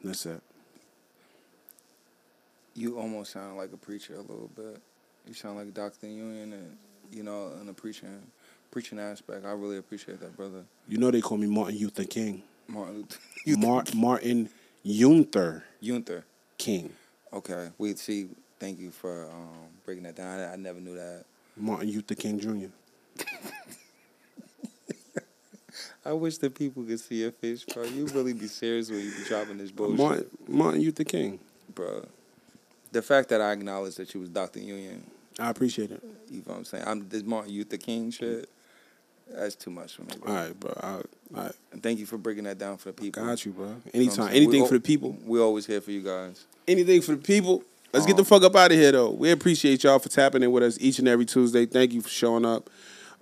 That's 0.03 0.25
it. 0.25 0.41
You 2.73 2.97
almost 2.97 3.33
sound 3.33 3.57
like 3.57 3.71
a 3.73 3.77
preacher 3.77 4.15
a 4.15 4.21
little 4.21 4.49
bit. 4.55 4.81
You 5.27 5.33
sound 5.33 5.57
like 5.57 5.73
Dr. 5.73 6.07
Union, 6.07 6.53
and 6.53 6.77
you 7.11 7.23
know, 7.23 7.51
in 7.59 7.67
the 7.67 7.73
preaching, 7.73 8.21
preaching 8.71 8.99
aspect. 8.99 9.45
I 9.45 9.51
really 9.51 9.77
appreciate 9.77 10.19
that, 10.21 10.35
brother. 10.35 10.63
You 10.87 10.97
know 10.97 11.11
they 11.11 11.21
call 11.21 11.37
me 11.37 11.47
Martin 11.47 11.77
Luther 11.77 12.05
King. 12.05 12.41
Martin 12.67 12.95
Luther. 12.95 13.19
Mar- 13.59 13.83
Martin 13.93 14.49
Luther 14.83 15.63
Gunther. 15.85 16.23
King. 16.57 16.93
Okay, 17.33 17.69
we 17.77 17.93
see. 17.95 18.29
Thank 18.59 18.79
you 18.79 18.91
for 18.91 19.25
um, 19.31 19.67
breaking 19.85 20.03
that 20.03 20.15
down. 20.15 20.39
I, 20.39 20.53
I 20.53 20.55
never 20.55 20.79
knew 20.79 20.95
that. 20.95 21.25
Martin 21.57 21.89
Luther 21.91 22.15
King 22.15 22.39
Jr. 22.39 22.67
I 26.05 26.13
wish 26.13 26.37
that 26.39 26.55
people 26.55 26.83
could 26.83 26.99
see 26.99 27.21
your 27.21 27.31
face, 27.31 27.63
bro. 27.63 27.83
You 27.83 28.05
really 28.07 28.33
be 28.33 28.47
serious 28.47 28.89
when 28.89 28.99
you 28.99 29.11
be 29.11 29.23
dropping 29.27 29.57
this 29.59 29.71
bullshit, 29.71 29.97
Martin, 29.97 30.25
Martin 30.47 30.81
Luther 30.81 31.03
King. 31.03 31.39
bro. 31.73 32.05
The 32.91 33.01
fact 33.01 33.29
that 33.29 33.39
I 33.39 33.51
acknowledge 33.53 33.95
that 33.95 34.13
you 34.13 34.19
was 34.19 34.29
Dr. 34.29 34.59
Union, 34.59 35.03
I 35.39 35.49
appreciate 35.49 35.91
it. 35.91 36.03
you 36.29 36.37
know 36.39 36.43
what 36.47 36.57
I'm 36.57 36.65
saying? 36.65 36.83
I'm 36.85 37.07
this 37.07 37.23
Martin 37.23 37.53
Luther 37.53 37.77
King 37.77 38.11
shit. 38.11 38.49
That's 39.35 39.55
too 39.55 39.71
much 39.71 39.95
for 39.95 40.03
me, 40.03 40.09
bro. 40.19 40.31
All 40.31 40.43
right, 40.43 40.59
bro. 40.59 40.73
I, 40.81 40.91
all 40.91 41.03
right. 41.33 41.51
And 41.71 41.81
thank 41.81 41.99
you 41.99 42.05
for 42.05 42.17
breaking 42.17 42.43
that 42.45 42.57
down 42.57 42.77
for 42.77 42.89
the 42.89 42.93
people. 42.93 43.23
Got 43.23 43.45
you, 43.45 43.51
bro. 43.51 43.67
You 43.67 43.71
know 43.73 43.81
Anytime. 43.93 44.29
Anything 44.29 44.63
We 44.63 44.67
for 44.67 44.73
the 44.75 44.79
people. 44.79 45.17
We 45.25 45.39
always 45.39 45.65
here 45.65 45.81
for 45.81 45.91
you 45.91 46.01
guys. 46.01 46.45
Anything 46.67 47.01
for 47.01 47.13
the 47.13 47.21
people. 47.21 47.63
Let's 47.93 48.05
get 48.05 48.15
the 48.15 48.21
Um, 48.21 48.25
fuck 48.25 48.43
up 48.43 48.55
out 48.55 48.71
of 48.71 48.77
here, 48.77 48.91
though. 48.93 49.09
We 49.11 49.31
appreciate 49.31 49.83
y'all 49.83 49.99
for 49.99 50.09
tapping 50.09 50.43
in 50.43 50.51
with 50.51 50.63
us 50.63 50.77
each 50.79 50.99
and 50.99 51.07
every 51.07 51.25
Tuesday. 51.25 51.65
Thank 51.65 51.93
you 51.93 52.01
for 52.01 52.09
showing 52.09 52.45
up. 52.45 52.69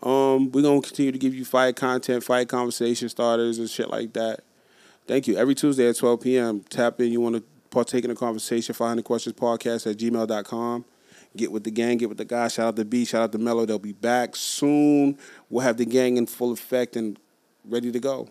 Um, 0.03 0.51
we're 0.51 0.61
gonna 0.61 0.81
continue 0.81 1.11
to 1.11 1.17
give 1.17 1.33
you 1.33 1.43
fire 1.43 1.73
content, 1.73 2.23
fire 2.23 2.45
conversation 2.45 3.09
starters, 3.09 3.57
and 3.57 3.69
shit 3.69 3.89
like 3.89 4.13
that. 4.13 4.41
Thank 5.07 5.27
you. 5.27 5.37
Every 5.37 5.55
Tuesday 5.55 5.89
at 5.89 5.97
12 5.97 6.21
p.m. 6.21 6.59
Tap 6.69 7.01
in. 7.01 7.11
You 7.11 7.19
want 7.19 7.35
to 7.35 7.43
partake 7.71 8.03
in 8.03 8.09
the 8.11 8.15
conversation? 8.15 8.75
500 8.75 9.03
questions 9.03 9.35
podcast 9.35 9.89
at 9.89 9.97
gmail.com. 9.97 10.85
Get 11.37 11.51
with 11.51 11.63
the 11.63 11.71
gang, 11.71 11.97
get 11.97 12.09
with 12.09 12.17
the 12.17 12.25
guys. 12.25 12.53
Shout 12.53 12.67
out 12.67 12.75
to 12.77 12.85
B, 12.85 13.05
shout 13.05 13.21
out 13.21 13.31
to 13.33 13.37
Mello. 13.37 13.65
They'll 13.65 13.79
be 13.79 13.93
back 13.93 14.35
soon. 14.35 15.17
We'll 15.49 15.63
have 15.63 15.77
the 15.77 15.85
gang 15.85 16.17
in 16.17 16.25
full 16.25 16.51
effect 16.51 16.95
and 16.95 17.19
ready 17.63 17.91
to 17.91 17.99
go. 17.99 18.27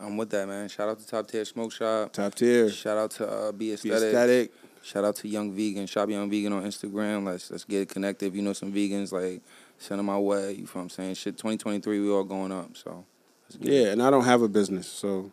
I'm 0.00 0.16
with 0.16 0.30
that, 0.30 0.46
man. 0.46 0.68
Shout 0.68 0.88
out 0.88 0.98
to 1.00 1.06
Top 1.06 1.26
Tier 1.26 1.44
Smoke 1.44 1.72
Shop. 1.72 2.12
Top 2.12 2.34
tier. 2.34 2.70
Shout 2.70 2.98
out 2.98 3.10
to 3.12 3.28
uh, 3.28 3.52
Be 3.52 3.74
Be 3.82 3.90
Aesthetic. 3.90 4.52
Shout 4.82 5.04
out 5.04 5.16
to 5.16 5.28
Young 5.28 5.52
Vegan. 5.52 5.86
Shop 5.86 6.08
Young 6.08 6.30
Vegan 6.30 6.52
on 6.52 6.62
Instagram. 6.62 7.26
Let's 7.26 7.50
let's 7.50 7.64
get 7.64 7.88
connected. 7.88 8.26
If 8.26 8.34
you 8.34 8.42
know 8.42 8.52
some 8.52 8.72
vegans, 8.72 9.10
like 9.12 9.42
send 9.78 9.98
them 9.98 10.06
my 10.06 10.18
way. 10.18 10.52
You 10.52 10.66
feel 10.66 10.80
what 10.80 10.82
I'm 10.82 10.90
saying? 10.90 11.14
Shit, 11.14 11.36
2023, 11.36 12.00
we 12.00 12.10
all 12.10 12.24
going 12.24 12.52
up. 12.52 12.76
So 12.76 13.04
let's 13.44 13.56
get 13.56 13.72
Yeah, 13.72 13.92
and 13.92 14.02
I 14.02 14.10
don't 14.10 14.24
have 14.24 14.42
a 14.42 14.48
business, 14.48 14.86
so 14.86 15.32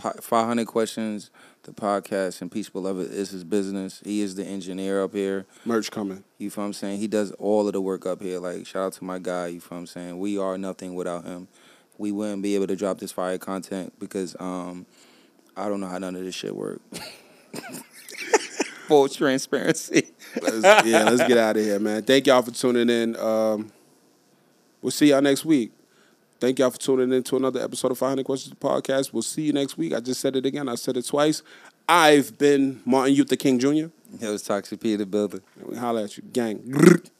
500 0.00 0.66
questions. 0.66 1.30
The 1.64 1.72
podcast 1.72 2.40
and 2.40 2.50
Peace 2.50 2.68
Beloved 2.70 3.10
is 3.10 3.30
his 3.30 3.44
business. 3.44 4.00
He 4.04 4.20
is 4.20 4.36
the 4.36 4.44
engineer 4.44 5.02
up 5.02 5.12
here. 5.12 5.44
merch 5.64 5.90
coming. 5.90 6.24
You 6.38 6.50
feel 6.50 6.62
what 6.64 6.68
I'm 6.68 6.72
saying? 6.72 7.00
He 7.00 7.08
does 7.08 7.32
all 7.32 7.66
of 7.66 7.72
the 7.72 7.80
work 7.80 8.06
up 8.06 8.22
here. 8.22 8.38
Like, 8.38 8.66
shout 8.66 8.86
out 8.86 8.92
to 8.94 9.04
my 9.04 9.18
guy. 9.18 9.48
You 9.48 9.60
feel 9.60 9.76
what 9.76 9.80
I'm 9.80 9.86
saying? 9.86 10.18
We 10.18 10.38
are 10.38 10.56
nothing 10.56 10.94
without 10.94 11.24
him. 11.24 11.48
We 11.98 12.12
wouldn't 12.12 12.42
be 12.42 12.54
able 12.54 12.68
to 12.68 12.76
drop 12.76 12.98
this 12.98 13.12
fire 13.12 13.38
content 13.38 13.92
because 13.98 14.36
um, 14.38 14.86
I 15.56 15.68
don't 15.68 15.80
know 15.80 15.88
how 15.88 15.98
none 15.98 16.14
of 16.14 16.22
this 16.22 16.34
shit 16.34 16.54
work. 16.54 16.80
Full 18.86 19.08
transparency. 19.08 20.12
Let's, 20.40 20.86
yeah, 20.86 21.04
let's 21.04 21.26
get 21.28 21.36
out 21.36 21.56
of 21.56 21.64
here, 21.64 21.78
man. 21.78 22.04
Thank 22.04 22.28
y'all 22.28 22.40
for 22.42 22.52
tuning 22.52 22.88
in. 22.88 23.16
Um, 23.16 23.72
we'll 24.80 24.92
see 24.92 25.10
y'all 25.10 25.20
next 25.20 25.44
week. 25.44 25.72
Thank 26.40 26.60
y'all 26.60 26.70
for 26.70 26.78
tuning 26.78 27.12
in 27.12 27.24
to 27.24 27.36
another 27.36 27.60
episode 27.60 27.90
of 27.90 27.98
500 27.98 28.24
Questions 28.24 28.54
Podcast. 28.54 29.12
We'll 29.12 29.22
see 29.22 29.42
you 29.42 29.52
next 29.52 29.76
week. 29.76 29.92
I 29.92 30.00
just 30.00 30.20
said 30.20 30.36
it 30.36 30.46
again. 30.46 30.68
I 30.68 30.76
said 30.76 30.96
it 30.96 31.04
twice. 31.06 31.42
I've 31.88 32.38
been 32.38 32.80
Martin 32.84 33.14
Luther 33.16 33.34
King 33.34 33.58
Jr. 33.58 33.86
It 34.20 34.28
was 34.28 34.42
Toxic 34.42 34.78
P 34.80 34.94
the 34.94 35.04
builder. 35.04 35.40
And 35.58 35.68
we 35.68 35.76
holla 35.76 36.04
at 36.04 36.16
you. 36.16 36.22
Gang. 36.32 36.62